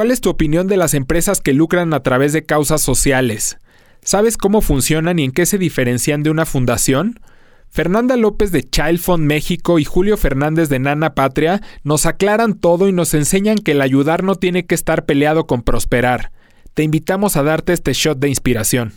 ¿Cuál 0.00 0.12
es 0.12 0.22
tu 0.22 0.30
opinión 0.30 0.66
de 0.66 0.78
las 0.78 0.94
empresas 0.94 1.42
que 1.42 1.52
lucran 1.52 1.92
a 1.92 2.02
través 2.02 2.32
de 2.32 2.46
causas 2.46 2.80
sociales? 2.80 3.58
¿Sabes 4.00 4.38
cómo 4.38 4.62
funcionan 4.62 5.18
y 5.18 5.24
en 5.24 5.30
qué 5.30 5.44
se 5.44 5.58
diferencian 5.58 6.22
de 6.22 6.30
una 6.30 6.46
fundación? 6.46 7.20
Fernanda 7.68 8.16
López 8.16 8.50
de 8.50 8.62
Child 8.62 8.98
Fund 8.98 9.26
México 9.26 9.78
y 9.78 9.84
Julio 9.84 10.16
Fernández 10.16 10.70
de 10.70 10.78
Nana 10.78 11.14
Patria 11.14 11.60
nos 11.84 12.06
aclaran 12.06 12.54
todo 12.54 12.88
y 12.88 12.92
nos 12.92 13.12
enseñan 13.12 13.58
que 13.58 13.72
el 13.72 13.82
ayudar 13.82 14.24
no 14.24 14.36
tiene 14.36 14.64
que 14.64 14.74
estar 14.74 15.04
peleado 15.04 15.46
con 15.46 15.60
prosperar. 15.60 16.32
Te 16.72 16.82
invitamos 16.82 17.36
a 17.36 17.42
darte 17.42 17.74
este 17.74 17.92
shot 17.92 18.18
de 18.18 18.30
inspiración. 18.30 18.94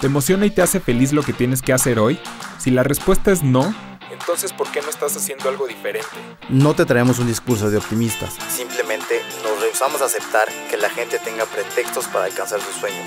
¿Te 0.00 0.08
emociona 0.08 0.44
y 0.46 0.50
te 0.50 0.62
hace 0.62 0.80
feliz 0.80 1.12
lo 1.12 1.22
que 1.22 1.32
tienes 1.32 1.62
que 1.62 1.72
hacer 1.72 2.00
hoy? 2.00 2.18
Si 2.58 2.72
la 2.72 2.82
respuesta 2.82 3.30
es 3.30 3.44
no, 3.44 3.72
entonces 4.10 4.52
¿por 4.52 4.70
qué 4.70 4.82
no 4.82 4.90
estás 4.90 5.16
haciendo 5.16 5.48
algo 5.48 5.66
diferente? 5.66 6.08
No 6.48 6.74
te 6.74 6.84
traemos 6.84 7.18
un 7.18 7.26
discurso 7.26 7.70
de 7.70 7.78
optimistas, 7.78 8.36
simplemente 8.48 9.22
nos 9.42 9.60
rehusamos 9.60 10.02
a 10.02 10.06
aceptar 10.06 10.48
que 10.70 10.76
la 10.76 10.90
gente 10.90 11.18
tenga 11.18 11.44
pretextos 11.46 12.06
para 12.06 12.26
alcanzar 12.26 12.60
sus 12.60 12.74
sueños. 12.74 13.04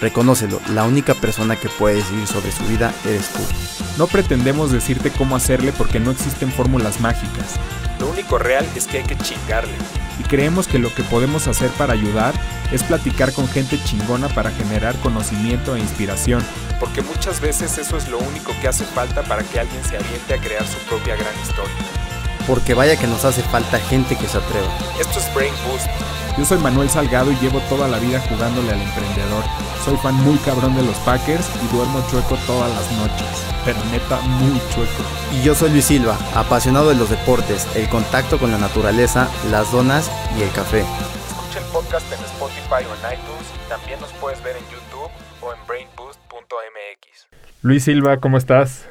Reconócelo, 0.00 0.60
la 0.70 0.84
única 0.84 1.14
persona 1.14 1.56
que 1.56 1.68
puede 1.68 1.96
decidir 1.96 2.26
sobre 2.26 2.50
su 2.52 2.64
vida 2.64 2.94
eres 3.04 3.28
tú. 3.28 3.40
No 3.98 4.06
pretendemos 4.06 4.72
decirte 4.72 5.10
cómo 5.10 5.36
hacerle 5.36 5.72
porque 5.72 6.00
no 6.00 6.10
existen 6.10 6.50
fórmulas 6.50 7.00
mágicas. 7.00 7.56
Lo 7.98 8.08
único 8.08 8.38
real 8.38 8.66
es 8.74 8.86
que 8.86 8.98
hay 8.98 9.04
que 9.04 9.18
chingarle. 9.18 9.74
Y 10.20 10.22
creemos 10.22 10.68
que 10.68 10.78
lo 10.78 10.94
que 10.94 11.02
podemos 11.02 11.48
hacer 11.48 11.70
para 11.70 11.94
ayudar 11.94 12.34
es 12.70 12.82
platicar 12.82 13.32
con 13.32 13.48
gente 13.48 13.82
chingona 13.82 14.28
para 14.28 14.50
generar 14.50 14.94
conocimiento 14.96 15.74
e 15.74 15.80
inspiración. 15.80 16.44
Porque 16.78 17.00
muchas 17.00 17.40
veces 17.40 17.78
eso 17.78 17.96
es 17.96 18.06
lo 18.08 18.18
único 18.18 18.52
que 18.60 18.68
hace 18.68 18.84
falta 18.84 19.22
para 19.22 19.42
que 19.42 19.58
alguien 19.58 19.82
se 19.82 19.96
aviente 19.96 20.34
a 20.34 20.38
crear 20.38 20.66
su 20.66 20.76
propia 20.80 21.16
gran 21.16 21.32
historia. 21.40 21.72
Porque 22.46 22.74
vaya 22.74 22.96
que 22.96 23.06
nos 23.06 23.24
hace 23.24 23.42
falta 23.42 23.78
gente 23.78 24.14
que 24.14 24.28
se 24.28 24.36
atreva. 24.36 24.68
Esto 25.00 25.20
es 25.20 25.34
Brain 25.34 25.54
Boost. 25.66 26.19
Yo 26.40 26.46
soy 26.46 26.58
Manuel 26.60 26.88
Salgado 26.88 27.30
y 27.30 27.36
llevo 27.36 27.60
toda 27.68 27.86
la 27.86 27.98
vida 27.98 28.18
jugándole 28.18 28.72
al 28.72 28.80
emprendedor. 28.80 29.44
Soy 29.84 29.94
fan 29.98 30.14
muy 30.24 30.38
cabrón 30.38 30.74
de 30.74 30.82
los 30.82 30.96
Packers 31.00 31.46
y 31.62 31.76
duermo 31.76 32.02
chueco 32.10 32.34
todas 32.46 32.70
las 32.70 32.90
noches. 32.92 33.44
Pero 33.62 33.78
neta, 33.92 34.18
muy 34.22 34.58
chueco. 34.72 35.02
Y 35.34 35.42
yo 35.42 35.54
soy 35.54 35.68
Luis 35.68 35.84
Silva, 35.84 36.16
apasionado 36.34 36.88
de 36.88 36.94
los 36.94 37.10
deportes, 37.10 37.68
el 37.76 37.90
contacto 37.90 38.38
con 38.38 38.50
la 38.50 38.56
naturaleza, 38.56 39.28
las 39.50 39.70
donas 39.70 40.10
y 40.38 40.40
el 40.40 40.50
café. 40.52 40.80
Escucha 41.28 41.58
el 41.58 41.66
podcast 41.66 42.10
en 42.10 42.24
Spotify 42.24 42.88
o 42.88 43.06
en 43.06 43.18
iTunes 43.18 43.46
y 43.54 43.68
también 43.68 44.00
nos 44.00 44.10
puedes 44.14 44.42
ver 44.42 44.56
en 44.56 44.64
YouTube 44.70 45.10
o 45.42 45.52
en 45.52 45.58
brainboost.mx. 45.66 47.26
Luis 47.60 47.84
Silva, 47.84 48.16
¿cómo 48.16 48.38
estás? 48.38 48.86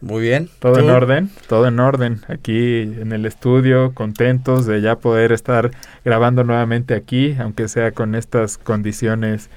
Muy 0.00 0.22
bien. 0.22 0.48
Todo 0.58 0.78
en 0.78 0.90
orden, 0.90 1.30
todo 1.48 1.66
en 1.66 1.80
orden. 1.80 2.20
Aquí 2.28 2.82
en 2.82 3.12
el 3.12 3.26
estudio, 3.26 3.92
contentos 3.94 4.66
de 4.66 4.80
ya 4.80 4.96
poder 4.96 5.32
estar 5.32 5.70
grabando 6.04 6.44
nuevamente 6.44 6.94
aquí, 6.94 7.36
aunque 7.38 7.68
sea 7.68 7.92
con 7.92 8.14
estas 8.14 8.58
condiciones 8.58 9.48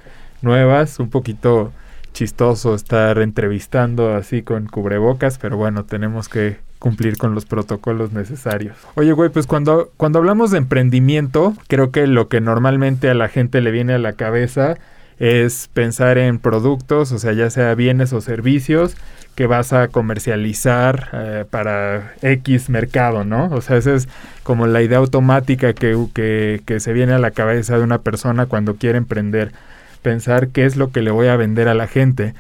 nuevas. 0.41 0.99
Un 0.99 1.09
poquito 1.09 1.71
chistoso 2.13 2.73
estar 2.73 3.19
entrevistando 3.19 4.15
así 4.15 4.41
con 4.41 4.67
cubrebocas, 4.67 5.37
pero 5.37 5.57
bueno, 5.57 5.85
tenemos 5.85 6.29
que 6.29 6.57
cumplir 6.79 7.17
con 7.17 7.35
los 7.35 7.45
protocolos 7.45 8.13
necesarios. 8.13 8.77
Oye, 8.95 9.11
güey, 9.11 9.29
pues 9.29 9.45
cuando, 9.45 9.91
cuando 9.97 10.19
hablamos 10.19 10.51
de 10.51 10.57
emprendimiento, 10.57 11.53
creo 11.67 11.91
que 11.91 12.07
lo 12.07 12.29
que 12.29 12.39
normalmente 12.39 13.09
a 13.09 13.13
la 13.13 13.27
gente 13.27 13.61
le 13.61 13.71
viene 13.71 13.93
a 13.93 13.99
la 13.99 14.13
cabeza 14.13 14.77
es 15.19 15.69
pensar 15.73 16.17
en 16.17 16.39
productos, 16.39 17.11
o 17.11 17.19
sea, 17.19 17.33
ya 17.33 17.49
sea 17.49 17.75
bienes 17.75 18.13
o 18.13 18.21
servicios 18.21 18.95
que 19.39 19.47
vas 19.47 19.71
a 19.71 19.87
comercializar 19.87 21.11
eh, 21.13 21.45
para 21.49 22.13
X 22.21 22.69
mercado, 22.69 23.23
¿no? 23.23 23.45
O 23.53 23.61
sea, 23.61 23.77
esa 23.77 23.93
es 23.93 24.09
como 24.43 24.67
la 24.67 24.81
idea 24.81 24.97
automática 24.97 25.71
que, 25.71 26.59
que, 26.65 26.79
se 26.81 26.91
viene 26.91 27.13
a 27.13 27.19
la 27.19 27.31
cabeza 27.31 27.77
de 27.77 27.85
una 27.85 27.99
persona 27.99 28.47
cuando 28.47 28.75
quiere 28.75 28.97
emprender, 28.97 29.53
pensar 30.01 30.49
qué 30.49 30.65
es 30.65 30.75
lo 30.75 30.91
que 30.91 31.01
le 31.01 31.11
voy 31.11 31.27
a 31.27 31.37
vender 31.37 31.69
a 31.69 31.73
la 31.73 31.87
gente. 31.87 32.33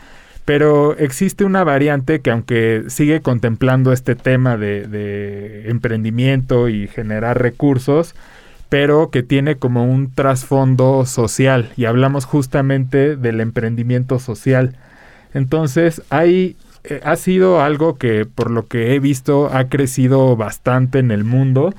Pero 0.43 0.97
existe 0.97 1.45
una 1.45 1.63
variante 1.63 2.19
que 2.19 2.31
aunque 2.31 2.83
sigue 2.89 3.21
contemplando 3.21 3.93
este 3.93 4.15
tema 4.15 4.57
de 4.57 5.69
emprendimiento 5.69 6.67
y 6.67 6.89
generar 6.89 7.41
recursos, 7.41 8.13
pero 8.67 9.09
que 9.09 9.23
tiene 9.23 9.55
como 9.55 9.85
un 9.85 10.13
trasfondo 10.13 11.05
social 11.05 11.71
y 11.77 11.85
hablamos 11.85 12.25
justamente 12.25 13.15
del 13.15 13.39
emprendimiento 13.39 14.19
social. 14.19 14.75
Entonces, 15.33 16.01
hay 16.09 16.57
eh, 16.83 17.01
ha 17.03 17.15
sido 17.15 17.61
algo 17.61 17.97
que 17.97 18.25
por 18.25 18.51
lo 18.51 18.67
que 18.67 18.93
he 18.95 18.99
visto 18.99 19.49
ha 19.53 19.69
crecido 19.69 20.35
bastante 20.35 20.99
en 20.99 21.11
el 21.11 21.23
mundo 21.23 21.73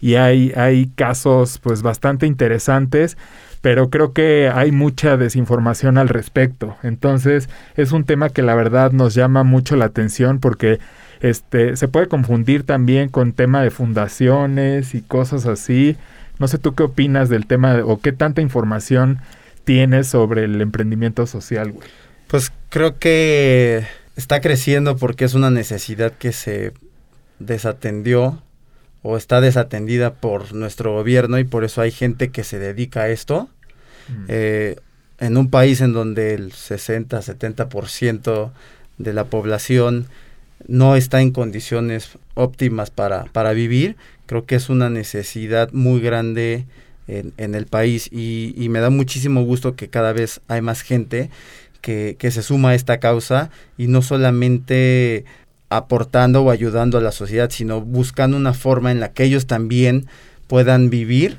y 0.00 0.16
hay, 0.16 0.52
hay 0.54 0.90
casos 0.94 1.58
pues 1.62 1.82
bastante 1.82 2.26
interesantes, 2.26 3.16
pero 3.62 3.88
creo 3.88 4.12
que 4.12 4.50
hay 4.54 4.70
mucha 4.70 5.16
desinformación 5.16 5.96
al 5.96 6.10
respecto. 6.10 6.76
Entonces, 6.82 7.48
es 7.76 7.92
un 7.92 8.04
tema 8.04 8.28
que 8.28 8.42
la 8.42 8.54
verdad 8.54 8.92
nos 8.92 9.14
llama 9.14 9.44
mucho 9.44 9.76
la 9.76 9.86
atención 9.86 10.40
porque 10.40 10.78
este 11.20 11.76
se 11.76 11.88
puede 11.88 12.08
confundir 12.08 12.64
también 12.64 13.08
con 13.08 13.32
tema 13.32 13.62
de 13.62 13.70
fundaciones 13.70 14.94
y 14.94 15.00
cosas 15.00 15.46
así. 15.46 15.96
No 16.38 16.48
sé 16.48 16.58
tú 16.58 16.74
qué 16.74 16.82
opinas 16.82 17.30
del 17.30 17.46
tema 17.46 17.78
o 17.84 17.98
qué 17.98 18.12
tanta 18.12 18.42
información 18.42 19.20
tienes 19.64 20.06
sobre 20.06 20.44
el 20.44 20.60
emprendimiento 20.60 21.26
social, 21.26 21.72
güey. 21.72 21.88
Pues 22.26 22.52
creo 22.68 22.98
que 22.98 23.86
está 24.16 24.40
creciendo 24.40 24.96
porque 24.96 25.24
es 25.24 25.34
una 25.34 25.50
necesidad 25.50 26.12
que 26.12 26.32
se 26.32 26.72
desatendió 27.38 28.42
o 29.02 29.16
está 29.16 29.40
desatendida 29.40 30.14
por 30.14 30.54
nuestro 30.54 30.92
gobierno 30.94 31.38
y 31.38 31.44
por 31.44 31.64
eso 31.64 31.80
hay 31.82 31.90
gente 31.90 32.30
que 32.30 32.44
se 32.44 32.58
dedica 32.58 33.02
a 33.02 33.08
esto. 33.10 33.48
Mm. 34.08 34.24
Eh, 34.28 34.76
en 35.20 35.36
un 35.36 35.50
país 35.50 35.80
en 35.80 35.92
donde 35.92 36.34
el 36.34 36.52
60-70% 36.52 38.50
de 38.98 39.12
la 39.12 39.24
población 39.24 40.06
no 40.66 40.96
está 40.96 41.20
en 41.20 41.30
condiciones 41.30 42.10
óptimas 42.34 42.90
para, 42.90 43.24
para 43.26 43.52
vivir, 43.52 43.96
creo 44.26 44.46
que 44.46 44.54
es 44.56 44.68
una 44.70 44.90
necesidad 44.90 45.70
muy 45.72 46.00
grande 46.00 46.64
en, 47.06 47.54
el 47.54 47.66
país 47.66 48.08
y, 48.10 48.54
y, 48.56 48.70
me 48.70 48.80
da 48.80 48.88
muchísimo 48.88 49.44
gusto 49.44 49.76
que 49.76 49.88
cada 49.88 50.14
vez 50.14 50.40
hay 50.48 50.62
más 50.62 50.80
gente 50.80 51.28
que, 51.84 52.30
se 52.30 52.42
suma 52.42 52.70
a 52.70 52.74
esta 52.74 52.98
causa 52.98 53.50
y 53.76 53.88
no 53.88 54.00
solamente 54.00 55.24
aportando 55.68 56.42
o 56.42 56.50
ayudando 56.50 56.96
a 56.96 57.02
la 57.02 57.12
sociedad, 57.12 57.50
sino 57.50 57.80
buscando 57.82 58.36
una 58.36 58.54
forma 58.54 58.90
en 58.90 59.00
la 59.00 59.12
que 59.12 59.24
ellos 59.24 59.46
también 59.46 60.06
puedan 60.46 60.88
vivir 60.88 61.36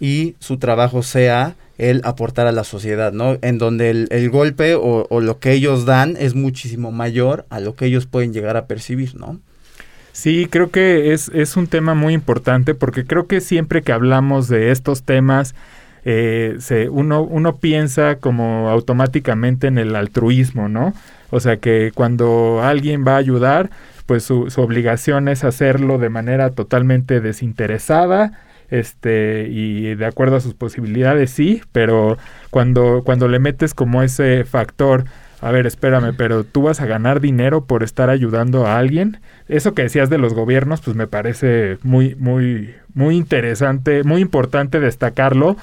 y 0.00 0.34
su 0.40 0.58
trabajo 0.58 1.02
sea 1.02 1.54
el 1.78 2.00
aportar 2.04 2.46
a 2.46 2.52
la 2.52 2.64
sociedad, 2.64 3.12
¿no? 3.12 3.38
En 3.42 3.58
donde 3.58 3.90
el, 3.90 4.08
el 4.10 4.30
golpe 4.30 4.74
o, 4.74 5.06
o, 5.08 5.20
lo 5.20 5.38
que 5.38 5.52
ellos 5.52 5.84
dan 5.84 6.16
es 6.18 6.34
muchísimo 6.34 6.90
mayor 6.90 7.44
a 7.50 7.60
lo 7.60 7.74
que 7.74 7.86
ellos 7.86 8.06
pueden 8.06 8.32
llegar 8.32 8.56
a 8.56 8.66
percibir, 8.66 9.14
¿no? 9.14 9.38
Sí, 10.12 10.48
creo 10.50 10.70
que 10.70 11.12
es, 11.12 11.30
es 11.34 11.56
un 11.58 11.66
tema 11.66 11.94
muy 11.94 12.14
importante 12.14 12.74
porque 12.74 13.04
creo 13.04 13.26
que 13.26 13.42
siempre 13.42 13.82
que 13.82 13.92
hablamos 13.92 14.48
de 14.48 14.70
estos 14.70 15.02
temas, 15.02 15.54
eh, 16.08 16.58
se, 16.60 16.88
uno, 16.88 17.22
uno 17.22 17.56
piensa 17.56 18.20
como 18.20 18.70
automáticamente 18.70 19.66
en 19.66 19.76
el 19.76 19.96
altruismo, 19.96 20.68
¿no? 20.68 20.94
O 21.30 21.40
sea 21.40 21.56
que 21.56 21.90
cuando 21.92 22.62
alguien 22.62 23.04
va 23.04 23.14
a 23.14 23.18
ayudar, 23.18 23.70
pues 24.06 24.22
su, 24.22 24.48
su 24.48 24.60
obligación 24.60 25.26
es 25.26 25.42
hacerlo 25.42 25.98
de 25.98 26.08
manera 26.08 26.50
totalmente 26.50 27.20
desinteresada, 27.20 28.38
este 28.70 29.48
y 29.50 29.96
de 29.96 30.06
acuerdo 30.06 30.36
a 30.36 30.40
sus 30.40 30.54
posibilidades 30.54 31.30
sí, 31.30 31.62
pero 31.72 32.18
cuando 32.50 33.02
cuando 33.04 33.26
le 33.26 33.40
metes 33.40 33.74
como 33.74 34.04
ese 34.04 34.44
factor 34.44 35.06
a 35.40 35.50
ver, 35.50 35.66
espérame, 35.66 36.14
pero 36.16 36.44
tú 36.44 36.62
vas 36.62 36.80
a 36.80 36.86
ganar 36.86 37.20
dinero 37.20 37.64
por 37.66 37.82
estar 37.82 38.10
ayudando 38.10 38.66
a 38.66 38.78
alguien. 38.78 39.18
Eso 39.48 39.74
que 39.74 39.82
decías 39.82 40.08
de 40.08 40.18
los 40.18 40.34
gobiernos, 40.34 40.80
pues 40.80 40.96
me 40.96 41.06
parece 41.06 41.78
muy, 41.82 42.14
muy, 42.14 42.74
muy 42.94 43.16
interesante, 43.16 44.02
muy 44.02 44.22
importante 44.22 44.80
destacarlo, 44.80 45.56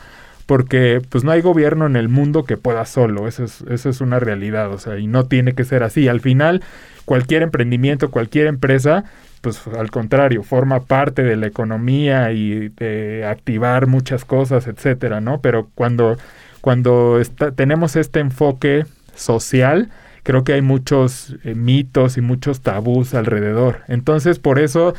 porque 0.46 1.02
pues 1.10 1.24
no 1.24 1.32
hay 1.32 1.42
gobierno 1.42 1.86
en 1.86 1.96
el 1.96 2.10
mundo 2.10 2.44
que 2.44 2.58
pueda 2.58 2.86
solo, 2.86 3.28
eso 3.28 3.44
es, 3.44 3.62
eso 3.70 3.90
es 3.90 4.02
una 4.02 4.20
realidad, 4.20 4.72
o 4.72 4.78
sea, 4.78 4.98
y 5.00 5.08
no 5.08 5.26
tiene 5.26 5.54
que 5.54 5.64
ser 5.64 5.84
así. 5.84 6.08
Al 6.08 6.22
final, 6.22 6.62
cualquier 7.06 7.44
emprendimiento, 7.44 8.12
cualquier 8.12 8.48
empresa, 8.48 9.06
pues 9.42 9.62
al 9.68 9.92
contrario, 9.92 10.44
forma 10.44 10.82
parte 10.82 11.24
de 11.24 11.36
la 11.36 11.48
economía 11.48 12.32
y 12.32 12.70
de 12.70 13.26
activar 13.26 13.88
muchas 13.88 14.26
cosas, 14.26 14.68
etcétera, 14.68 15.22
¿no? 15.22 15.42
Pero 15.42 15.70
cuando, 15.76 16.18
cuando 16.62 17.20
está, 17.20 17.52
tenemos 17.52 17.96
este 17.96 18.20
enfoque 18.20 18.86
social, 19.16 19.90
creo 20.24 20.44
que 20.44 20.54
hay 20.54 20.62
muchos 20.62 21.36
eh, 21.44 21.56
mitos 21.56 22.18
y 22.18 22.22
muchos 22.22 22.62
tabús 22.62 23.14
alrededor. 23.14 23.82
Entonces, 23.88 24.40
por 24.40 24.60
eso, 24.60 24.94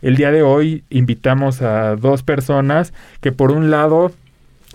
el 0.00 0.16
día 0.16 0.30
de 0.30 0.42
hoy 0.42 0.84
invitamos 0.90 1.60
a 1.62 1.96
dos 1.96 2.22
personas 2.22 2.92
que 3.20 3.32
por 3.32 3.50
un 3.50 3.70
lado 3.70 4.12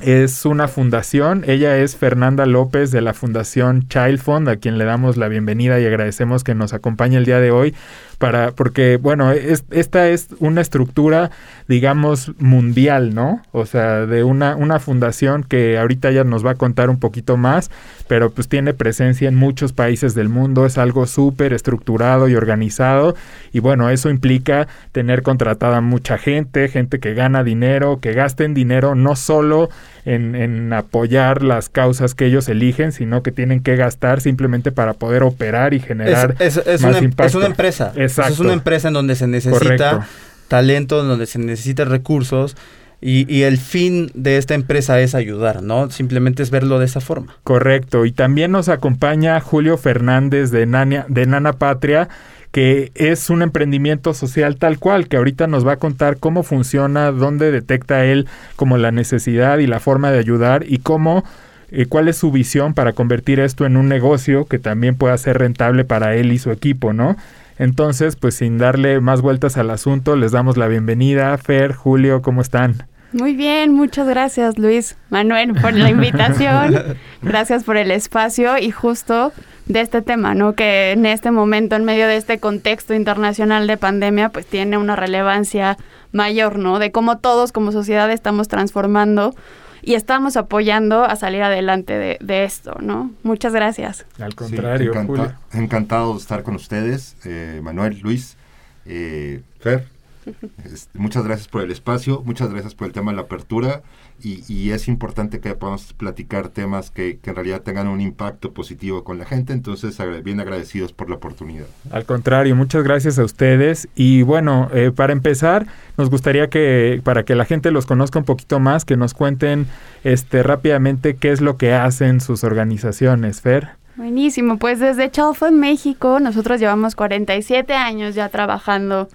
es 0.04 0.46
una 0.46 0.68
fundación. 0.68 1.44
Ella 1.48 1.78
es 1.78 1.96
Fernanda 1.96 2.46
López 2.46 2.92
de 2.92 3.02
la 3.02 3.14
Fundación 3.14 3.88
Child 3.88 4.20
Fund, 4.20 4.50
a 4.50 4.58
quien 4.58 4.78
le 4.78 4.86
damos 4.86 5.16
la 5.18 5.30
bienvenida 5.30 5.80
y 5.80 5.86
agradecemos 5.86 6.44
que 6.44 6.56
nos 6.56 6.74
acompañe 6.74 7.18
el 7.18 7.26
día 7.26 7.40
de 7.40 7.52
hoy, 7.52 7.74
para 8.18 8.52
porque 8.52 8.98
bueno, 8.98 9.32
es, 9.32 9.64
esta 9.72 10.10
es 10.10 10.30
una 10.40 10.62
estructura 10.62 11.32
digamos 11.68 12.34
mundial, 12.38 13.16
¿no? 13.16 13.42
O 13.52 13.66
sea, 13.66 14.06
de 14.06 14.24
una 14.24 14.56
una 14.56 14.80
fundación 14.80 15.44
que 15.44 15.78
ahorita 15.78 16.12
ya 16.12 16.24
nos 16.24 16.46
va 16.46 16.52
a 16.52 16.56
contar 16.56 16.90
un 16.90 17.00
poquito 17.00 17.38
más, 17.38 17.72
pero 18.08 18.32
pues 18.32 18.48
tiene 18.50 18.74
presencia 18.74 19.30
en 19.30 19.36
muchos 19.36 19.72
países 19.72 20.16
del 20.16 20.30
mundo, 20.30 20.66
es 20.66 20.78
algo 20.78 21.08
súper 21.08 21.54
estructurado 21.54 22.28
y 22.28 22.36
organizado 22.36 23.16
y 23.54 23.60
bueno, 23.60 23.90
eso 23.90 24.10
implica 24.10 24.68
tener 24.92 25.24
contratada 25.24 25.80
mucha 25.82 26.18
gente, 26.18 26.68
gente 26.68 27.00
que 27.00 27.14
gana 27.14 27.44
dinero, 27.44 28.00
que 28.02 28.14
gasten 28.14 28.54
dinero 28.54 28.96
no 28.96 29.16
solo 29.16 29.70
en, 30.06 30.36
en 30.36 30.74
apoyar 30.74 31.44
las 31.44 31.70
causas 31.70 32.14
que 32.16 32.26
ellos 32.26 32.50
eligen, 32.50 32.92
sino 32.92 33.24
que 33.24 33.32
tienen 33.32 33.62
que 33.62 33.76
gastar 33.76 34.22
simplemente 34.22 34.72
para 34.72 34.94
poder 34.94 35.24
operar 35.24 35.74
y 35.74 35.80
generar 35.80 36.36
es, 36.40 36.58
más 36.58 36.84
una, 36.84 36.98
em, 36.98 37.06
impacto. 37.06 37.28
Es 37.28 37.36
una 37.36 37.46
empresa. 37.46 37.94
Exacto. 37.96 38.34
Es 38.34 38.40
una 38.40 38.54
empresa 38.54 38.90
en 38.90 38.94
donde 38.94 39.16
se 39.16 39.28
necesita 39.28 39.60
Correcto. 39.60 40.04
talento, 40.48 41.02
en 41.02 41.08
donde 41.08 41.26
se 41.26 41.40
necesitan 41.40 41.90
recursos. 41.90 42.58
Y, 43.00 43.26
y, 43.34 43.44
el 43.44 43.58
fin 43.58 44.12
de 44.14 44.38
esta 44.38 44.54
empresa 44.54 45.02
es 45.02 45.14
ayudar, 45.14 45.62
¿no? 45.62 45.90
Simplemente 45.92 46.42
es 46.42 46.52
verlo 46.52 46.80
de 46.80 46.86
esa 46.86 47.02
forma. 47.02 47.36
Correcto. 47.44 48.06
Y 48.06 48.14
también 48.14 48.54
nos 48.54 48.70
acompaña 48.70 49.42
Julio 49.42 49.78
Fernández 49.78 50.52
de 50.52 50.66
Nana 50.66 51.54
Patria, 51.54 52.08
que 52.54 52.92
es 52.94 53.32
un 53.32 53.42
emprendimiento 53.42 54.14
social 54.14 54.58
tal 54.58 54.78
cual, 54.78 55.08
que 55.08 55.18
ahorita 55.18 55.48
nos 55.48 55.66
va 55.66 55.74
a 55.74 55.78
contar 55.78 56.18
cómo 56.18 56.44
funciona, 56.44 57.12
dónde 57.12 57.50
detecta 57.52 58.06
él 58.06 58.28
como 58.56 58.78
la 58.78 58.92
necesidad 58.92 59.58
y 59.58 59.66
la 59.66 59.80
forma 59.80 60.12
de 60.12 60.20
ayudar 60.20 60.64
y 60.68 60.78
cómo 60.78 61.24
eh, 61.72 61.88
cuál 61.88 62.08
es 62.08 62.18
su 62.18 62.32
visión 62.32 62.76
para 62.76 62.94
convertir 62.94 63.40
esto 63.40 63.66
en 63.66 63.76
un 63.76 63.90
negocio 63.90 64.46
que 64.46 64.60
también 64.60 64.96
pueda 64.96 65.18
ser 65.18 65.40
rentable 65.40 65.84
para 65.84 66.16
él 66.16 66.32
y 66.32 66.38
su 66.38 66.52
equipo, 66.52 66.94
¿no? 66.94 67.18
Entonces, 67.58 68.16
pues 68.16 68.36
sin 68.36 68.60
darle 68.60 69.00
más 69.00 69.22
vueltas 69.22 69.58
al 69.58 69.72
asunto, 69.72 70.16
les 70.16 70.32
damos 70.32 70.56
la 70.56 70.68
bienvenida. 70.68 71.36
Fer, 71.40 71.74
Julio, 71.74 72.22
¿cómo 72.22 72.42
están? 72.42 72.84
Muy 73.14 73.36
bien, 73.36 73.74
muchas 73.74 74.08
gracias 74.08 74.60
Luis 74.60 74.96
Manuel 75.10 75.56
por 75.56 75.74
la 75.74 75.90
invitación. 75.90 76.76
gracias 77.24 77.64
por 77.64 77.78
el 77.78 77.90
espacio 77.90 78.60
y 78.60 78.70
justo 78.70 79.34
de 79.66 79.82
este 79.82 80.02
tema, 80.02 80.34
¿no? 80.34 80.54
Que 80.54 80.92
en 80.92 81.06
este 81.06 81.32
momento, 81.32 81.76
en 81.76 81.86
medio 81.86 82.08
de 82.08 82.18
este 82.18 82.40
contexto 82.40 82.94
internacional 82.94 83.68
de 83.68 83.78
pandemia, 83.78 84.30
pues 84.30 84.46
tiene 84.46 84.78
una 84.78 84.96
relevancia 84.96 85.78
mayor, 86.12 86.60
¿no? 86.60 86.80
De 86.80 86.92
cómo 86.92 87.18
todos 87.20 87.52
como 87.52 87.72
sociedad 87.72 88.12
estamos 88.12 88.48
transformando 88.48 89.34
y 89.82 89.96
estamos 89.96 90.38
apoyando 90.38 91.04
a 91.04 91.16
salir 91.16 91.44
adelante 91.44 91.94
de, 91.94 92.18
de 92.22 92.46
esto, 92.46 92.76
¿no? 92.82 93.12
Muchas 93.24 93.54
gracias. 93.54 94.06
Al 94.20 94.36
contrario, 94.36 94.94
sí, 94.94 95.00
encanta 95.00 95.24
Julio. 95.24 95.36
encantado 95.54 96.14
de 96.14 96.20
estar 96.20 96.44
con 96.44 96.56
ustedes, 96.56 97.16
eh, 97.26 97.60
Manuel, 97.62 98.00
Luis, 98.02 98.38
eh, 98.86 99.42
Fer. 99.60 99.88
Este, 100.64 100.98
muchas 100.98 101.26
gracias 101.26 101.50
por 101.50 101.64
el 101.64 101.72
espacio, 101.72 102.22
muchas 102.24 102.50
gracias 102.50 102.76
por 102.76 102.88
el 102.88 102.94
tema 102.94 103.12
de 103.12 103.18
la 103.18 103.24
apertura 103.24 103.82
y, 104.22 104.44
y 104.48 104.72
es 104.72 104.88
importante 104.88 105.40
que 105.40 105.54
podamos 105.56 105.94
platicar 105.94 106.50
temas 106.50 106.92
que, 106.92 107.20
que, 107.20 107.30
en 107.30 107.36
realidad 107.36 107.62
tengan 107.62 107.88
un 107.88 108.02
impacto 108.02 108.54
positivo 108.54 109.04
con 109.04 109.18
la 109.18 109.26
gente, 109.26 109.54
entonces 109.54 109.98
bien 110.24 110.40
agradecidos 110.40 110.94
por 110.94 111.10
la 111.10 111.16
oportunidad. 111.16 111.66
Al 111.92 112.06
contrario, 112.06 112.56
muchas 112.56 112.84
gracias 112.84 113.20
a 113.20 113.24
ustedes 113.24 113.88
y 113.96 114.22
bueno, 114.22 114.70
eh, 114.74 114.92
para 114.96 115.14
empezar, 115.14 115.68
nos 115.98 116.10
gustaría 116.10 116.50
que 116.50 117.02
para 117.04 117.24
que 117.24 117.36
la 117.36 117.46
gente 117.46 117.72
los 117.72 117.86
conozca 117.86 118.20
un 118.20 118.26
poquito 118.26 118.60
más, 118.60 118.86
que 118.86 118.98
nos 118.98 119.14
cuenten 119.14 119.68
este 120.04 120.44
rápidamente 120.44 121.16
qué 121.16 121.32
es 121.32 121.42
lo 121.42 121.58
que 121.58 121.74
hacen 121.74 122.22
sus 122.22 122.44
organizaciones, 122.44 123.42
Fer. 123.42 123.70
Buenísimo, 123.96 124.58
pues 124.58 124.80
desde 124.80 125.12
Chalfo 125.12 125.46
en 125.46 125.60
México 125.60 126.20
nosotros 126.20 126.60
llevamos 126.60 126.96
47 126.96 127.74
años 127.74 128.16
ya 128.16 128.30
trabajando 128.30 129.08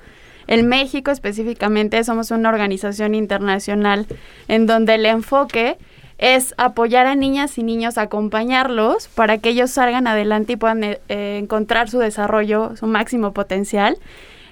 en 0.48 0.66
México 0.66 1.10
específicamente 1.10 2.02
somos 2.02 2.30
una 2.30 2.48
organización 2.48 3.14
internacional 3.14 4.06
en 4.48 4.66
donde 4.66 4.94
el 4.94 5.06
enfoque 5.06 5.76
es 6.16 6.54
apoyar 6.56 7.06
a 7.06 7.14
niñas 7.14 7.58
y 7.58 7.62
niños, 7.62 7.96
acompañarlos 7.96 9.08
para 9.08 9.38
que 9.38 9.50
ellos 9.50 9.70
salgan 9.70 10.06
adelante 10.06 10.54
y 10.54 10.56
puedan 10.56 10.82
eh, 10.82 10.98
encontrar 11.08 11.88
su 11.88 11.98
desarrollo, 11.98 12.74
su 12.76 12.86
máximo 12.86 13.32
potencial. 13.32 13.98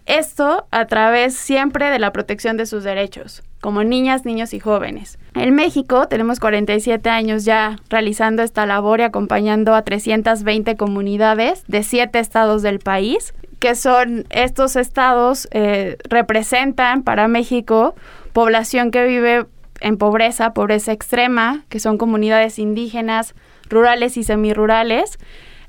Esto 0.05 0.67
a 0.71 0.87
través 0.87 1.35
siempre 1.35 1.91
de 1.91 1.99
la 1.99 2.13
protección 2.13 2.57
de 2.57 2.67
sus 2.67 2.85
derechos, 2.85 3.43
como 3.61 3.83
niñas, 3.83 4.25
niños 4.25 4.55
y 4.55 4.61
jóvenes. 4.61 5.19
En 5.35 5.53
México 5.57 6.07
tenemos 6.07 6.39
47 6.39 7.11
años 7.11 7.45
ya 7.45 7.81
realizando 7.89 8.45
esta 8.45 8.67
labor 8.67 9.01
y 9.01 9.03
acompañando 9.03 9.75
a 9.75 9.83
320 9.83 10.77
comunidades 10.77 11.65
de 11.67 11.83
7 11.83 12.21
estados 12.21 12.63
del 12.63 12.79
país 12.79 13.35
que 13.59 13.75
son 13.75 14.27
estos 14.31 14.77
estados 14.77 15.49
eh, 15.51 15.97
representan 16.09 17.03
para 17.03 17.29
México 17.29 17.95
población 18.33 18.91
que 18.91 19.07
vive 19.07 19.47
en 19.81 19.97
pobreza, 19.97 20.53
pobreza 20.53 20.93
extrema, 20.93 21.65
que 21.71 21.81
son 21.81 21.97
comunidades 21.97 22.59
indígenas, 22.59 23.35
rurales 23.71 24.19
y 24.19 24.25
semirurales, 24.25 25.19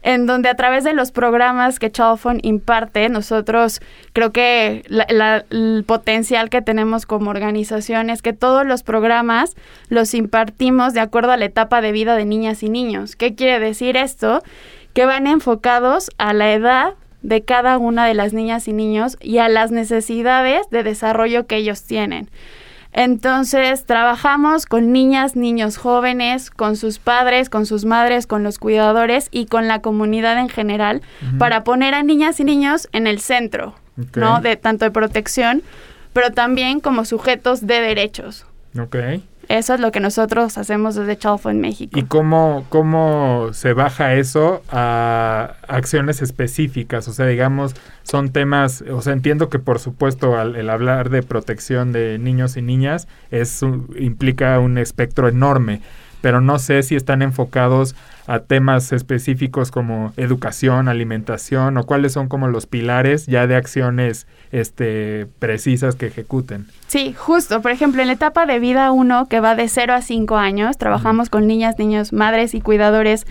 en 0.02 0.26
donde 0.26 0.50
a 0.50 0.56
través 0.56 0.84
de 0.84 0.94
los 0.94 1.12
programas 1.12 1.80
que 1.80 1.92
Chalfon 1.92 2.40
imparte, 2.44 3.10
nosotros 3.10 3.82
creo 4.14 4.32
que 4.32 4.84
el 5.50 5.84
potencial 5.86 6.50
que 6.50 6.62
tenemos 6.62 7.06
como 7.06 7.30
organización 7.30 8.10
es 8.10 8.22
que 8.22 8.34
todos 8.34 8.66
los 8.66 8.84
programas 8.84 9.56
los 9.90 10.14
impartimos 10.14 10.94
de 10.94 11.00
acuerdo 11.00 11.32
a 11.32 11.38
la 11.38 11.46
etapa 11.46 11.82
de 11.82 11.92
vida 11.92 12.16
de 12.16 12.26
niñas 12.26 12.64
y 12.64 12.70
niños. 12.70 13.16
¿Qué 13.16 13.36
quiere 13.36 13.60
decir 13.60 13.98
esto? 13.98 14.44
Que 14.94 15.06
van 15.06 15.26
enfocados 15.26 16.10
a 16.18 16.34
la 16.34 16.54
edad 16.54 16.94
de 17.28 17.44
cada 17.44 17.78
una 17.78 18.06
de 18.06 18.14
las 18.14 18.32
niñas 18.32 18.70
y 18.70 18.74
niños 18.74 19.18
y 19.20 19.40
a 19.40 19.50
las 19.50 19.70
necesidades 19.70 20.62
de 20.72 20.84
desarrollo 20.84 21.46
que 21.46 21.58
ellos 21.58 21.84
tienen. 21.84 22.30
Entonces, 22.94 23.86
trabajamos 23.86 24.66
con 24.66 24.94
niñas, 24.94 25.36
niños 25.36 25.76
jóvenes, 25.76 26.50
con 26.50 26.78
sus 26.78 27.00
padres, 27.00 27.50
con 27.50 27.66
sus 27.66 27.84
madres, 27.84 28.28
con 28.28 28.44
los 28.44 28.60
cuidadores 28.60 29.28
y 29.30 29.46
con 29.46 29.68
la 29.68 29.82
comunidad 29.82 30.40
en 30.40 30.48
general 30.48 31.02
uh 31.22 31.26
-huh. 31.26 31.38
para 31.38 31.66
poner 31.66 31.96
a 31.96 32.02
niñas 32.02 32.40
y 32.40 32.46
niños 32.46 32.88
en 32.94 33.08
el 33.08 33.20
centro, 33.20 33.76
okay. 34.02 34.24
¿no? 34.24 34.40
De 34.40 34.56
tanto 34.56 34.86
de 34.86 34.92
protección, 34.92 35.64
pero 36.14 36.32
también 36.32 36.80
como 36.80 37.04
sujetos 37.04 37.68
de 37.68 37.82
derechos. 37.82 38.46
Okay. 38.80 39.22
Eso 39.50 39.74
es 39.74 39.80
lo 39.80 39.92
que 39.92 40.00
nosotros 40.00 40.58
hacemos 40.58 40.96
desde 40.96 41.18
Chalfo 41.18 41.50
en 41.50 41.62
México. 41.62 41.98
¿Y 41.98 42.04
cómo, 42.04 42.66
cómo 42.70 43.50
se 43.54 43.74
baja 43.74 44.14
eso 44.16 44.62
a 44.70 45.54
acciones 45.68 46.22
específicas? 46.22 47.08
O 47.08 47.14
sea, 47.14 47.26
digamos, 47.28 47.76
son 48.04 48.32
temas, 48.32 48.84
o 48.92 49.02
sea, 49.02 49.14
entiendo 49.14 49.50
que 49.50 49.60
por 49.60 49.80
supuesto 49.80 50.38
al, 50.38 50.56
el 50.56 50.70
hablar 50.70 51.10
de 51.10 51.24
protección 51.24 51.94
de 51.94 52.20
niños 52.20 52.58
y 52.58 52.62
niñas 52.62 53.08
es 53.32 53.62
implica 53.98 54.60
un 54.60 54.78
espectro 54.78 55.28
enorme, 55.28 55.82
pero 56.28 56.42
no 56.42 56.60
sé 56.60 56.84
si 56.84 56.98
están 56.98 57.22
enfocados 57.22 57.96
a 58.26 58.40
temas 58.40 58.92
específicos 58.92 59.72
como 59.72 60.12
educación, 60.18 60.90
alimentación 60.90 61.78
o 61.78 61.86
cuáles 61.86 62.12
son 62.12 62.28
como 62.28 62.50
los 62.50 62.66
pilares 62.66 63.28
ya 63.28 63.48
de 63.48 63.56
acciones 63.56 64.28
este, 64.52 65.28
precisas 65.40 65.96
que 65.96 66.08
ejecuten. 66.08 66.68
Sí, 66.88 67.16
justo. 67.18 67.62
Por 67.62 67.72
ejemplo, 67.72 68.02
en 68.02 68.08
la 68.08 68.14
etapa 68.16 68.46
de 68.46 68.60
vida 68.60 68.92
1, 68.92 69.30
que 69.30 69.40
va 69.40 69.56
de 69.56 69.70
0 69.70 69.94
a 69.94 70.02
5 70.02 70.36
años, 70.36 70.78
trabajamos 70.78 71.28
uh 71.28 71.30
-huh. 71.30 71.32
con 71.32 71.48
niñas, 71.48 71.80
niños, 71.80 72.12
madres 72.12 72.56
y 72.56 72.60
cuidadores 72.60 73.26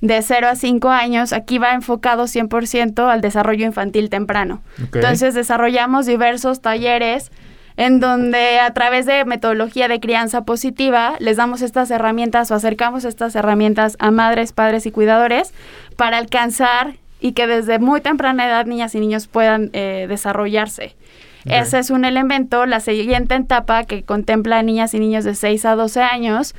de 0.00 0.20
0 0.20 0.48
a 0.48 0.56
5 0.56 0.88
años. 0.90 1.32
Aquí 1.32 1.58
va 1.58 1.74
enfocado 1.74 2.24
100% 2.24 3.08
al 3.08 3.20
desarrollo 3.20 3.64
infantil 3.66 4.10
temprano. 4.10 4.62
Okay. 4.88 5.00
Entonces, 5.00 5.34
desarrollamos 5.34 6.06
diversos 6.06 6.60
talleres 6.60 7.30
en 7.76 8.00
donde 8.00 8.58
a 8.60 8.72
través 8.72 9.06
de 9.06 9.24
metodología 9.24 9.88
de 9.88 10.00
crianza 10.00 10.44
positiva 10.44 11.14
les 11.18 11.36
damos 11.36 11.62
estas 11.62 11.90
herramientas 11.90 12.50
o 12.50 12.54
acercamos 12.54 13.04
estas 13.04 13.34
herramientas 13.34 13.96
a 13.98 14.10
madres, 14.10 14.52
padres 14.52 14.86
y 14.86 14.90
cuidadores 14.90 15.52
para 15.96 16.18
alcanzar 16.18 16.94
y 17.20 17.32
que 17.32 17.46
desde 17.46 17.78
muy 17.78 18.00
temprana 18.00 18.46
edad 18.46 18.66
niñas 18.66 18.94
y 18.94 19.00
niños 19.00 19.26
puedan 19.28 19.70
eh, 19.72 20.06
desarrollarse. 20.08 20.96
Okay. 21.44 21.58
Ese 21.58 21.78
es 21.78 21.90
un 21.90 22.04
elemento. 22.04 22.66
La 22.66 22.80
siguiente 22.80 23.34
etapa 23.34 23.84
que 23.84 24.02
contempla 24.02 24.58
a 24.58 24.62
niñas 24.62 24.94
y 24.94 25.00
niños 25.00 25.24
de 25.24 25.34
6 25.34 25.64
a 25.64 25.74
12 25.74 26.00
años 26.00 26.54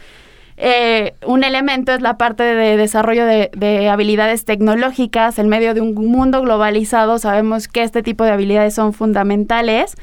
eh, 0.58 1.15
un 1.25 1.43
elemento 1.43 1.93
es 1.93 2.01
la 2.01 2.17
parte 2.17 2.43
de 2.43 2.77
desarrollo 2.77 3.25
de, 3.25 3.50
de, 3.55 3.89
habilidades 3.89 4.46
tecnológicas. 4.46 5.39
En 5.39 5.50
medio 5.50 5.74
de 5.74 5.82
un 5.82 5.93
mundo 5.93 6.41
globalizado 6.41 7.17
sabemos 7.17 7.67
que 7.67 7.84
este 7.84 8.03
tipo 8.03 8.24
de 8.24 8.32
habilidades 8.32 8.75
son 8.75 8.93
fundamentales. 8.93 9.96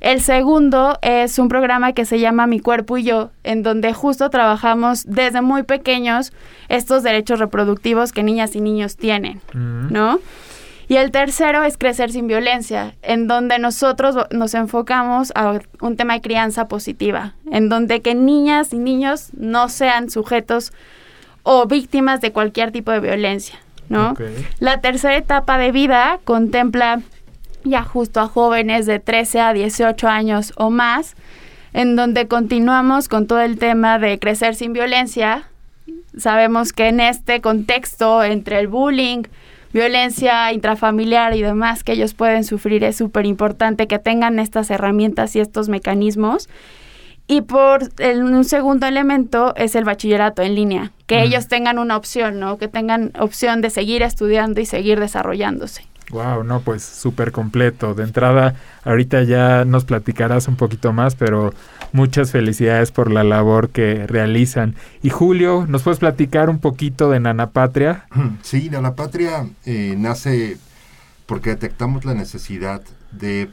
El 0.00 0.22
segundo 0.22 0.98
es 1.02 1.38
un 1.38 1.48
programa 1.48 1.92
que 1.92 2.06
se 2.06 2.18
llama 2.18 2.46
Mi 2.46 2.58
Cuerpo 2.58 2.96
y 2.96 3.04
Yo, 3.04 3.30
en 3.44 3.62
donde 3.62 3.92
justo 3.92 4.30
trabajamos 4.30 5.04
desde 5.06 5.42
muy 5.42 5.62
pequeños 5.62 6.32
estos 6.68 7.02
derechos 7.02 7.38
reproductivos 7.38 8.12
que 8.12 8.22
niñas 8.22 8.56
y 8.56 8.62
niños 8.62 8.96
tienen, 8.96 9.40
uh 9.54 9.58
-huh. 9.58 9.90
¿no? 9.90 10.20
Y 10.88 10.96
el 10.96 11.12
tercero 11.12 11.62
es 11.62 11.78
Crecer 11.78 12.10
sin 12.10 12.26
Violencia, 12.26 12.96
en 13.02 13.28
donde 13.28 13.60
nosotros 13.60 14.16
nos 14.32 14.54
enfocamos 14.54 15.32
a 15.36 15.60
un 15.80 15.96
tema 15.96 16.14
de 16.14 16.20
crianza 16.20 16.66
positiva, 16.66 17.34
en 17.48 17.68
donde 17.68 18.00
que 18.00 18.16
niñas 18.16 18.72
y 18.72 18.78
niños 18.78 19.28
no 19.36 19.68
sean 19.68 20.10
sujetos 20.10 20.72
o 21.44 21.66
víctimas 21.66 22.20
de 22.20 22.32
cualquier 22.32 22.72
tipo 22.72 22.90
de 22.90 22.98
violencia, 22.98 23.60
¿no? 23.88 24.12
Okay. 24.12 24.34
La 24.58 24.80
tercera 24.80 25.16
etapa 25.16 25.58
de 25.58 25.70
vida 25.70 26.18
contempla 26.24 27.02
ya 27.64 27.82
justo 27.82 28.20
a 28.20 28.28
jóvenes 28.28 28.86
de 28.86 28.98
13 28.98 29.40
a 29.40 29.52
18 29.52 30.08
años 30.08 30.52
o 30.56 30.70
más, 30.70 31.14
en 31.72 31.96
donde 31.96 32.26
continuamos 32.26 33.08
con 33.08 33.26
todo 33.26 33.40
el 33.40 33.58
tema 33.58 33.98
de 33.98 34.18
crecer 34.18 34.54
sin 34.54 34.72
violencia. 34.72 35.44
Sabemos 36.16 36.72
que 36.72 36.88
en 36.88 37.00
este 37.00 37.40
contexto 37.40 38.24
entre 38.24 38.58
el 38.58 38.68
bullying, 38.68 39.22
violencia 39.72 40.52
intrafamiliar 40.52 41.36
y 41.36 41.42
demás 41.42 41.84
que 41.84 41.92
ellos 41.92 42.14
pueden 42.14 42.44
sufrir 42.44 42.82
es 42.82 42.96
súper 42.96 43.26
importante 43.26 43.86
que 43.86 43.98
tengan 43.98 44.38
estas 44.38 44.70
herramientas 44.70 45.36
y 45.36 45.40
estos 45.40 45.68
mecanismos. 45.68 46.48
Y 47.28 47.42
por 47.42 47.90
un 48.00 48.44
segundo 48.44 48.88
elemento 48.88 49.54
es 49.54 49.76
el 49.76 49.84
bachillerato 49.84 50.42
en 50.42 50.56
línea, 50.56 50.90
que 51.06 51.22
ellos 51.22 51.46
tengan 51.46 51.78
una 51.78 51.96
opción, 51.96 52.40
¿no? 52.40 52.58
Que 52.58 52.66
tengan 52.66 53.12
opción 53.20 53.60
de 53.60 53.70
seguir 53.70 54.02
estudiando 54.02 54.60
y 54.60 54.66
seguir 54.66 54.98
desarrollándose. 54.98 55.89
Wow, 56.10 56.44
no, 56.44 56.60
pues 56.60 56.82
súper 56.82 57.32
completo. 57.32 57.94
De 57.94 58.02
entrada, 58.02 58.54
ahorita 58.84 59.22
ya 59.22 59.64
nos 59.64 59.84
platicarás 59.84 60.48
un 60.48 60.56
poquito 60.56 60.92
más, 60.92 61.14
pero 61.14 61.54
muchas 61.92 62.32
felicidades 62.32 62.90
por 62.90 63.10
la 63.10 63.24
labor 63.24 63.70
que 63.70 64.06
realizan. 64.06 64.74
Y 65.02 65.10
Julio, 65.10 65.66
¿nos 65.68 65.82
puedes 65.82 66.00
platicar 66.00 66.50
un 66.50 66.58
poquito 66.58 67.10
de 67.10 67.20
Nanapatria? 67.20 68.06
Sí, 68.42 68.70
Nanapatria 68.70 69.48
eh, 69.64 69.94
nace 69.96 70.58
porque 71.26 71.50
detectamos 71.50 72.04
la 72.04 72.14
necesidad 72.14 72.82
de 73.12 73.48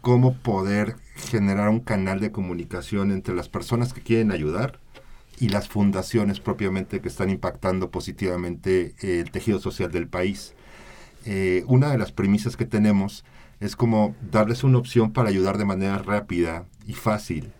cómo 0.00 0.34
poder 0.34 0.96
generar 1.16 1.68
un 1.68 1.80
canal 1.80 2.20
de 2.20 2.32
comunicación 2.32 3.12
entre 3.12 3.34
las 3.34 3.48
personas 3.48 3.92
que 3.92 4.00
quieren 4.00 4.32
ayudar 4.32 4.78
y 5.38 5.48
las 5.48 5.68
fundaciones 5.68 6.40
propiamente 6.40 7.00
que 7.00 7.08
están 7.08 7.30
impactando 7.30 7.90
positivamente 7.90 8.94
el 9.00 9.30
tejido 9.30 9.60
social 9.60 9.92
del 9.92 10.08
país. 10.08 10.54
Eh, 11.24 11.64
una 11.66 11.90
de 11.90 11.98
las 11.98 12.12
premisas 12.12 12.56
que 12.56 12.66
tenemos 12.66 13.24
es 13.60 13.76
como 13.76 14.14
darles 14.30 14.64
una 14.64 14.78
opción 14.78 15.12
para 15.12 15.28
ayudar 15.28 15.58
de 15.58 15.64
manera 15.64 15.98
rápida 15.98 16.66
y 16.86 16.94
fácil. 16.94 17.50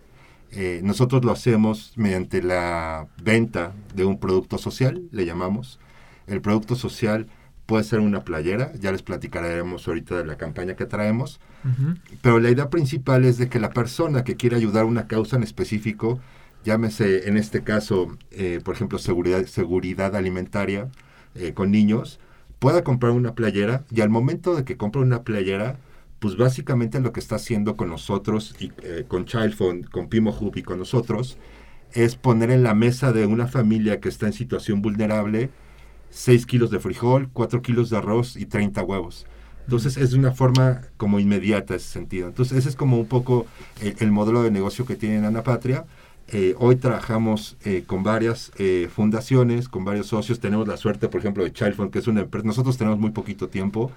Eh, 0.51 0.81
nosotros 0.83 1.23
lo 1.23 1.31
hacemos 1.31 1.93
mediante 1.95 2.41
la 2.41 3.07
venta 3.21 3.73
de 3.93 4.05
un 4.05 4.19
producto 4.19 4.57
social, 4.57 5.03
le 5.11 5.25
llamamos. 5.25 5.79
El 6.25 6.41
producto 6.41 6.75
social 6.75 7.27
puede 7.65 7.83
ser 7.83 7.99
una 7.99 8.23
playera, 8.23 8.71
ya 8.79 8.91
les 8.91 9.03
platicaremos 9.03 9.87
ahorita 9.87 10.17
de 10.17 10.25
la 10.25 10.37
campaña 10.37 10.75
que 10.75 10.85
traemos, 10.85 11.39
pero 12.23 12.39
la 12.39 12.49
idea 12.49 12.71
principal 12.71 13.25
es 13.25 13.37
de 13.37 13.47
que 13.47 13.59
la 13.59 13.69
persona 13.69 14.23
que 14.23 14.35
quiere 14.35 14.55
ayudar 14.55 14.83
a 14.83 14.87
una 14.87 15.07
causa 15.07 15.35
en 15.35 15.43
específico, 15.43 16.19
llámese 16.63 17.27
en 17.27 17.37
este 17.37 17.61
caso, 17.63 18.17
eh, 18.31 18.59
por 18.63 18.73
ejemplo, 18.73 18.97
seguridad, 18.97 19.45
seguridad 19.45 20.15
alimentaria 20.15 20.89
con 21.53 21.69
niños, 21.69 22.19
pueda 22.59 22.83
comprar 22.83 23.13
una 23.13 23.33
playera 23.33 23.85
y 23.89 24.01
al 24.01 24.09
momento 24.09 24.55
de 24.55 24.65
que 24.65 24.77
compra 24.77 25.01
una 25.01 25.23
playera, 25.23 25.77
pues 26.19 26.35
básicamente 26.35 26.99
lo 26.99 27.13
que 27.13 27.21
está 27.21 27.35
haciendo 27.35 27.77
con 27.77 27.89
nosotros 27.89 28.55
y 28.59 28.71
eh, 28.83 29.05
con 29.07 29.25
Childphone, 29.25 29.83
con 29.83 30.09
Pimo 30.09 30.35
Hub 30.37 30.57
y 30.57 30.63
con 30.63 30.77
nosotros, 30.77 31.37
es 31.93 32.15
poner 32.15 32.51
en 32.51 32.63
la 32.63 32.75
mesa 32.75 33.13
de 33.13 33.25
una 33.25 33.47
familia 33.47 33.99
que 33.99 34.09
está 34.09 34.27
en 34.27 34.33
situación 34.33 34.81
vulnerable 34.81 35.49
6 36.11 36.45
kilos 36.45 36.71
de 36.71 36.79
frijol, 36.79 37.29
4 37.33 37.61
kilos 37.61 37.89
de 37.89 37.97
arroz 37.97 38.35
y 38.35 38.45
30 38.45 38.83
huevos. 38.83 39.25
Entonces 39.63 39.97
es 39.97 40.11
de 40.11 40.17
una 40.17 40.31
forma 40.31 40.81
como 40.97 41.19
inmediata 41.19 41.75
ese 41.75 41.87
sentido. 41.87 42.27
Entonces 42.27 42.57
ese 42.57 42.69
es 42.69 42.75
como 42.75 42.99
un 42.99 43.05
poco 43.05 43.45
el, 43.81 43.95
el 43.99 44.11
modelo 44.11 44.43
de 44.43 44.51
negocio 44.51 44.85
que 44.85 44.95
tiene 44.95 45.25
Ana 45.25 45.43
Patria 45.43 45.85
eh, 46.31 46.53
hoy 46.59 46.75
trabajamos 46.75 47.57
eh, 47.65 47.83
con 47.87 48.03
varias 48.03 48.51
eh, 48.57 48.87
fundaciones, 48.93 49.67
con 49.67 49.83
varios 49.83 50.07
socios. 50.07 50.39
Tenemos 50.39 50.67
la 50.67 50.77
suerte, 50.77 51.07
por 51.07 51.19
ejemplo, 51.19 51.43
de 51.43 51.51
Child 51.51 51.89
que 51.89 51.99
es 51.99 52.07
una 52.07 52.21
empresa. 52.21 52.45
Nosotros 52.45 52.77
tenemos 52.77 52.99
muy 52.99 53.11
poquito 53.11 53.49
tiempo 53.49 53.91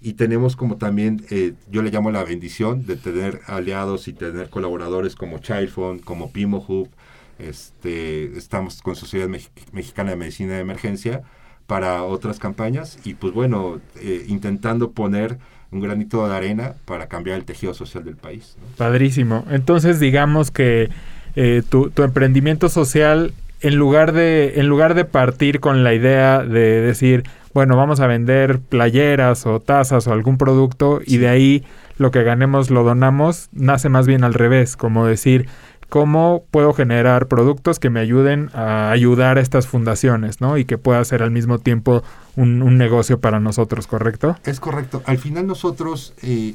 y 0.00 0.12
tenemos 0.14 0.56
como 0.56 0.76
también, 0.76 1.24
yo 1.70 1.82
le 1.82 1.90
llamo 1.90 2.10
la 2.10 2.24
bendición 2.24 2.86
de 2.86 2.96
tener 2.96 3.40
aliados 3.46 4.08
y 4.08 4.12
tener 4.12 4.48
colaboradores 4.48 5.14
como 5.14 5.38
Child 5.38 6.02
como 6.04 6.30
Pimo 6.32 6.64
Hub. 6.66 6.88
Este, 7.38 8.36
estamos 8.38 8.80
con 8.80 8.94
Sociedad 8.96 9.28
Mexicana 9.72 10.10
de 10.10 10.16
Medicina 10.16 10.54
de 10.54 10.60
Emergencia 10.60 11.22
para 11.66 12.04
otras 12.04 12.38
campañas 12.38 12.98
y 13.04 13.14
pues 13.14 13.32
bueno, 13.34 13.80
intentando 14.28 14.92
poner 14.92 15.38
un 15.74 15.80
granito 15.80 16.26
de 16.26 16.34
arena 16.34 16.74
para 16.84 17.08
cambiar 17.08 17.36
el 17.36 17.44
tejido 17.44 17.74
social 17.74 18.04
del 18.04 18.16
país. 18.16 18.56
Padrísimo. 18.78 19.44
Entonces 19.50 19.98
digamos 20.00 20.50
que 20.50 20.88
eh, 21.34 21.62
tu, 21.68 21.90
tu, 21.90 22.04
emprendimiento 22.04 22.68
social, 22.68 23.34
en 23.60 23.74
lugar, 23.74 24.12
de, 24.12 24.54
en 24.56 24.68
lugar 24.68 24.94
de 24.94 25.04
partir 25.04 25.58
con 25.58 25.82
la 25.82 25.92
idea 25.92 26.44
de 26.44 26.80
decir, 26.80 27.24
bueno, 27.52 27.76
vamos 27.76 27.98
a 28.00 28.06
vender 28.06 28.60
playeras 28.60 29.46
o 29.46 29.60
tazas 29.60 30.06
o 30.06 30.12
algún 30.12 30.38
producto 30.38 31.00
y 31.04 31.16
de 31.16 31.28
ahí 31.28 31.64
lo 31.98 32.10
que 32.10 32.22
ganemos 32.22 32.70
lo 32.70 32.84
donamos, 32.84 33.48
nace 33.52 33.88
más 33.88 34.06
bien 34.06 34.24
al 34.24 34.34
revés, 34.34 34.76
como 34.76 35.06
decir, 35.06 35.46
cómo 35.94 36.42
puedo 36.50 36.72
generar 36.72 37.28
productos 37.28 37.78
que 37.78 37.88
me 37.88 38.00
ayuden 38.00 38.50
a 38.52 38.90
ayudar 38.90 39.38
a 39.38 39.40
estas 39.40 39.68
fundaciones, 39.68 40.40
¿no? 40.40 40.58
Y 40.58 40.64
que 40.64 40.76
pueda 40.76 41.04
ser 41.04 41.22
al 41.22 41.30
mismo 41.30 41.60
tiempo 41.60 42.02
un, 42.34 42.76
negocio 42.76 43.20
para 43.20 43.38
nosotros, 43.38 43.86
¿correcto? 43.86 44.36
Es 44.44 44.58
correcto. 44.58 45.04
Al 45.06 45.18
final 45.18 45.46
nosotros, 45.46 46.12
eh, 46.22 46.52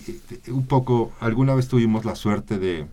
un 0.50 0.68
poco, 0.68 1.14
alguna 1.22 1.56
vez 1.56 1.70
tuvimos 1.70 2.04
la 2.04 2.16
suerte 2.16 2.60
de 2.60 2.86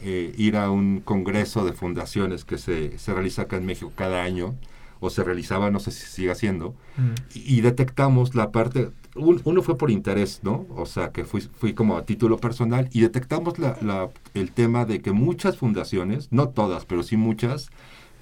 eh, 0.00 0.34
ir 0.36 0.56
a 0.56 0.68
un 0.68 0.98
congreso 0.98 1.64
de 1.64 1.72
fundaciones 1.72 2.44
que 2.44 2.58
se, 2.58 2.98
se 2.98 3.14
realiza 3.14 3.42
acá 3.42 3.56
en 3.56 3.64
México 3.64 3.92
cada 3.94 4.24
año 4.24 4.56
o 5.04 5.10
se 5.10 5.22
realizaba, 5.22 5.70
no 5.70 5.80
sé 5.80 5.90
si 5.90 6.06
sigue 6.06 6.30
haciendo, 6.30 6.74
mm. 6.96 7.12
y, 7.34 7.60
detectamos 7.60 8.34
la 8.34 8.52
parte, 8.52 8.90
uno 9.14 9.62
fue 9.62 9.76
por 9.76 9.90
interés, 9.90 10.40
¿no? 10.42 10.66
O 10.74 10.86
sea, 10.86 11.10
que 11.12 11.24
fui, 11.24 11.42
fui 11.42 11.74
como 11.74 11.98
a 11.98 12.06
título 12.06 12.38
personal, 12.38 12.88
y 12.90 13.00
detectamos 13.00 13.58
la, 13.58 14.08
el 14.32 14.50
tema 14.52 14.86
de 14.86 15.02
que 15.02 15.12
muchas 15.12 15.58
fundaciones, 15.58 16.28
no 16.30 16.48
todas, 16.48 16.86
pero 16.86 17.02
sí 17.02 17.18
muchas, 17.18 17.68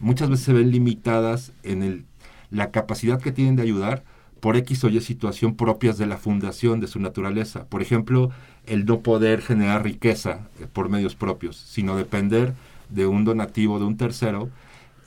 muchas 0.00 0.28
veces 0.28 0.44
se 0.44 0.52
ven 0.52 0.72
limitadas 0.72 1.52
en 1.62 1.84
el, 1.84 2.04
la 2.50 2.72
capacidad 2.72 3.20
que 3.20 3.30
tienen 3.30 3.54
de 3.54 3.62
ayudar 3.62 4.02
por 4.40 4.56
X 4.56 4.82
o 4.82 4.88
Y 4.88 5.00
situación 5.00 5.54
propias 5.54 5.98
de 5.98 6.06
la 6.06 6.16
fundación, 6.16 6.80
de 6.80 6.88
su 6.88 6.98
naturaleza. 6.98 7.66
Por 7.66 7.80
ejemplo, 7.80 8.32
el 8.66 8.84
no 8.86 8.98
poder 8.98 9.40
generar 9.40 9.84
riqueza 9.84 10.48
eh, 10.58 10.66
por 10.70 10.88
medios 10.88 11.14
propios, 11.14 11.56
sino 11.56 11.96
depender 11.96 12.54
de 12.90 13.06
un 13.06 13.24
donativo 13.24 13.78
de 13.78 13.84
un 13.84 13.96
tercero 13.96 14.50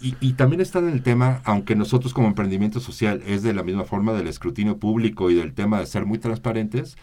y, 0.01 0.33
también 0.33 0.61
está 0.61 0.79
en 0.79 0.89
el 0.89 1.01
tema, 1.01 1.41
aunque 1.45 1.75
nosotros 1.75 2.13
como 2.13 2.27
emprendimiento 2.27 2.79
social 2.79 3.23
es 3.25 3.43
de 3.43 3.53
la 3.53 3.63
misma 3.63 3.85
forma 3.85 4.13
del 4.13 4.27
escrutinio 4.27 4.77
público 4.77 5.31
y 5.31 5.35
del 5.35 5.53
tema 5.53 5.79
de 5.79 5.85
ser 5.85 6.05
muy 6.05 6.19
transparentes, 6.19 6.97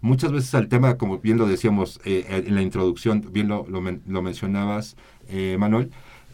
muchas 0.00 0.32
veces 0.32 0.54
al 0.54 0.68
tema, 0.68 0.96
como 0.96 1.18
bien 1.18 1.38
lo 1.38 1.46
decíamos 1.46 2.00
eh, 2.04 2.44
en 2.46 2.54
la 2.54 2.62
introducción, 2.62 3.24
bien 3.32 3.48
lo, 3.48 3.66
lo, 3.68 4.22
mencionabas, 4.22 4.96
eh, 5.28 5.56
Manuel, 5.58 5.90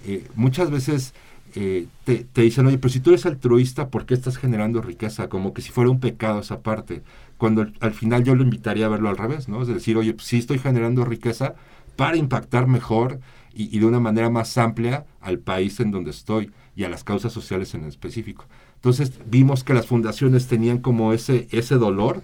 eh, 0.07 0.27
muchas 0.35 0.71
veces 0.71 1.15
te, 1.53 1.89
te, 2.05 2.43
dicen, 2.43 2.67
oye, 2.67 2.79
pero 2.79 2.93
si 2.93 2.99
tú 2.99 3.11
eres 3.11 3.27
altruista, 3.27 3.89
¿por 3.89 4.07
qué 4.07 4.15
estás 4.15 4.39
generando 4.39 4.83
riqueza? 4.83 5.29
Como 5.29 5.55
que 5.55 5.63
si 5.63 5.71
fuera 5.71 5.89
un 5.89 6.01
pecado 6.01 6.41
esa 6.41 6.63
parte. 6.63 7.03
Cuando 7.39 7.69
al 7.79 7.93
final 7.93 8.25
yo 8.25 8.35
lo 8.35 8.43
invitaría 8.43 8.87
a 8.87 8.89
verlo 8.89 9.09
al 9.09 9.17
revés, 9.17 9.49
¿no? 9.49 9.63
Es 9.63 9.69
decir, 9.69 9.97
oye, 9.97 10.15
pues 10.15 10.27
sí 10.27 10.39
estoy 10.39 10.59
generando 10.59 11.05
riqueza 11.05 11.55
para 11.95 12.17
impactar 12.17 12.67
mejor 12.67 13.21
y, 13.55 13.79
de 13.79 13.87
una 13.87 14.01
manera 14.01 14.31
más 14.31 14.57
amplia 14.59 15.07
al 15.21 15.39
país 15.39 15.81
en 15.81 15.91
donde 15.91 16.11
estoy 16.11 16.51
y 16.77 16.85
a 16.85 16.89
las 16.89 17.05
causas 17.05 17.33
sociales 17.33 17.75
en 17.75 17.85
específico. 17.85 18.47
Entonces 18.77 19.13
vimos 19.27 19.65
que 19.65 19.75
las 19.75 19.87
fundaciones 19.87 20.47
tenían 20.47 20.79
como 20.79 21.13
ese, 21.13 21.49
ese 21.51 21.77
dolor 21.77 22.23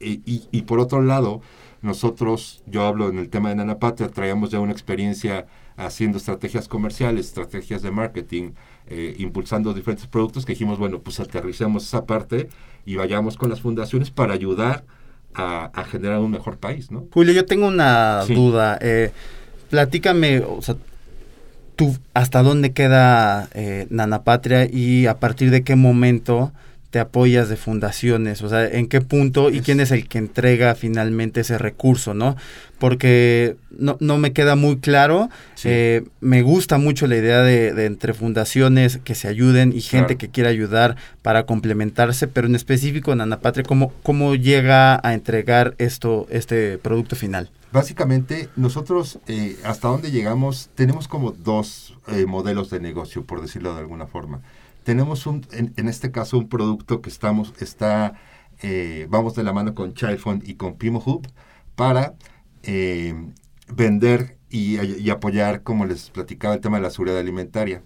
y, 0.00 0.20
y, 0.50 0.62
por 0.62 0.80
otro 0.80 1.00
lado, 1.00 1.42
nosotros, 1.80 2.62
yo 2.66 2.84
hablo 2.84 3.08
en 3.08 3.18
el 3.18 3.28
tema 3.28 3.50
de 3.50 3.56
Nana 3.56 3.78
Patria, 3.78 4.08
traíamos 4.08 4.50
ya 4.50 4.58
una 4.58 4.72
experiencia 4.72 5.46
haciendo 5.76 6.18
estrategias 6.18 6.68
comerciales, 6.68 7.26
estrategias 7.26 7.82
de 7.82 7.90
marketing, 7.90 8.52
eh, 8.88 9.14
impulsando 9.18 9.72
diferentes 9.72 10.06
productos, 10.06 10.44
que 10.44 10.52
dijimos, 10.52 10.78
bueno, 10.78 11.00
pues 11.00 11.20
aterricemos 11.20 11.84
esa 11.84 12.04
parte 12.04 12.48
y 12.84 12.96
vayamos 12.96 13.36
con 13.36 13.48
las 13.48 13.60
fundaciones 13.60 14.10
para 14.10 14.34
ayudar 14.34 14.84
a, 15.34 15.84
generar 15.90 16.18
un 16.18 16.30
mejor 16.30 16.58
país, 16.58 16.90
¿no? 16.90 17.06
Julio, 17.10 17.32
yo 17.32 17.46
tengo 17.46 17.66
una 17.66 18.24
duda. 18.26 18.78
Eh, 18.82 19.12
platícame, 19.72 20.40
o 20.40 20.60
sea, 20.60 20.76
tú, 21.76 21.96
¿hasta 22.12 22.42
dónde 22.42 22.72
queda 22.72 23.48
eh, 23.54 23.86
Nanapatria 23.88 24.68
y 24.70 25.06
a 25.06 25.18
partir 25.18 25.50
de 25.50 25.62
qué 25.62 25.76
momento 25.76 26.52
te 26.90 26.98
apoyas 26.98 27.48
de 27.48 27.56
fundaciones? 27.56 28.42
O 28.42 28.50
sea, 28.50 28.66
¿en 28.66 28.86
qué 28.86 29.00
punto 29.00 29.48
y 29.48 29.62
quién 29.62 29.80
es 29.80 29.90
el 29.90 30.08
que 30.08 30.18
entrega 30.18 30.74
finalmente 30.74 31.40
ese 31.40 31.56
recurso, 31.56 32.12
no? 32.12 32.36
Porque 32.78 33.56
no, 33.70 33.96
no 33.98 34.18
me 34.18 34.34
queda 34.34 34.56
muy 34.56 34.76
claro. 34.76 35.30
Eh, 35.64 36.04
me 36.20 36.42
gusta 36.42 36.76
mucho 36.76 37.06
la 37.06 37.16
idea 37.16 37.40
de, 37.40 37.86
entre 37.86 38.12
fundaciones 38.12 38.98
que 38.98 39.14
se 39.14 39.26
ayuden 39.26 39.72
y 39.74 39.80
gente 39.80 40.16
que 40.18 40.28
quiera 40.28 40.50
ayudar 40.50 40.96
para 41.22 41.46
complementarse, 41.46 42.28
pero 42.28 42.46
en 42.46 42.56
específico, 42.56 43.14
Nanapatria, 43.14 43.64
¿cómo, 43.64 43.90
¿cómo 44.02 44.34
llega 44.34 45.00
a 45.02 45.14
entregar 45.14 45.76
esto, 45.78 46.26
este 46.28 46.76
producto 46.76 47.16
final? 47.16 47.48
Básicamente, 47.72 48.50
nosotros 48.54 49.18
eh, 49.28 49.56
hasta 49.64 49.88
donde 49.88 50.10
llegamos 50.10 50.68
tenemos 50.74 51.08
como 51.08 51.32
dos 51.32 51.96
eh, 52.08 52.26
modelos 52.26 52.68
de 52.68 52.80
negocio, 52.80 53.24
por 53.24 53.40
decirlo 53.40 53.72
de 53.72 53.80
alguna 53.80 54.06
forma. 54.06 54.42
Tenemos 54.84 55.26
un, 55.26 55.46
en, 55.52 55.88
este 55.88 56.10
caso 56.10 56.36
un 56.36 56.48
producto 56.48 57.00
que 57.00 57.08
estamos, 57.08 57.54
está 57.60 58.20
eh, 58.62 59.06
vamos 59.08 59.34
de 59.34 59.42
la 59.42 59.54
mano 59.54 59.74
con 59.74 59.94
Child 59.94 60.18
Fund 60.18 60.48
y 60.48 60.54
con 60.54 60.74
Pimo 60.74 61.02
Hub 61.04 61.26
para 61.74 62.14
vender 63.68 64.36
y, 64.50 64.78
y, 64.78 65.10
apoyar, 65.10 65.62
como 65.62 65.86
les 65.86 66.10
platicaba, 66.10 66.54
el 66.54 66.60
tema 66.60 66.76
de 66.76 66.82
la 66.82 66.90
seguridad 66.90 67.18
alimentaria. 67.18 67.82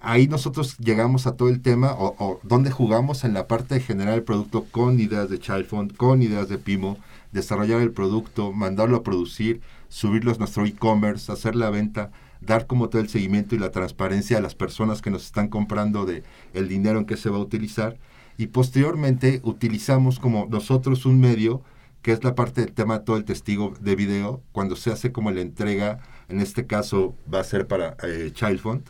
Ahí 0.00 0.28
nosotros 0.28 0.78
llegamos 0.78 1.26
a 1.26 1.36
todo 1.36 1.48
el 1.48 1.62
tema, 1.62 1.92
o, 1.92 2.14
o 2.18 2.40
donde 2.44 2.70
jugamos 2.70 3.24
en 3.24 3.34
la 3.34 3.48
parte 3.48 3.74
de 3.74 3.80
generar 3.80 4.14
el 4.14 4.22
producto 4.22 4.64
con 4.70 5.00
ideas 5.00 5.28
de 5.28 5.40
Child 5.40 5.66
Fund, 5.66 5.96
con 5.96 6.22
ideas 6.22 6.48
de 6.48 6.58
Pimo, 6.58 6.96
desarrollar 7.36 7.80
el 7.80 7.92
producto, 7.92 8.52
mandarlo 8.52 8.96
a 8.96 9.02
producir, 9.02 9.60
subirlo 9.88 10.32
a 10.32 10.38
nuestro 10.38 10.66
e-commerce, 10.66 11.30
hacer 11.30 11.54
la 11.54 11.70
venta, 11.70 12.10
dar 12.40 12.66
como 12.66 12.88
todo 12.88 13.00
el 13.00 13.08
seguimiento 13.08 13.54
y 13.54 13.58
la 13.58 13.70
transparencia 13.70 14.38
a 14.38 14.40
las 14.40 14.54
personas 14.54 15.02
que 15.02 15.10
nos 15.10 15.24
están 15.24 15.48
comprando 15.48 16.04
de 16.04 16.24
el 16.54 16.68
dinero 16.68 16.98
en 16.98 17.06
que 17.06 17.16
se 17.16 17.30
va 17.30 17.36
a 17.36 17.40
utilizar. 17.40 17.98
Y 18.38 18.48
posteriormente 18.48 19.40
utilizamos 19.44 20.18
como 20.18 20.46
nosotros 20.50 21.06
un 21.06 21.20
medio 21.20 21.62
que 22.02 22.12
es 22.12 22.22
la 22.22 22.34
parte 22.34 22.60
del 22.60 22.72
tema 22.72 23.00
todo 23.00 23.16
el 23.16 23.24
testigo 23.24 23.74
de 23.80 23.96
video. 23.96 24.42
Cuando 24.52 24.76
se 24.76 24.92
hace 24.92 25.12
como 25.12 25.30
la 25.30 25.40
entrega 25.40 26.00
en 26.28 26.40
este 26.40 26.66
caso 26.66 27.14
va 27.32 27.40
a 27.40 27.44
ser 27.44 27.66
para 27.66 27.96
eh, 28.02 28.30
Child 28.32 28.58
Fund 28.58 28.82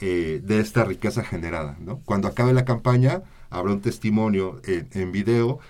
eh, 0.00 0.40
de 0.42 0.60
esta 0.60 0.84
riqueza 0.84 1.22
generada 1.22 1.76
¿no? 1.80 2.00
cuando 2.04 2.26
acabe 2.26 2.52
la 2.52 2.64
campaña 2.64 3.22
habrá 3.48 3.72
un 3.72 3.80
testimonio 3.80 4.60
en 4.66 5.12
video 5.12 5.60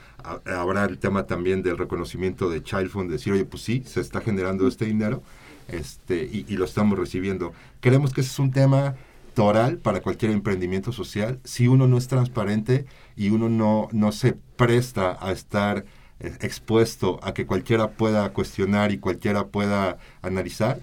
habrá 0.46 0.84
el 0.84 0.98
tema 0.98 1.26
también 1.26 1.62
del 1.62 1.78
reconocimiento 1.78 2.48
de 2.50 2.62
Child 2.62 2.88
Fund 2.88 3.10
decir 3.10 3.32
oye 3.32 3.44
pues 3.44 3.62
sí 3.62 3.82
se 3.86 4.00
está 4.00 4.20
generando 4.20 4.66
este 4.66 4.86
dinero 4.86 5.22
este, 5.68 6.28
y, 6.30 6.44
lo 6.56 6.64
estamos 6.64 6.98
recibiendo. 6.98 7.52
Creemos 7.80 8.12
que 8.12 8.20
ese 8.20 8.30
es 8.30 8.38
un 8.38 8.50
tema 8.50 8.96
toral 9.34 9.78
para 9.78 10.00
cualquier 10.00 10.30
emprendimiento 10.30 10.92
social. 10.92 11.40
Si 11.44 11.68
uno 11.68 11.88
no 11.88 11.98
es 11.98 12.08
transparente 12.08 12.86
y 13.16 13.30
uno 13.30 13.48
no, 13.48 13.88
no 13.92 14.12
se 14.12 14.34
presta 14.56 15.16
a 15.20 15.32
estar 15.32 15.84
eh, 16.20 16.36
expuesto 16.40 17.18
a 17.22 17.34
que 17.34 17.46
cualquiera 17.46 17.92
pueda 17.92 18.30
cuestionar 18.32 18.92
y 18.92 18.98
cualquiera 18.98 19.46
pueda 19.48 19.98
analizar, 20.22 20.80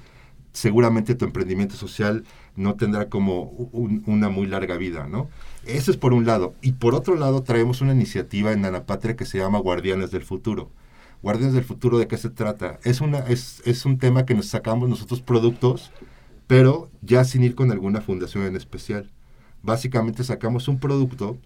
seguramente 0.52 1.16
tu 1.16 1.26
emprendimiento 1.26 1.76
social 1.76 2.26
no 2.56 2.76
tendrá 2.76 3.08
como 3.08 3.44
un, 3.44 4.04
una 4.06 4.30
muy 4.30 4.48
larga 4.48 4.78
vida, 4.78 5.08
¿no? 5.08 5.30
Eso 5.66 5.92
es 5.92 5.98
por 5.98 6.14
un 6.14 6.26
lado. 6.26 6.56
Y 6.62 6.74
por 6.74 6.96
otro 6.96 7.16
lado, 7.16 7.44
traemos 7.44 7.82
una 7.82 7.94
iniciativa 7.94 8.52
en 8.52 8.62
Nanapatria 8.62 9.16
que 9.16 9.26
se 9.26 9.38
llama 9.38 9.60
Guardianes 9.60 10.12
del 10.12 10.24
Futuro 10.24 10.72
Guardianes 11.22 11.54
del 11.54 11.64
Futuro, 11.64 12.00
¿de 12.00 12.08
qué 12.08 12.18
se 12.18 12.30
trata? 12.30 12.80
Es, 12.84 13.00
una, 13.00 13.20
es, 13.20 13.62
es 13.66 13.86
un 13.86 14.00
tema 14.00 14.26
que 14.26 14.34
nos 14.34 14.48
sacamos 14.48 14.90
nosotros 14.90 15.22
productos, 15.22 15.92
pero 16.48 16.90
ya 17.02 17.24
sin 17.24 17.44
ir 17.44 17.54
con 17.54 17.72
alguna 17.72 18.02
fundación 18.02 18.46
en 18.46 18.56
especial. 18.56 19.12
Básicamente 19.62 20.24
sacamos 20.24 20.68
un 20.68 20.80
producto 20.80 21.38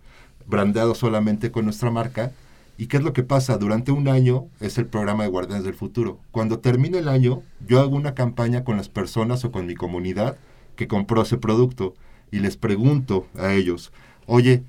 brandeado 0.48 0.96
solamente 0.96 1.52
con 1.52 1.66
nuestra 1.66 1.92
marca. 1.92 2.32
¿Y 2.78 2.88
qué 2.88 2.98
es 2.98 3.04
lo 3.04 3.12
que 3.12 3.24
pasa? 3.24 3.58
Durante 3.58 3.92
un 3.92 4.08
año 4.08 4.48
es 4.62 4.78
el 4.78 4.86
programa 4.86 5.24
de 5.24 5.30
Guardianes 5.30 5.66
del 5.66 5.74
Futuro. 5.74 6.20
Cuando 6.32 6.60
termine 6.60 7.00
el 7.00 7.10
año, 7.10 7.44
yo 7.68 7.82
hago 7.82 7.96
una 7.96 8.14
campaña 8.14 8.64
con 8.64 8.78
las 8.78 8.88
personas 8.88 9.44
o 9.44 9.52
con 9.52 9.66
mi 9.66 9.76
comunidad 9.76 10.38
que 10.78 10.88
compró 10.88 11.22
ese 11.22 11.38
producto 11.38 11.96
y 12.36 12.40
les 12.40 12.58
pregunto 12.58 13.28
a 13.38 13.54
ellos, 13.54 13.94
oye, 14.26 14.64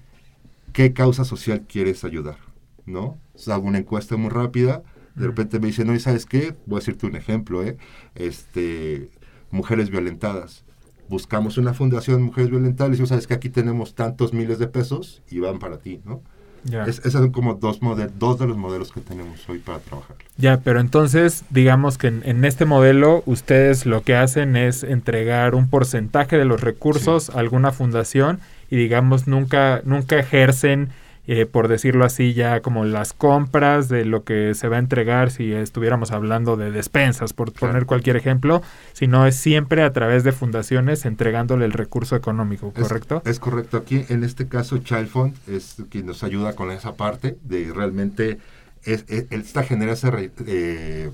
¿qué 0.73 0.93
causa 0.93 1.25
social 1.25 1.67
quieres 1.67 2.05
ayudar? 2.05 2.39
¿No? 2.87 3.19
hago 3.49 3.67
una 3.67 3.79
encuesta 3.79 4.17
muy 4.17 4.31
rápida 4.31 4.83
de 5.17 5.27
repente 5.27 5.59
me 5.59 5.69
dicen, 5.69 5.87
no, 5.87 5.95
¿y 5.95 6.01
sabes 6.01 6.27
qué? 6.27 6.55
Voy 6.67 6.77
a 6.77 6.81
decirte 6.81 7.07
un 7.07 7.17
ejemplo, 7.17 7.65
¿eh? 7.65 7.79
Este, 8.15 9.11
mujeres 9.51 9.91
violentadas. 9.91 10.65
Buscamos 11.09 11.57
una 11.57 11.73
fundación 11.73 12.19
de 12.19 12.25
mujeres 12.25 12.51
violentadas 12.51 12.91
y 12.91 12.93
decimos, 12.93 13.09
sabes 13.09 13.27
que 13.27 13.35
aquí 13.35 13.49
tenemos 13.49 13.95
tantos 13.95 14.35
miles 14.35 14.59
de 14.59 14.69
pesos 14.69 15.23
y 15.31 15.39
van 15.39 15.59
para 15.59 15.79
ti, 15.79 16.01
¿no? 16.05 16.23
Ya. 16.69 16.85
Es, 16.85 16.99
esos 16.99 17.13
son 17.13 17.31
como 17.31 17.55
dos, 17.55 17.79
dos 18.19 18.39
de 18.39 18.47
los 18.47 18.57
modelos 18.57 18.93
que 18.93 19.01
tenemos 19.01 19.49
hoy 19.49 19.59
para 19.59 19.79
trabajar. 19.79 20.17
Ya, 20.37 20.61
pero 20.61 20.81
entonces 20.81 21.45
digamos 21.51 21.97
que 21.97 22.09
en, 22.09 22.23
en, 22.25 22.45
este 22.45 22.65
modelo 22.65 23.23
ustedes 23.27 23.87
lo 23.87 24.03
que 24.03 24.17
hacen 24.17 24.57
es 24.57 24.83
entregar 24.83 25.55
un 25.55 25.69
porcentaje 25.69 26.37
de 26.37 26.45
los 26.45 26.61
recursos 26.61 27.25
sí. 27.25 27.33
a 27.35 27.41
alguna 27.41 27.71
fundación 27.71 28.41
y 28.71 28.77
digamos 28.77 29.27
nunca, 29.27 29.81
nunca 29.85 30.19
ejercen 30.19 30.91
eh, 31.27 31.47
por 31.47 31.69
decirlo 31.69 32.05
así, 32.05 32.35
ya 32.35 32.61
como 32.61 32.85
las 32.85 33.13
compras 33.13 33.89
de 33.89 34.05
lo 34.05 34.25
que 34.25 34.55
se 34.55 34.69
va 34.69 34.77
a 34.77 34.79
entregar 34.79 35.31
si 35.31 35.53
estuviéramos 35.53 36.13
hablando 36.13 36.57
de 36.57 36.71
despensas, 36.71 37.33
por 37.33 37.53
claro. 37.53 37.73
poner 37.73 37.87
cualquier 37.87 38.17
ejemplo, 38.17 38.63
sino 38.93 39.27
es 39.27 39.37
siempre 39.37 39.83
a 39.83 39.93
través 39.93 40.25
de 40.25 40.33
fundaciones 40.33 41.05
entregándole 41.05 41.65
el 41.65 41.73
recurso 41.73 42.17
económico, 42.17 42.73
¿correcto? 42.73 43.23
Es, 43.25 43.33
es 43.33 43.41
correcto. 43.41 43.77
Aquí, 43.77 44.05
en 44.09 44.25
este 44.25 44.47
caso, 44.49 44.79
Child 44.79 45.09
Fund 45.09 45.35
es 45.49 45.77
quien 45.91 46.07
nos 46.07 46.23
ayuda 46.23 46.55
con 46.55 46.71
esa 46.71 46.95
parte 46.95 47.37
de 47.43 47.73
realmente 47.75 48.39
es, 48.85 49.05
es, 49.09 49.27
esta 49.31 49.63
genera 49.65 49.93
esa, 49.93 50.13
eh, 50.47 51.11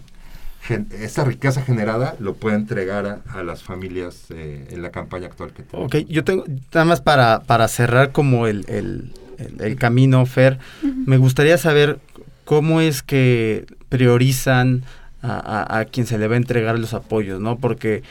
gen, 0.61 0.88
esa 0.92 1.25
riqueza 1.25 1.62
generada 1.62 2.16
lo 2.18 2.35
puede 2.35 2.57
entregar 2.57 3.07
a, 3.07 3.22
a 3.38 3.42
las 3.42 3.62
familias 3.62 4.27
eh, 4.31 4.68
en 4.70 4.83
la 4.83 4.90
campaña 4.90 5.27
actual 5.27 5.53
que 5.53 5.62
tenemos. 5.62 5.87
Ok, 5.87 6.07
yo 6.09 6.22
tengo, 6.22 6.44
nada 6.72 6.85
más 6.85 7.01
para, 7.01 7.40
para 7.40 7.66
cerrar 7.68 8.12
como 8.12 8.46
el, 8.46 8.64
el 8.68 9.12
el, 9.38 9.61
el 9.61 9.77
camino, 9.77 10.25
Fer. 10.27 10.59
Uh 10.83 10.87
-huh. 10.87 11.07
Me 11.07 11.16
gustaría 11.16 11.59
saber 11.59 11.99
cómo 12.45 12.81
es 12.81 13.03
que 13.03 13.66
priorizan 13.88 14.83
a, 15.23 15.35
a, 15.35 15.79
a, 15.79 15.85
quien 15.85 16.07
se 16.07 16.18
le 16.18 16.29
va 16.29 16.35
a 16.35 16.38
entregar 16.38 16.79
los 16.79 16.95
apoyos, 16.95 17.40
¿no? 17.40 17.57
Porque, 17.57 18.03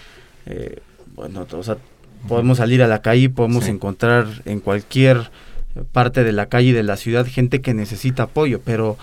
eh, 0.46 0.80
bueno, 1.16 1.46
o 1.52 1.64
sea, 1.64 1.78
podemos 2.28 2.58
salir 2.58 2.82
a 2.84 2.88
la 2.88 3.02
calle, 3.02 3.30
podemos 3.30 3.66
sí. 3.66 3.72
encontrar 3.72 4.28
en 4.46 4.60
cualquier 4.60 5.30
parte 5.92 6.24
de 6.24 6.32
la 6.32 6.48
calle 6.48 6.74
de 6.74 6.84
la 6.84 6.98
ciudad 6.98 7.26
gente 7.26 7.62
que 7.62 7.74
necesita 7.74 8.24
apoyo, 8.24 8.62
pero 8.64 8.98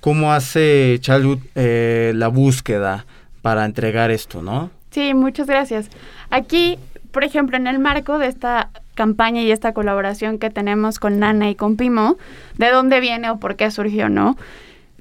¿cómo 0.00 0.32
hace 0.32 0.98
Childhood 1.00 1.40
eh, 1.54 2.12
la 2.14 2.28
búsqueda 2.28 3.06
para 3.42 3.64
entregar 3.64 4.10
esto, 4.10 4.42
no? 4.42 4.70
Sí, 4.90 5.12
muchas 5.14 5.46
gracias. 5.46 5.88
Aquí, 6.30 6.78
por 7.10 7.24
ejemplo, 7.24 7.56
en 7.56 7.66
el 7.66 7.78
marco 7.78 8.18
de 8.18 8.28
esta 8.28 8.70
campaña 8.94 9.42
y 9.42 9.50
esta 9.50 9.72
colaboración 9.72 10.38
que 10.38 10.50
tenemos 10.50 10.98
con 10.98 11.18
Nana 11.18 11.50
y 11.50 11.54
con 11.54 11.76
Pimo, 11.76 12.16
de 12.56 12.70
dónde 12.70 13.00
viene 13.00 13.30
o 13.30 13.38
por 13.38 13.56
qué 13.56 13.70
surgió, 13.70 14.08
¿no? 14.08 14.36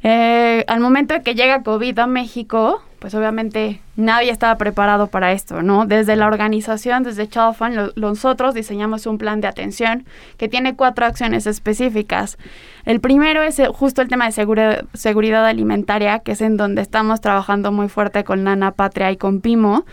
Eh, 0.03 0.65
al 0.67 0.81
momento 0.81 1.13
de 1.13 1.21
que 1.21 1.33
llega 1.33 1.63
COVID 1.63 1.97
a 1.99 2.07
México, 2.07 2.81
pues 2.99 3.15
obviamente 3.15 3.81
nadie 3.95 4.31
estaba 4.31 4.57
preparado 4.57 5.07
para 5.07 5.33
esto, 5.33 5.61
¿no? 5.61 5.85
Desde 5.85 6.15
la 6.15 6.27
organización, 6.27 7.03
desde 7.03 7.27
Chalfan, 7.27 7.75
lo, 7.75 7.91
nosotros 7.95 8.53
diseñamos 8.53 9.05
un 9.07 9.17
plan 9.17 9.41
de 9.41 9.47
atención 9.47 10.05
que 10.37 10.47
tiene 10.49 10.75
cuatro 10.75 11.05
acciones 11.05 11.45
específicas. 11.45 12.37
El 12.85 12.99
primero 12.99 13.43
es 13.43 13.61
justo 13.73 14.01
el 14.01 14.09
tema 14.09 14.25
de 14.25 14.31
segura, 14.31 14.85
seguridad 14.93 15.45
alimentaria, 15.45 16.19
que 16.19 16.33
es 16.33 16.41
en 16.41 16.57
donde 16.57 16.81
estamos 16.81 17.21
trabajando 17.21 17.71
muy 17.71 17.89
fuerte 17.89 18.23
con 18.23 18.43
Nana 18.43 18.71
Patria 18.71 19.11
y 19.11 19.17
con 19.17 19.41
Pimo. 19.41 19.85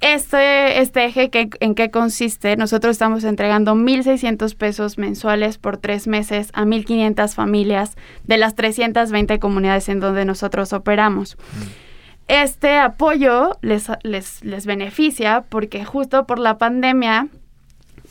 Este, 0.00 0.80
este 0.80 1.06
eje, 1.06 1.30
que, 1.30 1.48
¿en 1.60 1.74
qué 1.74 1.90
consiste? 1.90 2.56
Nosotros 2.56 2.92
estamos 2.92 3.24
entregando 3.24 3.74
1.600 3.74 4.54
pesos 4.54 4.98
mensuales 4.98 5.56
por 5.56 5.78
tres 5.78 6.06
meses 6.06 6.50
a 6.52 6.64
1.500 6.64 7.34
familias 7.34 7.96
de 8.24 8.36
las 8.36 8.54
320 8.54 9.38
comunidades 9.38 9.88
en 9.88 10.00
donde 10.00 10.24
nosotros 10.24 10.72
operamos. 10.72 11.36
Mm. 11.36 11.86
Este 12.28 12.76
apoyo 12.76 13.56
les, 13.62 13.86
les, 14.02 14.44
les 14.44 14.66
beneficia 14.66 15.44
porque 15.48 15.84
justo 15.84 16.26
por 16.26 16.40
la 16.40 16.58
pandemia, 16.58 17.28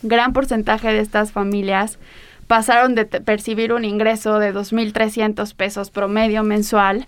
gran 0.01 0.33
porcentaje 0.33 0.87
de 0.87 0.99
estas 0.99 1.31
familias 1.31 1.99
pasaron 2.47 2.95
de 2.95 3.05
percibir 3.05 3.73
un 3.73 3.85
ingreso 3.85 4.39
de 4.39 4.53
2.300 4.53 5.53
pesos 5.55 5.91
promedio 5.91 6.43
mensual 6.43 7.07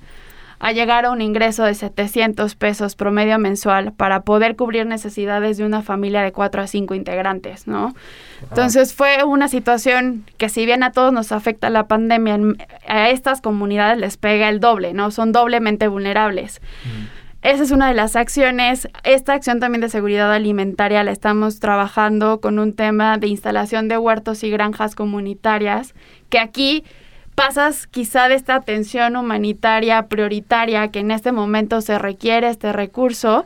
a 0.60 0.72
llegar 0.72 1.06
a 1.06 1.12
un 1.12 1.22
ingreso 1.22 1.64
de 1.64 1.74
700 1.74 2.56
pesos 2.56 2.96
promedio 2.96 3.38
mensual 3.38 3.94
para 3.94 4.22
poder 4.22 4.56
cubrir 4.56 4.86
necesidades 4.86 5.58
de 5.58 5.66
una 5.66 5.82
familia 5.82 6.22
de 6.22 6.32
4 6.32 6.62
a 6.62 6.68
5 6.68 6.96
integrantes, 6.96 7.68
¿no? 7.68 7.94
Entonces 8.42 8.94
fue 8.94 9.24
una 9.24 9.48
situación 9.48 10.26
que 10.38 10.50
si 10.50 10.66
bien 10.66 10.84
a 10.84 10.92
todos 10.92 11.14
nos 11.14 11.32
afecta 11.32 11.70
la 11.70 11.88
pandemia, 11.88 12.40
a 12.88 13.10
estas 13.10 13.42
comunidades 13.42 14.00
les 14.00 14.18
pega 14.18 14.50
el 14.50 14.60
doble, 14.60 14.94
¿no? 14.94 15.12
Son 15.12 15.32
doblemente 15.32 15.88
vulnerables. 15.88 16.62
Mm. 16.86 17.18
Esa 17.44 17.64
es 17.64 17.72
una 17.72 17.88
de 17.88 17.94
las 17.94 18.16
acciones. 18.16 18.90
Esta 19.04 19.34
acción 19.34 19.60
también 19.60 19.82
de 19.82 19.90
seguridad 19.90 20.34
alimentaria 20.34 21.04
la 21.04 21.12
estamos 21.12 21.60
trabajando 21.60 22.42
con 22.42 22.58
un 22.58 22.74
tema 22.74 23.18
de 23.20 23.28
instalación 23.28 23.88
de 23.88 23.98
huertos 23.98 24.44
y 24.44 24.50
granjas 24.50 24.96
comunitarias, 24.96 25.94
que 26.30 26.40
aquí 26.40 26.84
pasas 27.38 27.86
quizá 27.86 28.28
de 28.30 28.34
esta 28.34 28.56
atención 28.56 29.16
humanitaria 29.16 30.08
prioritaria 30.08 30.88
que 30.88 30.98
en 30.98 31.12
este 31.12 31.32
momento 31.32 31.82
se 31.82 32.00
requiere 32.00 32.50
este 32.50 32.74
recurso 32.74 33.46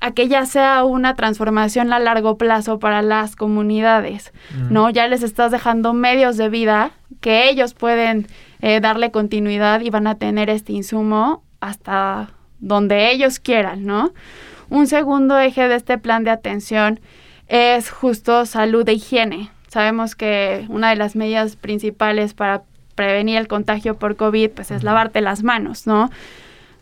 a 0.00 0.10
que 0.10 0.26
ya 0.26 0.44
sea 0.44 0.82
una 0.82 1.14
transformación 1.14 1.92
a 1.92 2.00
largo 2.00 2.36
plazo 2.36 2.80
para 2.80 3.00
las 3.00 3.36
comunidades, 3.36 4.32
mm. 4.56 4.72
¿no? 4.72 4.90
Ya 4.90 5.06
les 5.06 5.22
estás 5.22 5.52
dejando 5.52 5.92
medios 5.92 6.36
de 6.36 6.48
vida 6.48 6.90
que 7.20 7.48
ellos 7.48 7.74
pueden 7.74 8.26
eh, 8.60 8.80
darle 8.80 9.12
continuidad 9.12 9.82
y 9.82 9.90
van 9.90 10.08
a 10.08 10.16
tener 10.16 10.50
este 10.50 10.72
insumo 10.72 11.44
hasta 11.60 12.30
donde 12.58 13.12
ellos 13.12 13.38
quieran, 13.38 13.86
¿no? 13.86 14.12
Un 14.68 14.88
segundo 14.88 15.38
eje 15.38 15.68
de 15.68 15.76
este 15.76 15.96
plan 15.96 16.24
de 16.24 16.30
atención 16.30 16.98
es 17.46 17.88
justo 17.88 18.46
salud 18.46 18.88
e 18.88 18.94
higiene. 18.94 19.50
Sabemos 19.68 20.16
que 20.16 20.66
una 20.68 20.90
de 20.90 20.96
las 20.96 21.14
medidas 21.14 21.54
principales 21.54 22.34
para 22.34 22.64
prevenir 22.98 23.38
el 23.38 23.46
contagio 23.46 23.96
por 23.96 24.16
COVID, 24.16 24.50
pues 24.50 24.72
es 24.72 24.82
lavarte 24.82 25.20
las 25.20 25.44
manos, 25.44 25.86
¿no? 25.86 26.10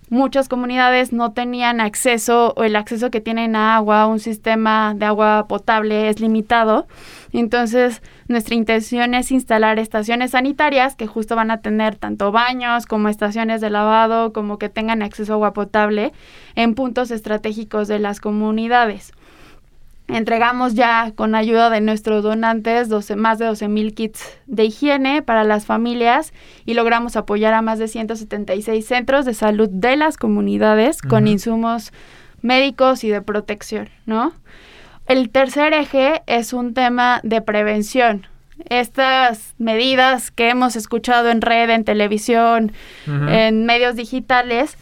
Muchas 0.08 0.48
comunidades 0.48 1.12
no 1.12 1.32
tenían 1.32 1.80
acceso 1.80 2.54
o 2.56 2.64
el 2.64 2.76
acceso 2.76 3.10
que 3.10 3.20
tienen 3.20 3.54
a 3.54 3.76
agua, 3.76 4.06
un 4.06 4.18
sistema 4.18 4.94
de 4.96 5.04
agua 5.04 5.44
potable 5.46 6.08
es 6.08 6.18
limitado. 6.18 6.86
Entonces, 7.32 8.00
nuestra 8.28 8.54
intención 8.54 9.12
es 9.12 9.30
instalar 9.30 9.78
estaciones 9.78 10.30
sanitarias 10.30 10.96
que 10.96 11.06
justo 11.06 11.36
van 11.36 11.50
a 11.50 11.60
tener 11.60 11.96
tanto 11.96 12.32
baños 12.32 12.86
como 12.86 13.10
estaciones 13.10 13.60
de 13.60 13.68
lavado, 13.68 14.32
como 14.32 14.58
que 14.58 14.70
tengan 14.70 15.02
acceso 15.02 15.32
a 15.32 15.34
agua 15.34 15.52
potable 15.52 16.12
en 16.54 16.74
puntos 16.74 17.10
estratégicos 17.10 17.86
de 17.86 17.98
las 17.98 18.20
comunidades. 18.20 19.12
Entregamos 20.08 20.74
ya 20.74 21.12
con 21.16 21.34
ayuda 21.34 21.68
de 21.68 21.80
nuestros 21.80 22.22
donantes 22.22 22.88
12, 22.88 23.16
más 23.16 23.38
de 23.38 23.46
12 23.46 23.66
mil 23.68 23.92
kits 23.92 24.22
de 24.46 24.64
higiene 24.64 25.22
para 25.22 25.42
las 25.42 25.66
familias 25.66 26.32
y 26.64 26.74
logramos 26.74 27.16
apoyar 27.16 27.54
a 27.54 27.62
más 27.62 27.80
de 27.80 27.88
176 27.88 28.86
centros 28.86 29.24
de 29.24 29.34
salud 29.34 29.68
de 29.68 29.96
las 29.96 30.16
comunidades 30.16 31.02
con 31.02 31.26
insumos 31.26 31.92
médicos 32.40 33.02
y 33.02 33.08
de 33.08 33.20
protección, 33.20 33.88
¿no? 34.06 34.32
El 35.06 35.30
tercer 35.30 35.72
eje 35.72 36.22
es 36.26 36.52
un 36.52 36.74
tema 36.74 37.20
de 37.24 37.40
prevención. 37.40 38.26
Estas 38.68 39.54
medidas 39.58 40.30
que 40.30 40.48
hemos 40.48 40.76
escuchado 40.76 41.30
en 41.30 41.42
red, 41.42 41.68
en 41.70 41.84
televisión, 41.84 42.72
en 43.06 43.66
medios 43.66 43.96
digitales, 43.96 44.78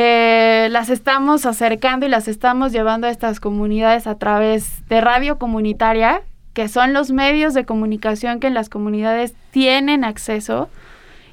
eh, 0.00 0.68
las 0.70 0.90
estamos 0.90 1.44
acercando 1.44 2.06
y 2.06 2.08
las 2.08 2.28
estamos 2.28 2.70
llevando 2.70 3.08
a 3.08 3.10
estas 3.10 3.40
comunidades 3.40 4.06
a 4.06 4.16
través 4.16 4.86
de 4.88 5.00
radio 5.00 5.38
comunitaria, 5.40 6.22
que 6.52 6.68
son 6.68 6.92
los 6.92 7.10
medios 7.10 7.52
de 7.52 7.64
comunicación 7.64 8.38
que 8.38 8.48
las 8.50 8.68
comunidades 8.68 9.34
tienen 9.50 10.04
acceso 10.04 10.70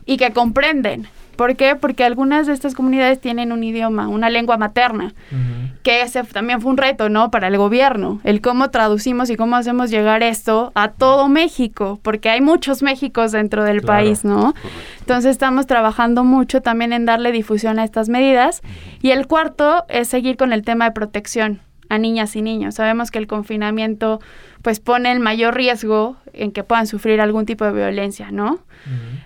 y 0.07 0.17
que 0.17 0.33
comprenden. 0.33 1.07
¿Por 1.35 1.55
qué? 1.55 1.75
Porque 1.75 2.03
algunas 2.03 2.47
de 2.47 2.53
estas 2.53 2.73
comunidades 2.73 3.19
tienen 3.19 3.51
un 3.51 3.63
idioma, 3.63 4.07
una 4.07 4.29
lengua 4.29 4.57
materna, 4.57 5.13
que 5.83 6.01
ese 6.01 6.23
también 6.23 6.61
fue 6.61 6.71
un 6.71 6.77
reto, 6.77 7.09
¿no? 7.09 7.31
Para 7.31 7.47
el 7.47 7.57
gobierno, 7.57 8.19
el 8.23 8.41
cómo 8.41 8.69
traducimos 8.69 9.29
y 9.29 9.35
cómo 9.35 9.55
hacemos 9.55 9.89
llegar 9.89 10.23
esto 10.23 10.71
a 10.75 10.89
todo 10.89 11.27
México, 11.29 11.99
porque 12.01 12.29
hay 12.29 12.41
muchos 12.41 12.81
Méxicos 12.81 13.31
dentro 13.31 13.63
del 13.63 13.81
país, 13.81 14.23
¿no? 14.23 14.53
Entonces 14.99 15.31
estamos 15.31 15.67
trabajando 15.67 16.23
mucho 16.23 16.61
también 16.61 16.93
en 16.93 17.05
darle 17.05 17.31
difusión 17.31 17.79
a 17.79 17.83
estas 17.83 18.09
medidas. 18.09 18.61
Y 19.01 19.11
el 19.11 19.27
cuarto 19.27 19.85
es 19.89 20.07
seguir 20.07 20.37
con 20.37 20.53
el 20.53 20.63
tema 20.63 20.85
de 20.85 20.91
protección 20.91 21.64
a 21.89 21.97
niñas 21.97 22.35
y 22.35 22.41
niños. 22.41 22.75
Sabemos 22.75 23.11
que 23.11 23.19
el 23.19 23.27
confinamiento 23.27 24.19
pues 24.61 24.79
pone 24.79 25.11
el 25.11 25.19
mayor 25.19 25.53
riesgo 25.53 26.17
en 26.33 26.51
que 26.51 26.63
puedan 26.63 26.87
sufrir 26.87 27.21
algún 27.21 27.45
tipo 27.45 27.65
de 27.65 27.71
violencia, 27.71 28.31
¿no? 28.31 28.59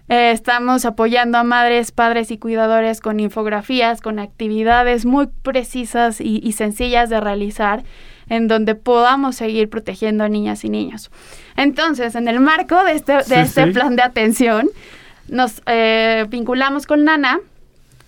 Eh, 0.09 0.31
estamos 0.31 0.85
apoyando 0.85 1.37
a 1.37 1.43
madres, 1.43 1.91
padres 1.91 2.31
y 2.31 2.37
cuidadores 2.37 2.99
con 2.99 3.19
infografías, 3.19 4.01
con 4.01 4.19
actividades 4.19 5.05
muy 5.05 5.27
precisas 5.27 6.19
y, 6.19 6.51
sencillas 6.51 7.09
de 7.09 7.21
realizar 7.21 7.83
en 8.27 8.47
donde 8.47 8.75
podamos 8.75 9.37
seguir 9.37 9.69
protegiendo 9.69 10.23
a 10.23 10.29
niñas 10.29 10.65
y 10.65 10.69
niños. 10.69 11.09
Entonces, 11.55 12.15
en 12.15 12.27
el 12.27 12.41
marco 12.41 12.83
de 12.83 12.93
este, 12.93 13.23
de 13.23 13.41
este 13.41 13.67
plan 13.67 13.95
de 13.95 14.03
atención, 14.03 14.69
nos 15.29 15.61
eh, 15.67 16.25
vinculamos 16.29 16.85
con 16.85 17.05
Nana, 17.05 17.39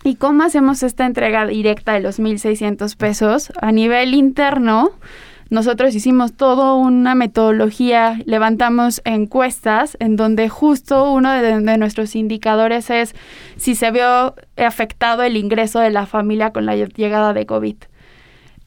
¿Y 0.04 0.16
cómo 0.16 0.44
hacemos 0.44 0.82
esta 0.82 1.06
entrega 1.06 1.46
directa 1.46 1.94
de 1.94 2.00
los 2.00 2.20
1.600 2.20 2.96
pesos? 2.98 3.52
A 3.62 3.72
nivel 3.72 4.16
interno, 4.16 4.92
nosotros 5.52 5.94
hicimos 5.94 6.34
toda 6.34 6.74
una 6.74 7.14
metodología, 7.14 8.20
levantamos 8.26 9.02
encuestas 9.06 9.98
en 10.00 10.16
donde 10.16 10.50
justo 10.50 11.12
uno 11.12 11.32
de, 11.32 11.78
nuestros 11.78 12.16
indicadores 12.16 12.90
es 12.90 13.14
si 13.58 13.76
se 13.76 13.92
vio 13.92 14.34
afectado 14.58 15.22
el 15.22 15.38
ingreso 15.38 15.80
de 15.80 15.92
la 15.92 16.08
familia 16.08 16.52
con 16.52 16.66
la 16.66 16.76
llegada 16.76 17.34
de 17.34 17.46
COVID. 17.46 17.76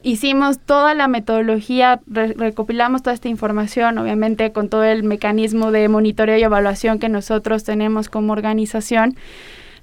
Hicimos 0.02 0.58
toda 0.60 0.94
la 0.94 1.08
metodología, 1.08 2.00
recopilamos 2.06 3.02
toda 3.02 3.14
esta 3.14 3.28
información, 3.28 3.96
obviamente 3.96 4.52
con 4.52 4.68
todo 4.68 4.84
el 4.84 5.02
mecanismo 5.02 5.72
de 5.72 5.88
monitoreo 5.88 6.36
y 6.36 6.42
evaluación 6.42 6.98
que 6.98 7.08
nosotros 7.08 7.64
tenemos 7.64 8.10
como 8.10 8.34
organización 8.34 9.16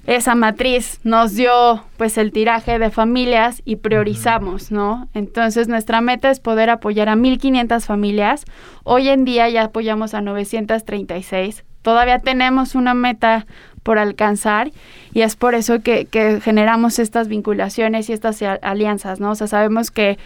esa 0.08 0.34
matriz 0.34 1.00
nos 1.04 1.36
dio 1.36 1.84
pues 1.98 2.18
el 2.18 2.32
tiraje 2.32 2.80
de 2.80 2.90
familias 2.90 3.62
y 3.66 3.78
priorizamos, 3.78 4.72
¿no? 4.72 5.08
Entonces 5.14 5.68
nuestra 5.68 6.02
meta 6.02 6.32
es 6.32 6.40
poder 6.40 6.70
apoyar 6.70 7.08
a 7.08 7.16
1.500 7.16 7.82
familias. 7.82 8.46
Hoy 8.84 9.10
en 9.10 9.26
día 9.26 9.48
ya 9.50 9.66
apoyamos 9.66 10.14
a 10.14 10.22
936. 10.22 11.64
Todavía 11.84 12.20
tenemos 12.20 12.76
una 12.76 12.94
meta 12.94 13.46
por 13.84 13.98
alcanzar 13.98 14.72
y 15.14 15.22
es 15.22 15.36
por 15.36 15.56
eso 15.56 15.82
que, 15.82 16.06
que 16.06 16.40
generamos 16.42 17.00
estas 17.00 17.28
vinculaciones 17.28 18.10
y 18.10 18.14
estas 18.14 18.42
alianzas, 18.62 19.20
¿no? 19.20 19.32
O 19.32 19.36
sea, 19.36 19.48
sabemos 19.48 19.92
que 19.92 20.18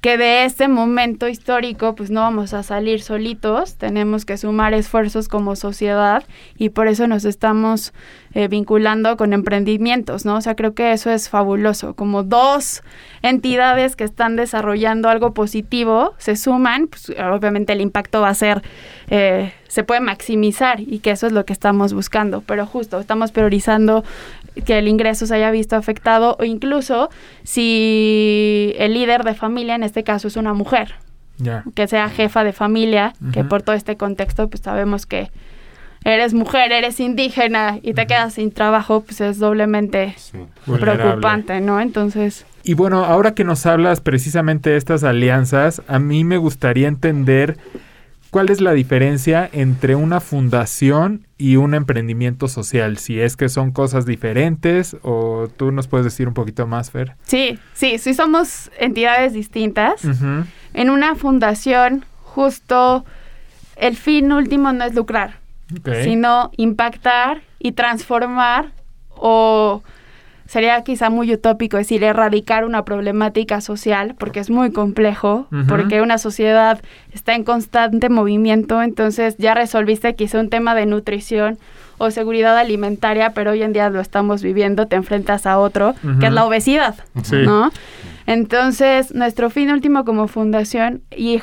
que 0.00 0.16
de 0.16 0.44
este 0.44 0.66
momento 0.66 1.28
histórico 1.28 1.94
pues 1.94 2.10
no 2.10 2.22
vamos 2.22 2.54
a 2.54 2.62
salir 2.62 3.02
solitos, 3.02 3.74
tenemos 3.74 4.24
que 4.24 4.38
sumar 4.38 4.72
esfuerzos 4.72 5.28
como 5.28 5.56
sociedad 5.56 6.24
y 6.56 6.70
por 6.70 6.88
eso 6.88 7.06
nos 7.06 7.26
estamos 7.26 7.92
eh, 8.32 8.48
vinculando 8.48 9.16
con 9.16 9.32
emprendimientos, 9.32 10.24
¿no? 10.24 10.36
O 10.36 10.40
sea, 10.40 10.54
creo 10.54 10.72
que 10.72 10.92
eso 10.92 11.10
es 11.10 11.28
fabuloso, 11.28 11.94
como 11.94 12.22
dos 12.22 12.82
entidades 13.22 13.94
que 13.94 14.04
están 14.04 14.36
desarrollando 14.36 15.10
algo 15.10 15.34
positivo 15.34 16.14
se 16.16 16.36
suman, 16.36 16.86
pues 16.86 17.10
obviamente 17.18 17.74
el 17.74 17.82
impacto 17.82 18.22
va 18.22 18.30
a 18.30 18.34
ser, 18.34 18.62
eh, 19.10 19.52
se 19.68 19.84
puede 19.84 20.00
maximizar 20.00 20.80
y 20.80 21.00
que 21.00 21.10
eso 21.10 21.26
es 21.26 21.32
lo 21.32 21.44
que 21.44 21.52
estamos 21.52 21.92
buscando, 21.92 22.40
pero 22.40 22.64
justo 22.64 22.98
estamos 23.00 23.32
priorizando 23.32 24.02
que 24.64 24.78
el 24.78 24.88
ingreso 24.88 25.26
se 25.26 25.34
haya 25.34 25.50
visto 25.50 25.76
afectado 25.76 26.36
o 26.38 26.44
incluso 26.44 27.10
si 27.44 28.74
el 28.78 28.94
líder 28.94 29.24
de 29.24 29.34
familia, 29.34 29.74
en 29.74 29.82
este 29.82 30.04
caso 30.04 30.28
es 30.28 30.36
una 30.36 30.52
mujer, 30.54 30.94
que 31.74 31.88
sea 31.88 32.08
jefa 32.08 32.44
de 32.44 32.52
familia, 32.52 33.14
que 33.32 33.44
por 33.44 33.62
todo 33.62 33.74
este 33.76 33.96
contexto 33.96 34.48
pues 34.48 34.62
sabemos 34.62 35.06
que 35.06 35.30
eres 36.04 36.34
mujer, 36.34 36.72
eres 36.72 36.98
indígena 37.00 37.78
y 37.82 37.94
te 37.94 38.06
quedas 38.06 38.34
sin 38.34 38.52
trabajo, 38.52 39.02
pues 39.02 39.20
es 39.20 39.38
doblemente 39.38 40.14
preocupante, 40.78 41.60
¿no? 41.60 41.80
Entonces... 41.80 42.46
Y 42.62 42.74
bueno, 42.74 43.04
ahora 43.04 43.34
que 43.34 43.44
nos 43.44 43.64
hablas 43.64 44.00
precisamente 44.00 44.70
de 44.70 44.76
estas 44.76 45.02
alianzas, 45.02 45.82
a 45.88 45.98
mí 45.98 46.24
me 46.24 46.36
gustaría 46.36 46.88
entender 46.88 47.56
¿Cuál 48.30 48.48
es 48.50 48.60
la 48.60 48.72
diferencia 48.72 49.48
entre 49.52 49.96
una 49.96 50.20
fundación 50.20 51.26
y 51.36 51.56
un 51.56 51.74
emprendimiento 51.74 52.46
social? 52.46 52.96
Si 52.98 53.20
es 53.20 53.36
que 53.36 53.48
son 53.48 53.72
cosas 53.72 54.06
diferentes 54.06 54.96
o 55.02 55.48
tú 55.56 55.72
nos 55.72 55.88
puedes 55.88 56.04
decir 56.04 56.28
un 56.28 56.34
poquito 56.34 56.66
más, 56.68 56.92
Fer. 56.92 57.16
Sí, 57.24 57.58
sí, 57.74 57.98
sí 57.98 58.14
somos 58.14 58.70
entidades 58.78 59.32
distintas. 59.32 60.02
En 60.74 60.90
una 60.90 61.16
fundación, 61.16 62.04
justo 62.22 63.04
el 63.76 63.96
fin 63.96 64.30
último 64.32 64.72
no 64.72 64.84
es 64.84 64.94
lucrar, 64.94 65.38
sino 66.04 66.52
impactar 66.56 67.42
y 67.58 67.72
transformar 67.72 68.70
o 69.16 69.82
sería 70.50 70.82
quizá 70.82 71.10
muy 71.10 71.32
utópico 71.32 71.76
decir 71.76 72.02
erradicar 72.02 72.64
una 72.64 72.84
problemática 72.84 73.60
social, 73.60 74.16
porque 74.18 74.40
es 74.40 74.50
muy 74.50 74.72
complejo, 74.72 75.46
porque 75.68 76.02
una 76.02 76.18
sociedad 76.18 76.82
está 77.12 77.36
en 77.36 77.44
constante 77.44 78.08
movimiento, 78.08 78.82
entonces 78.82 79.36
ya 79.38 79.54
resolviste 79.54 80.16
quizá 80.16 80.40
un 80.40 80.50
tema 80.50 80.74
de 80.74 80.86
nutrición 80.86 81.56
o 81.98 82.10
seguridad 82.10 82.58
alimentaria, 82.58 83.30
pero 83.30 83.52
hoy 83.52 83.62
en 83.62 83.72
día 83.72 83.90
lo 83.90 84.00
estamos 84.00 84.42
viviendo, 84.42 84.88
te 84.88 84.96
enfrentas 84.96 85.46
a 85.46 85.56
otro, 85.56 85.94
que 86.18 86.26
es 86.26 86.32
la 86.32 86.44
obesidad, 86.44 86.96
¿no? 87.30 87.70
Entonces, 88.26 89.14
nuestro 89.14 89.50
fin 89.50 89.70
último 89.70 90.04
como 90.04 90.26
fundación, 90.26 91.02
y 91.16 91.40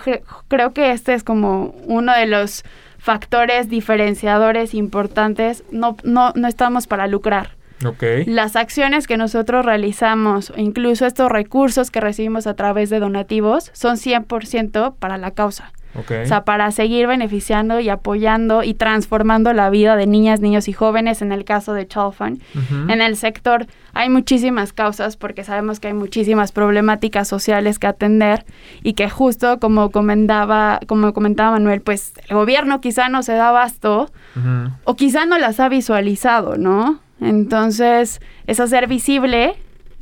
creo 0.50 0.74
que 0.74 0.92
este 0.92 1.14
es 1.14 1.24
como 1.24 1.74
uno 1.86 2.14
de 2.14 2.26
los 2.26 2.66
factores 2.98 3.70
diferenciadores 3.70 4.74
importantes, 4.74 5.64
no, 5.72 5.96
no, 6.04 6.34
no 6.36 6.48
estamos 6.50 6.88
para 6.88 7.08
lucrar. 7.08 7.57
Las 8.26 8.56
acciones 8.56 9.08
que 9.08 9.18
nosotros 9.18 9.66
realizamos, 9.66 10.52
incluso 10.58 11.06
estos 11.06 11.32
recursos 11.32 11.92
que 11.92 12.02
recibimos 12.02 12.48
a 12.48 12.56
través 12.56 12.90
de 12.90 13.00
donativos, 13.00 13.70
son 13.74 13.98
100% 13.98 14.96
para 14.98 15.18
la 15.18 15.32
causa. 15.32 15.72
O 15.96 16.26
sea, 16.28 16.44
para 16.44 16.70
seguir 16.72 17.08
beneficiando 17.08 17.80
y 17.80 17.90
apoyando 17.90 18.62
y 18.62 18.76
transformando 18.76 19.52
la 19.54 19.72
vida 19.72 19.96
de 19.96 20.06
niñas, 20.06 20.42
niños 20.42 20.68
y 20.68 20.74
jóvenes, 20.74 21.24
en 21.24 21.32
el 21.32 21.44
caso 21.44 21.74
de 21.74 21.88
Child 21.88 22.12
Fund. 22.12 22.42
En 22.88 23.02
el 23.02 23.16
sector 23.16 23.66
hay 23.94 24.10
muchísimas 24.10 24.74
causas 24.74 25.18
porque 25.18 25.44
sabemos 25.44 25.80
que 25.80 25.88
hay 25.88 25.96
muchísimas 25.96 26.52
problemáticas 26.52 27.28
sociales 27.28 27.80
que 27.80 27.88
atender 27.88 28.46
y 28.84 28.94
que 28.94 29.10
justo 29.10 29.60
como 29.60 29.90
comentaba, 29.90 30.80
como 30.86 31.14
comentaba 31.14 31.52
Manuel, 31.52 31.82
pues 31.82 32.14
el 32.28 32.36
gobierno 32.36 32.80
quizá 32.80 33.10
no 33.10 33.24
se 33.24 33.34
da 33.34 33.50
abasto 33.50 34.12
o 34.84 34.96
quizá 34.96 35.26
no 35.26 35.40
las 35.40 35.60
ha 35.60 35.68
visualizado, 35.68 36.58
¿no? 36.58 37.00
Entonces, 37.20 38.22
es 38.46 38.60
hacer 38.60 38.88
visible 38.88 39.56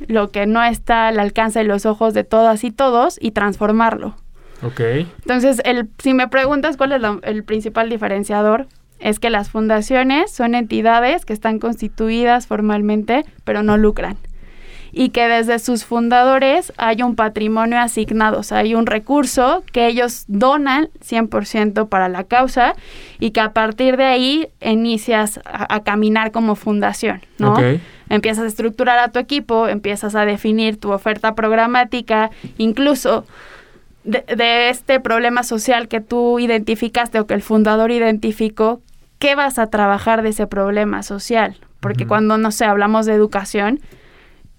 lo 0.06 0.30
que 0.30 0.46
no 0.46 0.62
está 0.62 1.08
al 1.08 1.18
alcance 1.18 1.60
de 1.60 1.64
los 1.64 1.86
ojos 1.86 2.14
de 2.14 2.24
todas 2.24 2.64
y 2.64 2.70
todos 2.70 3.18
y 3.20 3.30
transformarlo. 3.30 4.14
Ok. 4.62 4.80
Entonces, 4.80 5.60
el, 5.64 5.88
si 5.98 6.14
me 6.14 6.28
preguntas 6.28 6.76
cuál 6.76 6.92
es 6.92 7.02
el 7.22 7.44
principal 7.44 7.88
diferenciador, 7.88 8.66
es 8.98 9.18
que 9.18 9.30
las 9.30 9.50
fundaciones 9.50 10.30
son 10.30 10.54
entidades 10.54 11.24
que 11.24 11.32
están 11.32 11.58
constituidas 11.58 12.46
formalmente, 12.46 13.24
pero 13.44 13.62
no 13.62 13.76
lucran. 13.76 14.16
Y 14.98 15.10
que 15.10 15.28
desde 15.28 15.58
sus 15.58 15.84
fundadores 15.84 16.72
hay 16.78 17.02
un 17.02 17.16
patrimonio 17.16 17.78
asignado, 17.78 18.40
o 18.40 18.42
sea, 18.42 18.58
hay 18.58 18.74
un 18.74 18.86
recurso 18.86 19.62
que 19.70 19.88
ellos 19.88 20.24
donan 20.26 20.88
100% 21.06 21.90
para 21.90 22.08
la 22.08 22.24
causa 22.24 22.74
y 23.20 23.32
que 23.32 23.40
a 23.40 23.52
partir 23.52 23.98
de 23.98 24.04
ahí 24.04 24.48
inicias 24.62 25.38
a, 25.44 25.80
caminar 25.80 26.32
como 26.32 26.54
fundación, 26.54 27.20
¿no? 27.36 27.56
Empiezas 28.08 28.44
a 28.44 28.46
estructurar 28.46 28.98
a 28.98 29.08
tu 29.08 29.18
equipo, 29.18 29.68
empiezas 29.68 30.14
a 30.14 30.24
definir 30.24 30.80
tu 30.80 30.92
oferta 30.92 31.34
programática, 31.34 32.30
incluso 32.56 33.26
de, 34.06 34.70
este 34.70 35.00
problema 35.00 35.42
social 35.42 35.88
que 35.88 36.00
tú 36.00 36.38
identificaste 36.38 37.20
o 37.20 37.26
que 37.26 37.34
el 37.34 37.42
fundador 37.42 37.90
identificó, 37.90 38.80
¿qué 39.18 39.34
vas 39.34 39.58
a 39.58 39.66
trabajar 39.66 40.22
de 40.22 40.30
ese 40.30 40.46
problema 40.46 41.02
social? 41.02 41.56
Porque 41.80 42.06
cuando, 42.06 42.38
no 42.38 42.50
sé, 42.50 42.64
hablamos 42.64 43.06
de 43.06 43.14
educación, 43.14 43.80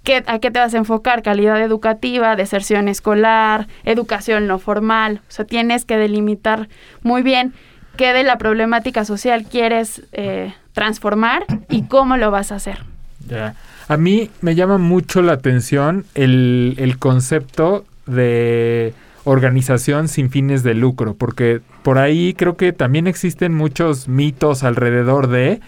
¿qué, 0.08 0.24
¿a 0.26 0.40
qué 0.40 0.52
te 0.52 0.60
vas 0.60 0.74
a 0.74 0.78
enfocar? 0.78 1.22
Calidad 1.22 1.62
educativa, 1.62 2.38
deserción 2.38 2.88
escolar, 2.88 3.68
educación 3.84 4.48
no 4.48 4.58
formal. 4.58 5.20
O 5.28 5.32
sea, 5.32 5.44
tienes 5.44 5.84
que 5.84 5.98
delimitar 5.98 6.70
muy 7.04 7.24
bien 7.24 7.54
qué 7.98 8.14
de 8.14 8.24
la 8.24 8.38
problemática 8.38 9.04
social 9.04 9.44
quieres 9.44 10.04
eh, 10.14 10.54
transformar 10.72 11.44
y 11.70 11.84
cómo 11.84 12.16
lo 12.16 12.32
vas 12.32 12.54
a 12.54 12.56
hacer. 12.56 12.80
Ya. 13.28 13.56
A 13.90 13.98
mí 13.98 14.32
me 14.40 14.56
llama 14.56 14.78
mucho 14.78 15.22
la 15.22 15.34
atención 15.34 16.06
el, 16.16 16.76
el 16.78 16.98
concepto 17.00 17.86
de 18.06 18.94
organización 19.26 20.08
sin 20.08 20.30
fines 20.30 20.64
de 20.64 20.74
lucro, 20.74 21.16
porque 21.16 21.60
por 21.84 21.98
ahí 21.98 22.34
creo 22.34 22.56
que 22.56 22.72
también 22.72 23.08
existen 23.08 23.54
muchos 23.54 24.08
mitos 24.08 24.64
alrededor 24.64 25.28
de... 25.28 25.60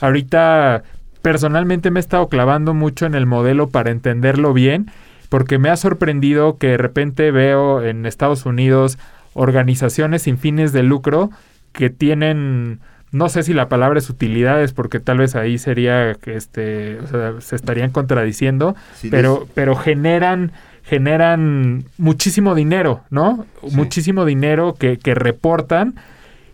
Ahorita 0.00 0.84
personalmente 1.28 1.90
me 1.90 1.98
he 1.98 2.00
estado 2.00 2.26
clavando 2.28 2.72
mucho 2.72 3.04
en 3.04 3.14
el 3.14 3.26
modelo 3.26 3.68
para 3.68 3.90
entenderlo 3.90 4.54
bien, 4.54 4.90
porque 5.28 5.58
me 5.58 5.68
ha 5.68 5.76
sorprendido 5.76 6.56
que 6.56 6.68
de 6.68 6.76
repente 6.78 7.30
veo 7.30 7.84
en 7.84 8.06
Estados 8.06 8.46
Unidos 8.46 8.98
organizaciones 9.34 10.22
sin 10.22 10.38
fines 10.38 10.72
de 10.72 10.82
lucro 10.82 11.30
que 11.72 11.90
tienen 11.90 12.80
no 13.12 13.28
sé 13.28 13.42
si 13.42 13.52
la 13.52 13.68
palabra 13.68 13.98
es 13.98 14.08
utilidades 14.08 14.72
porque 14.72 15.00
tal 15.00 15.18
vez 15.18 15.34
ahí 15.34 15.58
sería 15.58 16.14
que 16.14 16.34
este 16.34 16.98
o 17.00 17.06
sea, 17.06 17.34
se 17.40 17.56
estarían 17.56 17.90
contradiciendo 17.90 18.74
pero 19.10 19.46
pero 19.54 19.76
generan 19.76 20.52
generan 20.82 21.84
muchísimo 21.98 22.54
dinero, 22.54 23.02
¿no? 23.10 23.44
Muchísimo 23.72 24.24
dinero 24.24 24.74
que, 24.78 24.96
que 24.96 25.14
reportan. 25.14 25.96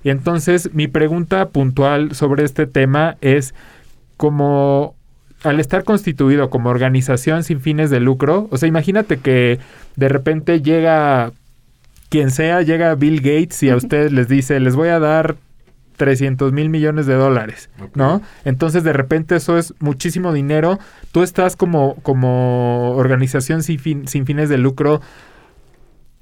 Y 0.03 0.11
entonces 0.11 0.75
mi 0.75 0.89
pregunta 0.89 1.51
puntual 1.51 2.17
sobre 2.17 2.43
este 2.43 2.67
tema 2.67 3.17
es 3.21 3.55
como 4.17 4.95
al 5.43 5.61
estar 5.61 5.85
constituido 5.85 6.49
como 6.51 6.71
organización 6.71 7.45
sin 7.45 7.61
fines 7.61 7.91
de 7.91 8.01
lucro, 8.01 8.49
o 8.51 8.57
sea, 8.57 8.69
imagínate 8.69 9.19
que 9.19 9.59
de 9.97 10.09
repente 10.09 10.63
llega 10.63 11.33
quien 12.09 12.31
sea, 12.31 12.63
llega 12.63 12.95
Bill 12.95 13.19
Gates 13.21 13.63
y 13.63 13.71
a 13.71 13.77
ustedes 13.77 14.13
les 14.13 14.29
dice, 14.29 14.59
les 14.61 14.77
voy 14.77 14.89
a 14.89 14.99
dar 14.99 15.37
300 15.97 16.53
mil 16.53 16.71
millones 16.71 17.07
de 17.07 17.15
dólares, 17.15 17.71
¿no? 17.95 18.23
Entonces 18.45 18.85
de 18.85 18.93
repente 18.93 19.37
eso 19.37 19.59
es 19.59 19.75
muchísimo 19.81 20.33
dinero. 20.33 20.79
Tú 21.13 21.23
estás 21.23 21.57
como, 21.57 21.97
como 21.97 22.93
organización 22.93 23.63
sin, 23.63 24.09
sin 24.09 24.27
fines 24.27 24.49
de 24.49 24.59
lucro 24.59 25.01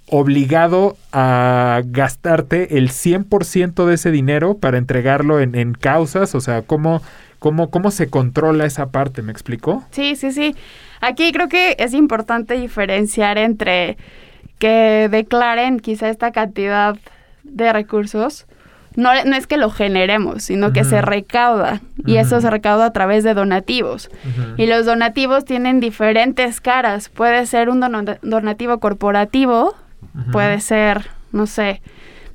obligado 0.07 0.97
a 1.13 1.81
gastarte 1.87 2.77
el 2.77 2.91
100% 2.91 3.87
de 3.87 3.95
ese 3.95 4.11
dinero 4.11 4.59
para 4.59 4.77
entregarlo 4.77 5.41
en, 5.41 5.55
en 5.55 5.73
causas, 5.73 6.35
o 6.35 6.41
sea, 6.41 6.63
¿cómo, 6.63 7.01
cómo, 7.43 7.71
¿cómo 7.71 7.91
se 7.91 8.09
controla 8.09 8.65
esa 8.65 8.93
parte? 8.93 9.21
¿Me 9.21 9.33
explicó? 9.33 9.85
Sí, 9.91 10.15
sí, 10.15 10.31
sí. 10.31 10.55
Aquí 11.01 11.33
creo 11.33 11.49
que 11.49 11.75
es 11.81 11.93
importante 11.93 12.55
diferenciar 12.55 13.37
entre 13.37 13.99
que 14.61 15.09
declaren 15.11 15.81
quizá 15.81 16.09
esta 16.09 16.31
cantidad 16.31 16.97
de 17.43 17.73
recursos 17.73 18.47
no, 18.95 19.11
no 19.25 19.35
es 19.35 19.49
que 19.49 19.57
lo 19.57 19.71
generemos, 19.71 20.45
sino 20.45 20.73
que 20.73 20.85
se 20.85 21.03
recauda 21.03 21.81
y 22.07 22.17
eso 22.17 22.41
se 22.41 22.51
recauda 22.51 22.87
a 22.87 22.93
través 22.93 23.25
de 23.25 23.35
donativos. 23.35 24.11
Y 24.59 24.67
los 24.67 24.85
donativos 24.85 25.45
tienen 25.45 25.81
diferentes 25.81 26.61
caras. 26.61 27.09
Puede 27.09 27.47
ser 27.47 27.71
un 27.71 27.81
donativo 27.81 28.79
corporativo, 28.81 29.75
puede 30.31 30.61
ser, 30.61 31.07
no 31.33 31.47
sé, 31.47 31.81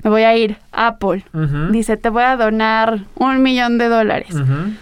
me 0.08 0.10
voy 0.10 0.22
a 0.22 0.34
ir 0.34 0.56
Apple. 0.72 1.22
Dice, 1.70 1.98
te 1.98 2.08
voy 2.08 2.22
a 2.22 2.36
donar 2.36 3.00
un 3.14 3.42
millón 3.42 3.76
de 3.76 3.88
dólares. 3.88 4.34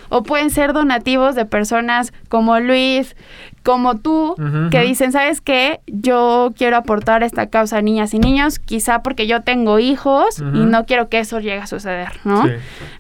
O 0.09 0.23
pueden 0.23 0.51
ser 0.51 0.73
donativos 0.73 1.35
de 1.35 1.45
personas 1.45 2.13
como 2.29 2.61
Luis, 2.61 3.17
como 3.65 3.97
tú, 3.97 4.37
que 4.71 4.81
dicen, 4.83 5.11
¿sabes 5.11 5.41
qué? 5.41 5.81
Yo 5.89 6.53
quiero 6.57 6.77
aportar 6.77 7.25
esta 7.25 7.49
causa 7.49 7.79
a 7.79 7.83
niñas 7.83 8.15
y 8.15 8.21
niños, 8.21 8.61
quizá 8.61 9.03
porque 9.03 9.27
yo 9.27 9.43
tengo 9.43 9.81
hijos 9.81 10.39
y 10.39 10.65
no 10.65 10.87
quiero 10.87 11.09
que 11.09 11.19
eso 11.19 11.41
llegue 11.41 11.59
a 11.59 11.67
suceder, 11.67 12.13
¿no? 12.25 12.45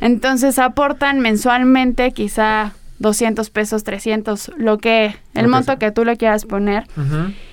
Entonces 0.00 0.58
aportan 0.58 1.20
mensualmente 1.20 2.10
quizá 2.10 2.72
200 2.98 3.50
pesos, 3.50 3.84
300, 3.84 4.52
lo 4.56 4.78
que, 4.78 5.14
el 5.34 5.46
monto 5.46 5.78
que 5.78 5.92
tú 5.92 6.04
le 6.04 6.16
quieras 6.16 6.44
poner. 6.44 6.86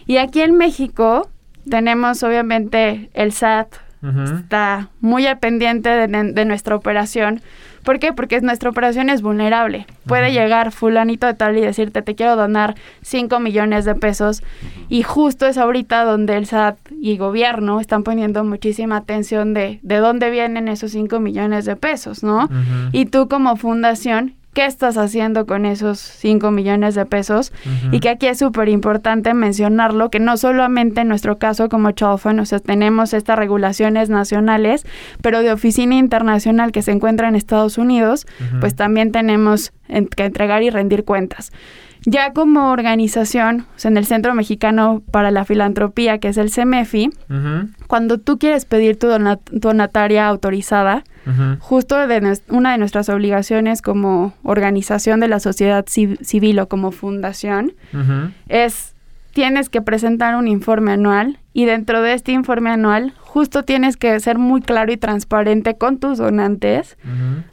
Y 0.08 0.18
aquí 0.18 0.42
en 0.42 0.58
México 0.58 1.30
tenemos 1.70 2.24
obviamente 2.24 3.12
el 3.14 3.32
SAT, 3.32 3.68
está 4.04 4.89
muy 5.00 5.26
al 5.28 5.39
pendiente 5.39 5.89
de, 5.89 6.46
nuestra 6.46 6.76
operación. 6.76 7.42
¿Por 7.84 8.00
qué? 8.00 8.13
Porque 8.13 8.39
nuestra 8.42 8.70
operación 8.70 9.10
es 9.10 9.22
vulnerable. 9.22 9.86
Puede 10.06 10.32
llegar 10.32 10.72
fulanito 10.72 11.28
de 11.28 11.34
tal 11.34 11.58
y 11.58 11.62
decirte, 11.62 12.02
te 12.02 12.16
quiero 12.16 12.36
donar 12.36 12.76
5 13.02 13.39
millones 13.39 13.84
de 13.86 13.96
pesos. 13.96 14.42
Y 14.88 15.04
justo 15.04 15.46
es 15.46 15.58
ahorita 15.58 16.04
donde 16.04 16.38
el 16.38 16.46
SAT 16.46 16.78
y 17.02 17.18
gobierno 17.18 17.80
están 17.80 18.04
poniendo 18.04 18.44
muchísima 18.44 18.98
atención 18.98 19.54
de 19.54 19.80
de 19.84 19.98
dónde 19.98 20.30
vienen 20.30 20.68
esos 20.68 20.92
5 20.92 21.20
millones 21.20 21.66
de 21.66 21.76
pesos, 21.76 22.24
¿no? 22.24 22.50
Y 22.92 23.06
tú 23.06 23.28
como 23.28 23.56
fundación 23.56 24.36
qué 24.54 24.66
estás 24.66 24.98
haciendo 24.98 25.46
con 25.46 25.66
esos 25.66 26.00
5 26.00 26.52
millones 26.52 26.96
de 26.96 27.06
pesos 27.06 27.52
y 27.92 28.00
que 28.00 28.10
aquí 28.10 28.28
es 28.28 28.39
súper 28.39 28.70
importante 28.70 29.34
mencionarlo, 29.34 30.10
que 30.10 30.20
no 30.20 30.38
solamente 30.38 31.02
en 31.02 31.08
nuestro 31.08 31.38
caso 31.38 31.70
como 31.70 31.92
Chalfon, 31.92 32.39
o 32.39 32.46
sea, 32.46 32.60
tenemos 32.60 33.13
estas 33.13 33.38
regulaciones 33.38 34.10
nacionales, 34.10 34.86
pero 35.22 35.42
de 35.42 35.52
oficina 35.52 35.96
internacional 35.96 36.72
que 36.72 36.82
se 36.82 36.92
encuentra 36.92 37.28
en 37.28 37.36
Estados 37.36 37.78
Unidos, 37.78 38.28
pues 38.60 38.76
también 38.76 39.12
tenemos 39.12 39.74
que 40.16 40.26
entregar 40.26 40.63
y 40.63 40.70
rendir 40.70 41.04
cuentas. 41.04 41.52
Ya 42.06 42.34
como 42.34 42.72
organización, 42.72 43.66
o 43.76 43.80
sea, 43.80 43.89
en 43.89 43.98
el 43.98 44.06
Centro 44.06 44.34
Mexicano 44.34 45.02
para 45.12 45.32
la 45.32 45.46
Filantropía, 45.46 46.18
que 46.18 46.28
es 46.30 46.38
el 46.38 46.52
CEMEFI, 46.52 47.12
cuando 47.88 48.18
tú 48.18 48.38
quieres 48.38 48.66
pedir 48.66 48.98
tu 48.98 49.08
donataria 49.52 50.28
autorizada, 50.28 51.04
justo 51.60 51.96
de 52.08 52.38
una 52.50 52.74
de 52.74 52.78
nuestras 52.78 53.10
obligaciones 53.10 53.82
como 53.82 54.34
organización 54.44 55.20
de 55.20 55.28
la 55.30 55.39
sociedad 55.39 55.86
civil 55.88 56.60
o 56.60 56.68
como 56.68 56.92
fundación 56.92 57.74
es 58.50 58.92
tienes 59.34 59.69
que 59.69 59.82
presentar 59.82 60.36
un 60.36 60.48
informe 60.48 60.91
anual 60.91 61.39
y 61.54 61.65
dentro 61.65 62.02
de 62.02 62.13
este 62.13 62.32
informe 62.32 62.69
anual 62.69 63.13
justo 63.19 63.63
tienes 63.63 63.98
que 63.98 64.19
ser 64.19 64.38
muy 64.38 64.62
claro 64.62 64.91
y 64.93 64.98
transparente 64.98 65.76
con 65.76 65.98
tus 65.98 66.19
donantes 66.19 66.98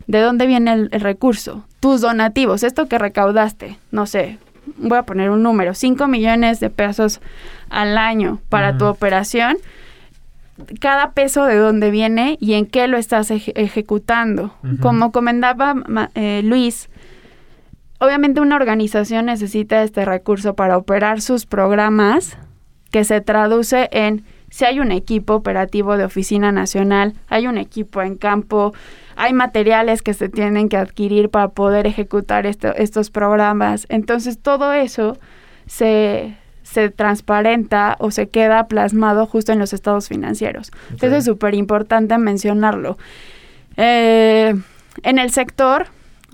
de 0.07 0.21
dónde 0.21 0.47
viene 0.47 0.73
el, 0.73 0.90
recurso, 0.90 1.64
tus 1.81 2.03
donativos, 2.03 2.62
esto 2.62 2.87
que 2.87 2.99
recaudaste, 2.99 3.79
no 3.90 4.07
sé, 4.07 4.38
voy 4.77 4.99
a 4.99 5.05
poner 5.05 5.31
un 5.31 5.43
número, 5.43 5.75
5 5.75 6.07
millones 6.07 6.61
de 6.61 6.69
pesos 6.71 7.21
al 7.71 7.97
año 7.97 8.40
para 8.51 8.77
tu 8.77 8.85
operación, 8.85 9.57
cada 10.81 11.12
peso 11.12 11.47
de 11.47 11.57
dónde 11.57 11.90
viene 11.90 12.37
y 12.40 12.53
en 12.55 12.66
qué 12.66 12.87
lo 12.87 12.99
estás 12.99 13.31
ejecutando. 13.31 14.55
Como 14.81 15.11
comentaba 15.11 15.75
eh, 16.14 16.43
Luis, 16.45 16.90
obviamente 18.01 18.41
una 18.41 18.57
organización 18.57 19.27
necesita 19.27 19.83
este 19.83 20.05
recurso 20.05 20.55
para 20.55 20.77
operar 20.77 21.21
sus 21.21 21.47
programas 21.47 22.37
que 22.91 23.05
se 23.05 23.21
traduce 23.21 23.89
en 23.93 24.25
si 24.51 24.65
hay 24.65 24.81
un 24.81 24.91
equipo 24.91 25.35
operativo 25.35 25.97
de 25.97 26.05
oficina 26.05 26.51
nacional, 26.51 27.15
hay 27.29 27.47
un 27.47 27.57
equipo 27.57 28.03
en 28.03 28.17
campo, 28.17 28.75
hay 29.15 29.33
materiales 29.33 30.03
que 30.03 30.13
se 30.13 30.29
tienen 30.29 30.69
que 30.69 30.77
adquirir 30.77 31.29
para 31.31 31.49
poder 31.49 31.87
ejecutar 31.87 32.47
estos 32.47 33.11
programas. 33.11 33.87
Entonces 33.91 34.41
todo 34.41 34.73
eso 34.73 35.17
se, 35.67 36.37
se 36.65 36.91
transparenta 36.91 37.97
o 38.01 38.11
se 38.11 38.29
queda 38.29 38.67
plasmado 38.67 39.27
justo 39.27 39.53
en 39.53 39.61
los 39.61 39.73
estados 39.73 40.09
financieros. 40.09 40.73
Entonces 40.91 41.19
es 41.21 41.25
súper 41.27 41.55
importante 41.55 42.19
mencionarlo. 42.19 42.99
Eh, 43.77 44.55
en 45.05 45.19
el 45.21 45.31
sector, 45.31 45.87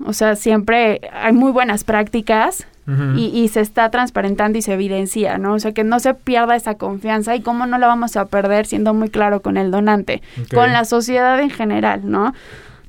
o 0.05 0.13
sea, 0.13 0.35
siempre 0.35 1.01
hay 1.11 1.33
muy 1.33 1.51
buenas 1.51 1.83
prácticas 1.83 2.67
y, 3.17 3.49
se 3.49 3.59
está 3.59 3.91
transparentando 3.91 4.57
y 4.57 4.61
se 4.61 4.73
evidencia, 4.73 5.37
¿no? 5.37 5.55
O 5.55 5.59
sea, 5.59 5.73
que 5.73 5.83
no 5.83 5.99
se 5.99 6.13
pierda 6.13 6.55
esa 6.55 6.75
confianza 6.75 7.35
y 7.35 7.41
cómo 7.41 7.65
no 7.65 7.77
la 7.77 7.87
vamos 7.87 8.15
a 8.15 8.27
perder 8.27 8.65
siendo 8.65 8.93
muy 8.93 9.09
claro 9.09 9.41
con 9.41 9.57
el 9.57 9.71
donante, 9.71 10.21
con 10.53 10.71
la 10.71 10.85
sociedad 10.85 11.37
en 11.41 11.49
general, 11.49 12.09
¿no? 12.09 12.33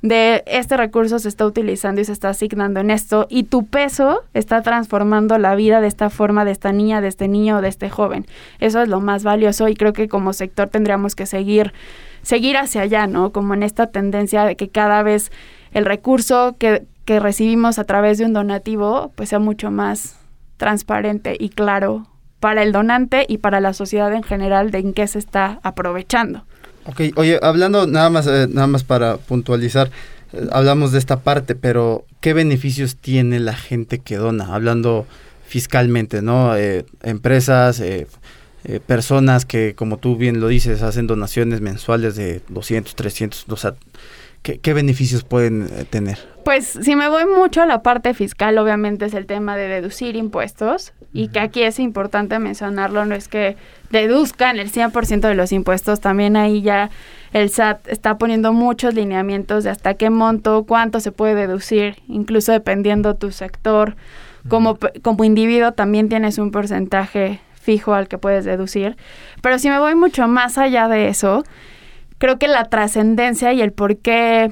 de 0.01 0.43
este 0.47 0.77
recurso 0.77 1.19
se 1.19 1.27
está 1.27 1.45
utilizando 1.45 1.99
y 1.99 2.05
se 2.05 2.13
está 2.13 2.29
asignando 2.29 2.79
en 2.79 2.89
esto 2.89 3.27
y 3.29 3.43
tu 3.43 3.65
peso 3.65 4.23
está 4.33 4.61
transformando 4.61 5.37
la 5.37 5.55
vida 5.55 5.81
de 5.81 5.87
esta 5.87 6.09
forma 6.09 6.45
de 6.45 6.51
esta 6.51 6.71
niña, 6.71 7.01
de 7.01 7.09
este 7.09 7.27
niño 7.27 7.57
o 7.57 7.61
de 7.61 7.67
este 7.67 7.89
joven. 7.89 8.25
Eso 8.59 8.81
es 8.81 8.87
lo 8.87 9.01
más 9.01 9.23
valioso 9.23 9.67
y 9.67 9.75
creo 9.75 9.91
que 9.91 10.07
como 10.07 10.31
sector 10.33 10.69
tendríamos 10.69 11.15
que 11.15 11.25
seguir 11.25 11.73
seguir 12.21 12.57
hacia 12.57 12.81
allá, 12.81 13.07
¿no? 13.07 13.31
Como 13.31 13.53
en 13.53 13.63
esta 13.63 13.87
tendencia 13.87 14.45
de 14.45 14.55
que 14.55 14.69
cada 14.69 15.03
vez 15.03 15.31
el 15.73 15.85
recurso 15.85 16.55
que, 16.57 16.85
que 17.09 17.19
recibimos 17.19 17.79
a 17.79 17.85
través 17.85 18.19
de 18.19 18.25
un 18.25 18.33
donativo 18.33 19.11
pues 19.15 19.29
sea 19.29 19.39
mucho 19.39 19.71
más 19.71 20.17
transparente 20.57 21.35
y 21.39 21.49
claro 21.49 22.05
para 22.39 22.61
el 22.61 22.71
donante 22.71 23.25
y 23.27 23.39
para 23.39 23.59
la 23.61 23.73
sociedad 23.73 24.13
en 24.13 24.21
general 24.21 24.69
de 24.69 24.77
en 24.77 24.93
qué 24.93 25.07
se 25.07 25.17
está 25.17 25.59
aprovechando. 25.63 26.45
Ok, 26.85 27.01
oye, 27.15 27.39
hablando 27.41 27.87
nada 27.87 28.11
más, 28.11 28.27
eh, 28.27 28.45
nada 28.47 28.67
más 28.67 28.83
para 28.83 29.17
puntualizar, 29.17 29.89
eh, 30.33 30.49
hablamos 30.51 30.91
de 30.91 30.99
esta 30.99 31.21
parte, 31.21 31.55
pero 31.55 32.05
¿qué 32.21 32.33
beneficios 32.33 32.95
tiene 32.95 33.39
la 33.39 33.55
gente 33.55 33.97
que 33.97 34.17
dona? 34.17 34.53
Hablando 34.53 35.07
fiscalmente, 35.47 36.21
¿no? 36.21 36.55
Eh, 36.55 36.85
empresas, 37.01 37.81
personas 38.85 39.45
que, 39.45 39.73
como 39.73 39.97
tú 39.97 40.15
bien 40.15 40.39
lo 40.39 40.47
dices, 40.47 40.83
hacen 40.83 41.07
donaciones 41.07 41.59
mensuales 41.59 42.15
de 42.15 42.43
200, 42.49 42.93
300, 42.93 43.45
o 43.49 43.57
sea, 43.57 43.73
¿Qué, 44.41 44.73
beneficios 44.73 45.23
pueden 45.23 45.63
eh, 45.63 45.85
tener? 45.89 46.17
Pues 46.45 46.65
si 46.65 46.95
me 46.95 47.09
voy 47.09 47.25
mucho 47.25 47.61
a 47.61 47.65
la 47.65 47.83
parte 47.83 48.13
fiscal, 48.13 48.57
obviamente 48.57 49.05
es 49.05 49.13
el 49.13 49.25
tema 49.25 49.55
de 49.57 49.67
deducir 49.67 50.15
impuestos 50.15 50.93
y 51.13 51.27
que 51.27 51.39
aquí 51.39 51.63
es 51.63 51.79
importante 51.79 52.39
mencionarlo, 52.39 53.05
no 53.05 53.15
es 53.15 53.27
que 53.27 53.57
deduzcan 53.89 54.57
el 54.57 54.71
100% 54.71 55.21
de 55.21 55.35
los 55.35 55.51
impuestos, 55.51 55.99
también 55.99 56.37
ahí 56.37 56.61
ya 56.61 56.89
el 57.33 57.49
SAT 57.49 57.87
está 57.87 58.17
poniendo 58.17 58.53
muchos 58.53 58.93
lineamientos 58.93 59.63
de 59.63 59.71
hasta 59.71 59.95
qué 59.95 60.09
monto, 60.09 60.63
cuánto 60.65 60.99
se 60.99 61.11
puede 61.11 61.35
deducir, 61.35 61.97
incluso 62.07 62.51
dependiendo 62.51 63.15
tu 63.15 63.31
sector. 63.31 63.95
Como, 64.47 64.79
como 65.01 65.25
individuo 65.25 65.73
también 65.73 66.07
tienes 66.07 66.37
un 66.37 66.51
porcentaje 66.51 67.41
fijo 67.61 67.93
al 67.93 68.07
que 68.07 68.17
puedes 68.17 68.45
deducir. 68.45 68.95
Pero 69.41 69.59
si 69.59 69.69
me 69.69 69.79
voy 69.79 69.93
mucho 69.95 70.27
más 70.27 70.57
allá 70.57 70.87
de 70.87 71.09
eso, 71.09 71.43
creo 72.19 72.37
que 72.37 72.47
la 72.47 72.65
trascendencia 72.65 73.51
y 73.53 73.61
el 73.61 73.71
por 73.71 73.97
qué 73.97 74.51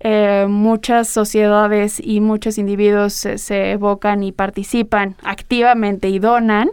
eh, 0.00 0.46
muchas 0.48 1.06
sociedades 1.06 2.00
y 2.02 2.20
muchos 2.20 2.58
individuos 2.58 3.12
se, 3.12 3.70
evocan 3.70 4.24
y 4.24 4.32
participan 4.32 5.14
activamente 5.22 6.08
y 6.08 6.18
donan, 6.18 6.70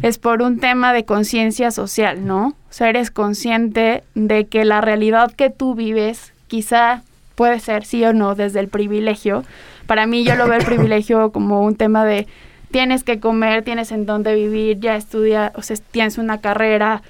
es 0.00 0.16
por 0.16 0.40
un 0.40 0.58
tema 0.58 0.94
de 0.94 1.04
conciencia 1.04 1.70
social, 1.70 2.26
¿no? 2.26 2.48
O 2.48 2.72
sea, 2.72 2.88
eres 2.88 3.10
consciente 3.10 4.04
de 4.14 4.46
que 4.46 4.64
la 4.64 4.80
realidad 4.80 5.32
que 5.32 5.50
tú 5.50 5.74
vives 5.74 6.32
quizá 6.48 7.02
puede 7.34 7.60
ser 7.60 7.84
sí 7.84 8.02
o 8.06 8.14
no 8.14 8.34
desde 8.34 8.60
el 8.60 8.68
privilegio. 8.68 9.44
Para 9.86 10.06
mí 10.06 10.24
yo 10.24 10.34
lo 10.36 10.48
veo 10.48 10.58
el 10.58 10.64
privilegio 10.72 11.30
como 11.30 11.60
un 11.60 11.76
tema 11.76 12.06
de 12.06 12.26
tienes 12.70 13.04
que 13.04 13.20
comer, 13.20 13.64
tienes 13.64 13.92
en 13.92 14.06
dónde 14.06 14.34
vivir, 14.34 14.80
ya 14.80 14.96
estudia, 14.96 15.52
o 15.56 15.60
sea, 15.60 15.76
tienes 15.90 16.16
una 16.16 16.40
carrera, 16.40 17.02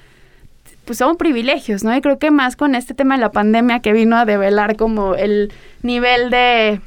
pues 0.85 0.99
son 0.99 1.17
privilegios, 1.17 1.85
¿no? 1.85 1.97
Y 1.97 2.01
creo 2.01 2.19
que 2.19 2.31
más 2.31 2.57
con 2.57 2.75
este 2.75 2.95
tema 2.95 3.15
de 3.15 3.21
la 3.21 3.31
pandemia 3.31 3.81
que 3.81 3.93
vino 3.93 4.17
a 4.17 4.25
develar 4.25 4.77
como 4.77 5.15
el 5.15 5.53
nivel 5.83 6.31
de 6.31 6.81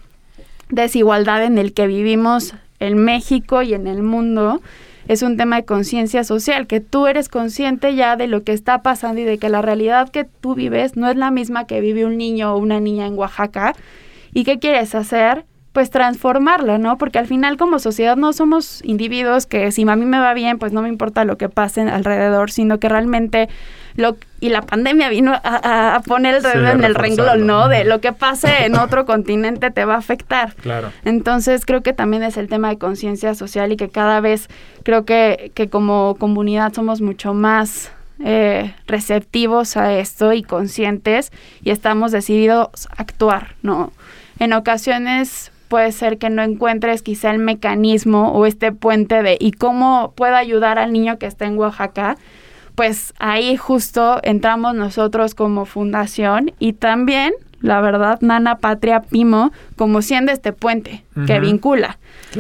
desigualdad 0.70 1.44
en 1.44 1.58
el 1.58 1.74
que 1.74 1.88
vivimos 1.88 2.54
en 2.80 2.98
México 2.98 3.62
y 3.62 3.74
en 3.74 3.88
el 3.88 4.04
mundo, 4.04 4.62
es 5.08 5.22
un 5.22 5.38
tema 5.38 5.58
de 5.58 5.66
conciencia 5.66 6.24
social, 6.24 6.68
que 6.68 6.80
tú 6.80 7.08
eres 7.08 7.30
consciente 7.30 7.96
ya 7.96 8.16
de 8.16 8.28
lo 8.28 8.44
que 8.44 8.54
está 8.54 8.82
pasando 8.82 9.22
y 9.22 9.24
de 9.24 9.38
que 9.38 9.50
la 9.50 9.62
realidad 9.62 10.10
que 10.10 10.24
tú 10.26 10.56
vives 10.56 10.98
no 10.98 11.10
es 11.10 11.16
la 11.16 11.32
misma 11.32 11.68
que 11.68 11.80
vive 11.80 12.06
un 12.06 12.18
niño 12.18 12.54
o 12.54 12.58
una 12.58 12.80
niña 12.80 13.06
en 13.06 13.18
Oaxaca. 13.18 13.74
¿Y 14.34 14.44
qué 14.44 14.58
quieres 14.58 14.96
hacer? 14.96 15.46
Pues 15.74 15.92
transformarlo, 15.92 16.78
¿no? 16.80 16.98
Porque 16.98 17.20
al 17.20 17.28
final 17.28 17.58
como 17.58 17.80
sociedad 17.80 18.18
no 18.18 18.34
somos 18.34 18.84
individuos 18.84 19.46
que 19.46 19.72
si 19.72 19.88
a 19.88 19.96
mí 19.96 20.06
me 20.06 20.20
va 20.20 20.34
bien, 20.34 20.58
pues 20.58 20.74
no 20.74 20.82
me 20.82 20.90
importa 20.90 21.24
lo 21.24 21.38
que 21.38 21.50
pase 21.50 21.82
alrededor, 21.82 22.50
sino 22.50 22.80
que 22.80 22.90
realmente 22.90 23.48
y 24.42 24.50
la 24.50 24.62
pandemia 24.62 25.10
vino 25.10 25.34
a, 25.44 26.02
poner 26.06 26.36
el 26.36 26.44
dedo 26.44 26.68
en 26.68 26.84
el 26.84 26.96
renglón, 26.96 27.48
¿no? 27.48 27.70
De 27.70 27.86
lo 27.86 28.02
que 28.02 28.12
pase 28.12 28.66
en 28.66 28.78
otro 28.78 29.06
continente 29.08 29.72
te 29.72 29.86
va 29.86 29.96
a 29.96 29.98
afectar. 29.98 30.54
Claro. 30.56 30.92
Entonces 31.04 31.66
creo 31.66 31.82
que 31.82 31.94
también 31.94 32.24
es 32.24 32.38
el 32.38 32.48
tema 32.48 32.70
de 32.70 32.78
conciencia 32.78 33.34
social 33.36 33.72
y 33.72 33.78
que 33.78 33.90
cada 33.90 34.20
vez 34.20 34.50
creo 34.84 35.06
que, 35.06 35.52
que 35.56 35.70
como 35.70 36.16
comunidad 36.20 36.74
somos 36.74 37.02
mucho 37.02 37.34
más 37.34 37.92
eh, 38.24 38.74
receptivos 38.88 39.76
a 39.78 39.94
esto 39.94 40.32
y 40.32 40.42
conscientes 40.42 41.32
y 41.64 41.72
estamos 41.72 42.12
decididos 42.12 42.70
a 42.96 43.02
actuar, 43.02 43.56
¿no? 43.62 43.92
En 44.40 44.54
ocasiones 44.54 45.52
puede 45.68 45.92
ser 45.92 46.18
que 46.18 46.30
no 46.30 46.42
encuentres 46.44 47.02
quizá 47.02 47.32
el 47.32 47.40
mecanismo 47.40 48.32
o 48.32 48.46
este 48.46 48.72
puente 48.72 49.24
de 49.24 49.38
y 49.40 49.52
cómo 49.52 50.14
puedo 50.16 50.36
ayudar 50.36 50.80
al 50.80 50.94
niño 50.94 51.18
que 51.18 51.26
está 51.26 51.46
en 51.46 51.58
Oaxaca 51.58 52.18
pues 52.76 53.14
ahí 53.20 53.58
justo 53.58 54.20
entramos 54.24 54.76
nosotros 54.76 55.36
como 55.36 55.66
fundación 55.66 56.52
y 56.60 56.74
también, 56.74 57.34
la 57.62 57.82
verdad, 57.82 58.20
Nana 58.22 58.58
Patria 58.58 59.02
Pimo, 59.02 59.52
como 59.76 60.02
siendo 60.02 60.32
este 60.32 60.54
puente 60.54 61.04
que 61.26 61.40
vincula 61.40 61.98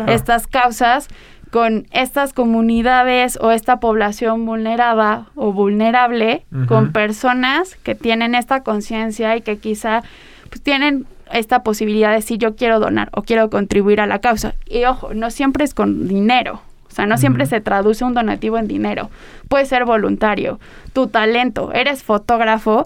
estas 0.08 0.48
causas 0.48 1.08
con 1.52 1.88
estas 1.92 2.34
comunidades 2.34 3.38
o 3.42 3.52
esta 3.52 3.80
población 3.80 4.46
vulnerada 4.46 5.28
o 5.36 5.54
vulnerable, 5.54 6.46
con 6.68 6.92
personas 6.92 7.76
que 7.76 7.96
tienen 7.96 8.36
esta 8.36 8.62
conciencia 8.62 9.38
y 9.38 9.42
que 9.42 9.58
quizá 9.58 10.04
pues, 10.50 10.62
tienen 10.62 11.06
esta 11.32 11.64
posibilidad 11.64 12.12
de 12.14 12.22
si 12.22 12.38
yo 12.38 12.56
quiero 12.56 12.80
donar 12.80 13.10
o 13.14 13.24
quiero 13.24 13.50
contribuir 13.50 14.02
a 14.02 14.08
la 14.08 14.20
causa. 14.20 14.56
Y 14.68 14.84
ojo, 14.84 15.14
no 15.14 15.32
siempre 15.32 15.64
es 15.64 15.74
con 15.74 16.08
dinero. 16.08 16.62
O 16.96 16.98
sea, 16.98 17.08
no 17.08 17.18
siempre 17.18 17.46
se 17.46 17.60
traduce 17.60 18.06
un 18.06 18.14
donativo 18.14 18.58
en 18.58 18.70
dinero. 18.70 19.10
Puede 19.50 19.66
ser 19.66 19.84
voluntario. 19.84 20.62
Tu 20.94 21.08
talento, 21.08 21.74
eres 21.74 22.04
fotógrafo 22.04 22.86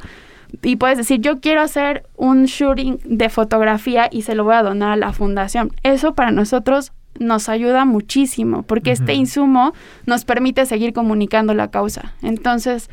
y 0.63 0.77
puedes 0.77 0.97
decir, 0.97 1.21
yo 1.21 1.39
quiero 1.39 1.61
hacer 1.61 2.07
un 2.15 2.45
shooting 2.45 2.99
de 3.03 3.29
fotografía 3.29 4.09
y 4.11 4.23
se 4.23 4.33
lo 4.33 4.45
voy 4.45 4.55
a 4.55 4.63
donar 4.63 4.93
a 4.93 4.95
la 4.95 5.13
fundación. 5.13 5.71
Eso 5.83 6.15
para 6.15 6.31
nosotros 6.31 6.91
nos 7.19 7.49
ayuda 7.49 7.85
muchísimo 7.85 8.63
porque 8.63 8.91
este 8.91 9.13
insumo 9.13 9.73
nos 10.07 10.25
permite 10.25 10.65
seguir 10.65 10.91
comunicando 10.91 11.53
la 11.53 11.69
causa. 11.69 12.13
Entonces, 12.23 12.89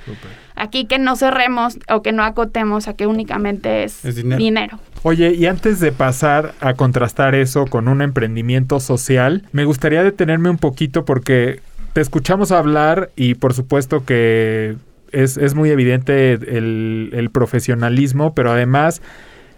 aquí 0.54 0.84
que 0.84 0.98
no 0.98 1.16
cerremos 1.16 1.78
o 1.88 2.02
que 2.02 2.12
no 2.12 2.24
acotemos 2.24 2.88
a 2.88 2.92
que 2.92 3.06
únicamente 3.06 3.84
es, 3.84 4.02
dinero. 4.36 4.80
Oye, 5.08 5.34
y 5.34 5.46
antes 5.46 5.78
de 5.78 5.92
pasar 5.92 6.54
a 6.58 6.74
contrastar 6.74 7.36
eso 7.36 7.66
con 7.66 7.86
un 7.86 8.02
emprendimiento 8.02 8.80
social, 8.80 9.44
me 9.52 9.64
gustaría 9.64 10.02
detenerme 10.02 10.50
un 10.50 10.58
poquito 10.58 11.04
porque 11.04 11.60
te 11.92 12.00
escuchamos 12.00 12.50
hablar 12.50 13.10
y 13.14 13.36
por 13.36 13.54
supuesto 13.54 14.04
que 14.04 14.74
es, 15.12 15.54
muy 15.54 15.70
evidente 15.70 16.32
el, 16.32 17.10
el 17.12 17.30
profesionalismo, 17.30 18.34
pero 18.34 18.50
además 18.50 19.00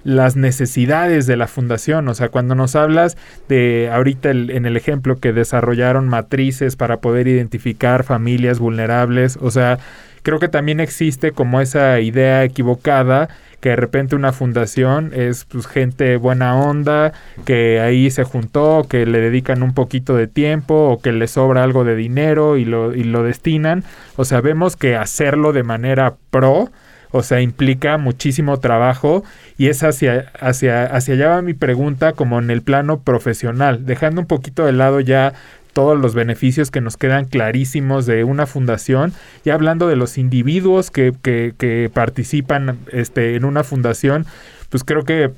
las 0.04 0.36
necesidades 0.36 1.26
de 1.26 1.38
la 1.38 1.46
fundación. 1.46 2.08
O 2.08 2.14
sea, 2.14 2.28
cuando 2.28 2.54
nos 2.54 2.76
hablas 2.76 3.16
de 3.48 3.88
ahorita 3.90 4.28
en 4.28 4.66
el 4.66 4.76
ejemplo 4.76 5.16
que 5.16 5.32
desarrollaron 5.32 6.08
matrices 6.08 6.76
para 6.76 6.98
poder 6.98 7.26
identificar 7.26 8.04
familias 8.04 8.58
vulnerables, 8.58 9.38
o 9.40 9.50
sea, 9.50 9.78
creo 10.22 10.40
que 10.40 10.48
también 10.48 10.80
existe 10.80 11.32
como 11.32 11.62
esa 11.62 12.00
idea 12.00 12.44
equivocada 12.44 13.30
que 13.60 13.70
de 13.70 13.76
repente 13.76 14.14
una 14.16 14.32
fundación 14.32 15.12
es 15.14 15.44
pues 15.44 15.66
gente 15.66 16.16
buena 16.16 16.56
onda, 16.56 17.12
que 17.44 17.80
ahí 17.80 18.10
se 18.10 18.24
juntó, 18.24 18.86
que 18.88 19.06
le 19.06 19.20
dedican 19.20 19.62
un 19.62 19.74
poquito 19.74 20.14
de 20.14 20.26
tiempo 20.28 20.90
o 20.90 21.00
que 21.00 21.12
le 21.12 21.26
sobra 21.26 21.64
algo 21.64 21.84
de 21.84 21.96
dinero 21.96 22.56
y 22.56 22.64
lo, 22.64 22.94
y 22.94 23.04
lo 23.04 23.22
destinan. 23.22 23.84
O 24.16 24.24
sea, 24.24 24.40
vemos 24.40 24.76
que 24.76 24.96
hacerlo 24.96 25.52
de 25.52 25.64
manera 25.64 26.14
pro 26.30 26.70
o 27.10 27.22
sea, 27.22 27.40
implica 27.40 27.96
muchísimo 27.96 28.60
trabajo 28.60 29.24
y 29.56 29.68
es 29.68 29.82
hacia, 29.82 30.30
hacia, 30.40 30.84
hacia 30.84 31.14
allá 31.14 31.28
va 31.28 31.42
mi 31.42 31.54
pregunta 31.54 32.12
como 32.12 32.38
en 32.38 32.50
el 32.50 32.62
plano 32.62 33.00
profesional, 33.00 33.86
dejando 33.86 34.20
un 34.20 34.26
poquito 34.26 34.66
de 34.66 34.72
lado 34.72 35.00
ya 35.00 35.32
todos 35.78 35.96
los 35.96 36.12
beneficios 36.12 36.72
que 36.72 36.80
nos 36.80 36.96
quedan 36.96 37.26
clarísimos 37.26 38.04
de 38.04 38.24
una 38.24 38.46
fundación. 38.46 39.12
Y 39.44 39.50
hablando 39.50 39.86
de 39.86 39.94
los 39.94 40.18
individuos 40.18 40.90
que, 40.90 41.14
que, 41.22 41.54
que 41.56 41.88
participan 41.94 42.80
este, 42.90 43.36
en 43.36 43.44
una 43.44 43.62
fundación, 43.62 44.26
pues 44.70 44.82
creo 44.82 45.04
que 45.04 45.30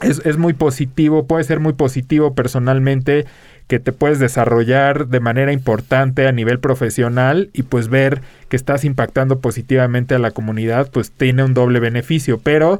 es, 0.00 0.24
es 0.24 0.36
muy 0.36 0.52
positivo, 0.52 1.26
puede 1.26 1.42
ser 1.42 1.58
muy 1.58 1.72
positivo 1.72 2.32
personalmente 2.32 3.26
que 3.66 3.80
te 3.80 3.90
puedes 3.90 4.20
desarrollar 4.20 5.08
de 5.08 5.18
manera 5.18 5.52
importante 5.52 6.28
a 6.28 6.32
nivel 6.32 6.60
profesional 6.60 7.50
y 7.52 7.64
pues 7.64 7.88
ver 7.88 8.20
que 8.48 8.54
estás 8.54 8.84
impactando 8.84 9.40
positivamente 9.40 10.14
a 10.14 10.20
la 10.20 10.30
comunidad, 10.30 10.92
pues 10.92 11.10
tiene 11.10 11.42
un 11.42 11.54
doble 11.54 11.80
beneficio, 11.80 12.38
pero 12.38 12.78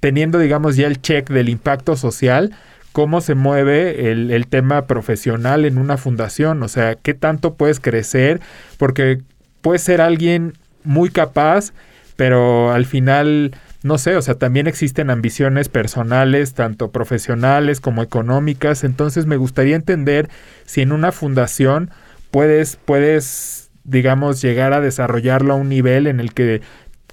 teniendo 0.00 0.38
digamos 0.38 0.76
ya 0.76 0.86
el 0.86 1.02
check 1.02 1.28
del 1.28 1.50
impacto 1.50 1.96
social, 1.96 2.54
cómo 2.94 3.20
se 3.20 3.34
mueve 3.34 4.12
el, 4.12 4.30
el 4.30 4.46
tema 4.46 4.86
profesional 4.86 5.64
en 5.64 5.78
una 5.78 5.96
fundación, 5.96 6.62
o 6.62 6.68
sea, 6.68 6.94
qué 6.94 7.12
tanto 7.12 7.54
puedes 7.54 7.80
crecer, 7.80 8.40
porque 8.78 9.20
puedes 9.62 9.82
ser 9.82 10.00
alguien 10.00 10.52
muy 10.84 11.10
capaz, 11.10 11.72
pero 12.14 12.70
al 12.70 12.86
final 12.86 13.50
no 13.82 13.98
sé, 13.98 14.14
o 14.14 14.22
sea, 14.22 14.36
también 14.36 14.68
existen 14.68 15.10
ambiciones 15.10 15.68
personales, 15.68 16.54
tanto 16.54 16.92
profesionales 16.92 17.80
como 17.80 18.00
económicas, 18.00 18.84
entonces 18.84 19.26
me 19.26 19.38
gustaría 19.38 19.74
entender 19.74 20.30
si 20.64 20.80
en 20.80 20.92
una 20.92 21.10
fundación 21.10 21.90
puedes, 22.30 22.76
puedes, 22.76 23.72
digamos, 23.82 24.40
llegar 24.40 24.72
a 24.72 24.80
desarrollarlo 24.80 25.54
a 25.54 25.56
un 25.56 25.68
nivel 25.68 26.06
en 26.06 26.20
el 26.20 26.32
que 26.32 26.62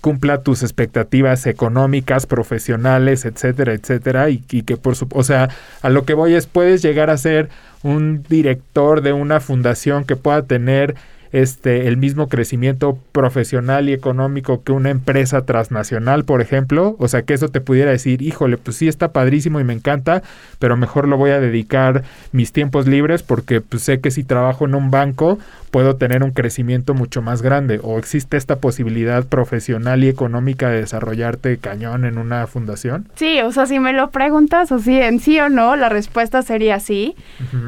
cumpla 0.02 0.42
tus 0.42 0.64
expectativas 0.64 1.46
económicas, 1.46 2.26
profesionales, 2.26 3.24
etcétera, 3.26 3.74
etcétera, 3.74 4.30
y, 4.30 4.44
y 4.52 4.64
que 4.64 4.76
por 4.76 4.96
su, 4.96 5.08
o 5.14 5.24
sea, 5.24 5.50
a 5.82 5.90
lo 5.90 6.04
que 6.06 6.14
voy 6.14 6.34
es 6.34 6.48
puedes 6.48 6.82
llegar 6.82 7.10
a 7.10 7.18
ser 7.18 7.50
un 7.84 8.24
director 8.28 9.02
de 9.02 9.14
una 9.14 9.40
fundación 9.40 10.04
que 10.04 10.16
pueda 10.16 10.42
tener 10.44 10.96
este, 11.32 11.88
el 11.88 11.98
mismo 11.98 12.28
crecimiento 12.28 12.98
profesional 13.12 13.90
y 13.90 13.94
económico 13.94 14.64
que 14.64 14.72
una 14.72 14.90
empresa 14.90 15.46
transnacional, 15.46 16.26
por 16.26 16.42
ejemplo. 16.42 16.96
O 17.00 17.08
sea, 17.08 17.24
que 17.24 17.34
eso 17.34 17.50
te 17.50 17.62
pudiera 17.62 17.92
decir, 17.92 18.22
híjole, 18.22 18.58
pues 18.58 18.78
sí 18.78 18.88
está 18.88 19.12
padrísimo 19.12 19.60
y 19.60 19.64
me 19.64 19.74
encanta, 19.74 20.24
pero 20.60 20.78
mejor 20.78 21.08
lo 21.08 21.18
voy 21.18 21.32
a 21.32 21.40
dedicar 21.40 22.04
mis 22.32 22.52
tiempos 22.52 22.88
libres 22.88 23.24
porque 23.24 23.62
pues, 23.62 23.84
sé 23.84 24.00
que 24.02 24.12
si 24.12 24.24
trabajo 24.24 24.66
en 24.66 24.76
un 24.76 24.92
banco 24.92 25.40
puedo 25.72 25.96
tener 25.96 26.22
un 26.22 26.32
crecimiento 26.32 26.94
mucho 26.94 27.22
más 27.22 27.42
grande. 27.42 27.80
O 27.82 27.98
existe 27.98 28.38
esta 28.38 28.58
posibilidad 28.58 29.26
profesional 29.26 30.04
y 30.04 30.10
económica 30.10 30.70
de 30.70 30.82
desarrollarte 30.82 31.58
cañón 31.58 32.06
en 32.06 32.18
una 32.18 32.46
fundación. 32.46 33.08
Sí, 33.16 33.40
o 33.42 33.52
sea, 33.52 33.66
si 33.66 33.80
me 33.80 33.94
lo 33.94 34.12
preguntas 34.12 34.72
así 34.72 35.00
en 35.00 35.20
sí 35.20 35.40
o 35.40 35.50
no, 35.50 35.78
la 35.78 35.90
respuesta 35.90 36.42
sería 36.42 36.80
sí. 36.80 37.16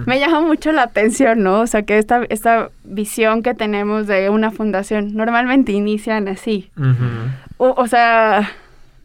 Me 0.05 0.19
llama 0.19 0.41
mucho 0.41 0.71
la 0.73 0.83
atención, 0.83 1.43
¿no? 1.43 1.61
O 1.61 1.67
sea, 1.67 1.83
que 1.83 1.97
esta, 1.97 2.23
esta 2.29 2.69
visión 2.83 3.41
que 3.41 3.52
tenemos 3.53 4.07
de 4.07 4.29
una 4.29 4.51
fundación 4.51 5.15
normalmente 5.15 5.71
inician 5.71 6.27
así. 6.27 6.71
o, 7.57 7.73
o, 7.75 7.87
sea, 7.87 8.51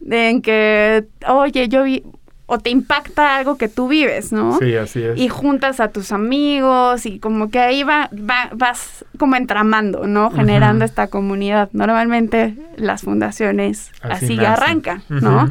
en 0.08 0.42
que, 0.42 1.04
oye, 1.26 1.68
yo 1.68 1.84
vi, 1.84 2.04
o 2.50 2.58
te 2.58 2.70
impacta 2.70 3.36
algo 3.36 3.58
que 3.58 3.68
tú 3.68 3.88
vives, 3.88 4.32
¿no? 4.32 4.58
Sí, 4.58 4.74
así 4.74 5.02
es. 5.02 5.18
Y 5.18 5.28
juntas 5.28 5.80
a 5.80 5.88
tus 5.88 6.12
amigos 6.12 7.04
y 7.04 7.18
como 7.18 7.50
que 7.50 7.58
ahí 7.58 7.82
va, 7.82 8.08
va 8.12 8.48
vas 8.54 9.04
como 9.18 9.36
entramando, 9.36 10.06
¿no? 10.06 10.30
Generando 10.30 10.86
esta 10.86 11.08
comunidad. 11.08 11.68
Normalmente 11.72 12.54
las 12.76 13.02
fundaciones 13.02 13.90
así, 14.00 14.38
así 14.38 14.44
arrancan, 14.44 15.02
¿no? 15.10 15.50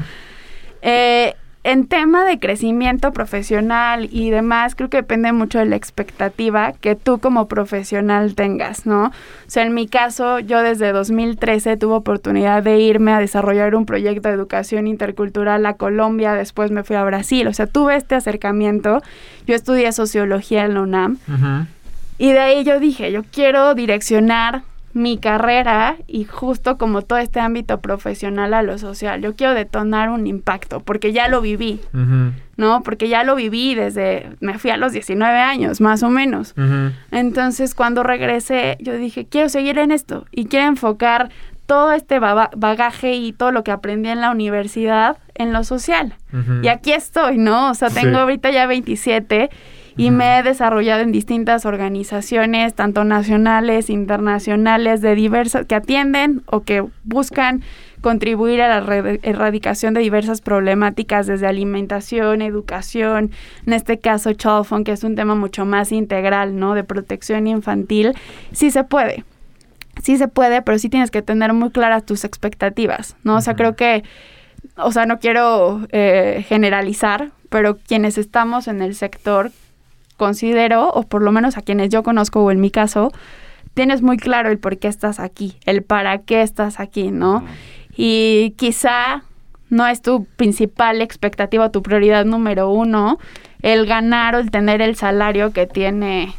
Eh, 0.81 1.35
en 1.67 1.85
tema 1.85 2.23
de 2.23 2.39
crecimiento 2.39 3.11
profesional 3.11 4.07
y 4.09 4.29
demás, 4.29 4.73
creo 4.73 4.89
que 4.89 4.95
depende 4.95 5.33
mucho 5.33 5.59
de 5.59 5.65
la 5.65 5.75
expectativa 5.75 6.71
que 6.71 6.95
tú 6.95 7.19
como 7.19 7.49
profesional 7.49 8.35
tengas, 8.35 8.85
¿no? 8.85 9.07
O 9.07 9.11
sea, 9.47 9.63
en 9.63 9.73
mi 9.73 9.85
caso, 9.85 10.39
yo 10.39 10.61
desde 10.61 10.93
2013 10.93 11.75
tuve 11.75 11.95
oportunidad 11.95 12.63
de 12.63 12.79
irme 12.79 13.11
a 13.11 13.19
desarrollar 13.19 13.75
un 13.75 13.85
proyecto 13.85 14.29
de 14.29 14.35
educación 14.35 14.87
intercultural 14.87 15.65
a 15.65 15.73
Colombia, 15.73 16.35
después 16.35 16.71
me 16.71 16.85
fui 16.85 16.95
a 16.95 17.03
Brasil, 17.03 17.45
o 17.49 17.53
sea, 17.53 17.67
tuve 17.67 17.97
este 17.97 18.15
acercamiento. 18.15 19.01
Yo 19.45 19.53
estudié 19.53 19.91
sociología 19.91 20.63
en 20.63 20.73
la 20.73 20.81
UNAM. 20.83 21.17
Uh 21.27 21.31
-huh. 21.31 21.65
Y 22.17 22.31
de 22.31 22.39
ahí 22.39 22.63
yo 22.63 22.79
dije, 22.79 23.11
yo 23.11 23.23
quiero 23.23 23.75
direccionar 23.75 24.63
mi 24.97 25.17
carrera 25.17 25.95
y 26.07 26.25
justo 26.25 26.77
como 26.77 27.03
todo 27.03 27.19
este 27.19 27.39
ámbito 27.39 27.79
profesional 27.79 28.53
a 28.53 28.63
lo 28.63 28.77
social. 28.77 29.21
Yo 29.21 29.35
quiero 29.35 29.53
detonar 29.53 30.09
un 30.09 30.27
impacto 30.27 30.81
porque 30.81 31.13
ya 31.13 31.27
lo 31.27 31.39
viví, 31.39 31.79
uh 31.93 31.97
-huh. 31.97 32.31
¿no? 32.57 32.83
Porque 32.83 33.07
ya 33.07 33.23
lo 33.23 33.35
viví 33.35 33.75
desde, 33.75 34.29
me 34.39 34.57
fui 34.57 34.71
a 34.71 34.77
los 34.77 34.91
19 34.91 35.39
años, 35.39 35.79
más 35.79 36.03
o 36.03 36.09
menos. 36.09 36.53
Uh 36.57 36.61
-huh. 36.61 36.91
Entonces, 37.11 37.75
cuando 37.75 38.03
regresé, 38.03 38.77
yo 38.79 38.93
dije, 38.97 39.27
quiero 39.27 39.49
seguir 39.49 39.77
en 39.77 39.91
esto 39.91 40.25
y 40.31 40.45
quiero 40.45 40.67
enfocar 40.67 41.29
todo 41.67 41.91
este 41.91 42.19
bagaje 42.19 43.13
y 43.13 43.33
todo 43.33 43.51
lo 43.51 43.63
que 43.63 43.71
aprendí 43.71 44.09
en 44.09 44.21
la 44.21 44.31
universidad 44.31 45.17
en 45.35 45.53
lo 45.53 45.63
social. 45.63 46.15
Uh 46.33 46.37
-huh. 46.37 46.65
Y 46.65 46.69
aquí 46.69 46.93
estoy, 46.93 47.37
¿no? 47.37 47.69
O 47.69 47.73
sea, 47.73 47.89
tengo 47.89 48.11
sí. 48.11 48.15
ahorita 48.15 48.49
ya 48.51 48.65
27 48.65 49.49
y 49.97 50.11
me 50.11 50.37
he 50.37 50.43
desarrollado 50.43 51.01
en 51.01 51.11
distintas 51.11 51.65
organizaciones, 51.65 52.75
tanto 52.75 53.03
nacionales, 53.03 53.89
internacionales, 53.89 55.01
de 55.01 55.15
diversas, 55.15 55.65
que 55.65 55.73
atienden 55.73 56.43
o 56.45 56.61
que 56.61 56.85
buscan 57.03 57.63
contribuir 58.01 58.61
a 58.61 58.79
la 58.79 59.17
erradicación 59.23 59.95
de 59.95 60.01
diversas 60.01 60.41
problemáticas 60.41 61.25
desde 61.25 61.47
alimentación, 61.47 62.43
educación, 62.43 63.31
en 63.65 63.73
este 63.73 63.97
caso 63.97 64.33
Child 64.33 64.83
que 64.85 64.91
es 64.91 65.03
un 65.03 65.15
tema 65.15 65.33
mucho 65.33 65.65
más 65.65 65.91
integral, 65.91 66.59
¿no? 66.59 66.75
De 66.75 66.83
protección 66.83 67.47
infantil, 67.47 68.13
sí 68.51 68.69
se 68.69 68.83
puede. 68.83 69.25
Sí 70.03 70.17
se 70.17 70.27
puede, 70.27 70.61
pero 70.61 70.77
sí 70.77 70.89
tienes 70.89 71.09
que 71.09 71.23
tener 71.23 71.53
muy 71.53 71.71
claras 71.71 72.05
tus 72.05 72.23
expectativas, 72.23 73.15
¿no? 73.23 73.37
O 73.37 73.41
sea, 73.41 73.55
creo 73.55 73.75
que, 73.75 74.03
o 74.75 74.91
sea, 74.91 75.07
no 75.07 75.17
quiero 75.17 75.81
eh, 75.89 76.45
generalizar, 76.47 77.31
pero 77.49 77.77
quienes 77.77 78.19
estamos 78.19 78.67
en 78.67 78.83
el 78.83 78.93
sector 78.93 79.51
considero, 80.17 80.89
o 80.89 81.03
por 81.03 81.21
lo 81.21 81.31
menos 81.31 81.57
a 81.57 81.61
quienes 81.61 81.89
yo 81.89 82.03
conozco 82.03 82.43
o 82.43 82.51
en 82.51 82.59
mi 82.59 82.71
caso, 82.71 83.11
tienes 83.73 84.01
muy 84.01 84.17
claro 84.17 84.49
el 84.49 84.57
por 84.57 84.77
qué 84.77 84.87
estás 84.87 85.19
aquí, 85.19 85.55
el 85.65 85.83
para 85.83 86.17
qué 86.17 86.41
estás 86.41 86.79
aquí, 86.79 87.11
¿no? 87.11 87.45
Y 87.95 88.53
quizá 88.57 89.23
no 89.69 89.87
es 89.87 90.01
tu 90.01 90.25
principal 90.35 91.01
expectativa, 91.01 91.69
tu 91.69 91.83
prioridad 91.83 92.25
número 92.25 92.69
uno, 92.69 93.19
el 93.61 93.85
ganar 93.85 94.35
o 94.35 94.39
el 94.39 94.51
tener 94.51 94.81
el 94.81 94.95
salario 94.95 95.51
que 95.51 95.67
tiene, 95.67 96.33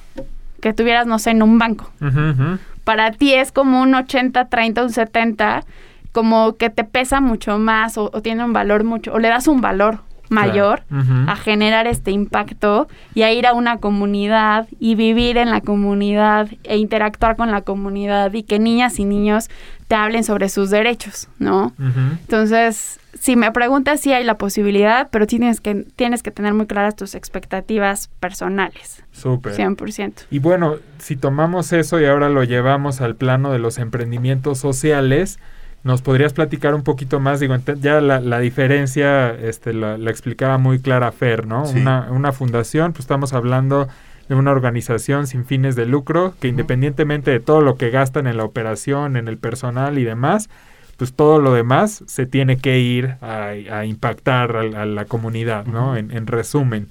que 0.60 0.72
tuvieras, 0.72 1.06
no 1.06 1.18
sé, 1.18 1.30
en 1.30 1.42
un 1.42 1.58
banco. 1.58 1.90
Uh 2.00 2.04
-huh. 2.06 2.58
Para 2.84 3.12
ti 3.12 3.34
es 3.34 3.52
como 3.52 3.82
un 3.82 3.94
80, 3.94 4.46
30, 4.46 4.82
un 4.82 4.90
70, 4.90 5.64
como 6.12 6.56
que 6.56 6.70
te 6.70 6.84
pesa 6.84 7.20
mucho 7.20 7.58
más 7.58 7.98
o, 7.98 8.10
o 8.12 8.22
tiene 8.22 8.44
un 8.44 8.52
valor 8.52 8.82
mucho, 8.82 9.12
o 9.12 9.18
le 9.18 9.28
das 9.28 9.46
un 9.46 9.60
valor 9.60 10.00
mayor 10.30 10.82
claro. 10.88 11.02
uh 11.02 11.06
-huh. 11.06 11.30
a 11.32 11.36
generar 11.36 11.86
este 11.86 12.10
impacto 12.10 12.88
y 13.14 13.22
a 13.22 13.32
ir 13.32 13.46
a 13.46 13.52
una 13.54 13.78
comunidad 13.78 14.66
y 14.78 14.94
vivir 14.94 15.36
en 15.36 15.50
la 15.50 15.60
comunidad 15.60 16.48
e 16.64 16.76
interactuar 16.76 17.36
con 17.36 17.50
la 17.50 17.62
comunidad 17.62 18.32
y 18.32 18.42
que 18.42 18.58
niñas 18.58 18.98
y 18.98 19.04
niños 19.04 19.48
te 19.88 19.94
hablen 19.94 20.22
sobre 20.22 20.48
sus 20.50 20.68
derechos, 20.70 21.28
¿no? 21.38 21.72
Uh 21.78 21.82
-huh. 21.82 22.18
Entonces, 22.20 23.00
si 23.18 23.36
me 23.36 23.50
preguntas, 23.52 24.00
sí 24.00 24.12
hay 24.12 24.24
la 24.24 24.36
posibilidad, 24.36 25.08
pero 25.10 25.26
tienes 25.26 25.60
que, 25.60 25.86
tienes 25.96 26.22
que 26.22 26.30
tener 26.30 26.54
muy 26.54 26.66
claras 26.66 26.94
tus 26.94 27.14
expectativas 27.14 28.08
personales. 28.20 29.02
Súper. 29.12 29.54
100%. 29.54 30.26
Y 30.30 30.38
bueno, 30.38 30.76
si 30.98 31.16
tomamos 31.16 31.72
eso 31.72 32.00
y 32.00 32.04
ahora 32.04 32.28
lo 32.28 32.44
llevamos 32.44 33.00
al 33.00 33.16
plano 33.16 33.50
de 33.50 33.58
los 33.58 33.78
emprendimientos 33.78 34.58
sociales, 34.58 35.38
¿Nos 35.84 36.02
podrías 36.02 36.32
platicar 36.32 36.74
un 36.74 36.82
poquito 36.82 37.20
más? 37.20 37.40
Digo, 37.40 37.56
ya 37.80 38.00
la, 38.00 38.20
la 38.20 38.40
diferencia 38.40 39.30
este, 39.30 39.72
la, 39.72 39.96
la, 39.96 40.10
explicaba 40.10 40.58
muy 40.58 40.80
clara 40.80 41.12
Fer, 41.12 41.46
¿no? 41.46 41.66
Sí. 41.66 41.78
Una, 41.78 42.08
una, 42.10 42.32
fundación, 42.32 42.92
pues 42.92 43.00
estamos 43.00 43.32
hablando 43.32 43.88
de 44.28 44.34
una 44.34 44.50
organización 44.50 45.26
sin 45.26 45.44
fines 45.44 45.76
de 45.76 45.86
lucro 45.86 46.34
que 46.40 46.48
independientemente 46.48 47.30
de 47.30 47.40
todo 47.40 47.62
lo 47.62 47.76
que 47.76 47.90
gastan 47.90 48.26
en 48.26 48.36
la 48.36 48.44
operación, 48.44 49.16
en 49.16 49.28
el 49.28 49.38
personal 49.38 49.98
y 49.98 50.04
demás, 50.04 50.50
pues 50.96 51.12
todo 51.12 51.38
lo 51.38 51.54
demás 51.54 52.02
se 52.06 52.26
tiene 52.26 52.58
que 52.58 52.80
ir 52.80 53.16
a, 53.22 53.52
a 53.70 53.86
impactar 53.86 54.56
a, 54.56 54.82
a, 54.82 54.84
la 54.84 55.04
comunidad, 55.04 55.64
¿no? 55.66 55.96
En 55.96 56.26
resumen. 56.26 56.88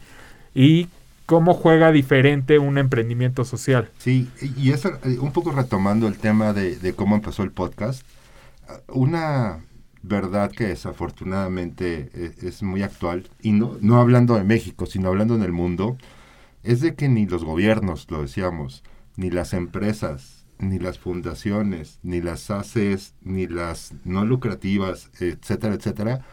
Y 0.55 0.87
cómo 1.27 1.53
juega 1.53 1.91
diferente 1.91 2.57
un 2.57 2.79
emprendimiento 2.79 3.45
social. 3.45 3.89
Sí, 3.99 4.29
y 4.55 4.71
eso, 4.71 4.89
eh, 5.03 5.19
un 5.19 5.33
poco 5.33 5.51
retomando 5.51 6.07
el 6.07 6.17
tema 6.17 6.53
de, 6.53 6.77
de 6.77 6.93
cómo 6.93 7.15
empezó 7.15 7.43
el 7.43 7.51
podcast, 7.51 8.01
una 8.87 9.63
verdad 10.03 10.51
que 10.51 10.67
desafortunadamente 10.67 12.09
es, 12.13 12.43
es, 12.43 12.63
muy 12.63 12.83
actual, 12.83 13.29
y 13.41 13.51
no, 13.51 13.77
no 13.81 13.99
hablando 13.99 14.35
de 14.35 14.43
México, 14.43 14.85
sino 14.85 15.09
hablando 15.09 15.35
en 15.35 15.43
el 15.43 15.51
mundo, 15.51 15.97
es 16.63 16.81
de 16.81 16.95
que 16.95 17.09
ni 17.09 17.25
los 17.25 17.43
gobiernos, 17.43 18.09
lo 18.09 18.21
decíamos, 18.21 18.83
ni 19.15 19.29
las 19.29 19.53
empresas, 19.53 20.45
ni 20.59 20.79
las 20.79 20.99
fundaciones, 20.99 21.99
ni 22.03 22.21
las 22.21 22.49
ACES, 22.49 23.13
ni 23.21 23.47
las 23.47 23.93
no 24.03 24.25
lucrativas, 24.25 25.09
etcétera, 25.19 25.75
etcétera, 25.75 26.25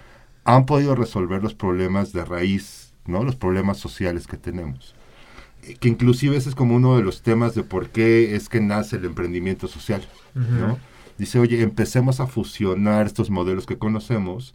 han 0.45 0.67
podido 0.67 0.95
resolver 0.95 1.43
los 1.43 1.55
problemas 1.55 2.13
de 2.13 2.25
raíz, 2.25 2.95
¿no? 3.07 3.23
Los 3.25 3.37
problemas 3.37 3.79
sociales 3.79 4.27
que 4.27 4.37
tenemos. 4.37 4.95
Que 5.81 5.89
inclusive 5.89 6.37
ese 6.37 6.51
es 6.51 6.55
como 6.55 6.77
uno 6.77 6.97
de 6.97 7.03
los 7.03 7.23
temas 7.23 7.55
de 7.55 7.63
por 7.63 7.89
qué 7.89 8.35
es 8.37 8.49
que 8.49 8.61
nace 8.61 8.97
el 8.97 9.07
emprendimiento 9.07 9.67
social, 9.69 10.07
-huh. 10.35 10.77
Dice, 11.19 11.39
oye, 11.39 11.63
empecemos 11.63 12.21
a 12.21 12.27
fusionar 12.27 13.07
estos 13.07 13.31
modelos 13.31 13.67
que 13.67 13.79
conocemos 13.79 14.55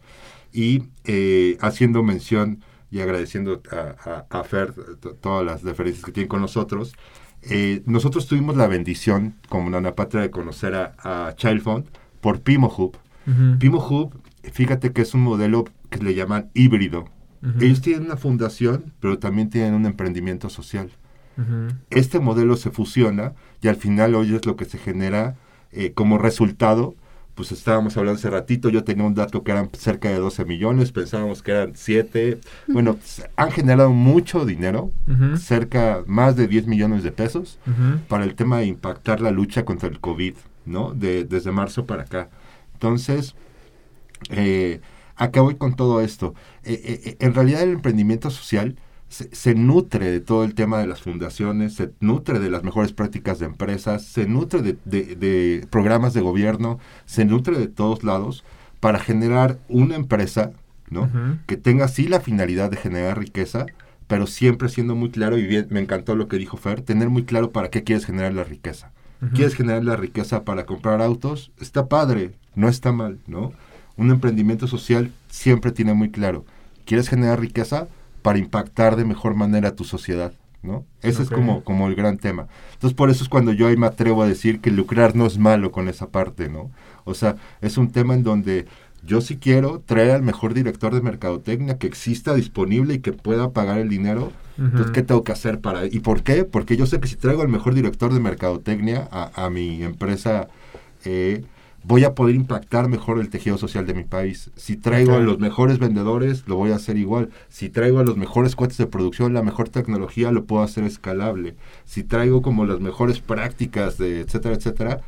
y 0.52 0.84
eh, 1.04 1.56
haciendo 1.60 2.02
mención 2.02 2.62
y 2.90 3.00
agradeciendo 3.00 3.62
a, 3.70 4.26
a, 4.30 4.40
a 4.40 4.44
Fer 4.44 4.74
todas 5.20 5.44
las 5.44 5.62
referencias 5.62 6.04
que 6.04 6.12
tiene 6.12 6.28
con 6.28 6.40
nosotros, 6.40 6.94
eh, 7.42 7.82
nosotros 7.86 8.26
tuvimos 8.26 8.56
la 8.56 8.66
bendición 8.66 9.34
como 9.48 9.70
Nana 9.70 9.94
Patria 9.94 10.22
de 10.22 10.30
conocer 10.30 10.74
a, 10.74 10.94
a 11.28 11.34
Child 11.36 11.62
Fund 11.62 11.84
por 12.20 12.40
Pimo 12.40 12.72
Hub. 12.76 12.96
Uh 13.26 13.30
-huh. 13.30 13.58
Pimo 13.58 13.78
Hub, 13.78 14.20
fíjate 14.52 14.92
que 14.92 15.02
es 15.02 15.14
un 15.14 15.22
modelo 15.22 15.64
que 15.88 15.98
le 16.02 16.14
llaman 16.14 16.50
híbrido. 16.52 17.04
Uh 17.42 17.46
-huh. 17.46 17.62
Ellos 17.62 17.80
tienen 17.80 18.04
una 18.06 18.16
fundación, 18.16 18.92
pero 19.00 19.18
también 19.18 19.48
tienen 19.48 19.74
un 19.74 19.86
emprendimiento 19.86 20.50
social. 20.50 20.90
Uh 21.38 21.42
-huh. 21.42 21.76
Este 21.90 22.18
modelo 22.20 22.56
se 22.56 22.70
fusiona 22.70 23.32
y 23.62 23.68
al 23.68 23.76
final 23.76 24.14
hoy 24.14 24.34
es 24.34 24.44
lo 24.44 24.56
que 24.56 24.64
se 24.66 24.78
genera 24.78 25.36
eh, 25.72 25.92
como 25.92 26.18
resultado 26.18 26.94
pues 27.40 27.52
estábamos 27.52 27.96
hablando 27.96 28.18
hace 28.18 28.28
ratito, 28.28 28.68
yo 28.68 28.84
tenía 28.84 29.06
un 29.06 29.14
dato 29.14 29.42
que 29.42 29.50
eran 29.50 29.70
cerca 29.72 30.10
de 30.10 30.16
12 30.16 30.44
millones, 30.44 30.92
pensábamos 30.92 31.42
que 31.42 31.52
eran 31.52 31.72
7. 31.74 32.38
Bueno, 32.68 32.98
han 33.34 33.50
generado 33.50 33.90
mucho 33.92 34.44
dinero, 34.44 34.90
cerca 35.38 36.02
más 36.06 36.36
de 36.36 36.48
10 36.48 36.66
millones 36.66 37.02
de 37.02 37.12
pesos, 37.12 37.58
para 38.08 38.24
el 38.24 38.34
tema 38.34 38.58
de 38.58 38.66
impactar 38.66 39.22
la 39.22 39.30
lucha 39.30 39.64
contra 39.64 39.88
el 39.88 40.00
COVID, 40.00 40.34
¿no? 40.66 40.92
De, 40.92 41.24
desde 41.24 41.50
marzo 41.50 41.86
para 41.86 42.02
acá. 42.02 42.28
Entonces, 42.74 43.34
eh, 44.28 44.82
acá 45.16 45.40
voy 45.40 45.54
con 45.54 45.76
todo 45.76 46.02
esto. 46.02 46.34
Eh, 46.64 47.00
eh, 47.04 47.16
en 47.20 47.32
realidad 47.32 47.62
el 47.62 47.70
emprendimiento 47.70 48.28
social 48.28 48.76
se, 49.10 49.54
nutre 49.56 50.10
de 50.10 50.20
todo 50.20 50.44
el 50.44 50.54
tema 50.54 50.78
de 50.78 50.86
las 50.86 51.02
fundaciones, 51.02 51.74
se 51.74 51.90
nutre 51.98 52.38
de 52.38 52.48
las 52.48 52.62
mejores 52.62 52.92
prácticas 52.92 53.40
de 53.40 53.46
empresas, 53.46 54.04
se 54.04 54.26
nutre 54.26 54.62
de, 54.62 55.66
programas 55.68 56.14
de 56.14 56.20
gobierno, 56.20 56.78
se 57.06 57.24
nutre 57.24 57.58
de 57.58 57.66
todos 57.66 58.04
lados 58.04 58.44
para 58.78 59.00
generar 59.00 59.58
una 59.68 59.96
empresa 59.96 60.52
¿no? 60.90 61.10
que 61.46 61.56
tenga 61.56 61.88
sí 61.88 62.06
la 62.06 62.20
finalidad 62.20 62.70
de 62.70 62.76
generar 62.76 63.18
riqueza, 63.18 63.66
pero 64.06 64.28
siempre 64.28 64.68
siendo 64.68 64.94
muy 64.94 65.10
claro, 65.10 65.38
y 65.38 65.46
bien, 65.46 65.66
me 65.70 65.80
encantó 65.80 66.14
lo 66.14 66.28
que 66.28 66.38
dijo 66.38 66.56
Fer, 66.56 66.80
tener 66.80 67.08
muy 67.08 67.24
claro 67.24 67.50
para 67.50 67.68
qué 67.68 67.82
quieres 67.82 68.06
generar 68.06 68.32
la 68.32 68.44
riqueza. 68.44 68.92
¿Quieres 69.34 69.54
generar 69.54 69.84
la 69.84 69.96
riqueza 69.96 70.44
para 70.44 70.64
comprar 70.64 71.02
autos? 71.02 71.52
Está 71.60 71.88
padre, 71.88 72.32
no 72.54 72.68
está 72.68 72.90
mal, 72.90 73.18
¿no? 73.26 73.52
Un 73.98 74.10
emprendimiento 74.10 74.66
social 74.66 75.12
siempre 75.28 75.72
tiene 75.72 75.92
muy 75.92 76.10
claro. 76.10 76.46
¿Quieres 76.86 77.10
generar 77.10 77.38
riqueza? 77.38 77.86
Para 78.22 78.38
impactar 78.38 78.96
de 78.96 79.04
mejor 79.04 79.34
manera 79.34 79.68
a 79.68 79.76
tu 79.76 79.84
sociedad, 79.84 80.32
¿no? 80.62 80.84
Ese 81.02 81.22
es 81.22 81.30
como, 81.30 81.64
como 81.64 81.88
el 81.88 81.94
gran 81.94 82.18
tema. 82.18 82.48
Entonces, 82.74 82.96
por 82.96 83.10
eso 83.10 83.22
es 83.22 83.28
cuando 83.28 83.52
yo 83.52 83.66
ahí 83.66 83.76
me 83.76 83.86
atrevo 83.86 84.22
a 84.22 84.28
decir 84.28 84.60
que 84.60 84.70
lucrar 84.70 85.16
no 85.16 85.26
es 85.26 85.38
malo 85.38 85.70
con 85.72 85.88
esa 85.88 86.08
parte, 86.08 86.48
¿no? 86.48 86.70
O 87.04 87.14
sea, 87.14 87.36
es 87.60 87.78
un 87.78 87.90
tema 87.90 88.14
en 88.14 88.22
donde 88.22 88.66
yo 89.04 89.20
sí 89.20 89.36
quiero 89.38 89.80
traer 89.80 90.10
al 90.10 90.22
mejor 90.22 90.52
director 90.52 90.94
de 90.94 91.00
mercadotecnia 91.00 91.78
que 91.78 91.86
exista 91.86 92.34
disponible 92.34 92.94
y 92.94 92.98
que 92.98 93.12
pueda 93.12 93.50
pagar 93.50 93.78
el 93.78 93.88
dinero. 93.88 94.32
Entonces, 94.58 94.90
¿qué 94.90 95.02
tengo 95.02 95.24
que 95.24 95.32
hacer 95.32 95.60
para...? 95.60 95.86
¿Y 95.86 96.00
por 96.00 96.22
qué? 96.22 96.44
Porque 96.44 96.76
yo 96.76 96.84
sé 96.84 97.00
que 97.00 97.08
si 97.08 97.16
traigo 97.16 97.40
al 97.40 97.48
mejor 97.48 97.72
director 97.74 98.12
de 98.12 98.20
mercadotecnia 98.20 99.08
a, 99.10 99.46
a 99.46 99.50
mi 99.50 99.82
empresa... 99.82 100.48
Eh, 101.06 101.44
voy 101.82 102.04
a 102.04 102.14
poder 102.14 102.34
impactar 102.34 102.88
mejor 102.88 103.20
el 103.20 103.30
tejido 103.30 103.58
social 103.58 103.86
de 103.86 103.94
mi 103.94 104.04
país. 104.04 104.50
Si 104.56 104.76
traigo 104.76 105.14
a 105.14 105.20
los 105.20 105.38
mejores 105.38 105.78
vendedores, 105.78 106.46
lo 106.46 106.56
voy 106.56 106.72
a 106.72 106.76
hacer 106.76 106.96
igual. 106.96 107.30
Si 107.48 107.70
traigo 107.70 107.98
a 107.98 108.04
los 108.04 108.16
mejores 108.16 108.54
cohetes 108.54 108.78
de 108.78 108.86
producción, 108.86 109.32
la 109.32 109.42
mejor 109.42 109.68
tecnología, 109.68 110.30
lo 110.30 110.44
puedo 110.44 110.62
hacer 110.62 110.84
escalable. 110.84 111.56
Si 111.84 112.02
traigo 112.04 112.42
como 112.42 112.66
las 112.66 112.80
mejores 112.80 113.20
prácticas, 113.20 113.98
de 113.98 114.20
etcétera, 114.20 114.54
etcétera, 114.54 115.00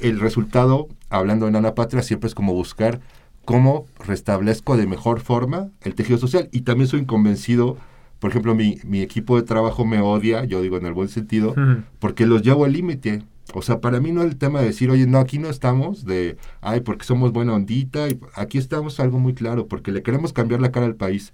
el 0.00 0.20
resultado, 0.20 0.88
hablando 1.08 1.48
en 1.48 1.56
Anapatria, 1.56 2.02
siempre 2.02 2.28
es 2.28 2.34
como 2.34 2.52
buscar 2.52 3.00
cómo 3.44 3.86
restablezco 4.04 4.76
de 4.76 4.86
mejor 4.86 5.20
forma 5.20 5.68
el 5.82 5.94
tejido 5.94 6.18
social. 6.18 6.48
Y 6.52 6.62
también 6.62 6.88
soy 6.88 7.04
convencido, 7.06 7.76
por 8.18 8.30
ejemplo, 8.30 8.54
mi, 8.54 8.78
mi 8.84 9.00
equipo 9.00 9.36
de 9.36 9.42
trabajo 9.42 9.84
me 9.84 10.00
odia, 10.00 10.44
yo 10.44 10.60
digo 10.60 10.76
en 10.76 10.86
el 10.86 10.92
buen 10.92 11.08
sentido, 11.08 11.54
porque 11.98 12.26
los 12.26 12.42
llevo 12.42 12.64
al 12.64 12.72
límite 12.72 13.22
o 13.54 13.62
sea, 13.62 13.80
para 13.80 14.00
mí 14.00 14.12
no 14.12 14.22
es 14.22 14.28
el 14.28 14.36
tema 14.36 14.60
de 14.60 14.66
decir, 14.66 14.90
oye, 14.90 15.06
no, 15.06 15.18
aquí 15.18 15.38
no 15.38 15.48
estamos 15.48 16.04
de, 16.04 16.36
ay, 16.60 16.80
porque 16.80 17.04
somos 17.04 17.32
buena 17.32 17.54
ondita, 17.54 18.08
y 18.08 18.18
aquí 18.34 18.58
estamos 18.58 19.00
algo 19.00 19.18
muy 19.18 19.34
claro, 19.34 19.66
porque 19.66 19.92
le 19.92 20.02
queremos 20.02 20.32
cambiar 20.32 20.60
la 20.60 20.72
cara 20.72 20.86
al 20.86 20.96
país, 20.96 21.32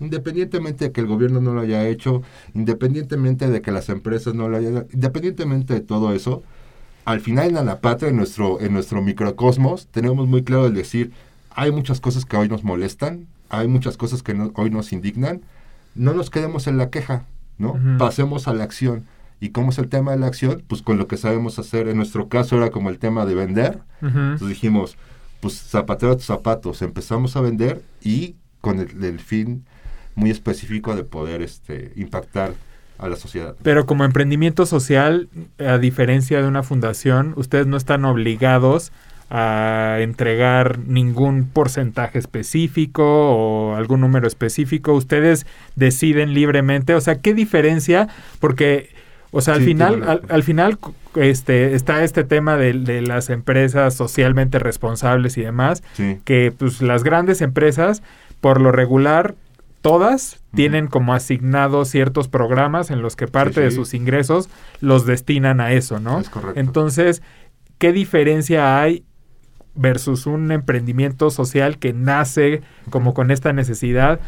independientemente 0.00 0.86
de 0.86 0.92
que 0.92 1.00
el 1.00 1.06
gobierno 1.06 1.40
no 1.40 1.54
lo 1.54 1.60
haya 1.60 1.86
hecho, 1.88 2.22
independientemente 2.54 3.48
de 3.48 3.62
que 3.62 3.72
las 3.72 3.88
empresas 3.88 4.34
no 4.34 4.48
lo 4.48 4.56
hayan, 4.56 4.86
independientemente 4.92 5.74
de 5.74 5.80
todo 5.80 6.12
eso, 6.12 6.42
al 7.04 7.20
final 7.20 7.56
en 7.56 7.66
la 7.66 7.80
patria, 7.80 8.10
en 8.10 8.16
nuestro, 8.16 8.60
en 8.60 8.72
nuestro 8.72 9.00
microcosmos, 9.02 9.86
tenemos 9.86 10.28
muy 10.28 10.42
claro 10.44 10.66
el 10.66 10.74
decir, 10.74 11.12
hay 11.50 11.72
muchas 11.72 12.00
cosas 12.00 12.24
que 12.24 12.36
hoy 12.36 12.48
nos 12.48 12.64
molestan, 12.64 13.26
hay 13.48 13.66
muchas 13.66 13.96
cosas 13.96 14.22
que 14.22 14.36
hoy 14.54 14.70
nos 14.70 14.92
indignan, 14.92 15.40
no 15.94 16.12
nos 16.12 16.30
quedemos 16.30 16.66
en 16.66 16.76
la 16.76 16.90
queja, 16.90 17.24
¿no? 17.56 17.76
Pasemos 17.98 18.46
a 18.46 18.54
la 18.54 18.64
acción 18.64 19.04
¿Y 19.40 19.50
cómo 19.50 19.70
es 19.70 19.78
el 19.78 19.88
tema 19.88 20.12
de 20.12 20.18
la 20.18 20.26
acción? 20.26 20.62
Pues 20.66 20.82
con 20.82 20.98
lo 20.98 21.06
que 21.06 21.16
sabemos 21.16 21.58
hacer. 21.58 21.88
En 21.88 21.96
nuestro 21.96 22.28
caso 22.28 22.56
era 22.56 22.70
como 22.70 22.90
el 22.90 22.98
tema 22.98 23.24
de 23.24 23.34
vender. 23.34 23.78
Entonces 24.02 24.48
dijimos, 24.48 24.96
pues 25.40 25.54
zapatero 25.54 26.12
a 26.12 26.16
tus 26.16 26.26
zapatos. 26.26 26.82
Empezamos 26.82 27.36
a 27.36 27.40
vender 27.40 27.82
y 28.02 28.34
con 28.60 28.80
el, 28.80 29.20
fin 29.20 29.64
muy 30.14 30.30
específico 30.30 30.96
de 30.96 31.04
poder 31.04 31.42
este, 31.42 31.92
impactar 31.96 32.52
a 32.98 33.08
la 33.08 33.16
sociedad. 33.16 33.54
Pero 33.62 33.86
como 33.86 34.04
emprendimiento 34.04 34.66
social, 34.66 35.28
a 35.58 35.78
diferencia 35.78 36.42
de 36.42 36.48
una 36.48 36.64
fundación, 36.64 37.34
ustedes 37.36 37.66
no 37.68 37.76
están 37.76 38.04
obligados 38.04 38.92
a 39.30 39.98
entregar 40.00 40.78
ningún 40.78 41.44
porcentaje 41.44 42.18
específico 42.18 43.04
o 43.04 43.76
algún 43.76 44.00
número 44.00 44.26
específico. 44.26 44.94
Ustedes 44.94 45.46
deciden 45.76 46.34
libremente. 46.34 46.94
O 46.94 47.00
sea, 47.00 47.20
¿qué 47.20 47.34
diferencia? 47.34 48.08
Porque 48.40 48.90
o 49.30 49.40
sea, 49.40 49.54
al 49.54 49.62
final, 49.62 50.22
al, 50.28 50.42
final 50.42 50.78
este, 51.16 51.74
está 51.74 52.02
este 52.02 52.24
tema 52.24 52.56
de, 52.56 53.02
las 53.02 53.28
empresas 53.30 53.94
socialmente 53.94 54.58
responsables 54.58 55.36
y 55.36 55.42
demás, 55.42 55.82
que 56.24 56.52
pues 56.56 56.80
las 56.80 57.04
grandes 57.04 57.42
empresas, 57.42 58.02
por 58.40 58.60
lo 58.60 58.72
regular, 58.72 59.34
todas 59.82 60.40
tienen 60.54 60.86
como 60.86 61.14
asignados 61.14 61.88
ciertos 61.88 62.28
programas 62.28 62.90
en 62.90 63.02
los 63.02 63.16
que 63.16 63.28
parte 63.28 63.60
de 63.60 63.70
sus 63.70 63.94
ingresos 63.94 64.48
los 64.80 65.06
destinan 65.06 65.60
a 65.60 65.72
eso, 65.72 66.00
¿no? 66.00 66.20
Es 66.20 66.30
correcto. 66.30 66.58
Entonces, 66.58 67.22
¿qué 67.78 67.92
diferencia 67.92 68.80
hay 68.80 69.04
versus 69.74 70.26
un 70.26 70.50
emprendimiento 70.50 71.30
social 71.30 71.78
que 71.78 71.92
nace 71.92 72.62
como 72.90 73.14
con 73.14 73.30
esta 73.30 73.52
necesidad 73.52 74.18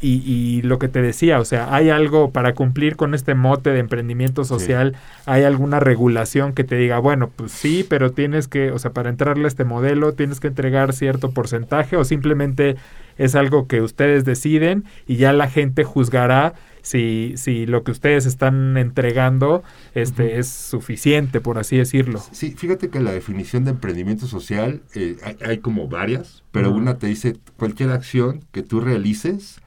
y, 0.00 0.22
y, 0.24 0.62
lo 0.62 0.78
que 0.78 0.88
te 0.88 1.02
decía, 1.02 1.38
o 1.40 1.44
sea, 1.44 1.74
hay 1.74 1.90
algo 1.90 2.30
para 2.30 2.54
cumplir 2.54 2.96
con 2.96 3.14
este 3.14 3.34
mote 3.34 3.70
de 3.70 3.80
emprendimiento 3.80 4.44
social, 4.44 4.96
hay 5.26 5.42
alguna 5.42 5.78
regulación 5.78 6.52
que 6.54 6.64
te 6.64 6.76
diga, 6.76 6.98
bueno, 6.98 7.30
pues 7.34 7.52
sí, 7.52 7.84
pero 7.88 8.12
tienes 8.12 8.48
que, 8.48 8.70
o 8.70 8.78
sea, 8.78 8.92
para 8.92 9.10
entrarle 9.10 9.44
a 9.44 9.48
este 9.48 9.64
modelo 9.64 10.14
tienes 10.14 10.40
que 10.40 10.48
entregar 10.48 10.92
cierto 10.92 11.32
porcentaje 11.32 11.96
o 11.96 12.04
simplemente 12.04 12.76
es 13.18 13.34
algo 13.34 13.66
que 13.66 13.82
ustedes 13.82 14.24
deciden 14.24 14.84
y 15.06 15.16
ya 15.16 15.32
la 15.32 15.48
gente 15.48 15.84
juzgará 15.84 16.54
si, 16.82 17.34
si 17.36 17.66
lo 17.66 17.84
que 17.84 17.90
ustedes 17.90 18.26
están 18.26 18.76
entregando 18.76 19.62
este, 19.94 20.38
es 20.38 20.48
suficiente, 20.48 21.40
por 21.40 21.58
así 21.58 21.76
decirlo. 21.76 22.22
Sí, 22.32 22.54
fíjate 22.56 22.88
que 22.88 23.00
la 23.00 23.12
definición 23.12 23.64
de 23.64 23.72
emprendimiento 23.72 24.26
social 24.26 24.82
eh, 24.94 25.16
hay, 25.44 25.58
como 25.58 25.88
varias, 25.88 26.42
pero 26.52 26.72
una 26.72 26.98
te 26.98 27.06
dice 27.06 27.36
cualquier 27.56 27.90
acción 27.90 28.44
que 28.52 28.62
tú 28.62 28.80
realices 28.80 29.60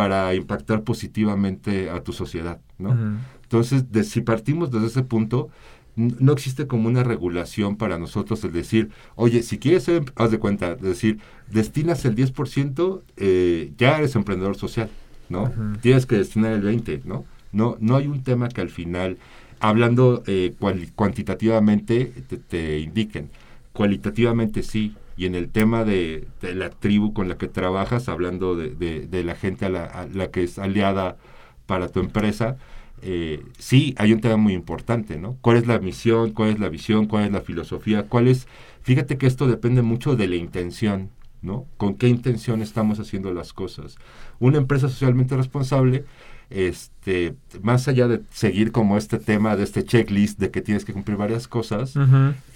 para 0.00 0.34
impactar 0.34 0.82
positivamente 0.82 1.90
a 1.90 2.02
tu 2.02 2.14
sociedad, 2.14 2.58
¿no? 2.78 2.96
Entonces, 3.42 3.84
si 4.08 4.22
partimos 4.22 4.70
desde 4.70 4.86
ese 4.86 5.02
punto, 5.02 5.50
no 5.94 6.32
existe 6.32 6.66
como 6.66 6.88
una 6.88 7.02
regulación 7.02 7.76
para 7.76 7.98
nosotros 7.98 8.42
el 8.44 8.52
decir, 8.52 8.88
oye, 9.14 9.42
si 9.42 9.58
quieres 9.58 9.84
ser, 9.84 10.10
haz 10.16 10.30
de 10.30 10.38
cuenta, 10.38 10.72
es 10.72 10.80
decir, 10.80 11.18
destinas 11.50 12.02
el 12.06 12.16
10%, 12.16 13.02
eh, 13.18 13.72
ya 13.76 13.98
eres 13.98 14.16
emprendedor 14.16 14.56
social, 14.56 14.88
¿no? 15.28 15.52
Tienes 15.82 16.06
que 16.06 16.16
destinar 16.16 16.54
el 16.54 16.62
20%, 16.62 17.04
¿no? 17.04 17.26
No, 17.52 17.76
no 17.78 17.96
hay 17.96 18.06
un 18.06 18.22
tema 18.22 18.48
que 18.48 18.62
al 18.62 18.70
final, 18.70 19.18
hablando 19.58 20.22
eh, 20.26 20.54
cuantitativamente, 20.94 22.10
te, 22.48 22.78
indiquen. 22.78 23.28
Cualitativamente 23.74 24.62
sí, 24.62 24.94
y 25.20 25.26
en 25.26 25.34
el 25.34 25.50
tema 25.50 25.84
de, 25.84 26.26
la 26.40 26.70
tribu 26.70 27.12
con 27.12 27.28
la 27.28 27.36
que 27.36 27.46
trabajas, 27.46 28.08
hablando 28.08 28.56
de, 28.56 29.22
la 29.22 29.34
gente 29.34 29.66
a 29.66 29.68
la, 29.68 30.30
que 30.30 30.44
es 30.44 30.58
aliada 30.58 31.18
para 31.66 31.88
tu 31.88 32.00
empresa, 32.00 32.56
eh, 33.02 33.44
sí 33.58 33.94
hay 33.98 34.14
un 34.14 34.22
tema 34.22 34.38
muy 34.38 34.54
importante, 34.54 35.18
¿no? 35.18 35.36
¿Cuál 35.42 35.58
es 35.58 35.66
la 35.66 35.78
misión? 35.78 36.30
¿Cuál 36.30 36.48
es 36.48 36.58
la 36.58 36.70
visión? 36.70 37.04
¿Cuál 37.04 37.24
es 37.24 37.32
la 37.32 37.42
filosofía? 37.42 38.04
¿Cuál 38.04 38.28
es? 38.28 38.48
Fíjate 38.80 39.18
que 39.18 39.26
esto 39.26 39.46
depende 39.46 39.82
mucho 39.82 40.16
de 40.16 40.26
la 40.26 40.36
intención, 40.36 41.10
¿no? 41.42 41.66
¿Con 41.76 41.96
qué 41.96 42.08
intención 42.08 42.62
estamos 42.62 42.98
haciendo 42.98 43.34
las 43.34 43.52
cosas? 43.52 43.98
Una 44.38 44.56
empresa 44.56 44.88
socialmente 44.88 45.36
responsable 45.36 46.06
este, 46.50 47.36
más 47.62 47.86
allá 47.86 48.08
de 48.08 48.20
seguir 48.32 48.72
como 48.72 48.98
este 48.98 49.18
tema 49.18 49.56
de 49.56 49.62
este 49.62 49.84
checklist 49.84 50.38
de 50.38 50.50
que 50.50 50.60
tienes 50.60 50.84
que 50.84 50.92
cumplir 50.92 51.16
varias 51.16 51.46
cosas, 51.46 51.94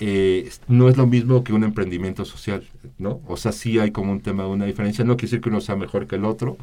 eh, 0.01 0.51
no 0.67 0.89
es 0.89 0.97
lo 0.97 1.07
mismo 1.07 1.45
que 1.45 1.53
un 1.53 1.63
emprendimiento 1.63 2.25
social, 2.25 2.65
¿no? 2.99 3.21
O 3.27 3.37
sea, 3.37 3.53
sí 3.53 3.79
hay 3.79 3.93
como 3.93 4.13
un 4.13 4.21
tema 4.21 4.43
de 4.43 4.51
una 4.51 4.67
diferencia, 4.67 5.05
no 5.05 5.17
quiere 5.17 5.31
decir 5.31 5.41
que 5.41 5.49
uno 5.49 5.61
sea 5.61 5.77
mejor 5.77 6.07
que 6.09 6.17
el 6.17 6.25
otro, 6.25 6.59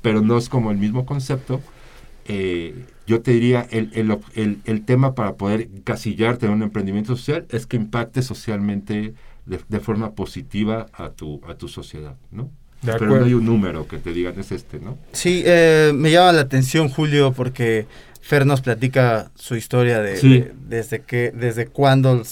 pero 0.00 0.22
no 0.22 0.38
es 0.38 0.48
como 0.48 0.70
el 0.70 0.78
mismo 0.78 1.04
concepto. 1.04 1.60
Eh, 2.28 2.74
yo 3.06 3.20
te 3.20 3.32
diría, 3.32 3.66
el, 3.70 3.90
el, 4.34 4.60
el, 4.64 4.84
tema 4.84 5.14
para 5.14 5.36
poder 5.36 5.68
casillarte 5.84 6.46
en 6.46 6.52
un 6.52 6.62
emprendimiento 6.64 7.14
social 7.14 7.46
es 7.50 7.66
que 7.66 7.76
impacte 7.76 8.22
socialmente 8.22 9.14
de, 9.44 9.60
de 9.68 9.80
forma 9.80 10.12
positiva 10.12 10.86
a 10.92 11.10
tu, 11.10 11.40
a 11.46 11.54
tu 11.54 11.68
sociedad, 11.68 12.16
¿no? 12.32 12.50
Pero 12.84 13.06
no 13.06 13.24
hay 13.24 13.34
un 13.34 13.44
número 13.44 13.88
que 13.88 13.98
te 13.98 14.12
digan 14.12 14.38
es 14.38 14.52
este, 14.52 14.78
¿no? 14.78 14.98
Sí, 15.12 15.42
eh, 15.44 15.92
me 15.94 16.10
llama 16.10 16.32
la 16.32 16.42
atención 16.42 16.88
Julio 16.88 17.32
porque 17.32 17.86
Fer 18.20 18.44
nos 18.44 18.60
platica 18.60 19.30
su 19.34 19.56
historia 19.56 20.00
de, 20.00 20.52
desde 20.68 21.00
que 21.02 21.30
desde 21.30 21.66
cuándo 21.66 22.22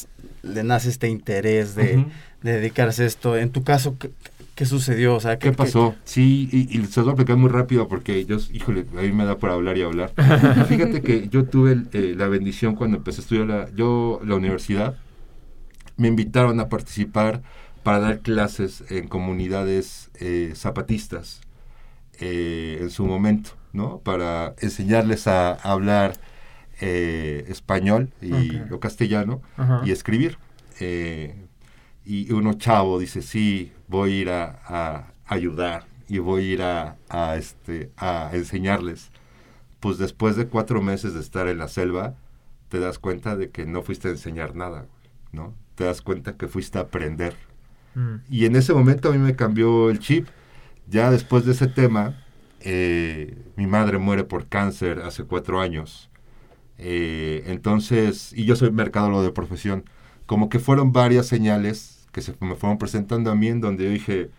le 0.42 0.64
nace 0.64 0.88
este 0.88 1.08
interés 1.08 1.74
de, 1.74 2.04
dedicarse 2.42 3.04
a 3.04 3.06
esto. 3.06 3.36
En 3.36 3.50
tu 3.50 3.62
caso, 3.62 3.96
¿qué, 3.98 4.10
qué 4.54 4.66
sucedió? 4.66 5.14
O 5.14 5.20
sea, 5.20 5.38
¿Qué, 5.38 5.52
pasó? 5.52 5.94
Sí, 6.04 6.48
y, 6.52 6.78
y 6.78 6.84
se 6.86 7.00
lo 7.00 7.06
voy 7.06 7.10
a 7.10 7.14
explicar 7.14 7.36
muy 7.36 7.50
rápido 7.50 7.88
porque 7.88 8.24
yo, 8.24 8.38
híjole, 8.52 8.86
a 8.96 9.02
mí 9.02 9.12
me 9.12 9.24
da 9.24 9.38
por 9.38 9.50
hablar 9.50 9.78
y 9.78 9.82
hablar. 9.82 10.12
Fíjate 10.68 11.00
que 11.00 11.28
yo 11.28 11.44
tuve 11.44 11.82
eh, 11.92 12.14
la 12.16 12.28
bendición 12.28 12.74
cuando 12.74 12.96
empecé 12.98 13.20
a 13.20 13.22
estudiar 13.22 13.46
la, 13.46 13.70
yo, 13.74 14.20
la 14.24 14.34
universidad, 14.34 14.96
me 15.96 16.08
invitaron 16.08 16.60
a 16.60 16.68
participar 16.68 17.42
para 17.84 18.00
dar 18.00 18.20
clases 18.20 18.82
en 18.90 19.06
comunidades 19.06 20.10
eh, 20.14 20.52
zapatistas 20.56 21.42
eh, 22.18 22.78
en 22.80 22.90
su 22.90 23.04
momento, 23.04 23.50
¿no? 23.72 23.98
Para 23.98 24.54
enseñarles 24.60 25.28
a, 25.28 25.52
hablar 25.52 26.14
eh, 26.80 27.44
español 27.48 28.10
y, 28.20 28.56
o 28.72 28.80
castellano 28.80 29.42
y 29.84 29.92
escribir. 29.92 30.38
Y 32.06 32.32
uno 32.32 32.54
chavo 32.54 32.98
dice, 32.98 33.22
sí, 33.22 33.72
voy 33.86 34.12
a 34.12 34.16
ir 34.16 34.30
a, 34.30 34.60
a 34.66 35.12
ayudar 35.26 35.86
y 36.08 36.18
voy 36.18 36.42
a 36.42 36.52
ir 36.52 36.62
a, 36.62 36.96
a, 37.08 37.36
este, 37.36 37.92
a 37.96 38.30
enseñarles. 38.32 39.10
Pues 39.80 39.98
después 39.98 40.36
de 40.36 40.48
cuatro 40.48 40.80
meses 40.82 41.14
de 41.14 41.20
estar 41.20 41.48
en 41.48 41.58
la 41.58 41.68
selva, 41.68 42.14
te 42.68 42.78
das 42.78 42.98
cuenta 42.98 43.36
de 43.36 43.50
que 43.50 43.66
no 43.66 43.82
fuiste 43.82 44.08
a 44.08 44.12
enseñar 44.12 44.54
nada, 44.56 44.86
¿no? 45.32 45.54
Te 45.74 45.84
das 45.84 46.02
cuenta 46.02 46.36
que 46.36 46.48
fuiste 46.48 46.78
a 46.78 46.82
aprender. 46.82 47.34
Y 48.28 48.46
en 48.46 48.56
ese 48.56 48.74
momento 48.74 49.08
a 49.08 49.12
mí 49.12 49.18
me 49.18 49.36
cambió 49.36 49.90
el 49.90 49.98
chip. 49.98 50.28
Ya 50.88 51.10
después 51.10 51.44
de 51.44 51.52
ese 51.52 51.66
tema, 51.66 52.22
eh, 52.60 53.36
mi 53.56 53.66
madre 53.66 53.98
muere 53.98 54.24
por 54.24 54.46
cáncer 54.46 55.00
hace 55.00 55.24
cuatro 55.24 55.60
años. 55.60 56.10
Eh, 56.78 57.44
entonces, 57.46 58.32
y 58.34 58.44
yo 58.44 58.56
soy 58.56 58.70
mercadólogo 58.70 59.22
de 59.22 59.30
profesión, 59.30 59.84
como 60.26 60.48
que 60.48 60.58
fueron 60.58 60.92
varias 60.92 61.26
señales 61.26 62.06
que 62.12 62.20
se 62.20 62.34
me 62.40 62.54
fueron 62.56 62.78
presentando 62.78 63.30
a 63.30 63.34
mí 63.34 63.48
en 63.48 63.60
donde 63.60 63.88
dije, 63.88 64.30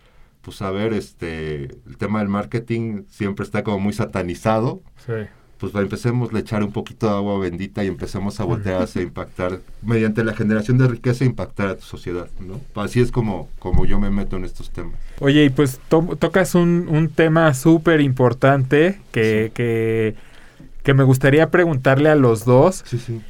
pues 0.42 0.62
a 0.62 0.70
ver, 0.70 0.92
este, 0.92 1.64
el 1.86 1.96
tema 1.98 2.20
del 2.20 2.28
marketing 2.28 3.04
siempre 3.08 3.44
está 3.44 3.62
como 3.64 3.78
muy 3.78 3.92
satanizado, 3.92 4.82
Sí. 5.04 5.12
Pues 5.58 5.74
empecemos 5.74 6.32
a 6.34 6.38
echar 6.38 6.62
un 6.62 6.72
poquito 6.72 7.06
de 7.06 7.14
agua 7.14 7.38
bendita 7.38 7.82
y 7.82 7.86
empecemos 7.88 8.38
a 8.40 8.44
voltear 8.44 8.82
hacia 8.82 9.02
impactar, 9.02 9.60
mediante 9.82 10.22
la 10.24 10.34
generación 10.34 10.76
de 10.78 10.86
riqueza, 10.88 11.24
impactar 11.24 11.68
a 11.68 11.76
tu 11.76 11.82
sociedad, 11.84 12.28
¿no? 12.40 12.60
Así 12.82 13.00
es 13.00 13.10
como, 13.10 13.48
como 13.58 13.86
yo 13.86 13.98
me 13.98 14.10
meto 14.10 14.36
en 14.36 14.44
estos 14.44 14.70
temas. 14.70 14.94
Oye, 15.20 15.44
y 15.44 15.50
pues 15.50 15.80
to- 15.88 16.16
tocas 16.18 16.54
un, 16.54 16.88
un 16.90 17.08
tema 17.08 17.54
súper 17.54 18.00
importante 18.00 19.00
que, 19.12 19.46
Sí. 19.46 19.52
que, 19.54 20.14
que 20.82 20.94
me 20.94 21.04
gustaría 21.04 21.50
preguntarle 21.50 22.08
a 22.10 22.14
los 22.14 22.44
dos. 22.44 22.82
Sí, 22.86 22.98
sí. 22.98 23.20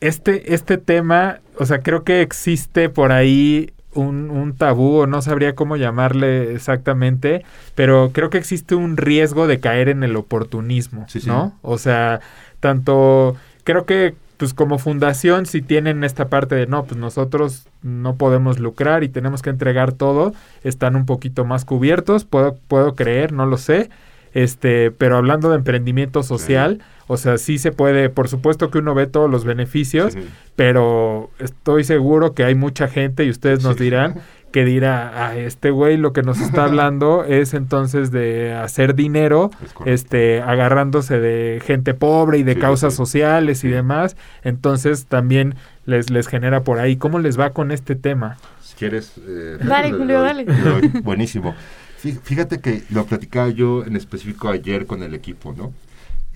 Este, 0.00 0.52
este 0.54 0.76
tema, 0.78 1.40
o 1.58 1.64
sea, 1.66 1.80
creo 1.80 2.04
que 2.04 2.20
existe 2.20 2.88
por 2.90 3.12
ahí 3.12 3.70
un, 3.96 4.30
un 4.30 4.56
tabú, 4.56 4.98
o 4.98 5.06
no 5.06 5.22
sabría 5.22 5.54
cómo 5.54 5.76
llamarle 5.76 6.54
exactamente, 6.54 7.44
pero 7.74 8.10
creo 8.12 8.30
que 8.30 8.38
existe 8.38 8.74
un 8.74 8.96
riesgo 8.96 9.46
de 9.46 9.58
caer 9.60 9.88
en 9.88 10.04
el 10.04 10.16
oportunismo, 10.16 11.06
Sí, 11.08 11.20
sí. 11.20 11.28
¿no? 11.28 11.54
O 11.62 11.78
sea, 11.78 12.20
tanto, 12.60 13.36
creo 13.64 13.84
que 13.86 14.14
pues 14.36 14.52
como 14.52 14.78
fundación 14.78 15.46
si 15.46 15.62
tienen 15.62 16.04
esta 16.04 16.28
parte 16.28 16.54
de 16.54 16.66
no, 16.66 16.84
pues 16.84 17.00
nosotros 17.00 17.66
no 17.82 18.16
podemos 18.16 18.58
lucrar 18.58 19.02
y 19.02 19.08
tenemos 19.08 19.40
que 19.42 19.50
entregar 19.50 19.92
todo, 19.92 20.34
están 20.62 20.94
un 20.94 21.06
poquito 21.06 21.44
más 21.44 21.64
cubiertos, 21.64 22.24
puedo, 22.24 22.56
puedo 22.68 22.94
creer, 22.94 23.32
no 23.32 23.46
lo 23.46 23.56
sé, 23.56 23.88
este, 24.34 24.90
pero 24.90 25.16
hablando 25.16 25.48
de 25.48 25.56
emprendimiento 25.56 26.22
social, 26.22 26.82
o 27.06 27.16
sea, 27.16 27.38
sí 27.38 27.58
se 27.58 27.72
puede, 27.72 28.08
por 28.10 28.28
supuesto 28.28 28.70
que 28.70 28.78
uno 28.78 28.94
ve 28.94 29.06
todos 29.06 29.30
los 29.30 29.44
beneficios, 29.44 30.14
Sí, 30.14 30.20
pero 30.56 31.30
estoy 31.38 31.84
seguro 31.84 32.34
que 32.34 32.44
hay 32.44 32.54
mucha 32.54 32.88
gente 32.88 33.24
y 33.24 33.30
ustedes 33.30 33.62
nos 33.62 33.76
Sí. 33.76 33.84
dirán 33.84 34.14
que 34.52 34.64
dirá, 34.64 35.26
a 35.26 35.36
este 35.36 35.70
güey 35.70 35.98
lo 35.98 36.12
que 36.14 36.22
nos 36.22 36.40
está 36.40 36.64
hablando 36.64 37.24
es 37.24 37.52
entonces 37.52 38.10
de 38.10 38.54
hacer 38.54 38.94
dinero, 38.94 39.50
Es 39.84 40.00
este, 40.04 40.40
agarrándose 40.40 41.20
de 41.20 41.60
gente 41.64 41.92
pobre 41.92 42.38
y 42.38 42.42
de 42.42 42.54
Sí, 42.54 42.60
causas 42.60 42.94
sí. 42.94 42.96
sociales 42.96 43.58
y 43.58 43.68
Sí. 43.68 43.68
demás, 43.68 44.16
entonces 44.44 45.06
también 45.06 45.56
les, 45.84 46.10
les 46.10 46.26
genera 46.26 46.62
por 46.64 46.78
ahí. 46.78 46.96
¿Cómo 46.96 47.18
les 47.18 47.38
va 47.38 47.50
con 47.50 47.70
este 47.70 47.96
tema? 47.96 48.38
Si 48.62 48.74
quieres... 48.76 49.12
eh, 49.28 49.58
Dale, 49.62 49.92
le 49.92 49.98
Julio, 49.98 50.20
doy- 50.20 50.44
dale. 50.44 51.00
Buenísimo. 51.02 51.54
Fí- 52.02 52.18
Fíjate 52.22 52.60
que 52.60 52.82
lo 52.90 53.04
platicaba 53.04 53.48
yo 53.50 53.84
en 53.84 53.94
específico 53.96 54.48
ayer 54.48 54.86
con 54.86 55.02
el 55.02 55.12
equipo, 55.14 55.54
¿no? 55.56 55.72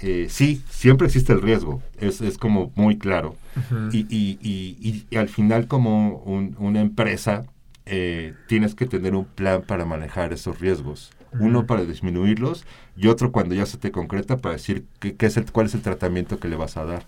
Eh, 0.03 0.27
sí, 0.31 0.63
siempre 0.71 1.07
existe 1.07 1.33
el 1.33 1.43
riesgo, 1.43 1.83
es, 1.99 2.21
es 2.21 2.39
como 2.39 2.73
muy 2.75 2.97
claro. 2.99 3.37
Ujú. 3.57 3.89
Y, 3.93 4.07
y- 4.09 4.39
y- 4.41 4.77
y- 4.81 5.07
y 5.11 5.17
al 5.17 5.29
final 5.29 5.67
como 5.67 6.17
un- 6.25 6.57
una 6.59 6.81
empresa 6.81 7.45
eh, 7.87 8.35
tienes 8.47 8.75
que 8.77 8.87
tener 8.87 9.15
un 9.17 9.25
plan 9.25 9.63
para 9.67 9.85
manejar 9.85 10.33
esos 10.33 10.61
riesgos. 10.61 11.11
Uno 11.39 11.67
para 11.67 11.85
disminuirlos 11.85 12.65
y 12.97 13.07
otro 13.07 13.31
cuando 13.31 13.55
ya 13.55 13.65
se 13.67 13.79
te 13.79 13.91
concreta 13.93 14.37
para 14.37 14.55
decir 14.57 14.85
qué, 14.99 15.15
qué 15.15 15.27
es 15.27 15.37
el, 15.37 15.51
cuál 15.53 15.67
es 15.67 15.75
el 15.75 15.81
tratamiento 15.83 16.39
que 16.41 16.49
le 16.49 16.57
vas 16.57 16.77
a 16.77 16.85
dar. 16.85 17.05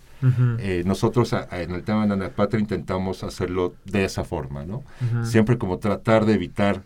Eh, 0.60 0.82
nosotros 0.86 1.32
a- 1.32 1.48
a- 1.50 1.60
en 1.62 1.72
el 1.72 1.82
tema 1.82 2.02
de 2.02 2.08
Nanapatra 2.08 2.60
intentamos 2.60 3.24
hacerlo 3.24 3.74
de 3.84 4.04
esa 4.04 4.22
forma, 4.24 4.64
¿no? 4.64 4.82
Siempre 5.24 5.58
como 5.58 5.78
tratar 5.78 6.24
de 6.24 6.34
evitar 6.34 6.82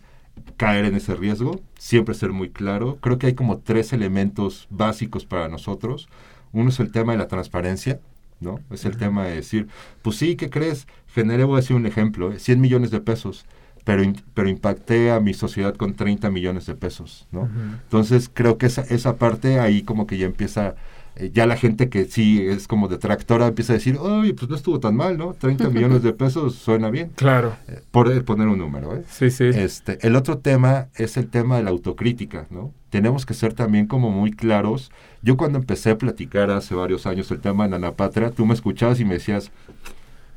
caer 0.57 0.85
en 0.85 0.95
ese 0.95 1.15
riesgo, 1.15 1.61
siempre 1.77 2.15
ser 2.15 2.31
muy 2.31 2.49
claro. 2.49 2.97
Creo 3.01 3.17
que 3.17 3.27
hay 3.27 3.33
como 3.33 3.59
tres 3.59 3.93
elementos 3.93 4.67
básicos 4.69 5.25
para 5.25 5.47
nosotros. 5.47 6.09
Uno 6.53 6.69
es 6.69 6.79
el 6.79 6.91
tema 6.91 7.11
de 7.11 7.17
la 7.17 7.27
transparencia, 7.27 7.99
¿no? 8.39 8.59
Es 8.71 8.85
el 8.85 8.97
tema 8.97 9.25
de 9.25 9.35
decir, 9.35 9.67
pues 10.01 10.17
sí, 10.17 10.35
¿qué 10.35 10.49
crees? 10.49 10.87
Generé, 11.13 11.43
voy 11.43 11.55
a 11.55 11.61
decir 11.61 11.75
un 11.75 11.85
ejemplo, 11.85 12.31
¿eh? 12.31 12.39
100 12.39 12.61
millones 12.61 12.91
de 12.91 12.99
pesos, 12.99 13.45
pero, 13.83 14.03
pero 14.33 14.49
impacté 14.49 15.11
a 15.11 15.19
mi 15.19 15.33
sociedad 15.33 15.75
con 15.75 15.95
30 15.95 16.29
millones 16.29 16.65
de 16.65 16.75
pesos, 16.75 17.27
¿no? 17.31 17.49
Entonces 17.83 18.29
creo 18.33 18.57
que 18.57 18.65
esa, 18.65 18.81
esa 18.81 19.15
parte 19.15 19.59
ahí 19.59 19.81
como 19.81 20.07
que 20.07 20.17
ya 20.17 20.25
empieza, 20.25 20.75
eh, 21.19 21.31
ya 21.33 21.45
la 21.45 21.57
gente 21.57 21.89
que 21.89 22.05
sí 22.05 22.41
es 22.41 22.67
como 22.67 22.87
detractora 22.87 23.47
empieza 23.47 23.73
a 23.73 23.75
decir, 23.75 23.97
oye, 23.97 24.33
pues 24.33 24.49
no 24.49 24.55
estuvo 24.55 24.79
tan 24.79 24.95
mal, 24.95 25.17
¿no? 25.17 25.33
30 25.33 25.69
millones 25.71 26.03
de 26.03 26.13
pesos 26.13 26.55
suena 26.55 26.89
bien, 26.89 27.11
Claro, 27.15 27.55
eh, 27.67 27.81
por 27.91 28.11
eh, 28.11 28.21
poner 28.21 28.47
un 28.47 28.59
número, 28.59 28.95
¿eh? 28.95 29.03
sí, 29.09 29.31
sí. 29.31 29.45
Este, 29.45 29.97
el 30.05 30.15
otro 30.15 30.37
tema 30.37 30.87
es 30.95 31.17
el 31.17 31.29
tema 31.29 31.57
de 31.57 31.63
la 31.63 31.71
autocrítica, 31.71 32.47
¿no? 32.49 32.71
Tenemos 32.89 33.25
que 33.25 33.33
ser 33.33 33.53
también 33.53 33.87
como 33.87 34.11
muy 34.11 34.31
claros. 34.31 34.91
Yo 35.21 35.35
cuando 35.35 35.57
empecé 35.59 35.89
a 35.89 35.97
platicar 35.97 36.51
hace 36.51 36.73
varios 36.73 37.05
años 37.05 37.29
el 37.31 37.41
tema 37.41 37.65
de 37.65 37.71
Nanapatria, 37.71 38.31
tú 38.31 38.45
me 38.45 38.53
escuchabas 38.53 38.99
y 38.99 39.05
me 39.05 39.15
decías, 39.15 39.51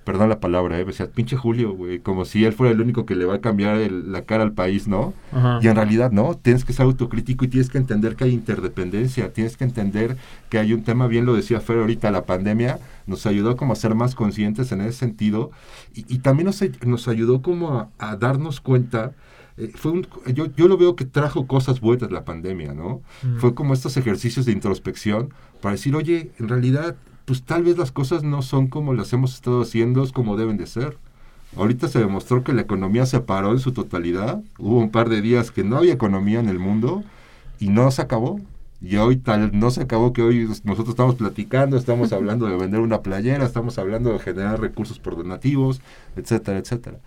perdón 0.04 0.28
la 0.30 0.40
palabra, 0.40 0.76
¿eh? 0.78 0.84
me 0.84 0.92
decías, 0.92 1.08
pinche 1.10 1.36
Julio, 1.36 1.72
güey, 1.72 1.98
como 2.00 2.24
si 2.24 2.44
él 2.44 2.52
fuera 2.52 2.72
el 2.72 2.80
único 2.80 3.04
que 3.06 3.14
le 3.14 3.24
va 3.26 3.34
a 3.36 3.40
cambiar 3.40 3.76
el- 3.76 4.10
la 4.12 4.22
cara 4.24 4.42
al 4.42 4.52
país, 4.52 4.88
¿no? 4.88 5.12
Ajá. 5.32 5.60
Y 5.62 5.68
en 5.68 5.76
realidad 5.76 6.10
no, 6.10 6.34
tienes 6.36 6.64
que 6.64 6.72
ser 6.72 6.84
autocrítico 6.86 7.44
y 7.44 7.48
tienes 7.48 7.68
que 7.68 7.78
entender 7.78 8.16
que 8.16 8.24
hay 8.24 8.32
interdependencia, 8.32 9.32
tienes 9.32 9.56
que 9.56 9.64
entender 9.64 10.16
que 10.48 10.58
hay 10.58 10.72
un 10.72 10.82
tema, 10.84 11.06
bien 11.06 11.26
lo 11.26 11.34
decía 11.34 11.60
Fer 11.60 11.78
ahorita, 11.78 12.10
la 12.10 12.24
pandemia 12.24 12.78
nos 13.06 13.26
ayudó 13.26 13.56
como 13.56 13.72
a 13.72 13.76
ser 13.76 13.94
más 13.94 14.14
conscientes 14.14 14.72
en 14.72 14.80
ese 14.80 14.92
sentido 14.98 15.50
y, 15.94 16.04
y 16.12 16.18
también 16.18 16.46
nos, 16.46 16.62
nos 16.84 17.08
ayudó 17.08 17.42
como 17.42 17.78
a, 17.78 17.88
a 17.98 18.16
darnos 18.16 18.60
cuenta, 18.60 19.12
eh, 19.56 19.70
fue 19.74 19.92
un- 19.92 20.06
yo, 20.34 20.46
yo 20.56 20.68
lo 20.68 20.78
veo 20.78 20.96
que 20.96 21.04
trajo 21.04 21.46
cosas 21.46 21.80
buenas 21.80 22.10
la 22.10 22.24
pandemia, 22.24 22.72
¿no? 22.72 23.02
Mm. 23.22 23.36
Fue 23.38 23.54
como 23.54 23.74
estos 23.74 23.96
ejercicios 23.96 24.46
de 24.46 24.52
introspección 24.52 25.30
para 25.60 25.72
decir, 25.74 25.94
oye, 25.94 26.30
en 26.38 26.48
realidad, 26.48 26.96
pues 27.30 27.44
tal 27.44 27.62
vez 27.62 27.78
las 27.78 27.92
cosas 27.92 28.24
no 28.24 28.42
son 28.42 28.66
como 28.66 28.92
las 28.92 29.12
hemos 29.12 29.34
estado 29.34 29.62
haciendo, 29.62 30.02
es 30.02 30.10
como 30.10 30.36
deben 30.36 30.56
de 30.56 30.66
ser. 30.66 30.98
Ahorita 31.56 31.86
se 31.86 32.00
demostró 32.00 32.42
que 32.42 32.52
la 32.52 32.62
economía 32.62 33.06
se 33.06 33.20
paró 33.20 33.52
en 33.52 33.60
su 33.60 33.70
totalidad. 33.70 34.42
Hubo 34.58 34.78
un 34.78 34.90
par 34.90 35.08
de 35.08 35.22
días 35.22 35.52
que 35.52 35.62
no 35.62 35.76
había 35.76 35.92
economía 35.92 36.40
en 36.40 36.48
el 36.48 36.58
mundo 36.58 37.04
y 37.60 37.68
no 37.68 37.88
se 37.92 38.02
acabó. 38.02 38.40
Y 38.82 38.96
hoy 38.96 39.16
tal 39.16 39.56
no 39.56 39.70
se 39.70 39.82
acabó 39.82 40.12
que 40.12 40.22
hoy 40.22 40.48
nosotros 40.64 40.88
estamos 40.88 41.14
platicando, 41.14 41.76
estamos 41.76 42.12
hablando 42.12 42.46
de 42.46 42.56
vender 42.56 42.80
una 42.80 43.00
playera, 43.00 43.46
estamos 43.46 43.78
hablando 43.78 44.12
de 44.12 44.18
generar 44.18 44.60
recursos 44.60 44.98
por 44.98 45.14
donativos, 45.14 45.80
etcétera, 46.16 46.58
etcétera. 46.58 46.98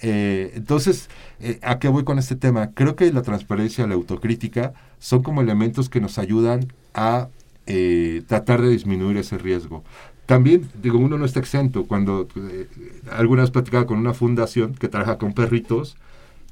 Eh, 0.00 0.52
entonces, 0.54 1.10
eh, 1.40 1.58
¿a 1.62 1.80
qué 1.80 1.88
voy 1.88 2.04
con 2.04 2.20
este 2.20 2.36
tema? 2.36 2.70
Creo 2.70 2.94
que 2.94 3.12
la 3.12 3.22
transparencia, 3.22 3.84
la 3.88 3.94
autocrítica 3.94 4.74
son 5.00 5.24
como 5.24 5.40
elementos 5.40 5.88
que 5.88 6.00
nos 6.00 6.18
ayudan 6.18 6.72
a 6.94 7.30
eh, 7.66 8.22
tratar 8.26 8.62
de 8.62 8.68
disminuir 8.70 9.16
ese 9.16 9.38
riesgo. 9.38 9.84
También, 10.26 10.68
digo, 10.82 10.98
uno 10.98 11.18
no 11.18 11.24
está 11.24 11.40
exento. 11.40 11.84
Cuando 11.86 12.26
eh, 12.36 12.68
alguna 13.10 13.42
vez 13.42 13.50
platicaba 13.50 13.86
con 13.86 13.98
una 13.98 14.14
fundación 14.14 14.74
que 14.74 14.88
trabaja 14.88 15.18
con 15.18 15.34
perritos 15.34 15.96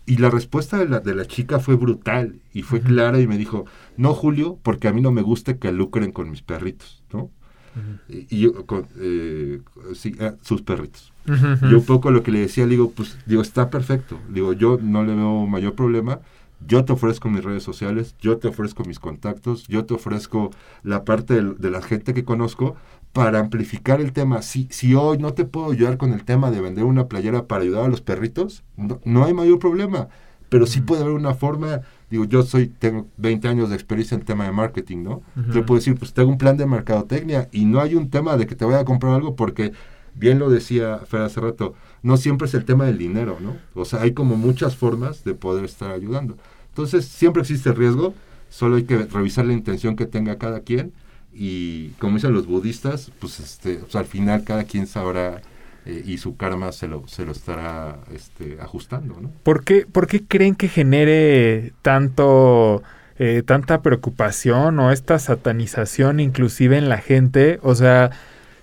y 0.06 0.18
la 0.18 0.30
respuesta 0.30 0.78
de 0.78 0.88
la, 0.88 1.00
de 1.00 1.14
la 1.14 1.24
chica 1.26 1.58
fue 1.58 1.76
brutal 1.76 2.36
y 2.52 2.62
fue 2.62 2.78
Ujú. 2.78 2.88
clara 2.88 3.20
y 3.20 3.26
me 3.26 3.38
dijo, 3.38 3.64
no, 3.96 4.14
Julio, 4.14 4.58
porque 4.62 4.88
a 4.88 4.92
mí 4.92 5.00
no 5.00 5.10
me 5.12 5.22
gusta 5.22 5.56
que 5.58 5.72
lucren 5.72 6.12
con 6.12 6.30
mis 6.30 6.42
perritos, 6.42 7.02
¿no? 7.12 7.30
Ujú. 7.76 7.98
Y, 8.08 8.26
y 8.36 8.40
yo, 8.40 8.66
con, 8.66 8.86
eh, 9.00 9.60
sí, 9.94 10.14
ah, 10.20 10.34
sus 10.42 10.62
perritos. 10.62 11.12
Ujú. 11.26 11.68
Yo 11.68 11.78
un 11.78 11.84
poco 11.86 12.10
lo 12.10 12.22
que 12.22 12.30
le 12.30 12.40
decía, 12.40 12.64
le 12.64 12.72
digo, 12.72 12.90
pues, 12.90 13.16
digo, 13.26 13.42
está 13.42 13.70
perfecto. 13.70 14.20
Digo, 14.28 14.52
yo 14.52 14.78
no 14.80 15.04
le 15.04 15.14
veo 15.14 15.46
mayor 15.46 15.74
problema. 15.74 16.20
Yo 16.66 16.84
te 16.84 16.92
ofrezco 16.92 17.28
mis 17.28 17.44
redes 17.44 17.62
sociales, 17.62 18.14
yo 18.20 18.38
te 18.38 18.48
ofrezco 18.48 18.84
mis 18.84 18.98
contactos, 18.98 19.66
yo 19.68 19.84
te 19.84 19.94
ofrezco 19.94 20.50
la 20.82 21.04
parte 21.04 21.34
del- 21.34 21.58
de, 21.58 21.70
la 21.70 21.82
gente 21.82 22.14
que 22.14 22.24
conozco, 22.24 22.74
para 23.12 23.38
amplificar 23.38 24.00
el 24.00 24.12
tema. 24.12 24.42
Si, 24.42 24.66
si 24.70 24.94
hoy 24.94 25.18
no 25.18 25.34
te 25.34 25.44
puedo 25.44 25.70
ayudar 25.70 25.98
con 25.98 26.12
el 26.12 26.24
tema 26.24 26.50
de 26.50 26.60
vender 26.60 26.84
una 26.84 27.06
playera 27.06 27.46
para 27.46 27.62
ayudar 27.62 27.84
a 27.84 27.88
los 27.88 28.00
perritos, 28.00 28.64
no, 28.76 29.00
no 29.04 29.24
hay 29.24 29.34
mayor 29.34 29.58
problema. 29.58 30.08
Pero 30.48 30.66
sí 30.66 30.80
puede 30.80 31.02
haber 31.02 31.14
una 31.14 31.34
forma, 31.34 31.80
digo, 32.10 32.24
yo 32.26 32.42
soy, 32.42 32.68
tengo 32.68 33.06
20 33.16 33.48
años 33.48 33.70
de 33.70 33.74
experiencia 33.76 34.14
en 34.14 34.20
el 34.20 34.26
tema 34.26 34.44
de 34.44 34.52
marketing, 34.52 35.02
¿no? 35.02 35.22
Yo 35.52 35.66
puedo 35.66 35.78
decir, 35.78 35.96
pues 35.96 36.12
tengo 36.12 36.28
un 36.30 36.38
plan 36.38 36.56
de 36.56 36.66
mercadotecnia 36.66 37.48
y 37.52 37.64
no 37.64 37.80
hay 37.80 37.94
un 37.94 38.08
tema 38.10 38.36
de 38.36 38.46
que 38.46 38.54
te 38.54 38.64
vaya 38.64 38.80
a 38.80 38.84
comprar 38.84 39.14
algo 39.14 39.34
porque, 39.36 39.72
bien 40.14 40.38
lo 40.38 40.50
decía 40.50 40.98
Fer 41.06 41.22
hace 41.22 41.40
rato, 41.40 41.74
no 42.02 42.16
siempre 42.16 42.46
es 42.46 42.54
el 42.54 42.64
tema 42.64 42.84
del 42.84 42.98
dinero, 42.98 43.38
¿no? 43.40 43.56
O 43.74 43.84
sea, 43.84 44.02
hay 44.02 44.12
como 44.12 44.36
muchas 44.36 44.76
formas 44.76 45.24
de 45.24 45.34
poder 45.34 45.64
estar 45.64 45.90
ayudando. 45.90 46.36
Entonces, 46.74 47.04
siempre 47.04 47.42
existe 47.42 47.72
riesgo, 47.72 48.14
solo 48.50 48.74
hay 48.74 48.82
que 48.82 48.98
revisar 48.98 49.44
la 49.44 49.52
intención 49.52 49.94
que 49.94 50.06
tenga 50.06 50.38
cada 50.38 50.60
quien 50.60 50.92
y 51.32 51.90
como 52.00 52.16
dicen 52.16 52.32
los 52.32 52.48
budistas, 52.48 53.12
pues 53.20 53.38
este, 53.38 53.76
pues, 53.76 53.94
al 53.94 54.06
final 54.06 54.42
cada 54.42 54.64
quien 54.64 54.88
sabrá 54.88 55.40
eh, 55.86 56.02
y 56.04 56.18
su 56.18 56.36
karma 56.36 56.72
se 56.72 56.88
lo, 56.88 57.06
se 57.06 57.24
lo 57.24 57.30
estará 57.30 57.98
este, 58.12 58.58
ajustando, 58.60 59.20
¿no? 59.20 59.30
¿Por 59.44 59.62
qué, 59.62 59.86
¿Por 59.86 60.08
qué 60.08 60.24
creen 60.24 60.56
que 60.56 60.68
genere 60.68 61.72
tanto... 61.82 62.82
Eh, 63.16 63.44
tanta 63.46 63.80
preocupación 63.80 64.80
o 64.80 64.90
esta 64.90 65.20
satanización 65.20 66.18
inclusive 66.18 66.76
en 66.78 66.88
la 66.88 66.98
gente. 66.98 67.60
O 67.62 67.76
sea, 67.76 68.10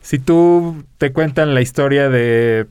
si 0.01 0.19
tú 0.19 0.83
te 0.97 1.13
cuentan 1.13 1.53
la 1.53 1.61
historia 1.61 2.09
de 2.09 2.67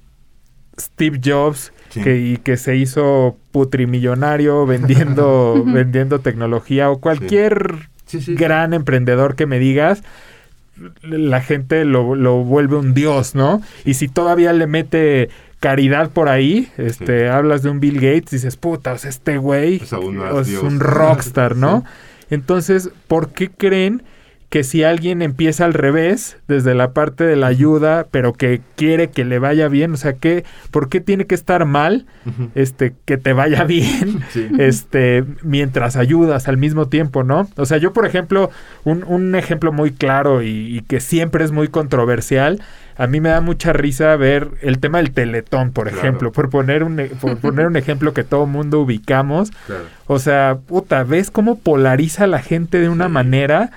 Steve 0.81 1.20
Jobs 1.24 1.72
Sí. 1.91 2.03
que, 2.03 2.18
y 2.20 2.37
que 2.37 2.57
se 2.57 2.76
hizo 2.76 3.37
putrimillonario 3.51 4.64
vendiendo, 4.66 5.61
vendiendo 5.66 6.20
tecnología 6.20 6.89
o 6.89 6.99
cualquier 7.01 7.89
Sí, 8.07 8.20
sí. 8.20 8.35
gran 8.37 8.74
emprendedor 8.74 9.35
que 9.35 9.47
me 9.47 9.59
digas, 9.59 10.03
la 11.03 11.41
gente 11.41 11.85
lo, 11.85 12.14
lo 12.14 12.45
vuelve 12.45 12.76
un 12.76 12.95
dios, 12.95 13.35
¿no? 13.35 13.61
Y 13.85 13.95
si 13.95 14.07
todavía 14.09 14.53
le 14.53 14.66
mete 14.66 15.31
caridad 15.59 16.11
por 16.11 16.28
ahí, 16.28 16.68
este, 16.78 17.28
hablas 17.28 17.62
de 17.62 17.70
un 17.70 17.81
Bill 17.81 17.97
Gates, 17.97 18.31
dices, 18.31 18.57
puta, 18.57 18.93
o 18.93 18.99
sea, 18.99 19.11
este 19.11 19.37
güey 19.39 19.76
Es 19.83 19.91
dios. 20.47 20.62
un 20.62 20.81
rockstar, 20.81 21.57
¿no? 21.57 21.85
Entonces, 22.31 22.91
¿por 23.09 23.31
qué 23.31 23.51
creen 23.51 24.03
que 24.51 24.64
si 24.64 24.82
alguien 24.82 25.22
empieza 25.22 25.64
al 25.64 25.74
revés, 25.74 26.36
desde 26.48 26.74
la 26.74 26.92
parte 26.92 27.22
de 27.24 27.36
la 27.36 27.46
ayuda, 27.46 28.09
pero 28.11 28.32
que 28.32 28.61
quiere 28.76 29.09
que 29.11 29.24
le 29.24 29.38
vaya 29.38 29.68
bien, 29.68 29.92
o 29.94 29.96
sea, 29.96 30.14
¿qué, 30.14 30.44
¿por 30.72 30.88
qué 30.88 31.01
tiene 31.01 31.26
que 31.26 31.36
estar 31.36 31.64
mal 31.66 32.05
este, 32.57 32.94
que 33.05 33.16
te 33.16 33.32
vaya 33.32 33.62
bien, 33.76 34.20
Sí. 34.30 34.48
este, 34.59 35.24
mientras 35.42 35.96
ayudas 35.96 36.48
al 36.48 36.57
mismo 36.57 36.88
tiempo, 36.88 37.22
¿no? 37.22 37.48
O 37.57 37.64
sea, 37.64 37.78
yo, 37.78 37.92
por 37.92 38.07
ejemplo, 38.07 38.51
un, 38.82 39.05
un 39.07 39.36
ejemplo 39.36 39.72
muy 39.72 39.92
claro 39.92 40.42
y, 40.42 40.48
y 40.78 40.80
que 40.82 40.98
siempre 40.98 41.44
es 41.44 41.53
muy 41.53 41.68
controversial, 41.68 42.61
a 42.98 43.07
mí 43.07 43.20
me 43.20 43.28
da 43.28 43.40
mucha 43.40 43.72
risa 43.72 44.14
ver 44.16 44.48
el 44.62 44.80
tema 44.80 44.98
del 44.98 45.12
teletón, 45.12 45.70
por 45.70 45.84
Claro. 45.86 45.98
ejemplo, 46.01 46.32
por 46.32 46.51
poner 46.51 46.82
un, 46.82 46.98
e- 46.98 47.07
por 47.07 47.36
poner 47.40 47.66
un 47.68 47.76
ejemplo 47.76 48.12
que 48.12 48.24
todo 48.24 48.46
mundo 48.46 48.80
ubicamos. 48.80 49.53
Claro. 49.66 49.84
O 50.09 50.18
sea, 50.18 50.59
puta, 50.66 51.05
¿ves 51.05 51.30
cómo 51.30 51.57
polariza 51.59 52.24
a 52.24 52.26
la 52.26 52.40
gente 52.42 52.80
de 52.80 52.88
una 52.88 53.07
Sí. 53.07 53.12
manera 53.12 53.70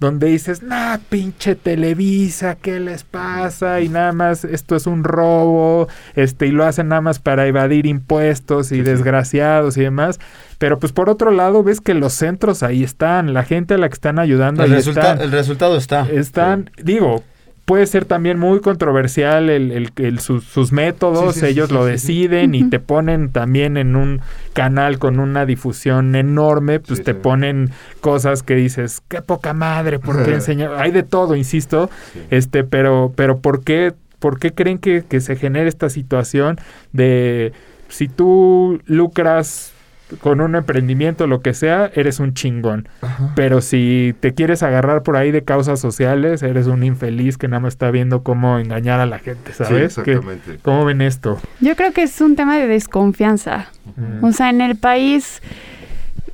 donde 0.00 0.28
dices, 0.28 0.62
nah, 0.62 0.96
pinche 1.08 1.54
Televisa, 1.54 2.54
¿qué 2.56 2.80
les 2.80 3.04
pasa? 3.04 3.80
Y 3.80 3.88
nada 3.88 4.12
más, 4.12 4.44
esto 4.44 4.76
es 4.76 4.86
un 4.86 5.04
robo, 5.04 5.88
este, 6.14 6.46
y 6.46 6.50
lo 6.50 6.64
hacen 6.64 6.88
nada 6.88 7.00
más 7.00 7.18
para 7.18 7.46
evadir 7.46 7.86
impuestos 7.86 8.66
y 8.72 8.76
Sí, 8.76 8.76
sí. 8.76 8.82
desgraciados 8.82 9.76
y 9.76 9.82
demás. 9.82 10.18
Pero 10.58 10.78
pues 10.78 10.92
por 10.92 11.08
otro 11.08 11.30
lado, 11.30 11.62
ves 11.62 11.80
que 11.80 11.94
los 11.94 12.12
centros 12.14 12.62
ahí 12.62 12.82
están, 12.82 13.32
la 13.34 13.44
gente 13.44 13.74
a 13.74 13.78
la 13.78 13.88
que 13.88 13.94
están 13.94 14.18
ayudando 14.18 14.64
El, 14.64 14.70
ahí 14.72 14.76
resulta- 14.78 15.12
están. 15.12 15.20
el 15.22 15.32
resultado 15.32 15.76
está. 15.76 16.08
Están, 16.10 16.70
digo, 16.82 17.22
puede 17.68 17.86
ser 17.86 18.06
también 18.06 18.38
muy 18.38 18.60
controversial 18.60 19.50
el, 19.50 19.70
el- 19.70 19.90
el- 19.96 20.18
sus- 20.20 20.44
sus 20.44 20.72
métodos, 20.72 21.34
Sí, 21.34 21.40
sí, 21.40 21.46
sí, 21.46 21.52
ellos 21.52 21.68
sí, 21.68 21.74
lo 21.74 21.82
sí, 21.84 21.86
sí. 21.86 21.92
deciden 21.92 22.54
y 22.54 22.64
te 22.70 22.80
ponen 22.80 23.28
también 23.30 23.76
en 23.76 23.94
un 23.94 24.20
canal 24.54 24.98
con 24.98 25.20
una 25.20 25.44
difusión 25.44 26.14
enorme, 26.16 26.80
pues 26.80 26.98
Sí, 27.00 27.04
te 27.04 27.12
sí. 27.12 27.18
ponen 27.22 27.70
cosas 28.00 28.42
que 28.42 28.54
dices, 28.54 29.02
qué 29.08 29.20
poca 29.20 29.52
madre, 29.52 29.98
¿por 29.98 30.24
qué 30.24 30.32
enseñar? 30.34 30.72
Hay 30.78 30.90
de 30.92 31.02
todo, 31.02 31.36
insisto, 31.36 31.90
Sí. 32.14 32.20
este, 32.30 32.64
pero, 32.64 33.12
pero 33.14 33.38
¿por 33.38 33.62
qué, 33.62 33.92
por 34.18 34.38
qué 34.40 34.52
creen 34.52 34.78
que, 34.78 35.04
que 35.08 35.20
se 35.20 35.36
genera 35.36 35.68
esta 35.68 35.90
situación 35.90 36.56
de 36.92 37.52
si 37.88 38.08
tú 38.08 38.80
lucras 38.86 39.72
con 40.20 40.40
un 40.40 40.54
emprendimiento, 40.54 41.26
lo 41.26 41.40
que 41.42 41.52
sea, 41.54 41.90
eres 41.94 42.18
un 42.20 42.34
chingón. 42.34 42.88
Pero 43.34 43.60
si 43.60 44.14
te 44.20 44.32
quieres 44.34 44.62
agarrar 44.62 45.02
por 45.02 45.16
ahí 45.16 45.30
de 45.30 45.44
causas 45.44 45.80
sociales, 45.80 46.42
eres 46.42 46.66
un 46.66 46.82
infeliz 46.82 47.36
que 47.36 47.48
nada 47.48 47.60
más 47.60 47.74
está 47.74 47.90
viendo 47.90 48.22
cómo 48.22 48.58
engañar 48.58 49.00
a 49.00 49.06
la 49.06 49.18
gente, 49.18 49.52
¿sabes? 49.52 49.94
Sí, 49.94 50.02
Que- 50.02 50.12
exactamente. 50.12 50.58
¿Cómo 50.62 50.84
ven 50.84 51.02
esto? 51.02 51.38
Yo 51.60 51.76
creo 51.76 51.92
que 51.92 52.02
es 52.02 52.20
un 52.20 52.36
tema 52.36 52.56
de 52.58 52.66
desconfianza. 52.66 53.66
Mm. 53.96 54.24
O 54.24 54.32
sea, 54.32 54.50
en 54.50 54.60
el 54.60 54.76
país 54.76 55.42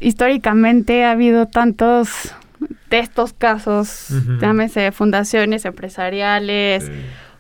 históricamente 0.01 1.05
ha 1.05 1.13
habido 1.13 1.47
tantos 1.47 2.35
de 2.91 2.99
estos 2.99 3.33
casos, 3.33 4.09
llámese 4.41 4.93
fundaciones 4.93 5.65
empresariales, 5.65 6.85
Sí. 6.85 6.93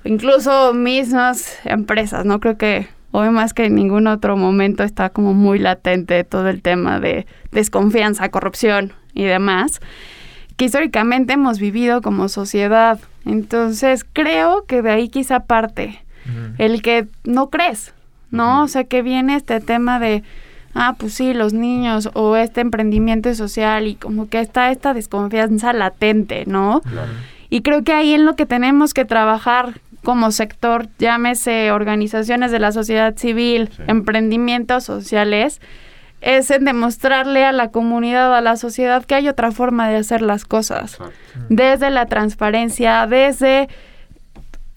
incluso 0.05 0.74
mismas 0.74 1.59
empresas, 1.64 2.24
¿no? 2.24 2.41
Creo 2.41 2.57
que 2.59 2.89
hoy 3.17 3.31
más 3.31 3.55
que 3.55 3.67
en 3.67 3.77
ningún 3.77 4.09
otro 4.09 4.37
momento 4.37 4.83
está 4.83 5.09
como 5.09 5.35
muy 5.35 5.61
latente 5.61 6.25
todo 6.25 6.49
el 6.49 6.62
tema 6.62 6.99
de 6.99 7.29
desconfianza, 7.53 8.29
corrupción 8.29 8.93
y 9.15 9.23
demás, 9.23 9.81
que 10.57 10.65
históricamente 10.65 11.35
hemos 11.35 11.61
vivido 11.61 12.03
como 12.03 12.29
sociedad. 12.29 12.99
Entonces 13.25 14.05
creo 14.12 14.65
que 14.67 14.83
de 14.83 14.91
ahí 14.91 15.09
quizá 15.09 15.41
parte 15.45 16.03
el 16.59 16.83
que 16.83 17.07
no 17.23 17.51
crees, 17.51 17.95
¿no? 18.33 18.65
O 18.65 18.69
sea, 18.69 18.83
que 18.83 19.03
viene 19.03 19.37
este 19.37 19.61
tema 19.61 20.01
de, 20.01 20.25
ah, 20.75 20.97
pues 20.99 21.15
sí, 21.15 21.35
los 21.35 21.53
niños 21.53 22.11
o 22.15 22.35
este 22.35 22.62
emprendimiento 22.62 23.33
social 23.37 23.87
y 23.87 23.95
como 23.95 24.29
que 24.29 24.41
está 24.41 24.73
esta 24.73 24.93
desconfianza 24.93 25.73
latente, 25.73 26.45
¿no? 26.47 26.81
Claro. 26.81 27.12
Y 27.49 27.62
creo 27.62 27.85
que 27.85 27.93
ahí 27.93 28.12
en 28.12 28.25
lo 28.25 28.35
que 28.35 28.47
tenemos 28.47 28.93
que 28.93 29.05
trabajar 29.05 29.81
como 30.05 30.31
sector, 30.31 30.87
llámese 30.99 31.73
organizaciones 31.73 32.53
de 32.53 32.61
la 32.61 32.71
sociedad 32.71 33.17
civil, 33.17 33.71
Sí. 33.77 33.83
emprendimientos 33.89 34.85
sociales, 34.85 35.61
es 36.21 36.51
en 36.51 36.65
demostrarle 36.65 37.45
a 37.45 37.53
la 37.53 37.69
comunidad, 37.71 38.35
a 38.35 38.41
la 38.41 38.57
sociedad 38.57 39.05
que 39.05 39.15
hay 39.15 39.29
otra 39.29 39.51
forma 39.51 39.89
de 39.89 39.97
hacer 39.97 40.23
las 40.23 40.45
cosas 40.45 40.95
Exacto. 40.95 41.13
desde 41.49 41.91
la 41.91 42.07
transparencia, 42.07 43.07
desde 43.07 43.69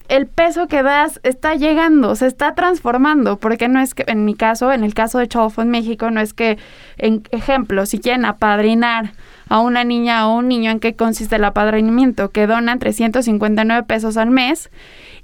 el 0.08 0.26
peso 0.26 0.68
que 0.68 0.82
das 0.82 1.20
está 1.22 1.54
llegando, 1.54 2.14
se 2.16 2.26
está 2.26 2.54
transformando, 2.54 3.36
porque 3.38 3.68
no 3.68 3.78
es 3.80 3.94
que, 3.94 4.04
en 4.06 4.24
mi 4.24 4.34
caso, 4.34 4.72
en 4.72 4.82
el 4.82 4.94
caso 4.94 5.18
de 5.18 5.28
Chalfo 5.28 5.60
en 5.60 5.68
México, 5.70 6.10
no 6.10 6.20
es 6.20 6.32
que, 6.32 6.56
en 6.96 7.22
ejemplo, 7.30 7.84
si 7.84 7.98
quieren 7.98 8.24
apadrinar 8.24 9.12
a 9.50 9.60
una 9.60 9.84
niña 9.84 10.26
o 10.28 10.36
un 10.38 10.48
niño, 10.48 10.70
¿en 10.70 10.80
qué 10.80 10.94
consiste 10.96 11.36
el 11.36 11.44
apadrinamiento? 11.44 12.30
Que 12.30 12.46
donan 12.46 12.78
359 12.78 13.82
pesos 13.86 14.16
al 14.16 14.30
mes. 14.30 14.70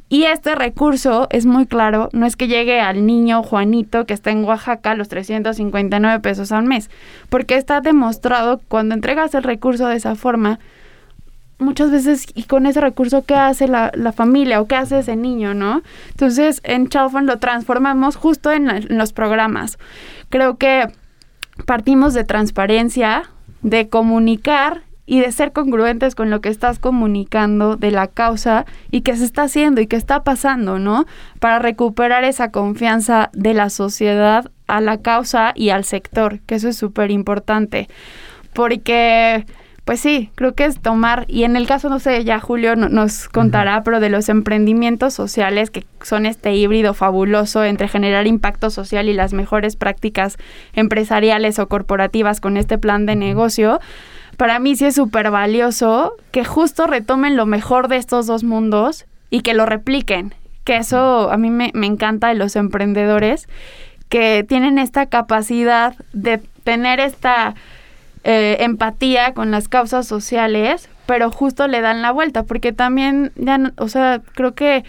Y 0.09 0.25
este 0.25 0.55
recurso 0.55 1.27
es 1.31 1.47
muy 1.47 1.67
claro, 1.67 2.09
no 2.13 2.27
es 2.27 2.37
que 2.37 2.47
llegue 2.47 2.81
al 2.81 3.07
niño 3.07 3.43
Juanito 3.43 4.05
que 4.05 4.15
está 4.15 4.31
en 4.31 4.45
Oaxaca 4.45 4.95
los 4.95 5.09
359 5.09 6.21
pesos 6.21 6.53
al 6.53 6.65
mes, 6.65 6.91
porque 7.31 7.57
está 7.57 7.81
demostrado 7.81 8.61
cuando 8.69 8.95
entregas 8.95 9.35
el 9.35 9.43
recurso 9.43 9.87
de 9.89 9.97
esa 9.97 10.15
forma, 10.15 10.61
muchas 11.59 11.91
veces 11.91 12.27
y 12.35 12.45
con 12.45 12.67
ese 12.67 12.81
recurso 12.81 13.25
qué 13.25 13.35
hace 13.35 13.67
la, 13.67 13.91
la 13.95 14.13
familia 14.13 14.61
o 14.61 14.67
qué 14.67 14.77
hace 14.77 14.99
ese 14.99 15.17
niño, 15.17 15.55
¿no? 15.55 15.83
Entonces 16.11 16.61
en 16.65 16.89
Chalfon 16.89 17.27
lo 17.27 17.39
transformamos 17.39 18.17
justo 18.17 18.53
en, 18.53 18.67
la- 18.67 18.77
en 18.77 18.99
los 18.99 19.13
programas. 19.13 19.79
Creo 20.29 20.59
que 20.59 20.87
partimos 21.65 22.13
de 22.13 22.25
transparencia, 22.25 23.25
de 23.63 23.89
comunicar 23.89 24.83
y 25.07 25.21
de 25.21 25.33
ser 25.33 25.53
congruentes 25.53 26.15
con 26.15 26.31
lo 26.31 26.41
que 26.41 26.49
estás 26.49 26.79
comunicando 26.79 27.77
de 27.77 27.91
la 27.91 28.07
causa 28.07 28.65
y 28.91 29.03
que 29.03 29.17
se 29.17 29.25
está 29.25 29.43
haciendo 29.43 29.81
y 29.81 29.87
que 29.87 29.97
está 29.97 30.23
pasando, 30.25 30.79
¿no? 30.79 31.05
Para 31.41 31.59
recuperar 31.59 32.25
esa 32.25 32.51
confianza 32.51 33.31
de 33.35 33.55
la 33.55 33.69
sociedad 33.71 34.51
a 34.67 34.81
la 34.81 34.99
causa 35.03 35.53
y 35.55 35.69
al 35.71 35.85
sector, 35.85 36.41
que 36.47 36.55
eso 36.55 36.69
es 36.69 36.77
súper 36.77 37.11
importante. 37.11 37.89
Porque, 38.55 39.45
pues 39.85 40.01
sí, 40.01 40.31
creo 40.37 40.55
que 40.55 40.65
es 40.65 40.81
tomar, 40.81 41.27
y 41.29 41.45
en 41.45 41.57
el 41.57 41.67
caso, 41.67 41.89
no 41.91 41.99
sé, 41.99 42.25
ya 42.25 42.39
Julio 42.41 42.77
no- 42.77 42.89
nos 42.89 43.29
contará, 43.29 43.83
pero 43.83 44.01
de 44.01 44.09
los 44.09 44.29
emprendimientos 44.29 45.13
sociales, 45.13 45.71
que 45.71 45.85
son 46.03 46.25
este 46.25 46.55
híbrido 46.55 46.95
fabuloso 46.95 47.65
entre 47.65 47.89
generar 47.89 48.27
impacto 48.27 48.71
social 48.71 49.09
y 49.09 49.13
las 49.13 49.33
mejores 49.35 49.77
prácticas 49.77 50.39
empresariales 50.73 51.59
o 51.59 51.69
corporativas 51.69 52.41
con 52.41 52.57
este 52.57 52.79
plan 52.79 53.05
de 53.07 53.17
negocio, 53.17 53.81
para 54.37 54.59
mí 54.59 54.77
sí 54.77 54.87
es 54.87 54.95
súper 54.95 55.31
valioso 55.31 56.15
que 56.31 56.45
justo 56.45 56.87
retomen 56.87 57.37
lo 57.37 57.47
mejor 57.47 57.89
de 57.89 57.97
estos 57.97 58.27
dos 58.27 58.45
mundos 58.45 59.07
y 59.31 59.41
que 59.41 59.55
lo 59.55 59.67
repliquen. 59.67 60.35
Que 60.65 60.77
eso 60.77 61.31
a 61.31 61.37
mí 61.37 61.51
me, 61.51 61.71
me 61.75 61.87
encanta 61.87 62.29
de 62.29 62.35
los 62.35 62.57
emprendedores, 62.57 63.49
que 64.09 64.45
tienen 64.49 64.79
esta 64.79 65.07
capacidad 65.07 65.95
de 66.13 66.39
tener 66.63 67.01
esta 67.01 67.55
eh, 68.25 68.57
empatía 68.61 69.35
con 69.35 69.51
las 69.51 69.69
causas 69.69 70.07
sociales, 70.07 70.89
pero 71.05 71.31
justo 71.31 71.69
le 71.69 71.83
dan 71.83 72.01
la 72.01 72.11
vuelta, 72.11 72.45
porque 72.45 72.73
también, 72.73 73.33
ya, 73.37 73.61
o 73.77 73.89
sea, 73.89 74.23
creo 74.35 74.55
que 74.55 74.85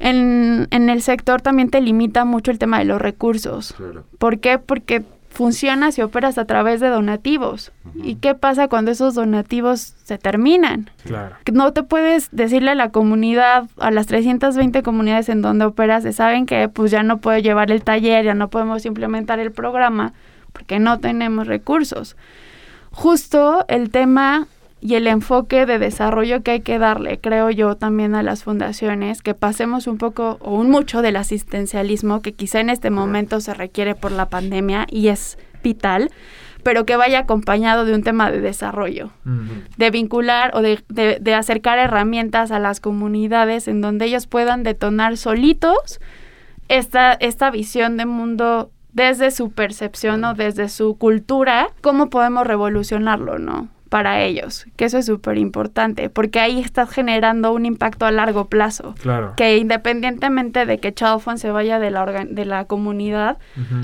en, 0.00 0.66
en 0.70 0.90
el 0.90 1.02
sector 1.02 1.42
también 1.42 1.70
te 1.70 1.80
limita 1.80 2.24
mucho 2.24 2.50
el 2.50 2.58
tema 2.58 2.80
de 2.80 2.86
los 2.86 3.00
recursos. 3.00 3.74
¿Por 4.18 4.40
qué? 4.40 4.58
Porque 4.58 5.04
funciona 5.30 5.92
si 5.92 6.02
operas 6.02 6.36
a 6.38 6.44
través 6.44 6.80
de 6.80 6.88
donativos. 6.88 7.72
¿Y 7.94 8.16
qué 8.16 8.34
pasa 8.34 8.68
cuando 8.68 8.90
esos 8.90 9.14
donativos 9.14 9.94
se 10.02 10.18
terminan? 10.18 10.90
Claro. 11.04 11.36
No 11.52 11.72
te 11.72 11.82
puedes 11.82 12.28
decirle 12.32 12.72
a 12.72 12.74
la 12.74 12.90
comunidad, 12.90 13.68
a 13.78 13.90
las 13.90 14.06
320 14.06 14.82
comunidades 14.82 15.28
en 15.28 15.40
donde 15.40 15.64
operas, 15.64 16.02
de 16.02 16.12
saben 16.12 16.46
que 16.46 16.68
pues 16.68 16.90
ya 16.90 17.02
no 17.02 17.18
puedo 17.18 17.38
llevar 17.38 17.70
el 17.70 17.82
taller, 17.82 18.24
ya 18.24 18.34
no 18.34 18.48
podemos 18.48 18.84
implementar 18.84 19.38
el 19.38 19.52
programa, 19.52 20.12
porque 20.52 20.78
no 20.78 20.98
tenemos 20.98 21.46
recursos. 21.46 22.16
Justo 22.90 23.64
el 23.68 23.90
tema 23.90 24.48
y 24.80 24.94
el 24.94 25.06
enfoque 25.06 25.66
de 25.66 25.78
desarrollo 25.78 26.42
que 26.42 26.52
hay 26.52 26.60
que 26.60 26.78
darle, 26.78 27.18
creo 27.18 27.50
yo, 27.50 27.76
también 27.76 28.14
a 28.14 28.22
las 28.22 28.44
fundaciones, 28.44 29.22
que 29.22 29.34
pasemos 29.34 29.86
un 29.86 29.98
poco 29.98 30.38
o 30.40 30.54
un 30.54 30.70
mucho 30.70 31.02
del 31.02 31.16
asistencialismo 31.16 32.22
que 32.22 32.32
quizá 32.32 32.60
en 32.60 32.70
este 32.70 32.90
momento 32.90 33.40
se 33.40 33.52
requiere 33.52 33.94
por 33.94 34.10
la 34.12 34.28
pandemia 34.30 34.86
y 34.90 35.08
es 35.08 35.38
vital, 35.62 36.10
pero 36.62 36.86
que 36.86 36.96
vaya 36.96 37.20
acompañado 37.20 37.84
de 37.84 37.94
un 37.94 38.02
tema 38.02 38.30
de 38.30 38.40
desarrollo, 38.40 39.10
de 39.76 39.90
vincular 39.90 40.52
o 40.54 40.62
de, 40.62 40.82
de, 40.88 41.34
acercar 41.34 41.78
herramientas 41.78 42.50
a 42.50 42.58
las 42.58 42.80
comunidades 42.80 43.68
en 43.68 43.80
donde 43.80 44.06
ellos 44.06 44.26
puedan 44.26 44.62
detonar 44.62 45.16
solitos 45.16 46.00
esta, 46.68 47.14
esta 47.14 47.50
visión 47.50 47.96
de 47.96 48.06
mundo 48.06 48.70
desde 48.92 49.30
su 49.30 49.50
percepción 49.50 50.24
o 50.24 50.34
desde 50.34 50.68
su 50.68 50.96
cultura, 50.96 51.68
cómo 51.80 52.10
podemos 52.10 52.46
revolucionarlo, 52.46 53.38
¿no? 53.38 53.68
Para 53.90 54.22
ellos, 54.22 54.66
que 54.76 54.84
eso 54.84 54.98
es 54.98 55.06
súper 55.06 55.36
importante, 55.36 56.08
porque 56.10 56.38
ahí 56.38 56.60
estás 56.60 56.88
generando 56.90 57.52
un 57.52 57.66
impacto 57.66 58.06
a 58.06 58.12
largo 58.12 58.46
plazo. 58.46 58.94
Claro. 59.02 59.34
Que 59.36 59.56
independientemente 59.56 60.64
de 60.64 60.78
que 60.78 60.94
Chalfon 60.94 61.38
se 61.38 61.50
vaya 61.50 61.80
de 61.80 61.90
la, 61.90 62.06
de 62.06 62.44
la 62.44 62.64
comunidad, 62.66 63.38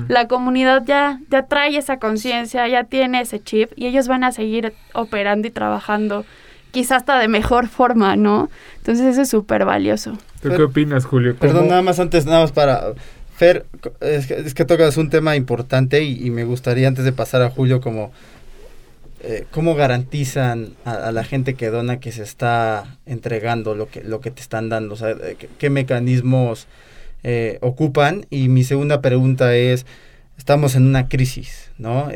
la 0.07 0.29
comunidad 0.29 0.83
ya, 0.85 1.19
ya 1.29 1.43
trae 1.43 1.77
esa 1.77 1.99
conciencia, 1.99 2.65
ya 2.69 2.85
tiene 2.85 3.19
ese 3.19 3.43
chip 3.43 3.69
y 3.75 3.85
ellos 3.85 4.07
van 4.07 4.23
a 4.23 4.31
seguir 4.31 4.73
operando 4.93 5.49
y 5.49 5.51
trabajando 5.51 6.25
quizás 6.71 6.99
hasta 6.99 7.19
de 7.19 7.27
mejor 7.27 7.67
forma, 7.67 8.15
¿no? 8.15 8.49
Entonces 8.77 9.07
eso 9.07 9.23
es 9.23 9.29
súper 9.29 9.65
valioso. 9.65 10.17
¿Tú 10.41 10.49
qué 10.49 10.63
opinas, 10.63 11.05
Julio? 11.05 11.35
Perdón, 11.35 11.67
nada 11.67 11.81
más 11.81 11.99
antes, 11.99 12.25
nada 12.25 12.39
más 12.39 12.53
para... 12.53 12.93
Fer, 13.35 13.67
es 13.99 14.25
que, 14.25 14.33
es 14.33 14.55
que 14.55 14.65
tocas 14.65 14.97
un 14.97 15.11
tema 15.11 15.35
importante 15.35 16.01
y, 16.01 16.25
y 16.25 16.31
me 16.31 16.43
gustaría 16.43 16.87
antes 16.87 17.05
de 17.05 17.11
pasar 17.11 17.43
a 17.43 17.51
Julio 17.51 17.81
como 17.81 18.11
eh, 19.23 19.45
¿cómo 19.49 19.73
garantizan 19.73 20.75
a, 20.85 21.11
la 21.11 21.23
gente 21.23 21.55
que 21.55 21.67
dona 21.67 21.99
que 21.99 22.11
se 22.11 22.21
está 22.21 22.97
entregando 23.07 23.73
lo 23.73 23.89
que, 23.89 24.03
lo 24.03 24.21
que 24.21 24.29
te 24.29 24.41
están 24.41 24.69
dando? 24.69 24.93
O 24.93 24.97
sea, 24.97 25.09
eh, 25.09 25.37
¿qué, 25.57 25.69
mecanismos 25.71 26.67
eh, 27.23 27.57
ocupan? 27.61 28.27
Y 28.29 28.47
mi 28.47 28.63
segunda 28.63 29.01
pregunta 29.01 29.55
es, 29.55 29.87
estamos 30.37 30.75
en 30.75 30.85
una 30.85 31.09
crisis, 31.09 31.71
¿no? 31.79 32.09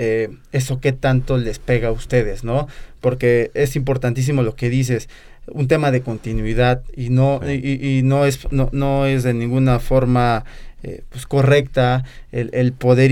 ¿Eso 0.51 0.79
qué 0.79 0.91
tanto 0.91 1.37
les 1.37 1.57
pega 1.57 1.87
a 1.87 1.91
ustedes, 1.91 2.43
¿no? 2.43 2.67
Porque 2.99 3.49
es 3.55 3.75
importantísimo 3.75 4.43
lo 4.43 4.55
que 4.55 4.69
dices, 4.69 5.09
un 5.47 5.67
tema 5.67 5.89
de 5.89 6.01
continuidad 6.01 6.83
y 6.95 7.09
no, 7.09 7.41
y, 7.49 8.01
no, 8.03 8.25
es, 8.25 8.51
no, 8.51 8.69
no 8.73 9.07
es 9.07 9.23
de 9.23 9.33
ninguna 9.33 9.79
forma 9.79 10.45
pues 11.09 11.25
correcta 11.25 12.03
el, 12.31 12.51
el 12.53 12.73
poder 12.73 13.11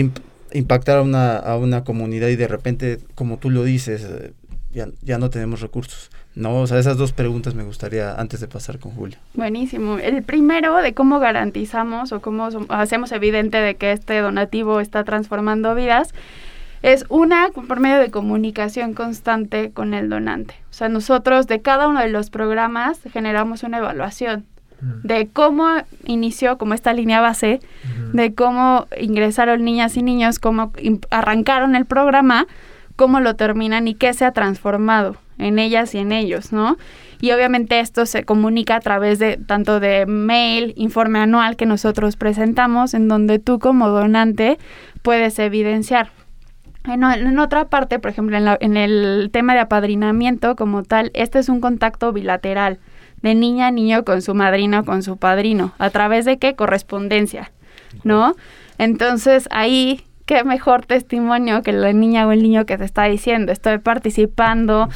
impactar 0.53 0.97
a 0.97 1.01
una, 1.01 1.37
a 1.37 1.57
una 1.57 1.83
comunidad 1.83 2.27
y 2.27 2.35
de 2.35 2.47
repente, 2.47 2.99
como 3.15 3.37
tú 3.37 3.49
lo 3.49 3.63
dices, 3.63 4.03
eh, 4.03 4.33
ya, 4.71 4.87
ya 5.01 5.17
no 5.17 5.29
tenemos 5.29 5.61
recursos. 5.61 6.11
No, 6.35 6.61
o 6.61 6.67
sea, 6.67 6.79
esas 6.79 6.97
dos 6.97 7.11
preguntas 7.11 7.55
me 7.55 7.63
gustaría 7.63 8.13
antes 8.13 8.39
de 8.39 8.47
pasar 8.47 8.79
con 8.79 8.91
Julia. 8.93 9.17
Buenísimo. 9.33 9.97
El 9.97 10.23
primero 10.23 10.77
de 10.77 10.93
cómo 10.93 11.19
garantizamos 11.19 12.11
o 12.11 12.21
cómo 12.21 12.49
hacemos 12.69 13.11
evidente 13.11 13.57
de 13.57 13.75
que 13.75 13.91
este 13.91 14.19
donativo 14.19 14.79
está 14.79 15.03
transformando 15.03 15.73
vidas 15.75 16.13
es 16.81 17.05
una 17.09 17.49
por 17.49 17.79
medio 17.79 17.99
de 17.99 18.09
comunicación 18.09 18.93
constante 18.93 19.71
con 19.71 19.93
el 19.93 20.09
donante. 20.09 20.55
O 20.69 20.73
sea, 20.73 20.87
nosotros 20.87 21.47
de 21.47 21.61
cada 21.61 21.87
uno 21.87 21.99
de 21.99 22.09
los 22.09 22.29
programas 22.29 22.99
generamos 23.11 23.63
una 23.63 23.79
evaluación 23.79 24.45
de 24.81 25.27
cómo 25.27 25.67
inició 26.05 26.57
como 26.57 26.73
esta 26.73 26.93
línea 26.93 27.21
base, 27.21 27.59
de 28.13 28.33
cómo 28.33 28.87
ingresaron 28.99 29.63
niñas 29.63 29.97
y 29.97 30.03
niños, 30.03 30.39
cómo 30.39 30.71
arrancaron 31.09 31.75
el 31.75 31.85
programa, 31.85 32.47
cómo 32.95 33.19
lo 33.19 33.35
terminan 33.35 33.87
y 33.87 33.95
qué 33.95 34.13
se 34.13 34.25
ha 34.25 34.31
transformado 34.31 35.17
en 35.37 35.57
ellas 35.57 35.95
y 35.95 35.99
en 35.99 36.11
ellos, 36.11 36.51
¿no? 36.51 36.77
Y 37.21 37.31
obviamente 37.31 37.79
esto 37.79 38.05
se 38.05 38.23
comunica 38.23 38.75
a 38.75 38.79
través 38.79 39.19
de 39.19 39.37
tanto 39.37 39.79
de 39.79 40.05
mail, 40.05 40.73
informe 40.77 41.19
anual 41.19 41.57
que 41.57 41.65
nosotros 41.65 42.15
presentamos, 42.15 42.93
en 42.93 43.07
donde 43.07 43.39
tú 43.39 43.59
como 43.59 43.89
donante 43.89 44.57
puedes 45.01 45.37
evidenciar. 45.39 46.11
En, 46.85 47.03
en 47.03 47.39
otra 47.39 47.65
parte, 47.67 47.99
por 47.99 48.11
ejemplo, 48.11 48.37
en, 48.37 48.47
en 48.61 48.77
el 48.77 49.29
tema 49.33 49.53
de 49.53 49.59
apadrinamiento 49.59 50.55
como 50.55 50.83
tal, 50.83 51.11
este 51.13 51.39
es 51.39 51.49
un 51.49 51.59
contacto 51.59 52.13
bilateral 52.13 52.79
de 53.21 53.35
niña 53.35 53.67
a 53.67 53.71
niño 53.71 54.03
con 54.03 54.21
su 54.21 54.33
madrina 54.33 54.81
o 54.81 54.85
con 54.85 55.03
su 55.03 55.17
padrino. 55.17 55.73
¿A 55.77 55.89
través 55.89 56.25
de 56.25 56.37
qué? 56.37 56.55
Correspondencia, 56.55 57.51
¿no? 58.03 58.35
Entonces 58.77 59.47
ahí 59.51 60.05
qué 60.29 60.43
mejor 60.43 60.85
testimonio 60.85 61.63
que 61.63 61.71
la 61.71 61.91
niña 61.91 62.27
o 62.27 62.31
el 62.31 62.43
niño 62.43 62.67
que 62.67 62.77
te 62.77 62.85
está 62.85 63.05
diciendo, 63.05 63.51
estoy 63.51 63.79
participando 63.79 64.87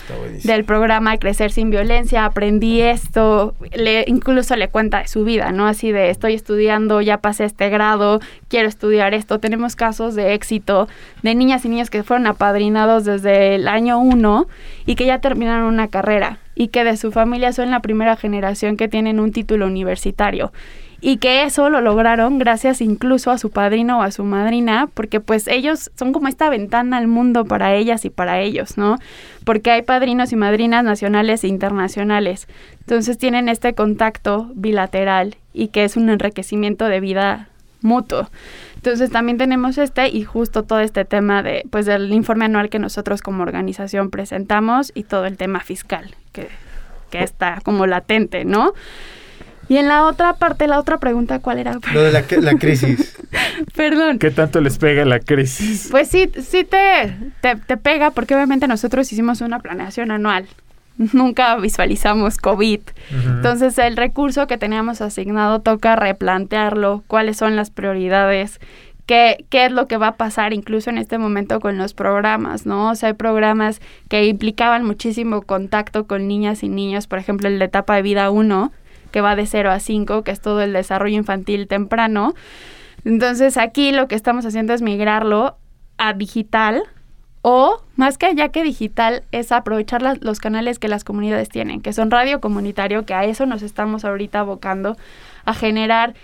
del 0.43 0.63
programa 0.63 1.17
Crecer 1.17 1.51
sin 1.51 1.71
Violencia, 1.71 2.25
aprendí 2.25 2.81
esto, 2.81 3.55
le, 3.71 4.05
incluso 4.05 4.55
le 4.55 4.67
cuenta 4.67 4.99
de 4.99 5.07
su 5.07 5.23
vida, 5.23 5.51
¿no? 5.51 5.65
Así 5.65 5.91
de 5.91 6.11
estoy 6.11 6.35
estudiando, 6.35 7.01
ya 7.01 7.17
pasé 7.17 7.45
este 7.45 7.69
grado, 7.69 8.19
quiero 8.47 8.67
estudiar 8.67 9.15
esto. 9.15 9.39
Tenemos 9.39 9.75
casos 9.75 10.13
de 10.13 10.35
éxito 10.35 10.87
de 11.23 11.33
niñas 11.33 11.65
y 11.65 11.69
niños 11.69 11.89
que 11.89 12.03
fueron 12.03 12.27
apadrinados 12.27 13.03
desde 13.03 13.55
el 13.55 13.67
año 13.67 13.97
uno 13.97 14.45
y 14.85 14.93
que 14.93 15.07
ya 15.07 15.17
terminaron 15.17 15.65
una 15.65 15.87
carrera 15.87 16.37
y 16.53 16.67
que 16.67 16.83
de 16.83 16.95
su 16.95 17.11
familia 17.11 17.53
son 17.53 17.71
la 17.71 17.79
primera 17.79 18.15
generación 18.17 18.77
que 18.77 18.87
tienen 18.87 19.19
un 19.19 19.31
título 19.31 19.65
universitario 19.65 20.51
y 21.05 21.17
que 21.17 21.43
eso 21.43 21.69
lo 21.69 21.81
lograron 21.81 22.39
gracias 22.39 22.79
incluso 22.79 23.29
a 23.29 23.37
su 23.37 23.49
padrino 23.49 23.99
o 23.99 24.03
a 24.03 24.11
su 24.11 24.23
madrina, 24.23 24.87
porque 24.93 25.19
pues 25.19 25.49
ellos 25.49 25.91
son 25.95 26.13
como 26.13 26.29
esta 26.29 26.49
ventana 26.49 26.95
al 26.95 27.07
mundo 27.07 27.43
para 27.43 27.75
ellas 27.75 28.05
y 28.05 28.09
para 28.09 28.39
ellos, 28.39 28.77
¿no? 28.77 28.95
Porque 29.43 29.71
hay 29.71 29.81
padrinos 29.81 30.31
y 30.31 30.37
madrinas 30.37 30.85
nacionales 30.85 31.43
e 31.43 31.49
internacionales. 31.49 32.47
Entonces 32.79 33.17
tienen 33.17 33.49
este 33.49 33.75
contacto 33.75 34.49
bilateral 34.55 35.35
y 35.51 35.67
que 35.67 35.83
es 35.83 35.97
un 35.97 36.09
enriquecimiento 36.09 36.85
de 36.85 37.01
vida 37.01 37.49
mutuo. 37.81 38.29
Entonces 38.75 39.11
también 39.11 39.37
tenemos 39.37 39.77
este 39.77 40.07
y 40.07 40.23
justo 40.23 40.63
todo 40.63 40.79
este 40.79 41.03
tema 41.03 41.43
de 41.43 41.65
pues 41.69 41.85
del 41.85 42.13
informe 42.13 42.45
anual 42.45 42.69
que 42.69 42.79
nosotros 42.79 43.21
como 43.21 43.43
organización 43.43 44.09
presentamos 44.09 44.93
y 44.95 45.03
todo 45.03 45.25
el 45.25 45.35
tema 45.35 45.59
fiscal 45.59 46.15
que, 46.31 46.47
que 47.09 47.23
está 47.23 47.59
como 47.61 47.87
latente, 47.87 48.45
¿no? 48.45 48.73
Y 49.69 49.77
en 49.77 49.87
la 49.87 50.05
otra 50.05 50.33
parte, 50.33 50.67
la 50.67 50.79
otra 50.79 50.97
pregunta, 50.97 51.39
¿cuál 51.39 51.59
era? 51.59 51.79
Lo 51.93 52.01
de 52.01 52.11
la, 52.11 52.23
crisis. 52.55 53.17
Perdón. 53.75 54.19
¿Qué 54.19 54.31
tanto 54.31 54.61
les 54.61 54.77
pega 54.77 55.05
la 55.05 55.19
crisis? 55.19 55.87
Pues 55.89 56.09
sí, 56.09 56.29
sí 56.41 56.63
te, 56.63 57.15
te, 57.41 57.77
pega 57.77 58.11
porque 58.11 58.35
obviamente 58.35 58.67
nosotros 58.67 59.11
hicimos 59.11 59.41
una 59.41 59.59
planeación 59.59 60.11
anual. 60.11 60.47
Nunca 61.13 61.55
visualizamos 61.55 62.37
COVID. 62.37 62.81
Entonces 63.25 63.77
el 63.79 63.97
recurso 63.97 64.45
que 64.47 64.57
teníamos 64.57 65.01
asignado 65.01 65.59
toca 65.59 65.95
replantearlo, 65.95 67.03
cuáles 67.07 67.37
son 67.37 67.55
las 67.55 67.71
prioridades, 67.71 68.59
qué, 69.07 69.45
qué 69.49 69.65
es 69.65 69.71
lo 69.71 69.87
que 69.87 69.97
va 69.97 70.09
a 70.09 70.15
pasar 70.17 70.53
incluso 70.53 70.91
en 70.91 70.99
este 70.99 71.17
momento 71.17 71.59
con 71.59 71.77
los 71.77 71.95
programas, 71.95 72.67
¿no? 72.67 72.91
O 72.91 72.95
sea, 72.95 73.09
hay 73.09 73.15
programas 73.15 73.81
que 74.07 74.25
implicaban 74.25 74.85
muchísimo 74.85 75.41
contacto 75.41 76.05
con 76.05 76.27
niñas 76.27 76.61
y 76.61 76.69
niños, 76.69 77.07
por 77.07 77.17
ejemplo, 77.17 77.47
el 77.47 77.57
de 77.57 77.65
etapa 77.65 77.95
de 77.95 78.03
vida 78.03 78.29
1, 78.29 78.71
que 79.13 79.21
va 79.21 79.37
de 79.37 79.45
0 79.45 79.71
a 79.71 79.79
5, 79.79 80.23
que 80.23 80.31
es 80.31 80.41
todo 80.41 80.61
el 80.61 80.73
desarrollo 80.73 81.15
infantil 81.15 81.67
temprano. 81.67 82.33
Entonces 83.05 83.55
aquí 83.57 83.91
lo 83.91 84.09
que 84.09 84.15
estamos 84.15 84.45
haciendo 84.45 84.73
es 84.73 84.81
migrarlo 84.81 85.55
a 85.97 86.13
digital 86.13 86.83
o 87.43 87.81
más 87.95 88.17
que 88.17 88.33
ya 88.35 88.49
que 88.49 88.63
digital 88.63 89.23
es 89.31 89.51
aprovechar 89.51 90.01
los 90.21 90.39
canales 90.39 90.79
que 90.79 90.87
las 90.87 91.03
comunidades 91.03 91.49
tienen, 91.49 91.81
que 91.81 91.93
son 91.93 92.09
radio 92.09 92.41
comunitario, 92.41 93.05
que 93.05 93.13
a 93.13 93.25
eso 93.25 93.45
nos 93.45 93.61
estamos 93.61 94.03
ahorita 94.03 94.39
abocando, 94.39 94.97
a 95.45 95.53
generar 95.53 96.15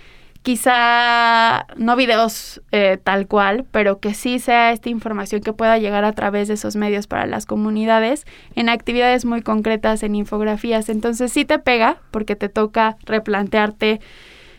quizá 0.42 1.66
no 1.76 1.96
videos 1.96 2.62
eh, 2.72 2.98
tal 3.02 3.26
cual, 3.26 3.66
pero 3.70 4.00
que 4.00 4.14
sí 4.14 4.38
sea 4.38 4.72
esta 4.72 4.88
información 4.88 5.42
que 5.42 5.52
pueda 5.52 5.78
llegar 5.78 6.04
a 6.04 6.12
través 6.12 6.48
de 6.48 6.54
esos 6.54 6.76
medios 6.76 7.06
para 7.06 7.26
las 7.26 7.46
comunidades 7.46 8.26
en 8.54 8.68
actividades 8.68 9.24
muy 9.24 9.42
concretas, 9.42 10.02
en 10.02 10.14
infografías. 10.14 10.88
Entonces 10.88 11.32
sí 11.32 11.44
te 11.44 11.58
pega 11.58 11.98
porque 12.10 12.36
te 12.36 12.48
toca 12.48 12.96
replantearte 13.04 14.00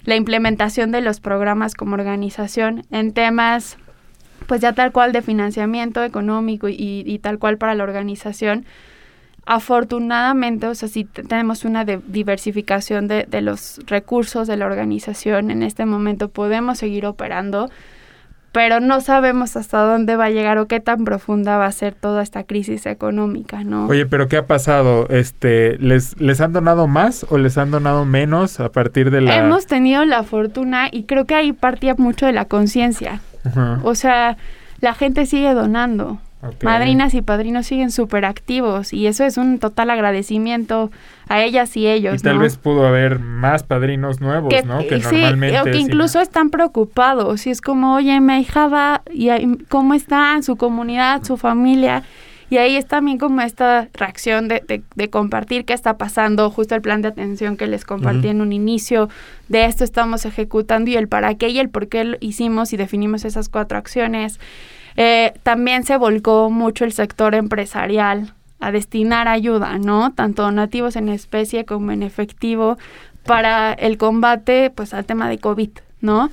la 0.03 0.15
implementación 0.15 0.91
de 0.91 1.01
los 1.01 1.19
programas 1.19 1.73
como 1.73 1.95
organización 1.95 2.83
en 2.91 3.13
temas 3.13 3.77
pues 4.47 4.59
ya 4.59 4.73
tal 4.73 4.91
cual 4.91 5.13
de 5.13 5.21
financiamiento 5.21 6.03
económico 6.03 6.67
y, 6.67 6.75
y 7.05 7.19
tal 7.19 7.39
cual 7.39 7.57
para 7.57 7.75
la 7.75 7.83
organización 7.83 8.65
afortunadamente, 9.51 10.65
o 10.67 10.75
sea, 10.75 10.87
sí 10.87 11.03
tenemos 11.03 11.65
una 11.65 11.83
diversificación 11.83 13.09
de, 13.09 13.25
de, 13.29 13.41
los 13.41 13.81
recursos 13.85 14.47
de 14.47 14.55
la 14.55 14.65
organización. 14.65 15.51
En 15.51 15.61
este 15.61 15.85
momento 15.85 16.29
podemos 16.29 16.77
seguir 16.77 17.05
operando, 17.05 17.69
pero 18.53 18.79
no 18.79 19.01
sabemos 19.01 19.57
hasta 19.57 19.83
dónde 19.83 20.15
va 20.15 20.25
a 20.25 20.29
llegar 20.29 20.57
o 20.57 20.67
qué 20.67 20.79
tan 20.79 21.03
profunda 21.03 21.57
va 21.57 21.65
a 21.65 21.71
ser 21.73 21.95
toda 21.95 22.23
esta 22.23 22.45
crisis 22.45 22.85
económica, 22.85 23.65
¿no? 23.65 23.87
Oye, 23.87 24.05
pero 24.05 24.29
¿qué 24.29 24.37
ha 24.37 24.47
pasado? 24.47 25.09
Este, 25.09 25.77
¿les, 25.79 26.17
les 26.21 26.39
han 26.39 26.53
donado 26.53 26.87
más 26.87 27.25
o 27.29 27.37
les 27.37 27.57
han 27.57 27.71
donado 27.71 28.05
menos 28.05 28.61
a 28.61 28.71
partir 28.71 29.11
de 29.11 29.19
la...? 29.19 29.35
Hemos 29.35 29.65
tenido 29.65 30.05
la 30.05 30.23
fortuna 30.23 30.87
y 30.89 31.03
creo 31.03 31.25
que 31.25 31.35
ahí 31.35 31.51
partía 31.51 31.95
mucho 31.97 32.25
de 32.25 32.31
la 32.31 32.45
conciencia. 32.45 33.19
O 33.83 33.95
sea, 33.95 34.37
la 34.79 34.93
gente 34.93 35.25
sigue 35.25 35.53
donando. 35.53 36.21
Madrinas 36.63 37.13
y 37.13 37.21
padrinos 37.21 37.67
siguen 37.67 37.91
súper 37.91 38.25
activos 38.25 38.93
y 38.93 39.07
eso 39.07 39.23
es 39.23 39.37
un 39.37 39.59
total 39.59 39.91
agradecimiento 39.91 40.91
a 41.27 41.41
ellas 41.41 41.77
y 41.77 41.87
ellos. 41.87 42.15
Y 42.15 42.23
tal 42.23 42.39
vez 42.39 42.57
pudo 42.57 42.87
haber 42.87 43.19
más 43.19 43.63
padrinos 43.63 44.21
nuevos, 44.21 44.51
¿no? 44.65 44.79
Que 44.79 44.97
normalmente. 44.97 45.61
O 45.61 45.63
que 45.65 45.77
incluso 45.77 46.19
están 46.19 46.49
preocupados. 46.49 47.45
Y 47.45 47.51
es 47.51 47.61
como, 47.61 47.95
oye, 47.95 48.19
mi 48.19 48.39
hija 48.39 48.67
va, 48.67 49.03
y 49.11 49.29
¿cómo 49.69 49.93
está 49.93 50.41
su 50.41 50.55
comunidad, 50.55 51.23
su 51.23 51.37
familia? 51.37 52.03
Y 52.49 52.57
ahí 52.57 52.75
es 52.75 52.85
también 52.85 53.17
como 53.17 53.41
esta 53.41 53.87
reacción 53.93 54.49
de, 54.49 54.83
de, 54.95 55.09
compartir 55.09 55.63
qué 55.63 55.71
está 55.71 55.97
pasando, 55.97 56.49
justo 56.49 56.75
el 56.75 56.81
plan 56.81 57.01
de 57.01 57.07
atención 57.07 57.55
que 57.55 57.65
les 57.65 57.85
compartí 57.85 58.27
en 58.27 58.41
un 58.41 58.51
inicio, 58.51 59.07
de 59.47 59.63
esto 59.63 59.85
estamos 59.85 60.25
ejecutando 60.25 60.91
y 60.91 60.97
el 60.97 61.07
para 61.07 61.33
qué 61.35 61.47
y 61.47 61.59
el 61.59 61.69
por 61.69 61.87
qué 61.87 62.03
lo 62.03 62.17
hicimos 62.19 62.73
y 62.73 62.77
definimos 62.77 63.23
esas 63.23 63.47
cuatro 63.47 63.77
acciones. 63.77 64.37
Eh, 64.97 65.33
también 65.43 65.83
se 65.83 65.97
volcó 65.97 66.49
mucho 66.49 66.85
el 66.85 66.93
sector 66.93 67.35
empresarial 67.35 68.33
a 68.59 68.71
destinar 68.71 69.27
ayuda, 69.27 69.77
¿no? 69.77 70.13
Tanto 70.13 70.43
donativos 70.43 70.95
en 70.95 71.09
especie 71.09 71.65
como 71.65 71.91
en 71.91 72.03
efectivo 72.03 72.77
para 73.25 73.73
el 73.73 73.97
combate, 73.97 74.71
pues, 74.73 74.93
al 74.93 75.05
tema 75.05 75.29
de 75.29 75.39
COVID, 75.39 75.69
¿no? 76.01 76.29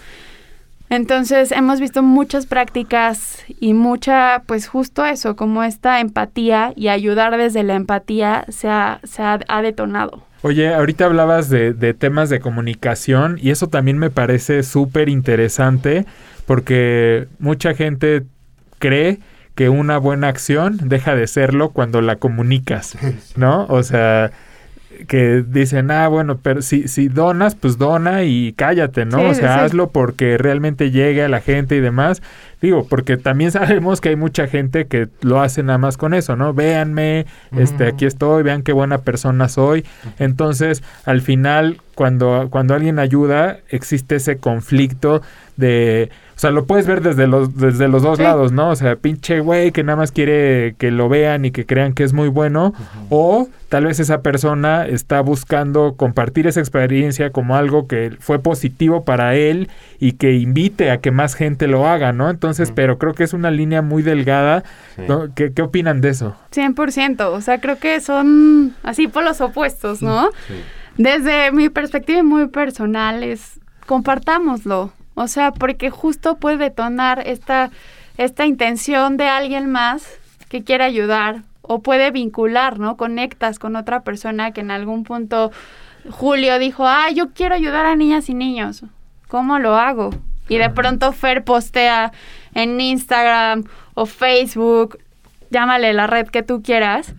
Entonces 0.90 1.52
hemos 1.52 1.80
visto 1.80 2.02
muchas 2.02 2.46
prácticas 2.46 3.44
y 3.60 3.74
mucha, 3.74 4.42
pues 4.46 4.68
justo 4.68 5.04
eso, 5.04 5.36
como 5.36 5.62
esta 5.62 6.00
empatía 6.00 6.72
y 6.76 6.88
ayudar 6.88 7.36
desde 7.36 7.62
la 7.62 7.74
empatía 7.74 8.46
se 8.48 8.68
ha, 8.68 9.00
se 9.04 9.22
ha, 9.22 9.62
detonado. 9.62 10.22
Oye, 10.40 10.72
ahorita 10.72 11.04
hablabas 11.04 11.50
de, 11.50 11.74
de, 11.74 11.92
temas 11.92 12.30
de 12.30 12.40
comunicación 12.40 13.38
y 13.42 13.50
eso 13.50 13.66
también 13.66 13.98
me 13.98 14.08
parece 14.08 14.62
súper 14.62 15.10
interesante 15.10 16.06
porque 16.46 17.28
mucha 17.38 17.74
gente 17.74 18.24
cree 18.78 19.18
que 19.54 19.68
una 19.68 19.98
buena 19.98 20.28
acción 20.28 20.78
deja 20.84 21.16
de 21.16 21.26
serlo 21.26 21.70
cuando 21.70 22.00
la 22.00 22.16
comunicas, 22.16 22.96
¿no? 23.36 23.66
O 23.68 23.82
sea, 23.82 24.30
que 25.06 25.44
dicen, 25.46 25.90
ah, 25.90 26.08
bueno, 26.08 26.38
pero 26.38 26.62
si, 26.62 26.88
si 26.88 27.08
donas, 27.08 27.54
pues 27.54 27.78
dona 27.78 28.24
y 28.24 28.52
cállate, 28.54 29.04
¿no? 29.04 29.22
o 29.22 29.34
sea, 29.34 29.64
hazlo 29.64 29.90
porque 29.90 30.38
realmente 30.38 30.90
llegue 30.90 31.22
a 31.22 31.28
la 31.28 31.40
gente 31.40 31.76
y 31.76 31.80
demás. 31.80 32.22
Digo, 32.60 32.86
porque 32.88 33.16
también 33.16 33.50
sabemos 33.52 34.00
que 34.00 34.08
hay 34.10 34.16
mucha 34.16 34.48
gente 34.48 34.86
que 34.86 35.08
lo 35.20 35.40
hace 35.40 35.62
nada 35.62 35.78
más 35.78 35.96
con 35.96 36.14
eso, 36.14 36.36
¿no? 36.36 36.54
Véanme, 36.54 37.26
este, 37.56 37.86
aquí 37.86 38.06
estoy, 38.06 38.42
vean 38.42 38.62
qué 38.62 38.72
buena 38.72 38.98
persona 38.98 39.48
soy. 39.48 39.84
Entonces, 40.18 40.82
al 41.04 41.20
final, 41.20 41.80
cuando, 41.94 42.48
cuando 42.50 42.74
alguien 42.74 42.98
ayuda, 42.98 43.58
existe 43.68 44.16
ese 44.16 44.38
conflicto 44.38 45.22
de 45.56 46.10
o 46.38 46.40
sea, 46.40 46.52
lo 46.52 46.66
puedes 46.66 46.86
ver 46.86 47.00
desde 47.00 47.26
los, 47.26 47.56
desde 47.56 47.88
los 47.88 48.04
dos 48.04 48.20
lados, 48.20 48.52
¿no? 48.52 48.70
O 48.70 48.76
sea, 48.76 48.94
pinche 48.94 49.40
güey 49.40 49.72
que 49.72 49.82
nada 49.82 49.96
más 49.96 50.12
quiere 50.12 50.76
que 50.78 50.92
lo 50.92 51.08
vean 51.08 51.44
y 51.44 51.50
que 51.50 51.66
crean 51.66 51.94
que 51.94 52.04
es 52.04 52.12
muy 52.12 52.28
bueno. 52.28 52.74
O 53.10 53.48
tal 53.68 53.86
vez 53.86 53.98
esa 53.98 54.22
persona 54.22 54.86
está 54.86 55.20
buscando 55.20 55.96
compartir 55.96 56.46
esa 56.46 56.60
experiencia 56.60 57.32
como 57.32 57.56
algo 57.56 57.88
que 57.88 58.16
fue 58.20 58.38
positivo 58.38 59.04
para 59.04 59.34
él 59.34 59.68
y 59.98 60.12
que 60.12 60.34
invite 60.34 60.92
a 60.92 60.98
que 60.98 61.10
más 61.10 61.34
gente 61.34 61.66
lo 61.66 61.88
haga, 61.88 62.12
¿no? 62.12 62.30
Entonces, 62.30 62.70
pero 62.72 62.98
creo 62.98 63.14
que 63.14 63.24
es 63.24 63.32
una 63.32 63.50
línea 63.50 63.82
muy 63.82 64.04
delgada. 64.04 64.62
¿Qué, 65.34 65.52
¿Qué, 65.52 65.62
opinan 65.62 66.00
de 66.00 66.10
eso? 66.10 66.36
100%. 66.54 67.20
O 67.32 67.40
sea, 67.40 67.60
creo 67.60 67.80
que 67.80 68.00
son 68.00 68.76
así 68.84 69.08
por 69.08 69.24
los 69.24 69.40
opuestos, 69.40 70.02
¿no? 70.02 70.30
Desde 70.98 71.50
mi 71.50 71.68
perspectiva 71.68 72.22
muy 72.22 72.46
personal 72.46 73.24
es 73.24 73.58
compartámoslo. 73.86 74.92
O 75.18 75.26
sea, 75.26 75.50
porque 75.50 75.90
justo 75.90 76.36
puede 76.36 76.58
detonar 76.58 77.24
esta, 77.26 77.70
esta 78.18 78.46
intención 78.46 79.16
de 79.16 79.26
alguien 79.26 79.68
más 79.68 80.08
que 80.48 80.62
quiere 80.62 80.84
ayudar 80.84 81.42
o 81.60 81.80
puede 81.80 82.12
vincular, 82.12 82.78
¿no? 82.78 82.96
Conectas 82.96 83.58
con 83.58 83.74
otra 83.74 84.04
persona 84.04 84.52
que 84.52 84.60
en 84.60 84.70
algún 84.70 85.02
punto 85.02 85.50
Julio 86.08 86.60
dijo, 86.60 86.86
ah, 86.86 87.10
yo 87.10 87.30
quiero 87.30 87.56
ayudar 87.56 87.84
a 87.84 87.96
niñas 87.96 88.28
y 88.28 88.34
niños. 88.34 88.84
¿Cómo 89.26 89.58
lo 89.58 89.74
hago? 89.74 90.10
Y 90.48 90.58
de 90.58 90.70
pronto 90.70 91.10
Fer 91.10 91.42
postea 91.42 92.12
en 92.54 92.80
Instagram 92.80 93.64
o 93.94 94.06
Facebook 94.06 95.00
llámale 95.50 95.92
la 95.92 96.06
red 96.06 96.28
que 96.28 96.42
tú 96.42 96.62
quieras. 96.62 97.14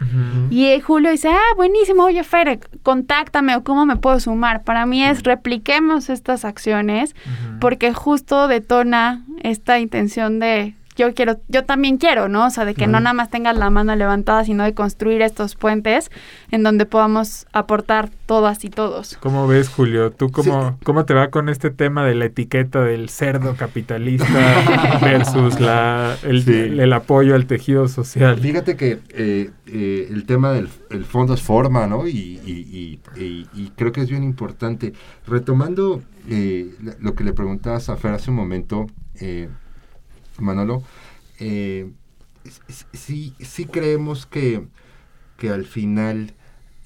Y 0.49 0.79
Julio 0.81 1.11
dice, 1.11 1.29
ah, 1.29 1.55
buenísimo, 1.55 2.03
oye 2.03 2.23
Fer, 2.23 2.59
contáctame 2.83 3.55
o 3.55 3.63
cómo 3.63 3.85
me 3.85 3.97
puedo 3.97 4.19
sumar. 4.19 4.63
Para 4.63 4.85
mí 4.85 5.03
es 5.03 5.23
repliquemos 5.23 6.09
estas 6.09 6.45
acciones 6.45 7.15
porque 7.59 7.93
justo 7.93 8.47
detona 8.47 9.23
esta 9.43 9.79
intención 9.79 10.39
de 10.39 10.75
yo 10.99 11.13
quiero, 11.13 11.39
yo 11.47 11.63
también 11.63 11.97
quiero, 11.97 12.27
¿no? 12.27 12.47
O 12.47 12.49
sea, 12.49 12.65
de 12.65 12.75
que 12.75 12.85
no 12.85 12.99
nada 12.99 13.13
más 13.13 13.29
tengas 13.29 13.57
la 13.57 13.69
mano 13.69 13.95
levantada, 13.95 14.43
sino 14.43 14.65
de 14.65 14.73
construir 14.73 15.21
estos 15.21 15.55
puentes 15.55 16.11
en 16.51 16.61
donde 16.61 16.85
podamos 16.85 17.47
aportar 17.53 18.09
todas 18.25 18.65
y 18.65 18.69
todos. 18.69 19.17
¿Cómo 19.21 19.47
ves, 19.47 19.69
Julio? 19.69 20.11
¿Tú 20.11 20.29
cómo, 20.29 20.77
cómo 20.83 21.05
te 21.05 21.13
va 21.13 21.29
con 21.29 21.47
este 21.47 21.69
tema 21.71 22.05
de 22.05 22.15
la 22.15 22.25
etiqueta 22.25 22.81
del 22.81 23.07
cerdo 23.07 23.55
capitalista 23.55 24.99
versus 25.01 25.61
la, 25.61 26.17
el, 26.23 26.91
apoyo 26.91 27.33
al 27.33 27.45
tejido 27.45 27.87
social? 27.87 28.37
Fíjate 28.37 28.75
que 28.75 28.99
eh, 29.11 29.51
eh, 29.67 30.09
el 30.11 30.25
tema 30.25 30.51
del 30.51 30.67
fondo 31.05 31.33
es 31.33 31.41
forma, 31.41 31.87
¿no? 31.87 32.07
Y, 32.07 32.41
y, 32.45 32.99
creo 33.77 33.93
que 33.93 34.01
es 34.01 34.09
bien 34.09 34.23
importante. 34.23 34.93
Retomando 35.25 36.01
eh, 36.27 36.75
lo 36.99 37.15
que 37.15 37.23
le 37.23 37.31
preguntabas 37.31 37.87
a 37.87 37.95
Fer 37.95 38.11
hace 38.11 38.31
un 38.31 38.35
momento, 38.35 38.87
Manolo, 40.41 40.83
eh, 41.39 41.91
sí, 42.93 43.33
sí 43.39 43.65
creemos 43.65 44.25
que, 44.25 44.67
que 45.37 45.49
al 45.49 45.65
final 45.65 46.33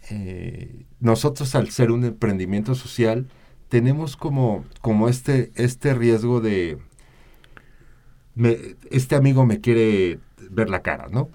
eh, 0.09 0.85
nosotros 0.99 1.55
al 1.55 1.69
ser 1.69 1.91
un 1.91 2.03
emprendimiento 2.05 2.75
social 2.75 3.27
tenemos 3.69 4.17
como, 4.17 4.65
como 4.81 5.09
este, 5.09 5.51
este 5.55 5.93
riesgo 5.93 6.41
de 6.41 6.77
este 8.89 9.15
amigo 9.15 9.45
me 9.45 9.61
quiere 9.61 10.19
ver 10.53 10.69
la 10.69 10.81
cara, 10.81 11.07
¿no? 11.11 11.29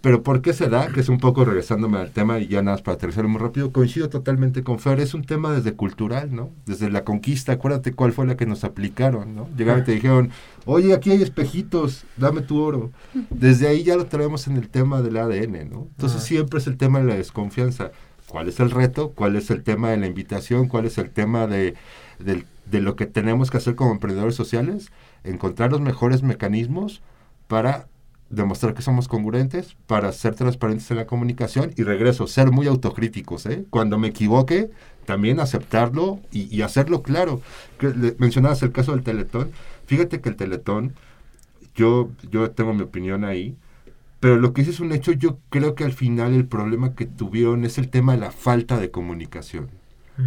Pero 0.00 0.22
¿por 0.22 0.42
qué 0.42 0.52
se 0.52 0.68
da? 0.68 0.88
Que 0.88 1.00
es 1.00 1.08
un 1.08 1.18
poco 1.18 1.44
regresándome 1.44 1.98
al 1.98 2.10
tema 2.10 2.38
y 2.38 2.48
ya 2.48 2.62
nada 2.62 2.76
más 2.76 2.82
para 2.82 2.96
aterrizar 2.96 3.26
muy 3.26 3.40
rápido, 3.40 3.72
coincido 3.72 4.08
totalmente 4.08 4.62
con 4.62 4.78
Fer, 4.78 5.00
es 5.00 5.14
un 5.14 5.24
tema 5.24 5.52
desde 5.52 5.72
cultural, 5.74 6.34
¿no? 6.34 6.50
Desde 6.66 6.90
la 6.90 7.04
conquista, 7.04 7.52
acuérdate 7.52 7.92
cuál 7.92 8.12
fue 8.12 8.26
la 8.26 8.36
que 8.36 8.46
nos 8.46 8.64
aplicaron, 8.64 9.34
¿no? 9.34 9.48
Llegaron 9.56 9.82
y 9.82 9.84
te 9.84 9.92
dijeron, 9.92 10.30
oye, 10.64 10.94
aquí 10.94 11.10
hay 11.10 11.22
espejitos, 11.22 12.04
dame 12.16 12.42
tu 12.42 12.60
oro. 12.60 12.90
Desde 13.30 13.68
ahí 13.68 13.82
ya 13.82 13.96
lo 13.96 14.06
traemos 14.06 14.46
en 14.46 14.56
el 14.56 14.68
tema 14.68 15.02
del 15.02 15.16
ADN, 15.16 15.70
¿no? 15.70 15.88
Entonces 15.90 16.22
siempre 16.22 16.58
es 16.58 16.66
el 16.66 16.76
tema 16.76 17.00
de 17.00 17.06
la 17.06 17.14
desconfianza. 17.14 17.90
¿Cuál 18.28 18.48
es 18.48 18.60
el 18.60 18.70
reto? 18.70 19.12
¿Cuál 19.12 19.36
es 19.36 19.50
el 19.50 19.62
tema 19.62 19.90
de 19.90 19.96
la 19.96 20.06
invitación? 20.06 20.68
¿Cuál 20.68 20.84
es 20.84 20.98
el 20.98 21.10
tema 21.10 21.46
de, 21.46 21.74
de 22.18 22.80
lo 22.80 22.94
que 22.94 23.06
tenemos 23.06 23.50
que 23.50 23.56
hacer 23.56 23.74
como 23.74 23.92
emprendedores 23.92 24.34
sociales? 24.34 24.92
Encontrar 25.24 25.72
los 25.72 25.80
mejores 25.80 26.22
mecanismos 26.22 27.00
para 27.46 27.88
demostrar 28.30 28.74
que 28.74 28.82
somos 28.82 29.08
congruentes, 29.08 29.76
para 29.86 30.12
ser 30.12 30.34
transparentes 30.34 30.90
en 30.90 30.98
la 30.98 31.06
comunicación 31.06 31.72
y 31.76 31.82
regreso, 31.82 32.26
ser 32.26 32.50
muy 32.50 32.66
autocríticos. 32.66 33.46
¿eh? 33.46 33.64
Cuando 33.70 33.98
me 33.98 34.08
equivoque, 34.08 34.70
también 35.06 35.40
aceptarlo 35.40 36.20
y, 36.30 36.60
hacerlo 36.62 37.02
claro. 37.02 37.40
Que, 37.78 38.14
mencionabas 38.18 38.62
el 38.62 38.72
caso 38.72 38.92
del 38.92 39.02
Teletón. 39.02 39.50
Fíjate 39.86 40.20
que 40.20 40.28
el 40.28 40.36
Teletón, 40.36 40.92
yo, 41.74 42.10
yo 42.30 42.50
tengo 42.50 42.74
mi 42.74 42.82
opinión 42.82 43.24
ahí, 43.24 43.56
pero 44.20 44.36
lo 44.36 44.52
que 44.52 44.62
es 44.62 44.80
un 44.80 44.92
hecho, 44.92 45.12
yo 45.12 45.38
creo 45.48 45.74
que 45.74 45.84
al 45.84 45.92
final 45.92 46.34
el 46.34 46.46
problema 46.46 46.94
que 46.94 47.06
tuvieron 47.06 47.64
es 47.64 47.78
el 47.78 47.88
tema 47.88 48.12
de 48.12 48.18
la 48.18 48.32
falta 48.32 48.78
de 48.78 48.90
comunicación. 48.90 49.70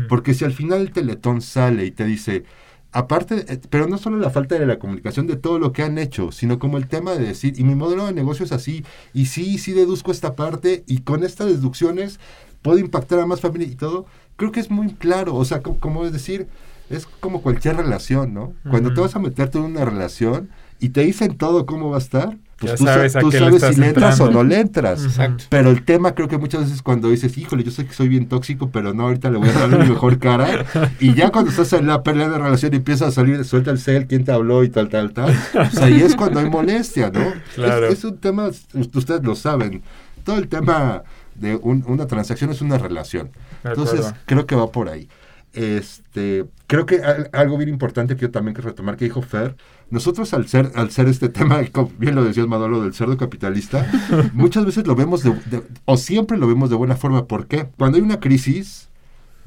Porque 0.08 0.34
si 0.34 0.46
al 0.46 0.54
final 0.54 0.80
el 0.80 0.92
Teletón 0.94 1.42
sale 1.42 1.86
y 1.86 1.92
te 1.92 2.06
dice, 2.06 2.46
aparte, 2.92 3.46
eh, 3.48 3.60
pero 3.70 3.88
no 3.88 3.98
solo 3.98 4.18
la 4.18 4.30
falta 4.30 4.58
de 4.58 4.66
la 4.66 4.80
comunicación 4.80 5.28
de 5.28 5.36
todo 5.36 5.60
lo 5.60 5.72
que 5.72 5.84
han 5.84 5.98
hecho, 5.98 6.32
sino 6.32 6.60
como 6.60 6.78
el 6.78 6.88
tema 6.88 7.14
de 7.14 7.26
decir, 7.26 7.60
y 7.60 7.64
mi 7.64 7.76
modelo 7.76 8.06
de 8.06 8.14
negocio 8.14 8.46
es 8.46 8.52
así, 8.52 8.84
y 9.14 9.28
sí, 9.28 9.58
sí 9.58 9.72
deduzco 9.72 10.12
esta 10.12 10.36
parte, 10.36 10.84
y 10.88 11.00
con 11.00 11.24
estas 11.24 11.48
deducciones 11.48 12.20
puedo 12.62 12.80
impactar 12.80 13.20
a 13.20 13.26
más 13.26 13.42
familias 13.42 13.72
y 13.72 13.76
todo, 13.76 14.06
creo 14.36 14.52
que 14.52 14.60
es 14.60 14.70
muy 14.70 14.94
claro, 14.94 15.36
o 15.36 15.46
sea, 15.46 15.62
como, 15.62 16.06
es 16.06 16.14
decir, 16.14 16.48
es 16.90 17.06
como 17.06 17.42
cualquier 17.42 17.78
relación, 17.78 18.34
¿no? 18.34 18.54
Cuando 18.70 18.94
te 18.94 19.00
vas 19.00 19.16
a 19.16 19.20
meterte 19.20 19.58
en 19.58 19.64
una 19.64 19.86
relación 19.86 20.50
y 20.80 20.90
te 20.90 21.02
dicen 21.02 21.38
todo 21.38 21.66
cómo 21.66 21.90
va 21.90 21.96
a 21.98 22.02
estar, 22.02 22.38
pues 22.62 22.72
Ya 22.74 22.78
tú, 22.78 22.86
sa- 22.86 22.94
sabes 22.94 23.14
tú 23.14 23.32
si 23.32 23.80
le 23.82 23.88
entras 23.88 24.20
o 24.22 24.32
no 24.32 24.44
le 24.44 24.60
entras. 24.60 25.04
Exacto. 25.04 25.44
Pero 25.50 25.70
el 25.72 25.84
tema 25.84 26.16
creo 26.16 26.28
que 26.30 26.38
muchas 26.38 26.62
veces 26.62 26.82
cuando 26.82 27.10
dices, 27.10 27.38
híjole, 27.38 27.64
yo 27.64 27.72
sé 27.72 27.86
que 27.86 27.94
soy 27.94 28.08
bien 28.08 28.28
tóxico, 28.28 28.70
pero 28.72 28.94
no, 28.94 29.04
ahorita 29.04 29.30
le 29.32 29.38
voy 29.40 29.50
a 29.50 29.54
dar 29.54 29.68
mi 29.70 29.90
mejor 29.90 30.20
cara. 30.20 30.66
Y 31.00 31.14
ya 31.16 31.32
cuando 31.32 31.50
estás 31.52 31.74
en 31.74 31.88
la 31.88 32.04
pelea 32.04 32.30
de 32.30 32.38
relación 32.38 32.72
y 32.74 32.78
empieza 32.78 33.08
a 33.08 33.12
salir, 33.12 33.44
suelta 33.44 33.72
el 33.72 33.80
cel, 33.80 34.08
quién 34.08 34.24
te 34.24 34.32
habló 34.32 34.64
y 34.64 34.70
tal, 34.70 34.88
tal, 34.90 35.12
tal. 35.12 35.36
Pues 35.52 35.78
ahí 35.80 36.02
es 36.02 36.16
cuando 36.16 36.40
hay 36.40 36.50
molestia, 36.50 37.10
¿no? 37.10 37.34
Claro. 37.56 37.88
Es, 37.88 38.00
es 38.00 38.04
un 38.06 38.18
tema, 38.20 38.48
us- 38.48 38.68
ustedes 38.94 39.24
lo 39.24 39.36
saben, 39.36 39.82
todo 40.24 40.38
el 40.38 40.48
tema 40.48 41.04
de 41.36 41.56
un- 41.56 41.84
una 41.88 42.06
transacción 42.06 42.52
es 42.52 42.62
una 42.62 42.78
relación. 42.78 43.32
Entonces, 43.64 44.14
creo 44.26 44.46
que 44.46 44.56
va 44.56 44.72
por 44.72 44.88
ahí. 44.90 45.10
Este, 45.54 46.46
creo 46.68 46.86
que 46.86 47.02
al- 47.04 47.30
algo 47.34 47.58
bien 47.58 47.70
importante 47.70 48.16
que 48.16 48.22
yo 48.24 48.32
también 48.32 48.56
que 48.56 48.62
retomar 48.62 48.96
que 48.98 49.06
dijo 49.06 49.22
Fer, 49.22 49.56
nosotros 49.92 50.34
al 50.34 50.48
ser, 50.48 50.72
al 50.76 50.90
ser 50.90 51.08
este 51.08 51.30
tema, 51.30 51.62
como 51.72 51.92
bien 52.00 52.16
lo 52.16 52.24
decías 52.24 52.48
Manolo, 52.48 52.82
del 52.82 52.94
cerdo 52.94 53.18
capitalista, 53.18 53.86
muchas 54.34 54.66
veces 54.66 54.88
lo 54.88 54.96
vemos 54.96 55.22
de, 55.24 55.32
de- 55.52 55.64
o 55.86 55.98
siempre 55.98 56.38
lo 56.38 56.48
vemos 56.48 56.70
de 56.70 56.76
buena 56.78 56.96
forma. 56.96 57.28
¿Por 57.28 57.46
qué? 57.48 57.68
Cuando 57.78 57.98
hay 57.98 58.04
una 58.04 58.20
crisis, 58.20 58.90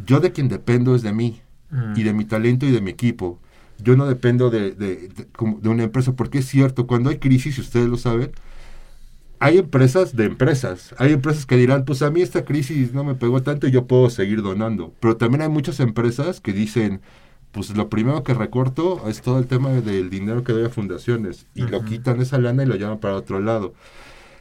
yo 0.07 0.21
de 0.21 0.33
quien 0.33 0.49
dependo 0.49 0.95
es 0.95 1.03
de 1.03 1.13
mí 1.13 1.41
Mm. 1.71 1.95
y 1.99 2.03
de 2.05 2.13
mi 2.13 2.25
talento 2.25 2.67
y 2.67 2.71
de 2.71 2.81
mi 2.81 2.91
equipo. 2.93 3.41
Yo 3.83 3.97
no 3.97 4.07
dependo 4.07 4.49
de, 4.51 4.73
de- 4.73 5.09
de 5.61 5.69
una 5.69 5.83
empresa, 5.85 6.13
porque 6.15 6.39
es 6.39 6.47
cierto, 6.47 6.87
cuando 6.87 7.11
hay 7.11 7.19
crisis, 7.19 7.59
y 7.59 7.63
ustedes 7.63 7.89
lo 7.89 7.97
saben, 7.97 8.31
hay 9.41 9.59
empresas 9.59 10.15
de 10.15 10.25
empresas. 10.27 10.95
Hay 10.99 11.13
empresas 11.13 11.47
que 11.47 11.57
dirán, 11.57 11.85
pues 11.85 12.03
a 12.03 12.11
mí 12.11 12.23
esta 12.23 12.45
crisis 12.45 12.93
no 12.93 13.03
me 13.03 13.15
pegó 13.15 13.43
tanto 13.43 13.67
y 13.67 13.73
yo 13.73 13.87
puedo 13.87 14.09
seguir 14.11 14.43
donando. 14.43 14.93
Pero 15.01 15.17
también 15.17 15.43
hay 15.43 15.49
muchas 15.49 15.81
empresas 15.81 16.41
que 16.41 16.53
dicen, 16.53 17.01
pues 17.55 17.75
lo 17.77 17.89
primero 17.89 18.25
que 18.25 18.35
recorto 18.35 19.09
es 19.09 19.23
todo 19.23 19.39
el 19.39 19.47
tema 19.47 19.71
del 19.71 20.11
dinero 20.11 20.43
que 20.43 20.53
doy 20.53 20.65
a 20.65 20.71
fundaciones. 20.71 21.47
Y 21.55 21.63
lo 21.63 21.85
quitan 21.85 22.21
esa 22.21 22.37
lana 22.39 22.65
y 22.65 22.67
lo 22.67 22.75
llevan 22.75 22.99
para 22.99 23.15
otro 23.15 23.41
lado. 23.41 23.75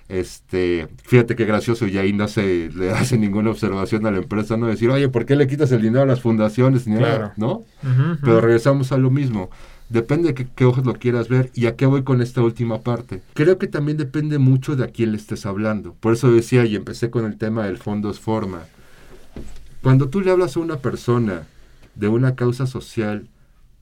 Este, 0.09 0.87
fíjate 1.03 1.35
qué 1.35 1.45
gracioso 1.45 1.87
y 1.87 1.97
ahí 1.97 2.11
no 2.11 2.27
se 2.27 2.71
le 2.75 2.91
hace 2.91 3.17
ninguna 3.17 3.51
observación 3.51 4.05
a 4.07 4.11
la 4.11 4.17
empresa, 4.17 4.57
no 4.57 4.65
decir, 4.65 4.89
oye, 4.89 5.09
¿por 5.09 5.25
qué 5.25 5.35
le 5.35 5.47
quitas 5.47 5.71
el 5.71 5.81
dinero 5.83 6.01
a 6.01 6.05
las 6.07 6.21
fundaciones? 6.21 6.87
Ni 6.87 6.95
nada, 6.95 7.15
Claro. 7.15 7.31
¿No? 7.37 7.63
Pero 8.21 8.41
regresamos 8.41 8.91
a 8.91 8.97
lo 8.97 9.11
mismo. 9.11 9.51
Depende 9.89 10.29
de 10.29 10.33
qué, 10.33 10.47
qué 10.55 10.65
ojos 10.65 10.83
lo 10.83 10.95
quieras 10.95 11.29
ver. 11.29 11.51
¿Y 11.53 11.67
a 11.67 11.75
qué 11.75 11.85
voy 11.85 12.03
con 12.03 12.19
esta 12.19 12.41
última 12.41 12.81
parte? 12.81 13.21
Creo 13.35 13.59
que 13.59 13.67
también 13.67 13.97
depende 13.97 14.39
mucho 14.39 14.75
de 14.75 14.85
a 14.85 14.87
quién 14.87 15.11
le 15.11 15.17
estés 15.17 15.45
hablando. 15.45 15.93
Por 15.99 16.13
eso 16.13 16.31
decía 16.31 16.65
y 16.65 16.75
empecé 16.75 17.11
con 17.11 17.25
el 17.25 17.37
tema 17.37 17.65
del 17.65 17.77
fondo 17.77 18.09
es 18.09 18.19
forma. 18.19 18.63
Cuando 19.83 20.09
tú 20.09 20.21
le 20.21 20.31
hablas 20.31 20.57
a 20.57 20.61
una 20.61 20.77
persona 20.77 21.43
de 21.95 22.07
una 22.07 22.35
causa 22.35 22.67
social 22.67 23.29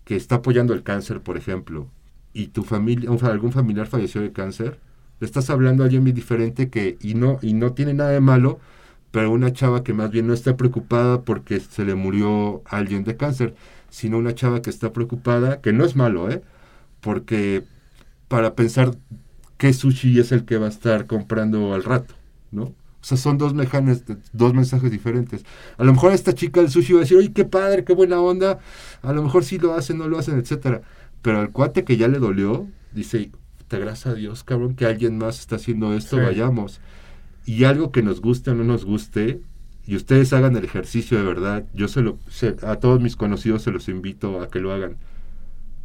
que 0.05 0.15
está 0.15 0.35
apoyando 0.35 0.73
el 0.73 0.83
cáncer, 0.83 1.21
por 1.21 1.37
ejemplo, 1.37 1.87
y 2.33 2.47
tu 2.47 2.63
familia, 2.63 3.09
algún 3.23 3.51
familiar 3.51 3.87
falleció 3.87 4.21
de 4.21 4.31
cáncer, 4.31 4.79
le 5.19 5.25
estás 5.25 5.49
hablando 5.49 5.83
a 5.83 5.85
alguien 5.85 6.03
muy 6.03 6.11
diferente 6.11 6.69
que, 6.69 6.97
y 7.01 7.13
no, 7.13 7.37
y 7.41 7.53
no 7.53 7.73
tiene 7.73 7.93
nada 7.93 8.11
de 8.11 8.21
malo, 8.21 8.59
pero 9.11 9.31
una 9.31 9.53
chava 9.53 9.83
que 9.83 9.93
más 9.93 10.09
bien 10.09 10.27
no 10.27 10.33
está 10.33 10.57
preocupada 10.57 11.21
porque 11.21 11.59
se 11.59 11.85
le 11.85 11.95
murió 11.95 12.63
alguien 12.65 13.03
de 13.03 13.17
cáncer, 13.17 13.55
sino 13.89 14.17
una 14.17 14.33
chava 14.33 14.61
que 14.61 14.69
está 14.69 14.93
preocupada, 14.93 15.61
que 15.61 15.73
no 15.73 15.85
es 15.85 15.95
malo, 15.95 16.31
¿eh? 16.31 16.41
Porque 17.01 17.65
para 18.27 18.55
pensar 18.55 18.95
qué 19.57 19.73
sushi 19.73 20.19
es 20.19 20.31
el 20.31 20.45
que 20.45 20.57
va 20.57 20.67
a 20.67 20.69
estar 20.69 21.07
comprando 21.07 21.73
al 21.73 21.83
rato, 21.83 22.15
¿no? 22.51 22.73
O 23.01 23.03
sea, 23.03 23.17
son 23.17 23.37
dos, 23.39 23.53
mejanes, 23.55 24.03
dos 24.31 24.53
mensajes 24.53 24.91
diferentes. 24.91 25.43
A 25.77 25.83
lo 25.83 25.91
mejor 25.93 26.11
esta 26.13 26.33
chica 26.33 26.61
del 26.61 26.69
sushi 26.69 26.93
va 26.93 26.99
a 26.99 27.01
decir, 27.01 27.17
oye, 27.17 27.33
qué 27.33 27.45
padre, 27.45 27.83
qué 27.83 27.93
buena 27.93 28.21
onda. 28.21 28.59
A 29.01 29.11
lo 29.13 29.23
mejor 29.23 29.43
sí 29.43 29.57
lo 29.57 29.73
hacen, 29.73 29.97
no 29.97 30.07
lo 30.07 30.19
hacen, 30.19 30.37
etcétera. 30.37 30.81
Pero 31.23 31.39
al 31.39 31.51
cuate 31.51 31.83
que 31.83 31.97
ya 31.97 32.07
le 32.07 32.19
dolió, 32.19 32.67
dice, 32.93 33.31
te 33.67 33.79
gracias 33.79 34.07
a 34.07 34.13
Dios, 34.15 34.43
cabrón, 34.43 34.75
que 34.75 34.85
alguien 34.85 35.17
más 35.17 35.39
está 35.39 35.55
haciendo 35.55 35.93
esto, 35.95 36.17
Sí. 36.17 36.23
vayamos. 36.23 36.79
Y 37.45 37.63
algo 37.63 37.91
que 37.91 38.03
nos 38.03 38.21
guste 38.21 38.51
o 38.51 38.55
no 38.55 38.63
nos 38.63 38.85
guste, 38.85 39.41
y 39.87 39.95
ustedes 39.95 40.31
hagan 40.33 40.55
el 40.55 40.63
ejercicio 40.63 41.17
de 41.17 41.23
verdad, 41.23 41.65
yo 41.73 41.87
se 41.87 42.01
lo, 42.01 42.19
se- 42.29 42.55
a 42.61 42.75
todos 42.75 43.01
mis 43.01 43.15
conocidos 43.15 43.63
se 43.63 43.71
los 43.71 43.89
invito 43.89 44.41
a 44.41 44.49
que 44.49 44.59
lo 44.59 44.71
hagan. 44.73 44.97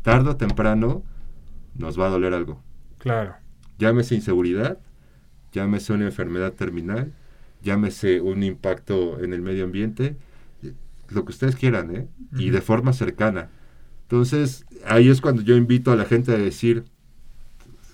Tarde 0.02 0.30
o 0.30 0.36
temprano 0.36 1.02
nos 1.76 1.98
va 1.98 2.06
a 2.06 2.10
doler 2.10 2.34
algo. 2.34 2.62
Claro. 2.98 3.34
Llámese 3.78 4.14
inseguridad, 4.14 4.78
llámese 5.56 5.94
una 5.94 6.04
enfermedad 6.04 6.52
terminal, 6.52 7.12
llámese 7.62 8.20
un 8.20 8.42
impacto 8.42 9.18
en 9.24 9.32
el 9.32 9.40
medio 9.40 9.64
ambiente, 9.64 10.16
lo 11.08 11.24
que 11.24 11.30
ustedes 11.30 11.56
quieran, 11.56 11.96
¿eh? 11.96 12.06
Y 12.36 12.50
de 12.50 12.60
forma 12.60 12.92
cercana. 12.92 13.48
Entonces, 14.02 14.66
ahí 14.84 15.08
es 15.08 15.22
cuando 15.22 15.40
yo 15.40 15.56
invito 15.56 15.92
a 15.92 15.96
la 15.96 16.04
gente 16.04 16.32
a 16.32 16.36
decir, 16.36 16.84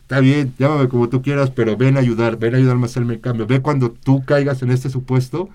está 0.01 0.19
bien, 0.19 0.55
llámame 0.59 0.89
como 0.89 1.09
tú 1.09 1.23
quieras, 1.23 1.51
pero 1.51 1.77
ven 1.77 1.97
a 1.97 2.01
ayudar, 2.01 2.37
ven 2.37 2.55
a 2.55 2.59
ayudarme 2.59 2.83
a 2.83 2.87
hacerme 2.87 3.15
el 3.15 3.21
cambio. 3.21 3.47
Ve 3.47 3.61
cuando 3.63 3.93
tú 3.93 4.25
caigas 4.25 4.61
en 4.63 4.73
este 4.73 4.91
supuesto, 4.91 5.49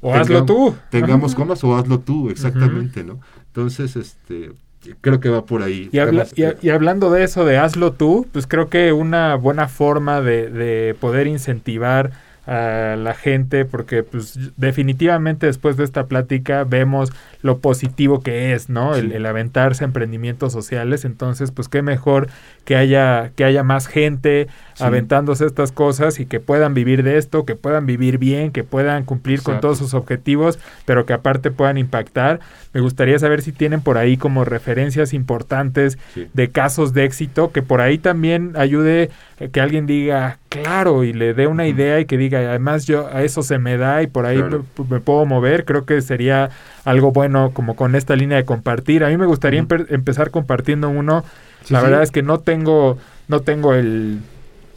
O 0.00 0.14
hazlo 0.14 0.46
tú. 0.46 0.74
Tengamos 0.88 1.34
comas 1.34 1.62
o 1.62 1.76
hazlo 1.76 2.00
tú, 2.00 2.30
exactamente, 2.30 3.04
¿no? 3.04 3.20
Entonces, 3.48 3.96
este, 3.96 4.52
creo 5.00 5.20
que 5.20 5.28
va 5.28 5.44
por 5.44 5.62
ahí. 5.62 5.88
Y, 5.92 5.98
habla- 5.98 6.24
Temas- 6.24 6.38
y 6.38 6.44
a- 6.44 6.56
y 6.60 6.70
hablando 6.70 7.10
de 7.10 7.24
eso, 7.24 7.44
de 7.44 7.58
hazlo 7.58 7.92
tú, 7.92 8.26
pues 8.32 8.46
creo 8.46 8.68
que 8.68 8.92
una 8.92 9.34
buena 9.36 9.68
forma 9.68 10.20
de, 10.20 10.50
de 10.50 10.94
poder 11.00 11.26
incentivar 11.26 12.10
a 12.50 12.96
la 12.96 13.14
gente, 13.14 13.64
porque 13.64 14.02
pues 14.02 14.36
definitivamente 14.56 15.46
después 15.46 15.76
de 15.76 15.84
esta 15.84 16.06
plática 16.06 16.64
vemos 16.64 17.12
lo 17.42 17.58
positivo 17.58 18.20
que 18.22 18.52
es, 18.54 18.68
¿no? 18.68 18.96
El, 18.96 19.10
Sí. 19.10 19.16
el 19.16 19.26
aventarse 19.26 19.84
a 19.84 19.86
emprendimientos 19.86 20.52
sociales, 20.52 21.04
entonces 21.04 21.52
pues 21.52 21.68
qué 21.68 21.80
mejor 21.82 22.26
que 22.64 22.74
haya, 22.76 23.30
que 23.36 23.44
haya 23.44 23.62
más 23.62 23.86
gente 23.86 24.48
Sí. 24.74 24.82
aventándose 24.84 25.46
estas 25.46 25.70
cosas 25.70 26.18
y 26.18 26.26
que 26.26 26.40
puedan 26.40 26.74
vivir 26.74 27.02
de 27.04 27.18
esto, 27.18 27.44
que 27.44 27.54
puedan 27.54 27.86
vivir 27.86 28.18
bien, 28.18 28.50
que 28.50 28.64
puedan 28.64 29.04
cumplir 29.04 29.42
con 29.42 29.60
todos 29.60 29.78
sus 29.78 29.94
objetivos, 29.94 30.58
pero 30.86 31.06
que 31.06 31.12
aparte 31.12 31.50
puedan 31.52 31.78
impactar. 31.78 32.40
Me 32.72 32.80
gustaría 32.80 33.18
saber 33.18 33.42
si 33.42 33.52
tienen 33.52 33.80
por 33.80 33.96
ahí 33.96 34.16
como 34.16 34.44
referencias 34.44 35.12
importantes 35.14 35.98
Sí. 36.14 36.26
de 36.34 36.50
casos 36.50 36.94
de 36.94 37.04
éxito, 37.04 37.52
que 37.52 37.62
por 37.62 37.80
ahí 37.80 37.98
también 37.98 38.54
ayude 38.56 39.10
que 39.52 39.60
alguien 39.60 39.86
diga, 39.86 40.38
claro, 40.50 41.04
y 41.04 41.12
le 41.14 41.32
dé 41.32 41.46
una 41.46 41.66
idea 41.66 41.98
y 42.00 42.04
que 42.04 42.18
diga, 42.18 42.40
además 42.40 42.84
yo 42.86 43.06
a 43.10 43.22
eso 43.22 43.42
se 43.42 43.58
me 43.58 43.78
da 43.78 44.02
y 44.02 44.06
por 44.08 44.26
ahí 44.26 44.36
Claro. 44.38 44.64
me, 44.78 44.84
me 44.96 45.00
puedo 45.00 45.24
mover, 45.24 45.64
creo 45.64 45.86
que 45.86 46.02
sería 46.02 46.50
algo 46.84 47.12
bueno 47.12 47.52
como 47.54 47.76
con 47.76 47.94
esta 47.94 48.14
línea 48.16 48.36
de 48.36 48.44
compartir. 48.44 49.04
A 49.04 49.08
mí 49.08 49.16
me 49.16 49.26
gustaría 49.26 49.62
empe- 49.62 49.86
empezar 49.88 50.30
compartiendo 50.30 50.88
uno. 50.90 51.24
Sí, 51.64 51.72
La 51.72 51.80
sí. 51.80 51.86
verdad 51.86 52.02
es 52.02 52.10
que 52.10 52.22
no 52.22 52.38
tengo, 52.40 52.98
no 53.28 53.40
tengo 53.40 53.74
el, 53.74 54.18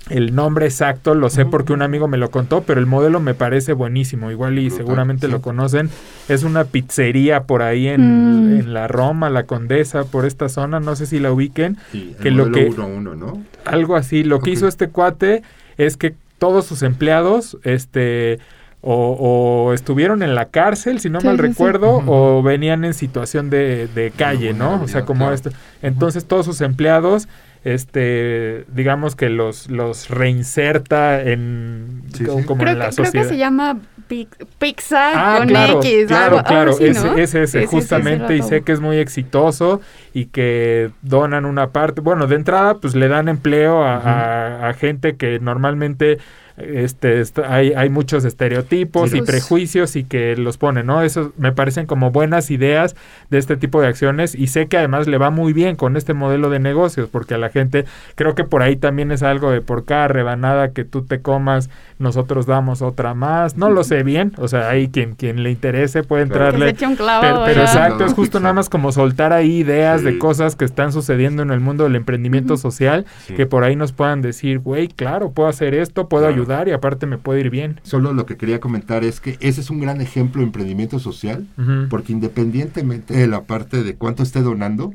el 0.09 0.36
nombre 0.36 0.65
exacto, 0.65 1.15
lo 1.15 1.30
sé 1.30 1.45
porque 1.45 1.71
un 1.74 1.82
amigo 1.82 2.07
me 2.09 2.17
lo 2.17 2.30
contó, 2.30 2.63
pero 2.63 2.80
el 2.82 2.86
modelo 2.86 3.19
me 3.21 3.34
parece 3.34 3.71
buenísimo. 3.74 4.30
Igual 4.32 4.59
y 4.59 4.65
Brutal, 4.67 4.78
seguramente 4.86 5.26
sí. 5.28 5.32
lo 5.32 5.41
conocen. 5.41 5.89
Es 6.28 6.43
una 6.43 6.65
pizzería 6.65 7.43
por 7.43 7.61
ahí 7.63 7.88
en, 7.88 8.01
Mm. 8.57 8.59
en 8.59 8.74
la 8.74 8.88
Roma, 8.89 9.30
la 9.30 9.43
Condesa, 9.43 10.03
por 10.03 10.26
esta 10.26 10.49
zona. 10.49 10.80
No 10.82 10.95
sé 10.97 11.05
si 11.05 11.19
la 11.19 11.32
ubiquen. 11.32 11.78
Sí, 11.93 12.15
que 12.21 12.28
el 12.28 12.36
lo 12.36 12.51
que- 12.51 12.65
1 12.65 12.84
a 12.84 12.86
1, 12.86 13.15
¿no? 13.15 13.41
Algo 13.65 13.95
así. 13.95 14.24
Lo 14.26 14.39
que 14.41 14.51
Ok. 14.51 14.57
hizo 14.57 14.67
este 14.67 14.89
cuate 14.89 15.41
es 15.78 15.97
que 15.97 16.13
todos 16.38 16.65
sus 16.65 16.82
empleados, 16.84 17.57
este, 17.63 18.39
o, 18.82 19.66
o 19.67 19.74
estuvieron 19.74 20.24
en 20.24 20.36
la 20.36 20.45
cárcel, 20.45 21.00
si 21.00 21.09
no 21.09 21.21
Sí, 21.21 21.28
mal 21.28 21.37
sí, 21.37 21.41
recuerdo, 21.43 22.04
o 22.05 22.43
venían 22.43 22.83
en 22.83 22.93
situación 22.93 23.50
de, 23.50 23.87
de 23.87 24.12
calle, 24.12 24.54
¿no? 24.54 24.82
O 24.83 24.87
sea, 24.87 25.05
como 25.05 25.20
claro. 25.21 25.36
esto. 25.36 25.51
Entonces 25.82 26.25
todos 26.25 26.45
sus 26.45 26.59
empleados, 26.59 27.29
este, 27.63 28.66
digamos 28.74 29.16
que 29.16 29.29
los, 29.29 29.70
los 29.70 30.09
reinserta 30.09 31.21
en, 31.21 32.04
Sí, 32.13 32.25
como, 32.25 32.39
sí. 32.41 32.45
como 32.45 32.59
Creo, 32.62 32.74
en 32.74 32.79
la 32.79 32.89
que, 32.89 32.95
creo 32.95 33.05
sociedad. 33.05 33.24
que 33.24 33.29
se 33.29 33.37
llama 33.37 33.79
Pi- 34.08 34.28
Pixar 34.59 35.13
Ah, 35.16 35.36
con 35.39 35.47
claro, 35.47 35.79
X. 35.82 36.08
claro, 36.08 36.24
algo- 36.25 36.37
algo 36.39 36.47
claro, 36.50 36.71
así, 36.71 36.86
ese, 36.86 37.08
¿no? 37.08 37.17
ese, 37.17 37.43
ese, 37.43 37.66
justamente, 37.67 38.36
ese 38.36 38.45
y 38.45 38.50
sé 38.50 38.62
que 38.63 38.71
es 38.74 38.79
muy 38.82 38.97
exitoso 38.97 39.79
y 40.13 40.25
que 40.25 40.91
donan 41.01 41.45
una 41.45 41.71
parte, 41.71 42.01
bueno, 42.01 42.27
de 42.27 42.35
entrada, 42.35 42.75
pues 42.75 42.93
le 42.95 43.07
dan 43.07 43.27
empleo 43.29 43.83
a, 43.83 43.97
Ujú. 43.97 44.07
a- 44.07 44.69
a 44.69 44.73
gente 44.73 45.15
que 45.15 45.39
normalmente 45.39 46.19
este 46.55 47.19
está- 47.19 47.51
hay, 47.51 47.73
hay 47.73 47.89
muchos 47.89 48.23
estereotipos 48.25 49.09
Sí, 49.09 49.17
y 49.17 49.19
pues- 49.21 49.31
prejuicios 49.31 49.95
y 49.95 50.03
que 50.03 50.35
los 50.37 50.57
ponen, 50.59 50.85
¿no? 50.85 51.01
Eso 51.01 51.31
me 51.39 51.51
parecen 51.51 51.87
como 51.87 52.11
buenas 52.11 52.51
ideas 52.51 52.95
de 53.31 53.39
este 53.39 53.57
tipo 53.57 53.81
de 53.81 53.87
acciones 53.87 54.35
y 54.35 54.45
sé 54.45 54.67
que 54.67 54.77
además 54.77 55.07
le 55.07 55.17
va 55.17 55.31
muy 55.31 55.51
bien 55.51 55.75
con 55.75 55.97
este 55.97 56.13
modelo 56.13 56.51
de 56.51 56.59
negocios 56.59 57.09
porque 57.11 57.33
a 57.33 57.37
la 57.39 57.49
gente 57.49 57.85
creo 58.13 58.35
que 58.35 58.43
por 58.43 58.61
ahí 58.61 58.75
también 58.75 59.11
es 59.11 59.23
algo 59.23 59.49
de 59.49 59.61
por 59.61 59.83
cada 59.85 60.07
rebanada 60.09 60.73
que 60.73 60.85
tú 60.85 61.01
te 61.01 61.21
comas 61.23 61.71
nosotros 61.97 62.45
damos 62.45 62.83
otra 62.83 63.15
más, 63.15 63.57
no 63.57 63.71
lo 63.71 63.83
sé 63.83 64.03
bien, 64.03 64.33
o 64.37 64.47
sea, 64.47 64.69
ahí 64.69 64.89
quien 64.89 65.15
quien 65.15 65.41
le 65.41 65.49
interese 65.49 66.03
puede 66.03 66.27
Claro. 66.27 66.33
Que 66.33 66.43
se 66.43 66.45
entrarle 66.49 66.69
eche 66.69 66.85
un 66.87 66.95
clavo. 66.95 67.21
pero, 67.23 67.41
pero 67.45 67.61
exacto, 67.61 68.05
es 68.05 68.13
justo 68.13 68.39
nada 68.39 68.53
más 68.53 68.69
como 68.69 68.91
soltar 68.91 69.33
ahí 69.33 69.57
ideas 69.57 70.03
de 70.04 70.17
cosas 70.20 70.55
que 70.55 70.66
están 70.66 70.92
sucediendo 70.92 71.42
en 71.43 71.50
el 71.51 71.59
mundo 71.59 71.84
del 71.86 71.96
emprendimiento 71.96 72.58
social, 72.58 73.05
Sí. 73.28 73.34
que 73.36 73.46
por 73.46 73.63
ahí 73.63 73.75
nos 73.75 73.92
puedan 73.93 74.21
decir, 74.21 74.59
güey, 74.59 74.88
claro, 74.88 75.32
puedo 75.32 75.50
hacer 75.50 75.74
esto, 75.74 76.08
puedo 76.09 76.24
Claro. 76.25 76.36
ayudar 76.42 76.67
y 76.67 76.71
aparte 76.71 77.05
me 77.05 77.17
puede 77.17 77.39
ir 77.42 77.50
bien. 77.50 77.80
Solo 77.84 78.13
lo 78.13 78.25
que 78.25 78.38
quería 78.38 78.59
comentar 78.59 79.04
es 79.04 79.20
que 79.20 79.38
ese 79.39 79.62
es 79.62 79.70
un 79.70 79.80
gran 79.80 80.01
ejemplo 80.01 80.42
de 80.42 80.46
emprendimiento 80.47 81.00
social, 81.00 81.46
porque 81.89 82.13
independientemente 82.13 83.13
de 83.16 83.28
la 83.28 83.43
parte 83.43 83.84
de 83.84 83.96
cuánto 83.96 84.24
esté 84.24 84.42
donando, 84.42 84.93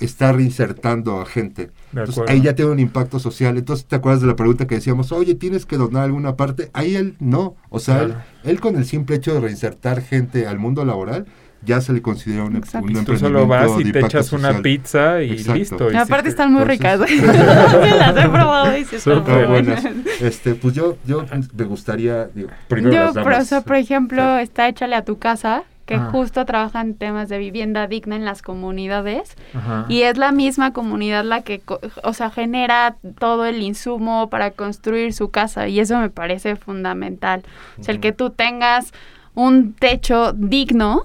está 0.00 0.32
reinsertando 0.32 1.20
a 1.20 1.26
gente. 1.26 1.70
De 1.92 2.00
Entonces, 2.00 2.24
ahí 2.28 2.40
ya 2.42 2.54
tiene 2.54 2.72
un 2.72 2.80
impacto 2.80 3.18
social. 3.20 3.56
Entonces, 3.56 3.86
¿te 3.86 3.96
acuerdas 3.96 4.20
de 4.20 4.26
la 4.26 4.36
pregunta 4.36 4.66
que 4.66 4.74
decíamos? 4.74 5.12
Oye, 5.12 5.34
¿tienes 5.36 5.66
que 5.66 5.76
donar 5.76 6.02
alguna 6.04 6.36
parte? 6.36 6.68
Ahí 6.72 6.96
él 6.96 7.14
no. 7.20 7.54
O 7.70 7.78
sea, 7.78 8.26
él 8.42 8.60
con 8.60 8.76
el 8.76 8.86
simple 8.86 9.16
hecho 9.16 9.34
de 9.34 9.40
reinsertar 9.40 10.02
gente 10.02 10.46
al 10.48 10.58
mundo 10.58 10.84
laboral, 10.84 11.26
ya 11.64 11.80
se 11.80 11.92
le 11.92 12.02
considera 12.02 12.44
un, 12.44 12.56
Exacto. 12.56 12.86
un 12.86 12.92
Tú 12.92 12.98
emprendimiento 12.98 13.26
solo 13.26 13.46
vas 13.46 13.70
y 13.80 13.84
de 13.84 13.92
te 13.92 14.00
echas 14.00 14.32
una 14.32 14.60
pizza 14.62 15.22
y 15.22 15.32
Exacto. 15.32 15.54
listo. 15.58 15.92
Y 15.92 15.96
aparte 15.96 16.28
están 16.28 16.52
muy 16.52 16.64
ricas. 16.64 17.00
las 17.98 18.16
he 18.16 18.28
probado 18.28 18.76
y 18.76 18.84
sí 18.84 18.96
están 18.96 19.22
muy 19.22 19.44
buenas. 19.46 19.82
buenas. 19.82 20.06
Este, 20.20 20.54
pues 20.54 20.74
yo, 20.74 20.96
yo 21.06 21.24
me 21.56 21.64
gustaría, 21.64 22.26
digo, 22.34 22.48
primero 22.68 22.94
Yo, 22.94 23.02
las 23.04 23.14
damas. 23.14 23.64
por 23.64 23.76
ejemplo, 23.76 24.38
está 24.38 24.68
Échale 24.68 24.96
a 24.96 25.04
tu 25.04 25.18
casa, 25.18 25.64
que 25.86 25.96
Ajá. 25.96 26.10
justo 26.12 26.46
trabaja 26.46 26.80
en 26.80 26.94
temas 26.94 27.28
de 27.28 27.36
vivienda 27.36 27.86
digna 27.86 28.16
en 28.16 28.24
las 28.24 28.40
comunidades. 28.40 29.36
Ajá. 29.54 29.84
Y 29.90 30.00
es 30.02 30.16
la 30.16 30.32
misma 30.32 30.72
comunidad 30.72 31.24
la 31.24 31.42
que, 31.42 31.60
co- 31.60 31.80
o 32.02 32.14
sea, 32.14 32.30
genera 32.30 32.96
todo 33.18 33.44
el 33.44 33.60
insumo 33.60 34.30
para 34.30 34.50
construir 34.52 35.12
su 35.12 35.30
casa. 35.30 35.68
Y 35.68 35.80
eso 35.80 35.98
me 35.98 36.08
parece 36.08 36.56
fundamental. 36.56 37.42
O 37.78 37.84
sea, 37.84 37.92
el 37.94 38.00
que 38.00 38.12
tú 38.12 38.30
tengas 38.30 38.92
un 39.34 39.72
techo 39.74 40.32
digno 40.32 41.04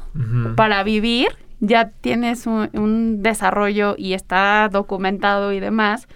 para 0.56 0.84
vivir, 0.84 1.30
ya 1.60 1.90
tienes 1.90 2.48
un, 2.48 2.70
un 2.74 3.24
desarrollo 3.24 3.96
y 3.98 4.14
está 4.14 4.70
documentado 4.72 5.52
y 5.52 5.60
demás 5.60 6.08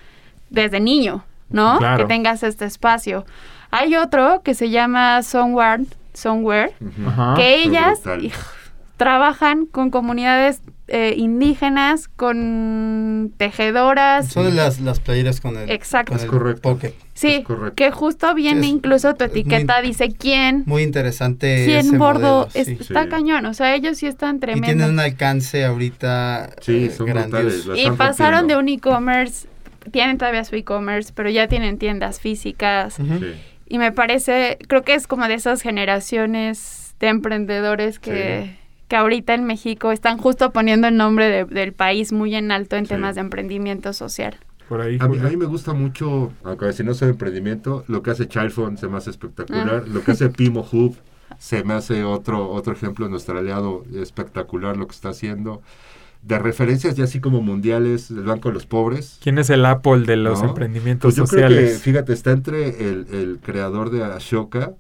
desde 0.50 0.80
niño, 0.80 1.26
¿no? 1.50 1.80
Claro. 1.80 1.98
Que 1.98 2.06
tengas 2.06 2.44
este 2.44 2.66
espacio. 2.66 3.26
Hay 3.72 3.96
otro 3.96 4.42
que 4.44 4.54
se 4.54 4.70
llama 4.70 5.24
Somewhere, 5.24 5.86
Somewhere 6.14 6.76
que 7.36 7.64
ellas 7.64 8.02
trabajan 8.98 9.66
con 9.66 9.90
comunidades 9.90 10.62
eh, 10.88 11.14
indígenas, 11.18 12.08
con 12.10 13.34
tejedoras. 13.38 14.28
Son 14.28 14.56
las, 14.56 14.80
las 14.82 15.00
playeras 15.00 15.40
con 15.40 15.58
el, 15.58 15.70
Exacto. 15.72 16.12
con 16.12 16.18
Es 16.18 16.24
el 16.24 16.30
correcto. 16.30 16.62
pocket. 16.62 16.94
Sí, 17.14 17.36
Es 17.36 17.46
correcto. 17.46 17.76
que 17.76 17.92
justo 17.92 18.34
viene 18.36 18.62
Es- 18.62 18.68
incluso 18.68 19.14
tu 19.16 19.24
muy- 19.26 19.32
etiqueta, 19.32 19.82
dice 19.82 20.10
quién, 20.10 20.64
Muy 20.66 20.84
interesante. 20.84 21.64
quién 21.66 21.88
ese 21.88 21.98
bordo, 21.98 22.20
modelo, 22.48 22.50
es- 22.54 22.68
sí. 22.68 22.78
está 22.80 23.04
Sí. 23.04 23.10
cañón, 23.10 23.46
o 23.46 23.54
sea, 23.54 23.76
ellos 23.76 23.98
sí 23.98 24.08
están 24.08 24.38
Y 24.38 24.40
tremendos. 24.40 24.68
tienen 24.68 24.90
un 24.90 25.00
alcance 25.00 25.64
ahorita 25.64 26.50
Sí, 26.62 26.86
eh, 26.86 26.90
son 26.90 27.06
brutales. 27.08 27.66
Y 27.76 27.90
pasaron 27.92 28.48
de 28.48 28.58
un 28.58 28.68
e-commerce, 28.68 29.48
tienen 29.92 30.18
todavía 30.18 30.44
su 30.44 30.56
e-commerce, 30.56 31.12
pero 31.16 31.30
ya 31.30 31.48
tienen 31.48 31.78
tiendas 31.78 32.20
físicas. 32.20 32.98
Y 33.68 33.78
me 33.78 33.92
parece, 33.92 34.58
creo 34.68 34.82
que 34.84 34.94
es 34.96 35.08
como 35.08 35.28
de 35.28 35.36
esas 35.36 35.62
generaciones 35.62 36.96
de 37.00 37.08
emprendedores 37.08 38.00
que, 38.00 38.58
que 38.88 38.96
ahorita 38.96 39.34
en 39.34 39.46
México 39.46 39.92
están 39.92 40.18
justo 40.18 40.52
poniendo 40.52 40.88
el 40.88 40.98
nombre 40.98 41.30
de- 41.30 41.46
del 41.46 41.74
país 41.74 42.12
muy 42.12 42.36
en 42.36 42.52
alto 42.52 42.76
en 42.76 42.86
Sí. 42.86 42.90
temas 42.90 43.16
de 43.16 43.22
emprendimiento 43.22 43.94
social. 43.94 44.36
Por 44.70 44.82
ahí. 44.82 44.98
A 45.00 45.08
mí, 45.08 45.18
a 45.20 45.24
mí 45.24 45.38
me 45.38 45.46
gusta 45.46 45.74
mucho, 45.74 46.32
aunque 46.44 46.72
si 46.74 46.84
no 46.84 46.94
soy 46.94 47.10
emprendimiento, 47.10 47.84
lo 47.88 48.02
que 48.02 48.12
hace 48.12 48.28
Child 48.28 48.52
Fund 48.52 48.78
se 48.78 48.88
me 48.88 48.98
hace 48.98 49.10
espectacular. 49.10 49.84
Ah. 49.86 49.90
Lo 49.92 50.04
que 50.04 50.12
hace 50.12 50.30
Pimo 50.30 50.66
Hub 50.72 50.96
se 51.38 51.64
me 51.64 51.74
hace 51.74 52.04
otro, 52.04 52.50
otro 52.50 52.74
ejemplo, 52.74 53.08
nuestro 53.10 53.38
aliado 53.38 53.84
espectacular 53.96 54.78
lo 54.78 54.88
que 54.88 54.94
está 54.94 55.10
haciendo. 55.10 55.62
De 56.22 56.40
referencias 56.40 56.96
ya 56.96 57.04
así 57.04 57.20
como 57.20 57.42
mundiales, 57.42 58.10
el 58.10 58.24
Banco 58.24 58.48
de 58.48 58.54
los 58.54 58.66
Pobres. 58.66 59.18
¿Quién 59.22 59.38
es 59.38 59.50
el 59.50 59.66
Apple 59.66 60.04
de 60.06 60.16
los 60.16 60.42
¿no? 60.42 60.50
emprendimientos 60.50 61.08
Pues 61.14 61.16
yo 61.18 61.26
creo 61.26 61.50
que, 61.50 61.56
sociales? 61.56 61.82
fíjate, 61.82 62.14
está 62.14 62.32
entre 62.32 62.70
el, 62.90 63.08
el 63.12 63.40
creador 63.44 63.90
de 63.90 64.04
Ashoka 64.06 64.72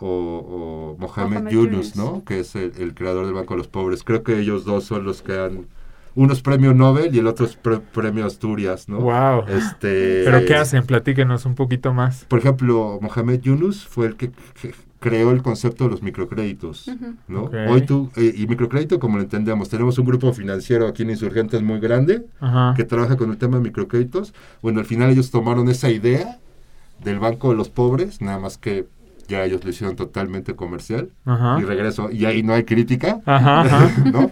o, 0.00 0.06
o 0.08 0.96
Mohamed, 0.98 1.34
Mohamed 1.38 1.50
Yunus, 1.52 1.94
Yunus. 1.94 1.96
¿no? 1.96 2.24
Que 2.24 2.40
es 2.40 2.54
el, 2.54 2.72
el 2.78 2.94
creador 2.94 3.24
del 3.26 3.34
Banco 3.34 3.54
de 3.54 3.58
los 3.58 3.68
Pobres. 3.68 4.02
Creo 4.04 4.22
que 4.22 4.38
ellos 4.38 4.64
dos 4.64 4.84
son 4.84 5.04
los 5.04 5.22
que 5.22 5.38
han... 5.38 5.66
Uno 6.14 6.32
es 6.32 6.40
premio 6.40 6.72
Nobel 6.72 7.14
y 7.14 7.18
el 7.18 7.26
otro 7.26 7.44
es 7.44 7.56
pre- 7.56 7.78
premio 7.78 8.24
Asturias, 8.24 8.88
¿no? 8.88 9.00
Wow. 9.00 9.44
Este, 9.48 10.22
¿Pero 10.24 10.46
qué 10.46 10.54
hacen? 10.54 10.86
Platíquenos 10.86 11.44
un 11.44 11.54
poquito 11.54 11.92
más. 11.92 12.24
Por 12.24 12.38
ejemplo, 12.38 12.98
Mohamed 13.02 13.40
Yunus 13.42 13.86
fue 13.86 14.06
el 14.06 14.16
que, 14.16 14.30
que 14.62 14.74
creó 14.98 15.30
el 15.30 15.42
concepto 15.42 15.84
de 15.84 15.90
los 15.90 16.02
microcréditos. 16.02 16.90
¿no? 17.28 17.50
Hoy 17.68 17.82
tú, 17.82 18.10
eh, 18.16 18.32
y 18.34 18.46
microcrédito 18.46 18.98
como 18.98 19.18
lo 19.18 19.24
entendemos, 19.24 19.68
tenemos 19.68 19.98
un 19.98 20.06
grupo 20.06 20.32
financiero 20.32 20.86
aquí 20.88 21.02
en 21.02 21.10
Insurgentes 21.10 21.62
muy 21.62 21.80
grande 21.80 22.24
Ajá. 22.40 22.72
que 22.74 22.84
trabaja 22.84 23.18
con 23.18 23.30
el 23.30 23.36
tema 23.36 23.58
de 23.58 23.64
microcréditos. 23.64 24.32
Bueno, 24.62 24.80
al 24.80 24.86
final 24.86 25.10
ellos 25.10 25.30
tomaron 25.30 25.68
esa 25.68 25.90
idea 25.90 26.38
del 27.04 27.18
Banco 27.18 27.50
de 27.50 27.56
los 27.56 27.68
Pobres, 27.68 28.22
nada 28.22 28.38
más 28.38 28.56
que 28.56 28.86
ya 29.28 29.44
ellos 29.44 29.62
lo 29.64 29.70
hicieron 29.70 29.96
totalmente 29.96 30.54
comercial. 30.54 31.10
Ajá. 31.24 31.58
Y 31.60 31.64
regreso, 31.64 32.10
y 32.10 32.24
ahí 32.24 32.42
no 32.42 32.52
hay 32.54 32.64
crítica. 32.64 33.20
Ajá, 33.26 33.60
ajá. 33.62 34.04
¿no? 34.10 34.30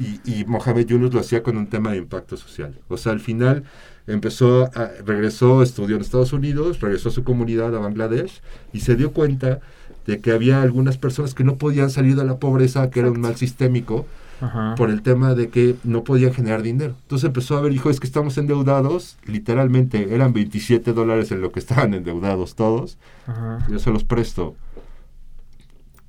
Y, 0.00 0.40
y 0.40 0.44
Mohamed 0.44 0.86
Yunus 0.86 1.12
lo 1.12 1.20
hacía 1.20 1.42
con 1.42 1.56
un 1.56 1.66
tema 1.66 1.90
de 1.92 1.98
impacto 1.98 2.36
social. 2.36 2.74
O 2.88 2.96
sea, 2.96 3.12
al 3.12 3.20
final 3.20 3.64
empezó, 4.06 4.64
a- 4.74 4.90
regresó, 5.04 5.62
estudió 5.62 5.96
en 5.96 6.02
Estados 6.02 6.32
Unidos, 6.32 6.80
regresó 6.80 7.08
a 7.08 7.12
su 7.12 7.24
comunidad 7.24 7.74
a 7.74 7.78
Bangladesh 7.80 8.40
y 8.72 8.80
se 8.80 8.96
dio 8.96 9.12
cuenta 9.12 9.60
de 10.06 10.20
que 10.20 10.32
había 10.32 10.62
algunas 10.62 10.96
personas 10.96 11.34
que 11.34 11.44
no 11.44 11.56
podían 11.56 11.90
salir 11.90 12.16
de 12.16 12.24
la 12.24 12.38
pobreza, 12.38 12.88
que 12.90 13.00
era 13.00 13.10
un 13.10 13.20
mal 13.20 13.36
sistémico, 13.36 14.06
Ajá. 14.40 14.74
por 14.76 14.90
el 14.90 15.02
tema 15.02 15.34
de 15.34 15.48
que 15.48 15.76
no 15.84 16.04
podían 16.04 16.32
generar 16.32 16.62
dinero. 16.62 16.94
Entonces 17.02 17.26
empezó 17.26 17.56
a 17.56 17.60
ver, 17.60 17.72
dijo, 17.72 17.90
es 17.90 17.98
que 18.00 18.06
estamos 18.06 18.38
endeudados, 18.38 19.18
literalmente 19.26 20.14
eran 20.14 20.32
27 20.32 20.92
dólares 20.92 21.30
en 21.32 21.40
lo 21.40 21.50
que 21.52 21.58
estaban 21.58 21.94
endeudados 21.94 22.54
todos, 22.54 22.98
Ajá. 23.26 23.66
yo 23.68 23.78
se 23.78 23.90
los 23.90 24.04
presto. 24.04 24.54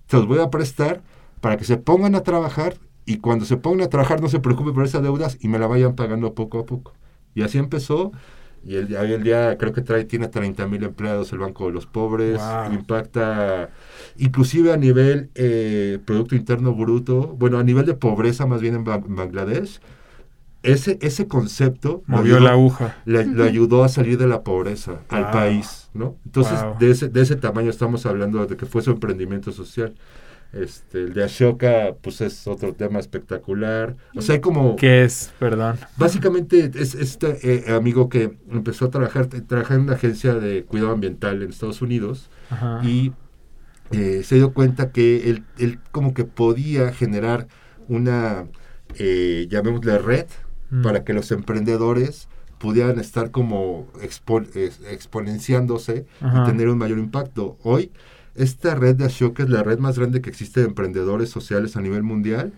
Se 0.08 0.18
los 0.18 0.28
voy 0.28 0.40
a 0.40 0.50
prestar 0.50 1.02
para 1.42 1.58
que 1.58 1.64
se 1.66 1.78
pongan 1.78 2.16
a 2.16 2.22
trabajar 2.22 2.76
y 3.06 3.18
cuando 3.18 3.46
se 3.46 3.58
pongan 3.58 3.88
a 3.88 3.90
trabajar 3.90 4.22
no 4.22 4.30
se 4.30 4.40
preocupen 4.40 4.74
por 4.74 4.86
esas 4.86 5.02
deudas 5.02 5.38
y 5.40 5.48
me 5.48 5.60
la 5.60 5.68
vayan 5.68 5.96
pagando 5.96 6.34
poco 6.34 6.60
a 6.60 6.66
poco. 6.66 6.94
Y 7.36 7.42
así 7.44 7.58
empezó. 7.58 8.12
Y 8.64 8.76
el, 8.76 8.96
hoy 8.96 9.14
el 9.14 9.24
día 9.24 9.58
creo 9.58 9.72
que 9.74 9.82
trae, 9.82 10.04
tiene 10.06 10.28
30 10.28 10.68
mil 10.68 10.84
empleados 10.84 11.32
el 11.32 11.40
Banco 11.40 11.68
de 11.68 11.74
los 11.74 11.86
Pobres. 11.86 12.38
Wow. 12.40 12.74
Impacta 12.74 13.70
inclusive 14.18 14.74
a 14.74 14.78
nivel 14.78 15.30
eh, 15.36 16.00
Producto 16.06 16.36
Interno 16.36 16.74
Bruto, 16.74 17.28
bueno, 17.38 17.58
a 17.58 17.64
nivel 17.64 17.86
de 17.86 17.94
pobreza 17.94 18.46
más 18.46 18.62
bien 18.62 18.76
en 18.76 18.84
Ba- 18.84 19.02
Bangladesh. 19.06 19.80
Ese, 20.62 20.98
ese 21.02 21.26
concepto 21.30 22.04
Movió 22.06 22.36
ayudó- 22.36 22.44
la 22.44 22.52
aguja. 22.52 22.98
le, 23.06 23.26
le 23.26 23.44
ayudó 23.46 23.86
a 23.86 23.88
salir 23.90 24.18
de 24.18 24.28
la 24.28 24.44
pobreza 24.44 25.00
al 25.08 25.32
país, 25.32 25.90
¿no? 25.94 26.18
Entonces, 26.26 26.62
Wow. 26.62 26.78
de, 26.80 26.92
ese, 26.92 27.08
de 27.08 27.22
ese 27.22 27.38
tamaño 27.38 27.70
estamos 27.70 28.06
hablando 28.06 28.46
de 28.46 28.58
que 28.58 28.66
fue 28.66 28.82
su 28.82 28.92
emprendimiento 28.92 29.54
social. 29.54 29.96
Este, 30.52 31.04
el 31.04 31.14
de 31.14 31.24
Ashoka, 31.24 31.96
pues 32.02 32.22
es 32.22 32.48
otro 32.48 32.74
tema 32.74 33.00
espectacular. 33.00 33.96
O 34.16 34.22
sea, 34.22 34.36
hay 34.36 34.42
como... 34.42 34.76
¿Qué 34.76 35.04
es? 35.04 35.32
Perdón. 35.38 35.78
Básicamente 35.98 36.72
es 36.74 36.96
este 36.96 37.38
eh, 37.70 37.72
amigo 37.74 38.10
que 38.10 38.36
empezó 38.50 38.86
a 38.86 38.90
trabajar, 38.90 39.28
trabajar 39.28 39.78
en 39.78 39.84
una 39.84 39.94
agencia 39.94 40.34
de 40.34 40.64
cuidado 40.66 40.92
ambiental 40.92 41.44
en 41.44 41.50
Estados 41.50 41.82
Unidos 41.84 42.30
Ajá. 42.50 42.82
y 42.84 43.12
eh, 43.92 44.22
se 44.24 44.36
dio 44.36 44.54
cuenta 44.54 44.92
que 44.92 45.30
él, 45.30 45.44
él 45.60 45.80
como 45.92 46.14
que 46.16 46.26
podía 46.26 46.92
generar 46.94 47.48
una, 47.88 48.46
eh, 48.98 49.48
llamémosle 49.50 49.98
red, 50.00 50.26
Mm. 50.72 50.84
para 50.84 51.04
que 51.04 51.14
los 51.14 51.32
emprendedores 51.32 52.28
pudieran 52.60 53.00
estar 53.00 53.32
como 53.32 53.88
expo- 54.04 54.46
exponenciándose 54.88 56.06
Ajá. 56.22 56.44
y 56.44 56.46
tener 56.52 56.70
un 56.70 56.78
mayor 56.78 57.00
impacto. 57.00 57.58
Hoy, 57.64 57.92
esta 58.40 58.74
red 58.76 58.96
de 58.96 59.06
Ashoka 59.06 59.44
es 59.44 59.50
la 59.50 59.64
red 59.64 59.80
más 59.80 60.00
grande 60.00 60.22
que 60.22 60.30
existe 60.30 60.62
de 60.62 60.68
emprendedores 60.68 61.30
sociales 61.30 61.76
a 61.76 61.82
nivel 61.82 62.04
mundial. 62.04 62.54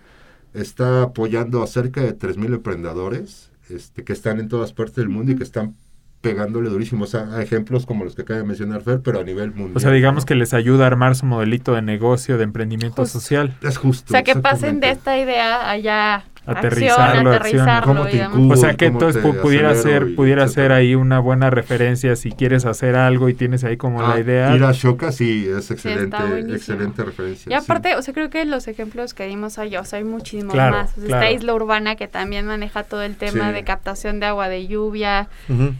Está 0.54 1.02
apoyando 1.02 1.62
a 1.62 1.66
cerca 1.66 2.00
de 2.02 2.16
3.000 2.16 2.54
emprendedores 2.54 3.50
este, 3.68 4.04
que 4.04 4.12
están 4.12 4.38
en 4.38 4.48
todas 4.48 4.72
partes 4.72 4.96
del 4.96 5.08
mundo 5.08 5.32
y 5.32 5.36
que 5.36 5.42
están 5.42 5.74
pegándole 6.20 6.70
durísimo. 6.70 7.04
O 7.04 7.06
sea, 7.08 7.34
hay 7.34 7.42
ejemplos 7.42 7.84
como 7.84 8.04
los 8.04 8.14
que 8.14 8.22
acaba 8.22 8.38
de 8.38 8.46
mencionar 8.46 8.82
Fer, 8.82 9.00
pero 9.00 9.20
a 9.20 9.24
nivel 9.24 9.50
mundial. 9.50 9.76
O 9.76 9.80
sea, 9.80 9.90
digamos 9.90 10.22
¿no? 10.22 10.26
que 10.26 10.34
les 10.36 10.54
ayuda 10.54 10.84
a 10.84 10.86
armar 10.86 11.16
su 11.16 11.26
modelito 11.26 11.74
de 11.74 11.82
negocio, 11.82 12.38
de 12.38 12.44
emprendimiento 12.44 13.02
Justo. 13.02 13.18
social. 13.18 13.56
Es 13.62 13.76
justo. 13.76 14.06
O 14.08 14.12
sea, 14.12 14.22
que 14.22 14.36
pasen 14.36 14.78
de 14.78 14.90
esta 14.90 15.18
idea 15.18 15.68
allá 15.68 16.24
Aterrizarlo, 16.44 17.30
acción. 17.32 17.68
aterrizarlo. 17.68 18.52
O 18.52 18.56
sea 18.56 18.74
que 18.74 18.86
cómo 18.86 18.98
entonces 18.98 19.22
pudiera 19.40 19.74
ser, 19.76 20.14
pudiera 20.16 20.48
ser 20.48 20.72
ahí 20.72 20.94
una 20.96 21.20
buena 21.20 21.50
referencia 21.50 22.16
si 22.16 22.32
quieres 22.32 22.64
hacer 22.64 22.96
algo 22.96 23.28
y 23.28 23.34
tienes 23.34 23.62
ahí 23.62 23.76
como 23.76 24.02
Ah, 24.02 24.14
la 24.14 24.20
idea. 24.20 24.54
Ir 24.56 24.64
a 24.64 24.70
Ashoka 24.70 25.12
sí 25.12 25.46
es 25.48 25.70
excelente, 25.70 26.16
excelente 26.52 27.04
referencia. 27.04 27.50
Y 27.50 27.54
aparte, 27.54 27.94
o 27.94 28.02
sea, 28.02 28.12
creo 28.12 28.28
que 28.28 28.44
los 28.44 28.66
ejemplos 28.66 29.14
que 29.14 29.26
dimos 29.28 29.58
allá, 29.58 29.80
o 29.80 29.84
sea, 29.84 29.98
hay 29.98 30.04
muchísimos 30.04 30.52
Claro, 30.52 30.78
más. 30.78 30.90
O 30.96 31.00
sea, 31.00 31.06
claro. 31.06 31.22
Está 31.26 31.32
Isla 31.38 31.54
Urbana 31.54 31.94
que 31.96 32.08
también 32.08 32.46
maneja 32.46 32.82
todo 32.82 33.02
el 33.02 33.14
tema 33.16 33.48
Sí. 33.48 33.52
de 33.54 33.64
captación 33.64 34.18
de 34.18 34.26
agua 34.26 34.48
de 34.48 34.66
lluvia 34.66 35.28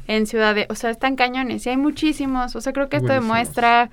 en 0.06 0.26
Ciudad 0.26 0.54
de, 0.54 0.66
o 0.68 0.74
sea, 0.76 0.90
están 0.90 1.16
cañones 1.16 1.66
y 1.66 1.70
hay 1.70 1.76
muchísimos. 1.76 2.54
O 2.54 2.60
sea, 2.60 2.72
creo 2.72 2.88
que 2.88 2.98
esto 2.98 3.08
Buenísimos. 3.08 3.36
demuestra 3.36 3.90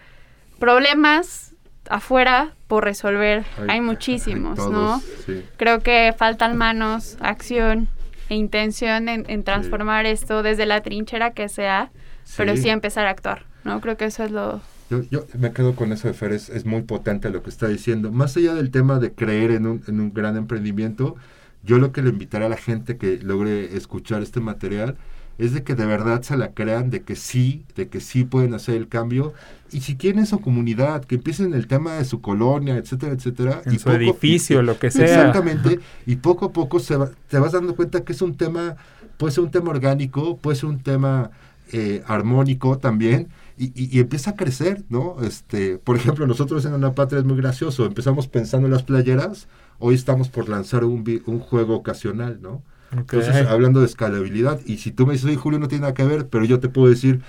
problemas 0.60 1.49
afuera 1.90 2.54
por 2.68 2.84
resolver. 2.84 3.44
Hay, 3.58 3.68
Hay- 3.70 3.82
muchísimos, 3.82 4.60
hay 4.60 4.70
¿no? 4.72 5.02
sí. 5.26 5.44
Creo 5.58 5.80
que 5.80 6.14
faltan 6.18 6.56
manos, 6.58 7.18
acción 7.20 7.88
e 8.30 8.36
intención 8.36 9.10
en, 9.10 9.26
en 9.28 9.44
transformar 9.44 10.06
esto 10.06 10.44
desde 10.44 10.66
la 10.66 10.82
trinchera 10.82 11.32
que 11.32 11.50
sea, 11.50 11.92
pero 12.38 12.56
sí 12.56 12.70
empezar 12.70 13.08
a 13.08 13.10
actuar, 13.10 13.46
¿no? 13.64 13.82
Creo 13.82 13.98
que 13.98 14.06
eso 14.06 14.24
es 14.24 14.32
lo... 14.32 14.62
Yo, 14.92 15.02
yo 15.12 15.26
me 15.38 15.52
quedo 15.52 15.76
con 15.76 15.92
eso 15.94 16.08
de 16.08 16.14
Fer, 16.16 16.32
es, 16.34 16.50
es 16.50 16.66
muy 16.66 16.82
potente 16.84 17.30
lo 17.30 17.44
que 17.44 17.50
está 17.50 17.68
diciendo. 17.68 18.12
Más 18.12 18.36
allá 18.38 18.54
del 18.56 18.72
tema 18.72 19.00
de 19.00 19.12
creer 19.12 19.52
en 19.52 19.68
un, 19.68 19.84
en 19.88 20.00
un 20.00 20.14
gran 20.14 20.36
emprendimiento, 20.38 21.16
yo 21.64 21.78
lo 21.78 21.92
que 21.92 22.02
le 22.02 22.10
invitaré 22.10 22.46
a 22.46 22.50
la 22.50 22.58
gente 22.58 22.98
que 22.98 23.18
logre 23.22 23.76
escuchar 23.76 24.22
este 24.24 24.40
material 24.40 24.96
es 25.40 25.54
de 25.54 25.64
que 25.64 25.74
de 25.74 25.86
verdad 25.86 26.22
se 26.22 26.36
la 26.36 26.52
crean, 26.52 26.90
de 26.90 27.02
que 27.02 27.16
sí, 27.16 27.64
de 27.76 27.88
que 27.88 28.02
sí 28.02 28.26
pueden 28.26 28.54
hacer 28.54 28.76
el 28.76 28.90
cambio. 28.90 29.34
Y 29.72 29.80
si 29.80 29.96
quieren 29.96 30.26
su 30.26 30.42
comunidad, 30.42 31.06
que 31.06 31.16
empiecen 31.16 31.54
el 31.54 31.66
tema 31.66 31.94
de 31.94 32.04
su 32.04 32.20
colonia, 32.20 32.76
etcétera, 32.76 33.14
etcétera. 33.14 33.62
En 33.66 33.76
y 33.76 33.80
su 33.80 33.90
edificio, 33.90 34.62
lo 34.62 34.78
que 34.78 34.92
sea. 34.92 35.06
Exactamente. 35.06 35.80
y 36.06 36.18
poco 36.18 36.48
a 36.48 36.52
poco 36.52 36.80
se 36.80 36.98
te 37.30 37.40
vas 37.40 37.54
dando 37.54 37.74
cuenta 37.74 38.04
que 38.04 38.12
es 38.12 38.22
un 38.22 38.36
tema, 38.36 38.76
puede 39.16 39.32
ser 39.32 39.46
un 39.46 39.52
tema 39.52 39.70
orgánico, 39.70 40.36
puede 40.38 40.58
ser 40.58 40.66
un 40.66 40.80
tema 40.80 41.32
eh, 41.72 42.04
armónico 42.06 42.78
también. 42.78 43.30
Y, 43.58 43.72
y, 43.76 44.00
empieza 44.00 44.32
a 44.32 44.36
crecer, 44.36 44.84
¿no? 44.90 45.18
Este, 45.22 45.78
por 45.78 45.98
ejemplo, 45.98 46.26
nosotros 46.28 46.64
en 46.64 46.74
Una 46.74 46.94
Patria 46.94 47.20
es 47.20 47.26
muy 47.26 47.36
gracioso. 47.36 47.86
Empezamos 47.86 48.28
pensando 48.28 48.68
en 48.68 48.74
las 48.74 48.84
playeras, 48.84 49.48
hoy 49.80 49.96
estamos 49.96 50.30
por 50.30 50.48
lanzar 50.48 50.86
un, 50.86 51.04
un 51.26 51.40
juego 51.40 51.76
ocasional, 51.76 52.40
¿no? 52.42 52.62
Entonces, 52.92 53.48
hablando 53.48 53.80
de 53.82 53.86
escalabilidad, 53.86 54.60
y 54.66 54.78
si 54.78 54.92
tú 54.92 55.06
me 55.06 55.14
dices, 55.14 55.28
oye, 55.28 55.36
Julio, 55.36 55.60
no 55.60 55.68
tiene 55.68 55.84
nada 55.84 55.94
que 55.94 56.04
ver, 56.04 56.28
pero 56.28 56.46
yo 56.46 56.60
te 56.60 56.70
puedo 56.70 56.90
decir, 56.90 57.22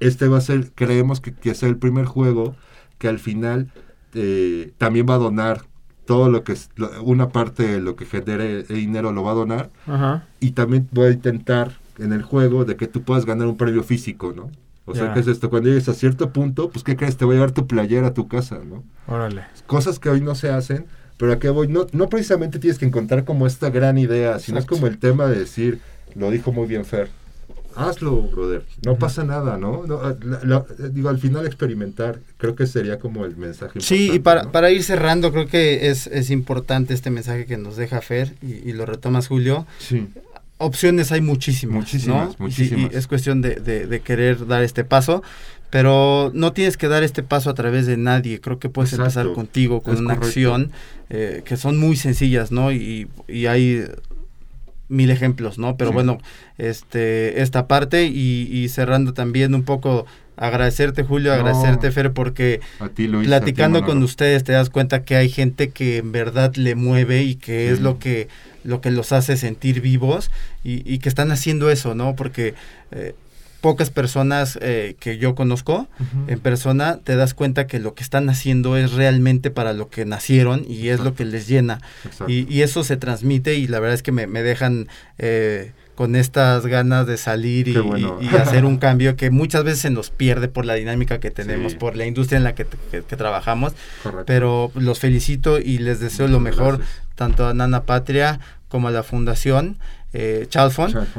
este 0.00 0.28
va 0.28 0.38
a 0.38 0.40
ser, 0.40 0.72
creemos 0.74 1.20
que, 1.20 1.32
que 1.32 1.54
sea 1.54 1.68
el 1.68 1.76
primer 1.76 2.06
juego 2.06 2.56
que 2.98 3.08
al 3.08 3.18
final 3.18 3.70
eh, 4.14 4.72
también 4.78 5.06
va 5.08 5.14
a 5.14 5.18
donar 5.18 5.62
todo 6.06 6.28
lo 6.28 6.44
que 6.44 6.52
es, 6.52 6.70
una 7.02 7.30
parte 7.30 7.66
de 7.66 7.80
lo 7.80 7.96
que 7.96 8.04
genere 8.04 8.62
dinero 8.62 9.12
lo 9.12 9.22
va 9.22 9.32
a 9.32 9.34
donar. 9.34 9.70
Y 10.40 10.52
también 10.52 10.88
voy 10.92 11.06
a 11.06 11.10
intentar 11.10 11.72
en 11.98 12.12
el 12.12 12.22
juego 12.22 12.64
de 12.64 12.76
que 12.76 12.86
tú 12.86 13.02
puedas 13.02 13.24
ganar 13.24 13.46
un 13.46 13.56
premio 13.56 13.82
físico, 13.82 14.32
¿no? 14.34 14.50
O 14.86 14.94
sea, 14.94 15.14
¿qué 15.14 15.20
es 15.20 15.26
esto? 15.26 15.48
Cuando 15.48 15.70
llegues 15.70 15.88
a 15.88 15.94
cierto 15.94 16.30
punto, 16.30 16.68
pues, 16.68 16.84
¿qué 16.84 16.94
crees? 16.94 17.16
Te 17.16 17.24
voy 17.24 17.36
a 17.36 17.38
llevar 17.38 17.52
tu 17.52 17.66
playera 17.66 18.08
a 18.08 18.14
tu 18.14 18.28
casa, 18.28 18.60
¿no? 18.62 18.84
Órale. 19.06 19.44
Cosas 19.66 19.98
que 19.98 20.10
hoy 20.10 20.20
no 20.20 20.34
se 20.34 20.50
hacen, 20.50 20.84
pero 21.16 21.32
a 21.32 21.38
qué 21.38 21.48
voy, 21.48 21.68
no, 21.68 21.86
no 21.92 22.08
precisamente 22.08 22.58
tienes 22.58 22.78
que 22.78 22.86
encontrar 22.86 23.24
como 23.24 23.46
esta 23.46 23.70
gran 23.70 23.98
idea, 23.98 24.38
sino 24.38 24.58
es 24.58 24.66
como 24.66 24.86
el 24.86 24.98
tema 24.98 25.26
de 25.26 25.38
decir, 25.38 25.80
lo 26.14 26.30
dijo 26.30 26.52
muy 26.52 26.66
bien 26.66 26.84
Fer, 26.84 27.08
hazlo, 27.76 28.22
brother, 28.22 28.64
no 28.84 28.96
pasa 28.96 29.24
nada, 29.24 29.56
¿no? 29.56 29.84
Ah, 30.02 30.14
digo, 30.90 31.08
al 31.08 31.18
final 31.18 31.46
experimentar, 31.46 32.20
creo 32.38 32.54
que 32.54 32.66
sería 32.66 32.98
como 32.98 33.24
el 33.24 33.36
mensaje. 33.36 33.80
Sí, 33.80 34.10
y 34.12 34.18
para, 34.18 34.50
para 34.52 34.70
ir 34.70 34.82
cerrando, 34.82 35.32
creo 35.32 35.46
que 35.46 35.90
es, 35.90 36.06
es 36.06 36.30
importante 36.30 36.94
este 36.94 37.10
mensaje 37.10 37.46
que 37.46 37.56
nos 37.56 37.76
deja 37.76 38.00
Fer 38.00 38.34
y, 38.42 38.72
lo 38.72 38.86
retomas 38.86 39.28
Julio. 39.28 39.66
Sí. 39.78 40.08
Opciones 40.58 41.10
hay 41.10 41.20
muchísimas, 41.20 41.76
muchísimas, 41.76 42.38
muchísimas. 42.38 42.92
Y, 42.92 42.96
es 42.96 43.06
cuestión 43.06 43.42
de, 43.42 43.56
de, 43.56 44.00
querer 44.00 44.46
dar 44.46 44.62
este 44.62 44.84
paso, 44.84 45.22
pero 45.74 46.30
no 46.34 46.52
tienes 46.52 46.76
que 46.76 46.86
dar 46.86 47.02
este 47.02 47.24
paso 47.24 47.50
a 47.50 47.54
través 47.54 47.84
de 47.86 47.96
nadie. 47.96 48.40
Creo 48.40 48.60
que 48.60 48.68
puedes 48.68 48.92
empezar 48.92 49.32
contigo, 49.32 49.80
con 49.80 49.96
una 49.96 50.14
acción 50.14 50.70
eh, 51.10 51.42
que 51.44 51.56
son 51.56 51.78
muy 51.78 51.96
sencillas, 51.96 52.52
¿no? 52.52 52.70
Y, 52.70 53.08
y, 53.26 53.46
hay 53.46 53.84
mil 54.88 55.10
ejemplos, 55.10 55.58
¿no? 55.58 55.76
Pero 55.76 55.90
bueno, 55.90 56.18
este, 56.58 57.42
esta 57.42 57.66
parte 57.66 58.04
y, 58.04 58.68
cerrando 58.68 59.14
también 59.14 59.52
un 59.52 59.64
poco 59.64 60.06
agradecerte 60.36 61.02
Julio, 61.02 61.32
agradecerte 61.32 61.90
Fer, 61.90 62.12
porque 62.12 62.60
platicando 63.24 63.84
con 63.84 64.00
ustedes 64.04 64.44
te 64.44 64.52
das 64.52 64.70
cuenta 64.70 65.02
que 65.02 65.16
hay 65.16 65.28
gente 65.28 65.70
que 65.70 65.96
en 65.96 66.12
verdad 66.12 66.54
le 66.54 66.76
mueve 66.76 67.24
y 67.24 67.34
que 67.34 67.72
es 67.72 67.80
lo 67.80 67.98
que 67.98 68.28
lo 68.62 68.80
que 68.80 68.90
los 68.90 69.12
hace 69.12 69.36
sentir 69.36 69.80
vivos 69.80 70.30
y, 70.62 70.90
y 70.90 70.98
que 70.98 71.08
están 71.08 71.30
haciendo 71.32 71.70
eso, 71.70 71.94
¿no? 71.94 72.16
Porque 72.16 72.54
eh, 72.92 73.14
pocas 73.64 73.88
personas 73.88 74.58
eh, 74.60 74.94
que 75.00 75.16
yo 75.16 75.34
conozco 75.34 75.88
en 76.26 76.38
persona 76.38 76.98
te 77.02 77.16
das 77.16 77.32
cuenta 77.32 77.66
que 77.66 77.78
lo 77.78 77.94
que 77.94 78.02
están 78.02 78.28
haciendo 78.28 78.76
es 78.76 78.92
realmente 78.92 79.50
para 79.50 79.72
lo 79.72 79.88
que 79.88 80.04
nacieron 80.04 80.66
y 80.68 80.88
es 80.88 81.00
lo 81.00 81.14
que 81.14 81.24
les 81.24 81.48
llena. 81.48 81.80
Y, 82.28 82.60
eso 82.60 82.84
se 82.84 82.98
transmite 82.98 83.54
y 83.54 83.66
la 83.66 83.80
verdad 83.80 83.94
es 83.94 84.02
que 84.02 84.12
me, 84.12 84.26
dejan 84.26 84.88
eh, 85.16 85.72
con 85.94 86.14
estas 86.14 86.66
ganas 86.66 87.06
de 87.06 87.16
salir 87.16 87.68
y, 87.68 88.36
hacer 88.36 88.66
un 88.66 88.76
cambio 88.86 89.16
que 89.16 89.30
muchas 89.30 89.64
veces 89.64 89.80
se 89.80 89.88
nos 89.88 90.10
pierde 90.10 90.48
por 90.48 90.66
la 90.66 90.74
dinámica 90.74 91.18
que 91.18 91.30
tenemos, 91.30 91.74
por 91.74 91.96
la 91.96 92.04
industria 92.04 92.36
en 92.36 92.44
la 92.44 92.54
que, 92.54 92.66
trabajamos. 93.16 93.72
Pero 94.26 94.72
los 94.74 94.98
felicito 94.98 95.58
y 95.58 95.78
les 95.78 96.00
deseo 96.00 96.28
lo 96.28 96.38
mejor 96.38 96.80
tanto 97.14 97.46
a 97.46 97.54
Nana 97.54 97.84
Patria 97.84 98.40
como 98.68 98.88
a 98.88 98.90
la 98.90 99.02
Fundación 99.02 99.78
eh, 100.14 100.48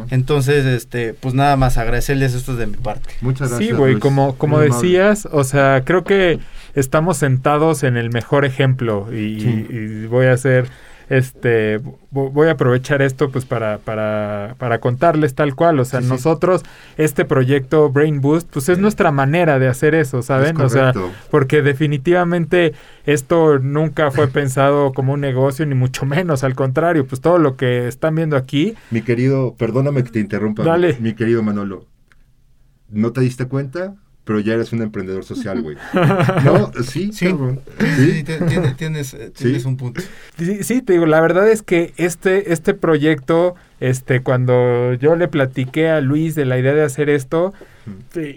Entonces, 0.10 0.66
este, 0.66 1.14
pues 1.14 1.34
nada 1.34 1.58
más 1.58 1.78
agradecerles 1.78 2.34
esto 2.34 2.56
de 2.56 2.66
mi 2.66 2.78
parte. 2.78 3.10
Muchas 3.20 3.50
gracias. 3.50 3.70
Sí, 3.70 3.76
güey, 3.76 4.00
como, 4.00 4.38
como 4.38 4.58
decías, 4.60 5.28
o 5.32 5.44
sea, 5.44 5.84
creo 5.86 6.06
que 6.06 6.40
estamos 6.76 7.18
sentados 7.18 7.84
en 7.84 7.98
el 7.98 8.10
mejor 8.10 8.46
ejemplo 8.46 9.14
y 9.14 10.06
voy 10.08 10.28
a 10.28 10.32
hacer 10.32 10.70
este 11.10 11.80
voy 12.12 12.48
a 12.48 12.52
aprovechar 12.52 13.02
esto 13.02 13.30
pues 13.30 13.44
para, 13.44 13.78
para, 13.80 14.56
para 14.58 14.80
contarles 14.80 15.36
tal 15.36 15.54
cual, 15.54 15.80
o 15.80 15.86
sea, 15.86 16.00
nosotros 16.00 16.64
este 16.98 17.26
proyecto 17.26 17.90
Brain 17.90 18.22
Boost 18.22 18.50
pues 18.52 18.70
es 18.70 18.80
nuestra 18.80 19.12
manera 19.12 19.60
de 19.60 19.68
hacer 19.68 19.96
eso, 19.96 20.22
¿saben? 20.22 20.60
O 20.62 20.70
sea, 20.70 20.94
porque 21.30 21.62
definitivamente 21.62 22.74
esto 23.06 23.60
nunca 23.60 24.12
fue 24.12 24.28
pensado 24.28 24.94
como 24.94 25.14
un 25.14 25.22
negocio 25.22 25.66
ni 25.66 25.76
mucho 25.76 26.06
menos, 26.06 26.44
al 26.44 26.56
contrario, 26.56 27.06
pues 27.06 27.20
todo 27.20 27.38
lo 27.38 27.58
que 27.58 27.88
están 27.88 28.16
viendo 28.16 28.38
aquí. 28.38 28.76
Mi 28.92 29.02
querido, 29.02 29.56
perdóname 29.58 30.04
que 30.04 30.12
te 30.12 30.20
interrumpa, 30.20 30.64
Dale. 30.64 30.98
mi 31.00 31.14
querido 31.14 31.44
Manolo. 31.44 31.86
¿No 32.90 33.12
te 33.12 33.22
diste 33.22 33.46
cuenta? 33.46 33.96
Pero 34.26 34.40
ya 34.40 34.56
eres 34.56 34.74
un 34.74 34.82
emprendedor 34.82 35.24
social, 35.24 35.62
güey. 35.62 35.78
¿No? 36.44 36.72
Sí, 36.84 37.12
sí. 37.14 37.28
sí. 37.96 38.26
tienes, 38.76 39.16
tienes 39.36 39.66
un 39.66 39.78
punto. 39.78 40.02
Sí, 40.38 40.64
sí, 40.64 40.82
te 40.82 40.94
digo, 40.94 41.06
la 41.06 41.22
verdad 41.22 41.48
es 41.48 41.62
que 41.62 41.94
este, 41.98 42.52
este 42.52 42.74
proyecto, 42.74 43.56
este, 43.86 44.22
cuando 44.22 44.94
yo 44.94 45.16
le 45.16 45.28
platiqué 45.28 45.90
a 45.90 46.02
Luis 46.02 46.34
de 46.34 46.46
la 46.46 46.58
idea 46.58 46.74
de 46.74 46.82
hacer 46.82 47.08
esto, 47.10 47.54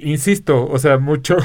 insisto, 0.03 0.69
o 0.69 0.79
sea, 0.79 0.99
mucho, 0.99 1.37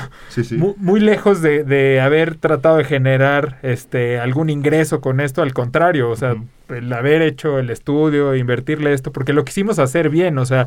Muy, 0.77 0.99
lejos 0.99 1.41
de, 1.41 2.01
haber 2.01 2.35
tratado 2.35 2.77
de 2.77 2.83
generar 2.83 3.59
este 3.61 4.19
algún 4.19 4.49
ingreso 4.49 4.99
con 4.99 5.21
esto, 5.21 5.41
al 5.41 5.53
contrario, 5.53 6.09
o 6.09 6.15
sea, 6.15 6.35
el 6.69 6.91
haber 6.91 7.21
hecho 7.21 7.59
el 7.59 7.69
estudio, 7.69 8.35
invertirle 8.35 8.93
esto, 8.93 9.11
porque 9.11 9.31
lo 9.33 9.45
quisimos 9.45 9.79
hacer 9.79 10.09
bien, 10.09 10.37
o 10.37 10.45
sea, 10.45 10.65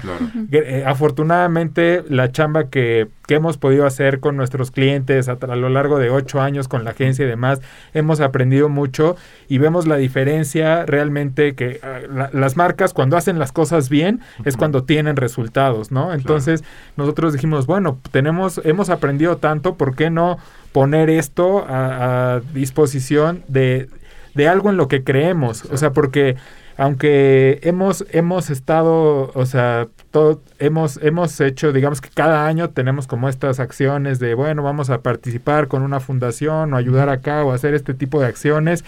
eh, 0.51 0.85
afortunadamente 0.87 2.05
la 2.09 2.31
chamba 2.33 2.71
que, 2.71 3.09
hemos 3.29 3.59
podido 3.59 3.87
hacer 3.87 4.21
con 4.21 4.37
nuestros 4.37 4.71
clientes 4.71 5.29
a, 5.29 5.33
a, 5.33 5.57
lo 5.57 5.69
largo 5.69 5.99
de 5.99 6.11
ocho 6.11 6.41
años 6.41 6.69
con 6.69 6.85
la 6.85 6.91
agencia 6.91 7.25
y 7.25 7.29
demás, 7.29 7.61
hemos 7.93 8.21
aprendido 8.21 8.69
mucho 8.69 9.17
y 9.49 9.59
vemos 9.59 9.89
la 9.89 9.97
diferencia 9.97 10.87
realmente 10.87 11.57
que 11.57 11.81
ah, 11.83 12.29
las 12.33 12.57
marcas 12.57 12.93
cuando 12.93 13.17
hacen 13.17 13.26
las 13.33 13.53
cosas 13.53 13.89
bien 13.89 14.21
es 14.45 14.57
cuando 14.57 14.85
tienen 14.85 15.17
resultados, 15.17 15.91
¿no? 15.91 16.15
Entonces, 16.15 16.63
nosotros 16.97 17.33
dijimos, 17.33 17.67
bueno, 17.67 17.99
tenemos, 18.11 18.61
hemos 18.65 18.91
aprendido 18.91 19.37
tanto, 19.39 19.75
¿por 19.75 19.97
qué 19.97 20.11
no 20.11 20.39
poner 20.73 21.11
esto 21.11 21.65
a 21.69 22.41
disposición 22.53 23.43
de 23.49 23.89
de 24.37 24.49
algo 24.49 24.71
en 24.71 24.77
lo 24.77 24.87
que 24.87 25.03
creemos. 25.03 25.65
O 25.65 25.77
sea, 25.77 25.93
porque 25.93 26.37
aunque 26.77 27.59
hemos, 27.63 28.05
hemos 28.11 28.51
estado, 28.51 29.33
o 29.35 29.47
sea, 29.47 29.89
todo, 30.11 30.43
hemos, 30.59 30.99
hemos 31.03 31.41
hecho, 31.41 31.73
digamos 31.73 32.03
que 32.03 32.11
cada 32.11 32.47
año 32.47 32.69
tenemos 32.69 33.07
como 33.07 33.31
estas 33.31 33.61
acciones 33.61 34.19
de, 34.19 34.35
bueno, 34.35 34.63
vamos 34.63 34.91
a 34.91 35.01
participar 35.01 35.69
con 35.69 35.83
una 35.83 36.01
fundación 36.01 36.75
o 36.75 36.77
ayudar 36.77 37.09
acá 37.09 37.45
o 37.45 37.53
hacer 37.53 37.73
este 37.73 37.95
tipo 37.95 38.21
de 38.21 38.27
acciones 38.27 38.85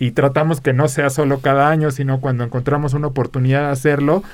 y 0.00 0.12
tratamos 0.12 0.62
que 0.62 0.72
no 0.72 0.88
sea 0.88 1.10
solo 1.10 1.40
cada 1.40 1.68
año, 1.68 1.90
sino 1.90 2.20
cuando 2.20 2.42
encontramos 2.42 2.94
una 2.94 3.06
oportunidad 3.06 3.66
de 3.66 3.72
hacerlo. 3.72 4.24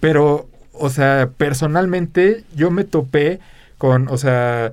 Pero, 0.00 0.48
o 0.72 0.88
sea, 0.88 1.28
personalmente 1.36 2.44
yo 2.56 2.70
me 2.70 2.84
topé 2.84 3.40
con, 3.76 4.08
o 4.08 4.16
sea, 4.16 4.72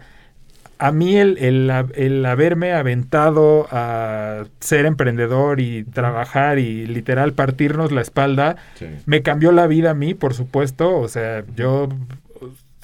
a 0.79 0.91
mí 0.93 1.17
el, 1.17 1.37
el, 1.37 2.25
haberme 2.25 2.71
aventado 2.71 3.67
a 3.69 4.45
ser 4.61 4.85
emprendedor 4.85 5.59
y 5.59 5.83
trabajar 5.83 6.57
y 6.57 6.87
literal 6.87 7.33
partirnos 7.33 7.91
la 7.91 8.01
espalda, 8.01 8.55
me 9.05 9.21
cambió 9.23 9.51
la 9.51 9.67
vida 9.67 9.91
a 9.91 9.93
mí, 9.93 10.13
por 10.13 10.33
supuesto. 10.33 10.97
O 10.99 11.09
sea, 11.09 11.43
yo 11.57 11.89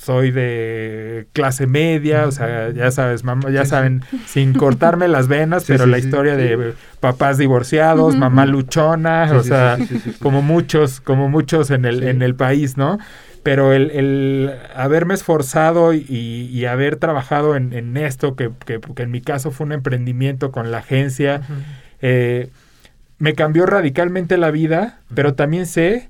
soy 0.04 0.32
de 0.32 1.28
clase 1.32 1.66
media, 1.66 2.28
o 2.28 2.32
sea, 2.32 2.72
ya 2.72 2.92
sabes, 2.92 3.24
mamá, 3.24 3.50
ya 3.50 3.66
saben, 3.66 4.04
sin 4.26 4.54
cortarme 4.54 5.08
las 5.08 5.28
venas, 5.28 5.64
pero 5.66 5.86
la 5.86 5.98
historia 5.98 6.36
de 6.36 6.74
papás 7.00 7.38
divorciados, 7.38 8.16
mamá 8.16 8.46
luchona, 8.46 9.32
o 9.34 9.44
sea, 9.44 9.78
como 10.20 10.42
muchos, 10.42 11.00
como 11.00 11.30
muchos 11.30 11.72
en 11.72 11.86
el, 11.86 12.04
en 12.04 12.22
el 12.22 12.36
país, 12.36 12.78
¿no? 12.78 13.00
pero 13.44 13.74
el, 13.74 13.92
el 13.92 14.54
haberme 14.74 15.14
esforzado 15.14 15.94
y, 15.94 16.66
haber 16.66 16.96
trabajado 16.96 17.58
en, 17.58 17.98
esto, 17.98 18.36
que, 18.38 18.50
que, 18.66 18.80
en 19.04 19.12
mi 19.12 19.20
caso 19.22 19.52
fue 19.52 19.66
un 19.66 19.74
emprendimiento 19.74 20.52
con 20.52 20.72
la 20.72 20.78
agencia, 20.78 21.42
eh, 22.02 22.50
me 23.20 23.34
cambió 23.34 23.66
radicalmente 23.66 24.38
la 24.38 24.50
vida, 24.50 25.02
pero 25.14 25.34
también 25.34 25.66
sé 25.66 26.10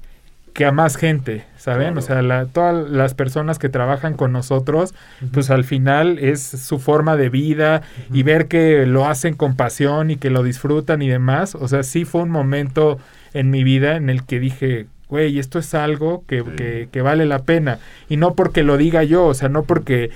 que 0.53 0.65
a 0.65 0.71
más 0.71 0.95
gente, 0.97 1.45
¿saben? 1.57 1.97
O 1.97 2.01
sea, 2.01 2.21
la, 2.21 2.45
todas 2.45 2.89
las 2.89 3.13
personas 3.15 3.57
que 3.59 3.69
trabajan 3.69 4.13
con 4.13 4.31
nosotros, 4.31 4.93
pues 5.31 5.49
al 5.49 5.63
final 5.63 6.19
es 6.19 6.41
su 6.43 6.77
forma 6.79 7.17
de 7.17 7.29
vida 7.29 7.81
y 8.13 8.21
ver 8.23 8.47
que 8.47 8.85
lo 8.85 9.05
hacen 9.07 9.33
con 9.35 9.55
pasión 9.55 10.11
y 10.11 10.17
que 10.17 10.29
lo 10.29 10.43
disfrutan 10.43 11.01
y 11.01 11.09
demás. 11.09 11.55
O 11.55 11.67
sea, 11.67 11.81
sí 11.83 12.05
fue 12.05 12.21
un 12.21 12.29
momento 12.29 12.99
en 13.33 13.49
mi 13.49 13.63
vida 13.63 13.95
en 13.95 14.09
el 14.11 14.23
que 14.25 14.39
dije, 14.39 14.85
güey, 15.09 15.39
esto 15.39 15.57
es 15.59 15.73
algo 15.73 16.23
que, 16.27 16.41
Sí. 16.43 16.49
que, 16.55 16.89
que 16.91 17.01
vale 17.01 17.25
la 17.25 17.39
pena. 17.39 17.79
Y 18.07 18.17
no 18.17 18.35
porque 18.35 18.63
lo 18.63 18.77
diga 18.77 19.03
yo, 19.03 19.25
o 19.25 19.33
sea, 19.33 19.49
no 19.49 19.63
porque, 19.63 20.11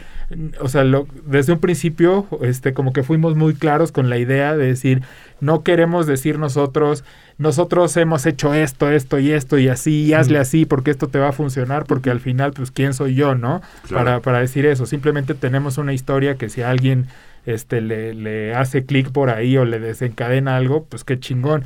o 0.59 0.69
sea, 0.69 0.83
lo- 0.83 1.07
desde 1.25 1.53
un 1.53 1.59
principio, 1.59 2.27
este, 2.41 2.73
como 2.73 2.93
que 2.93 3.03
fuimos 3.03 3.35
muy 3.35 3.53
claros 3.55 3.91
con 3.91 4.09
la 4.09 4.17
idea 4.17 4.55
de 4.55 4.65
decir, 4.67 5.01
no 5.39 5.63
queremos 5.63 6.05
decir 6.07 6.39
nosotros, 6.39 7.03
nosotros 7.37 7.95
hemos 7.97 8.25
hecho 8.25 8.53
esto, 8.53 8.89
esto 8.89 9.19
y 9.19 9.31
esto 9.31 9.57
y 9.57 9.67
así, 9.67 10.05
y 10.05 10.13
hazle 10.13 10.39
así 10.39 10.65
porque 10.65 10.91
esto 10.91 11.07
te 11.07 11.19
va 11.19 11.29
a 11.29 11.33
funcionar, 11.33 11.85
porque 11.85 12.09
al 12.09 12.19
final, 12.19 12.53
pues, 12.53 12.71
¿quién 12.71 12.93
soy 12.93 13.15
yo, 13.15 13.35
no? 13.35 13.61
Claro. 13.87 14.05
Para, 14.05 14.21
para 14.21 14.39
decir 14.39 14.65
eso. 14.65 14.85
Simplemente 14.85 15.33
tenemos 15.33 15.77
una 15.77 15.93
historia 15.93 16.35
que 16.35 16.49
si 16.49 16.61
alguien 16.61 17.07
este, 17.45 17.81
le, 17.81 18.13
le 18.13 18.55
hace 18.55 18.85
clic 18.85 19.11
por 19.11 19.29
ahí 19.29 19.57
o 19.57 19.65
le 19.65 19.79
desencadena 19.79 20.57
algo, 20.57 20.85
pues 20.85 21.03
qué 21.03 21.19
chingón. 21.19 21.63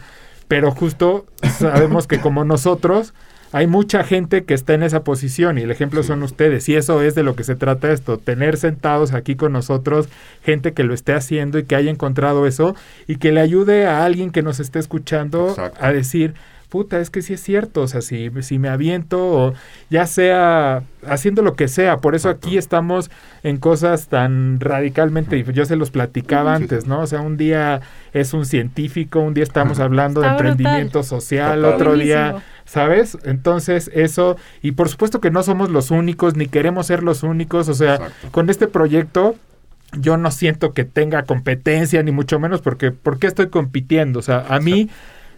Pero 0.48 0.72
justo 0.72 1.26
sabemos 1.58 2.08
que 2.08 2.20
como 2.20 2.44
nosotros, 2.44 3.14
hay 3.54 3.68
mucha 3.68 4.04
gente 4.04 4.44
que 4.46 4.54
está 4.54 4.74
en 4.74 4.84
esa 4.84 5.04
posición 5.04 5.58
y 5.58 5.62
el 5.62 5.72
ejemplo 5.72 6.02
Sí. 6.04 6.08
son 6.08 6.24
ustedes. 6.24 6.68
Y 6.70 6.76
eso 6.76 7.02
es 7.02 7.16
de 7.16 7.24
lo 7.24 7.36
que 7.36 7.44
se 7.44 7.56
trata 7.56 7.92
esto, 7.92 8.18
tener 8.18 8.58
sentados 8.58 9.14
aquí 9.14 9.36
con 9.36 9.52
nosotros 9.52 10.08
gente 10.44 10.74
que 10.74 10.84
lo 10.84 10.94
esté 10.94 11.14
haciendo 11.14 11.60
y 11.60 11.64
que 11.64 11.76
haya 11.76 11.92
encontrado 11.92 12.48
eso 12.48 12.76
y 13.08 13.18
que 13.18 13.32
le 13.32 13.42
ayude 13.42 13.86
a 13.88 14.06
alguien 14.06 14.32
que 14.32 14.42
nos 14.42 14.60
esté 14.60 14.80
escuchando 14.80 15.50
Exacto. 15.50 15.78
a 15.84 15.92
decir, 15.92 16.34
puta, 16.72 17.02
es 17.02 17.10
que 17.10 17.22
sí 17.22 17.34
es 17.34 17.44
cierto, 17.44 17.82
o 17.82 17.88
sea, 17.88 18.02
si, 18.02 18.32
si 18.44 18.58
me 18.58 18.70
aviento 18.70 19.20
o 19.22 19.54
ya 19.90 20.08
sea 20.08 20.84
haciendo 21.06 21.42
lo 21.42 21.56
que 21.56 21.68
sea, 21.68 21.98
por 21.98 22.16
eso 22.16 22.30
aquí 22.30 22.58
estamos 22.58 23.12
en 23.44 23.58
cosas 23.58 24.08
tan 24.08 24.58
radicalmente, 24.62 25.44
yo 25.54 25.66
se 25.66 25.76
los 25.76 25.92
platicaba 25.92 26.56
antes. 26.56 26.88
¿no? 26.88 27.02
O 27.02 27.08
sea, 27.08 27.20
un 27.20 27.36
día 27.36 27.82
es 28.14 28.34
un 28.34 28.46
científico, 28.46 29.20
un 29.20 29.34
día 29.34 29.44
estamos 29.44 29.80
hablando 29.82 30.22
de 30.22 30.28
Está 30.28 30.38
brutal. 30.38 30.52
emprendimiento 30.54 31.04
social, 31.04 31.66
otro 31.66 31.96
día. 31.98 32.42
¿sabes? 32.64 33.18
Entonces, 33.26 33.92
eso, 33.94 34.38
y 34.62 34.72
por 34.72 34.88
supuesto 34.88 35.20
que 35.20 35.30
no 35.30 35.44
somos 35.44 35.70
los 35.70 35.92
únicos, 35.92 36.38
ni 36.38 36.46
queremos 36.46 36.88
ser 36.88 37.04
los 37.04 37.22
únicos, 37.22 37.68
o 37.68 37.74
sea, 37.74 37.96
Exacto. 37.96 38.28
con 38.32 38.50
este 38.50 38.68
proyecto 38.68 39.36
yo 40.00 40.16
no 40.16 40.32
siento 40.32 40.72
que 40.72 40.86
tenga 40.86 41.24
competencia, 41.24 42.02
ni 42.02 42.12
mucho 42.14 42.40
menos, 42.40 42.62
porque 42.62 42.92
¿por 42.92 43.20
qué 43.20 43.28
estoy 43.28 43.50
compitiendo? 43.50 44.20
O 44.20 44.22
sea, 44.22 44.46
a 44.48 44.62
mí, 44.62 44.90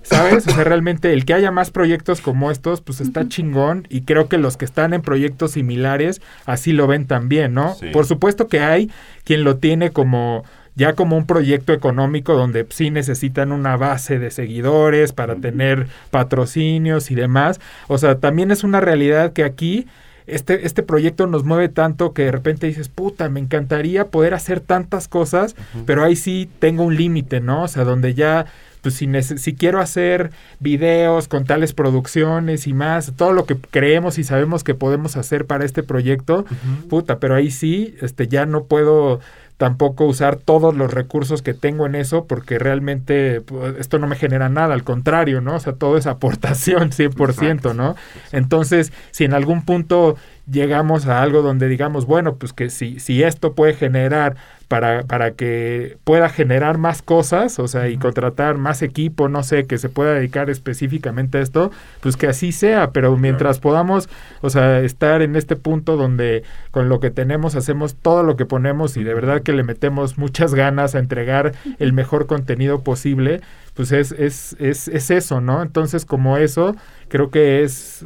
¿sabes? 0.04 0.48
O 0.48 0.52
sea, 0.52 0.64
realmente 0.64 1.14
el 1.14 1.26
que 1.26 1.34
haya 1.34 1.52
más 1.52 1.72
proyectos 1.72 2.22
como 2.22 2.52
estos, 2.52 2.82
pues 2.82 3.02
está 3.02 3.28
chingón, 3.28 3.88
y 3.90 4.02
creo 4.02 4.28
que 4.30 4.38
los 4.38 4.58
que 4.58 4.66
están 4.66 4.94
en 4.94 5.02
proyectos 5.02 5.52
similares 5.52 6.22
así 6.46 6.72
lo 6.74 6.88
ven 6.88 7.08
también, 7.08 7.54
¿no? 7.54 7.76
Sí. 7.76 7.88
Por 7.92 8.06
supuesto 8.06 8.48
que 8.48 8.60
hay 8.60 8.92
quien 9.24 9.44
lo 9.44 9.58
tiene 9.58 9.92
como 9.92 10.44
ya 10.76 10.94
como 10.94 11.18
un 11.18 11.28
proyecto 11.28 11.72
económico 11.72 12.34
donde 12.34 12.66
sí 12.70 12.90
necesitan 12.90 13.52
una 13.52 13.78
base 13.78 14.18
de 14.18 14.32
seguidores 14.32 15.14
para 15.14 15.36
tener 15.36 15.88
patrocinios 16.10 17.12
y 17.12 17.16
demás. 17.16 17.60
O 17.88 17.98
sea, 17.98 18.16
también 18.16 18.50
es 18.52 18.64
una 18.64 18.82
realidad 18.82 19.34
que 19.34 19.44
aquí 19.44 19.88
este, 20.26 20.66
este 20.66 20.84
proyecto 20.84 21.28
nos 21.28 21.44
mueve 21.44 21.70
tanto 21.70 22.14
que 22.14 22.24
de 22.24 22.32
repente 22.32 22.68
dices, 22.68 22.90
puta, 22.90 23.30
me 23.30 23.40
encantaría 23.40 24.06
poder 24.06 24.34
hacer 24.34 24.62
tantas 24.62 25.08
cosas, 25.08 25.56
pero 25.86 26.04
ahí 26.04 26.16
sí 26.16 26.50
tengo 26.60 26.84
un 26.84 26.96
límite, 26.96 27.40
¿no? 27.40 27.64
O 27.64 27.68
sea, 27.68 27.84
donde 27.84 28.14
ya, 28.14 28.46
pues 28.84 28.96
si, 28.96 29.08
si 29.24 29.56
quiero 29.56 29.80
hacer 29.80 30.32
videos 30.60 31.28
con 31.28 31.46
tales 31.46 31.74
producciones 31.74 32.68
y 32.68 32.74
más, 32.74 33.14
todo 33.16 33.32
lo 33.32 33.46
que 33.46 33.56
creemos 33.56 34.20
y 34.20 34.24
sabemos 34.24 34.64
que 34.64 34.76
podemos 34.76 35.16
hacer 35.16 35.46
para 35.46 35.66
este 35.66 35.82
proyecto, 35.82 36.46
puta, 36.90 37.18
pero 37.18 37.34
ahí 37.34 37.50
sí, 37.50 37.96
este, 38.02 38.28
ya 38.28 38.46
no 38.46 38.66
puedo 38.66 39.22
tampoco 39.58 40.06
usar 40.06 40.36
todos 40.36 40.76
los 40.76 40.94
recursos 40.94 41.42
que 41.42 41.54
tengo 41.54 41.86
en 41.86 41.96
eso 41.96 42.26
porque 42.26 42.60
realmente 42.60 43.40
pues, 43.40 43.78
esto 43.80 44.00
no 44.00 44.08
me 44.08 44.18
genera 44.18 44.50
nada, 44.50 44.74
al 44.74 44.84
contrario, 44.84 45.40
¿no? 45.40 45.56
O 45.56 45.60
sea, 45.60 45.74
todo 45.74 45.96
es 45.98 46.06
aportación 46.06 46.92
100%, 46.92 47.30
Exacto. 47.30 47.74
¿no? 47.74 47.96
Entonces, 48.34 48.92
si 49.12 49.24
en 49.24 49.34
algún 49.34 49.64
punto 49.64 50.18
llegamos 50.52 51.08
a 51.08 51.22
algo 51.22 51.42
donde 51.42 51.68
digamos, 51.68 52.06
bueno, 52.06 52.36
pues 52.36 52.54
que 52.54 52.70
si, 52.70 53.00
si 53.00 53.24
esto 53.24 53.54
puede 53.54 53.74
generar 53.74 54.36
para, 54.68 55.04
para 55.04 55.32
que 55.32 55.98
pueda 56.04 56.30
generar 56.30 56.78
más 56.78 57.02
cosas, 57.02 57.60
o 57.60 57.68
sea, 57.68 57.90
y 57.90 57.98
contratar 57.98 58.58
más 58.58 58.82
equipo, 58.82 59.30
no 59.30 59.44
sé, 59.44 59.66
que 59.66 59.78
se 59.78 59.88
pueda 59.88 60.14
dedicar 60.14 60.50
específicamente 60.50 61.38
a 61.38 61.42
esto, 61.42 61.72
pues 62.02 62.18
que 62.18 62.28
así 62.28 62.52
sea, 62.52 62.92
pero 62.92 63.16
mientras 63.16 63.60
podamos, 63.60 64.10
o 64.42 64.50
sea, 64.50 64.80
estar 64.80 65.22
en 65.22 65.36
este 65.36 65.56
punto 65.56 65.96
donde 65.96 66.44
con 66.72 66.90
lo 66.90 67.00
que 67.00 67.12
tenemos 67.12 67.56
hacemos 67.56 67.96
todo 67.96 68.24
lo 68.24 68.36
que 68.36 68.46
ponemos 68.46 68.98
y 68.98 69.04
de 69.04 69.14
verdad 69.14 69.44
que 69.44 69.54
le 69.54 69.64
metemos 69.64 70.18
muchas 70.18 70.56
ganas 70.56 70.96
a 70.96 71.00
entregar 71.00 71.54
el 71.80 71.94
mejor 71.94 72.26
contenido 72.26 72.82
posible, 72.82 73.42
pues 73.76 73.92
es, 73.92 74.12
es, 74.12 74.56
es, 74.60 74.88
es 74.88 75.12
eso, 75.12 75.40
¿no? 75.40 75.62
Entonces, 75.62 76.06
como 76.06 76.38
eso, 76.38 76.76
creo 77.10 77.30
que 77.30 77.64
es 77.64 78.06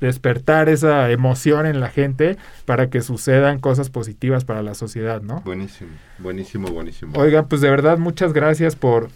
despertar 0.00 0.68
esa 0.68 1.10
emoción 1.10 1.66
en 1.66 1.80
la 1.80 1.88
gente 1.88 2.36
para 2.64 2.90
que 2.90 3.02
sucedan 3.02 3.58
cosas 3.58 3.90
positivas 3.90 4.44
para 4.44 4.62
la 4.62 4.74
sociedad, 4.74 5.22
¿no? 5.22 5.42
Buenísimo, 5.42 5.90
buenísimo, 6.18 6.68
buenísimo. 6.68 7.12
Oigan, 7.16 7.48
pues 7.48 7.60
de 7.60 7.70
verdad 7.70 7.98
muchas 7.98 8.32
gracias 8.32 8.76
por 8.76 9.10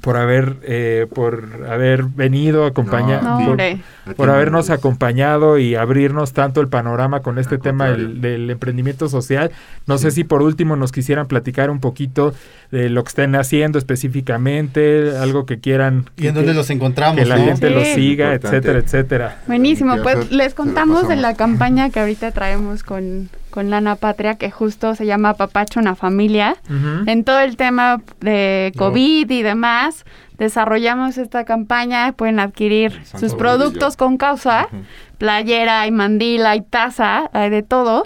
por 0.00 0.16
haber 0.16 0.56
eh, 0.62 1.06
por 1.14 1.66
haber 1.68 2.04
venido 2.04 2.64
a 2.64 2.68
acompañar 2.68 3.22
No, 3.22 3.38
Sí. 3.38 3.44
hombre. 3.46 3.70
A 4.06 4.08
ti, 4.10 4.14
por 4.16 4.30
habernos 4.30 4.70
acompañado 4.70 5.58
y 5.58 5.74
abrirnos 5.74 6.32
tanto 6.32 6.60
el 6.62 6.68
panorama 6.68 7.20
con 7.20 7.38
este 7.38 7.56
Al 7.56 7.60
tema 7.60 7.88
del, 7.90 8.48
emprendimiento 8.50 9.08
social. 9.08 9.50
No 9.86 9.98
sé 9.98 10.10
si 10.10 10.24
por 10.24 10.42
último 10.42 10.76
nos 10.76 10.92
quisieran 10.92 11.26
platicar 11.26 11.70
un 11.70 11.78
poquito 11.78 12.34
de 12.70 12.88
lo 12.88 13.04
que 13.04 13.08
estén 13.08 13.36
haciendo 13.36 13.78
específicamente, 13.78 15.16
algo 15.18 15.44
que 15.46 15.60
quieran 15.60 16.06
¿Y 16.16 16.26
en 16.28 16.34
dónde 16.34 16.54
los 16.54 16.70
encontramos? 16.70 17.16
que 17.16 17.26
la 17.26 17.36
no? 17.36 17.44
gente 17.44 17.70
los 17.70 17.86
siga, 17.88 18.32
Importante. 18.32 18.56
etcétera, 18.56 18.78
etcétera. 18.78 19.42
Buenísimo, 19.46 19.96
¿Qué 19.96 20.02
pues 20.02 20.32
les 20.32 20.54
contamos 20.54 21.06
de 21.08 21.16
la 21.16 21.34
campaña 21.34 21.90
que 21.90 22.00
ahorita 22.00 22.32
traemos 22.32 22.82
con, 22.82 23.28
con 23.52 23.70
Lana 23.70 23.94
Patria, 23.94 24.34
que 24.34 24.50
justo 24.50 24.96
se 24.96 25.06
llama 25.06 25.34
Papacho 25.34 25.78
una 25.78 25.94
familia. 25.94 26.56
En 27.06 27.22
todo 27.22 27.38
el 27.38 27.56
tema 27.56 28.02
de 28.20 28.72
No. 28.74 28.78
COVID 28.80 29.30
y 29.30 29.42
demás, 29.42 30.04
desarrollamos 30.38 31.18
esta 31.18 31.44
campaña, 31.44 32.12
pueden 32.12 32.40
adquirir 32.40 32.92
Santo 33.04 33.18
sus 33.18 33.34
productos 33.36 33.96
con 33.96 34.16
causa, 34.16 34.68
playera, 35.18 35.82
hay 35.82 35.92
mandil, 35.92 36.44
hay 36.46 36.62
taza, 36.62 37.30
hay 37.32 37.48
de 37.50 37.62
todo. 37.62 38.04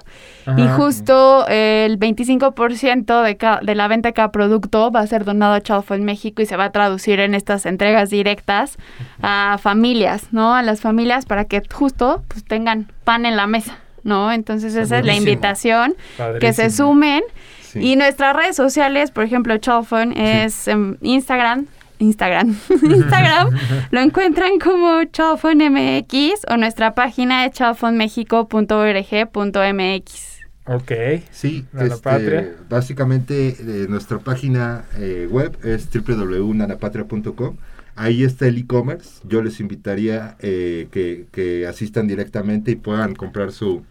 Y 0.57 0.69
justo 0.69 1.47
eh, 1.49 1.87
el 1.87 1.99
25% 1.99 3.23
de, 3.23 3.67
de 3.67 3.75
la 3.75 3.89
venta 3.89 4.11
de 4.11 4.13
cada 4.13 4.31
producto 4.31 4.91
va 4.93 5.01
a 5.01 5.07
ser 5.07 5.25
donado 5.25 5.55
a 5.55 5.61
Child 5.61 5.83
Fund 5.83 6.05
México 6.05 6.43
y 6.43 6.47
se 6.47 6.57
va 6.57 6.65
a 6.65 6.73
traducir 6.73 7.19
en 7.21 7.35
estas 7.35 7.65
entregas 7.67 8.11
directas 8.11 8.77
a 9.23 9.59
familias, 9.61 10.29
¿no? 10.31 10.55
A 10.55 10.63
las 10.63 10.81
familias 10.83 11.25
para 11.25 11.47
que 11.47 11.63
justo 11.73 12.23
pues, 12.29 12.45
tengan 12.45 12.87
pan 13.05 13.25
en 13.25 13.37
la 13.37 13.47
mesa, 13.47 13.79
¿no? 14.07 14.33
Entonces 14.33 14.75
esa 14.75 15.01
es 15.01 15.05
la 15.05 15.15
invitación, 15.15 15.95
que 16.41 16.55
se 16.55 16.71
sumen. 16.71 17.23
Sí. 17.61 17.81
Y 17.81 17.97
nuestras 17.97 18.35
redes 18.35 18.57
sociales, 18.57 19.11
por 19.11 19.25
ejemplo, 19.25 19.59
Child 19.59 19.85
Fund 19.85 20.15
es 20.17 20.69
en 20.69 20.97
Instagram. 21.03 21.67
Instagram. 21.99 22.57
Instagram 22.83 23.51
lo 23.91 24.01
encuentran 24.01 24.59
como 24.59 25.01
MX 25.01 26.47
o 26.49 26.57
nuestra 26.57 26.95
página 26.95 27.45
es 27.47 27.53
childfundmexico.org.mx. 27.53 30.37
Ok. 30.69 30.93
Sí, 31.31 31.65
Nana 31.73 31.87
este, 31.87 32.03
Patria. 32.03 32.53
básicamente 32.69 33.57
eh, 33.61 33.87
nuestra 33.89 34.19
página 34.19 34.85
eh, 34.99 35.29
web 35.31 35.57
es 35.63 35.89
www.nanapatria.com. 35.93 37.57
Ahí 37.95 38.25
está 38.25 38.47
el 38.47 38.59
e-commerce. 38.59 39.21
Yo 39.25 39.43
les 39.43 39.61
invitaría 39.61 40.37
eh, 40.41 40.89
que, 40.91 41.27
que 41.33 41.67
asistan 41.67 42.07
directamente 42.07 42.73
y 42.73 42.77
puedan 42.77 43.15
comprar 43.15 43.53
su, 43.53 43.85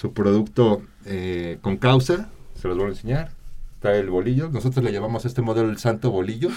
su 0.00 0.12
producto 0.14 0.82
eh, 1.04 1.58
con 1.60 1.76
causa. 1.76 2.28
Se 2.54 2.68
los 2.68 2.76
voy 2.76 2.86
a 2.86 2.90
enseñar. 2.90 3.30
Está 3.74 3.94
el 3.96 4.08
bolillo. 4.10 4.48
Nosotros 4.50 4.84
le 4.84 4.92
llamamos 4.92 5.24
a 5.24 5.28
este 5.28 5.42
modelo 5.42 5.68
el 5.70 5.78
santo 5.78 6.10
bolillo. 6.10 6.48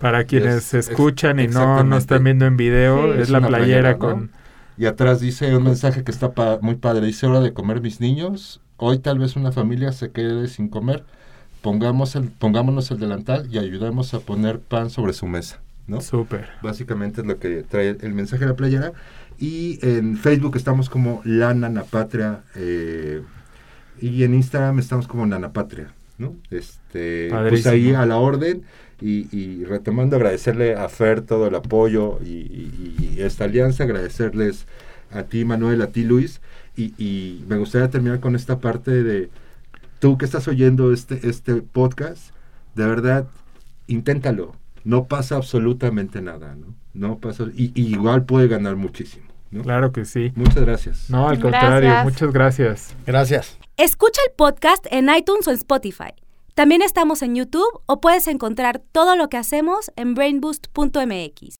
Para 0.00 0.24
quienes 0.24 0.56
Es- 0.56 0.64
se 0.64 0.78
escuchan 0.78 1.38
y 1.40 1.46
no, 1.48 1.84
no 1.84 1.96
están 1.96 2.24
viendo 2.24 2.46
en 2.46 2.56
video, 2.56 3.14
Sí. 3.14 3.20
es 3.22 3.30
la 3.30 3.38
una 3.38 3.48
playera 3.48 3.92
¿no? 3.92 3.98
con... 3.98 4.30
Y 4.78 4.86
atrás 4.86 5.20
dice 5.20 5.54
un 5.56 5.64
mensaje 5.64 6.02
que 6.02 6.10
está 6.10 6.32
pa- 6.32 6.58
muy 6.60 6.74
padre. 6.76 7.06
Dice, 7.06 7.26
hora 7.26 7.40
de 7.40 7.52
comer 7.52 7.80
mis 7.80 8.00
niños. 8.00 8.60
Hoy 8.78 8.98
tal 8.98 9.18
vez 9.18 9.36
una 9.36 9.52
familia 9.52 9.92
se 9.92 10.10
quede 10.10 10.48
sin 10.48 10.68
comer. 10.68 11.04
Pongamos 11.60 12.16
el, 12.16 12.24
pongámonos 12.30 12.90
el 12.90 12.98
delantal 12.98 13.46
y 13.52 13.58
ayudemos 13.58 14.14
a 14.14 14.20
poner 14.20 14.58
pan 14.58 14.90
sobre 14.90 15.12
su 15.12 15.26
mesa. 15.26 15.60
¿no? 15.86 16.00
Súper. 16.00 16.48
Básicamente 16.62 17.20
es 17.20 17.26
lo 17.26 17.38
que 17.38 17.62
trae 17.62 17.96
el 18.00 18.14
mensaje 18.14 18.44
de 18.44 18.50
la 18.50 18.56
playera. 18.56 18.92
Y 19.42 19.78
en 19.82 20.16
Facebook 20.16 20.56
estamos 20.56 20.88
como 20.88 21.20
La 21.24 21.52
Nanapatria. 21.52 22.44
eh, 22.54 23.22
y 24.00 24.22
en 24.24 24.34
Instagram 24.34 24.78
estamos 24.78 25.06
como 25.08 25.26
Nanapatria. 25.26 25.92
¿no? 26.18 26.36
Este, 26.50 27.28
pues 27.48 27.66
ahí 27.66 27.92
a 27.94 28.06
la 28.06 28.16
orden. 28.18 28.62
Y, 29.00 29.26
y 29.36 29.64
retomando, 29.64 30.14
agradecerle 30.14 30.76
a 30.76 30.88
Fer 30.88 31.22
todo 31.22 31.48
el 31.48 31.54
apoyo 31.56 32.20
y, 32.24 32.28
y- 32.28 33.14
y 33.16 33.20
esta 33.22 33.44
alianza, 33.44 33.82
agradecerles 33.82 34.66
a 35.10 35.24
ti, 35.24 35.44
Manuel, 35.44 35.82
a 35.82 35.88
ti, 35.88 36.04
Luis. 36.04 36.40
Y, 36.76 36.94
y 37.04 37.44
me 37.48 37.56
gustaría 37.56 37.90
terminar 37.90 38.20
con 38.20 38.36
esta 38.36 38.60
parte 38.60 39.02
de 39.02 39.28
tú 39.98 40.18
que 40.18 40.24
estás 40.24 40.46
oyendo 40.46 40.92
este, 40.92 41.28
este 41.28 41.56
podcast, 41.62 42.32
de 42.76 42.86
verdad, 42.86 43.26
inténtalo. 43.88 44.54
no 44.84 45.06
pasa 45.06 45.34
absolutamente 45.36 46.22
nada, 46.22 46.54
¿no? 46.54 46.74
No 46.94 47.18
pasa, 47.18 47.44
y 47.56 47.72
igual 47.74 48.24
puede 48.24 48.46
ganar 48.48 48.76
muchísimo. 48.76 49.26
¿No? 49.52 49.62
Claro 49.62 49.92
que 49.92 50.04
sí. 50.04 50.32
Muchas 50.34 50.56
gracias. 50.64 51.08
No, 51.10 51.28
al 51.28 51.38
contrario, 51.40 51.88
Gracias. 51.88 52.04
muchas 52.04 52.32
gracias. 52.32 52.94
Gracias. 53.06 53.58
Escucha 53.76 54.20
el 54.28 54.34
podcast 54.34 54.86
en 54.90 55.08
iTunes 55.14 55.46
o 55.46 55.50
en 55.50 55.56
Spotify. 55.56 56.12
También 56.54 56.82
estamos 56.82 57.22
en 57.22 57.34
YouTube 57.34 57.80
o 57.86 58.00
puedes 58.00 58.26
encontrar 58.28 58.82
todo 58.92 59.16
lo 59.16 59.28
que 59.28 59.38
hacemos 59.38 59.90
en 59.96 60.14
brainboost.mx. 60.14 61.50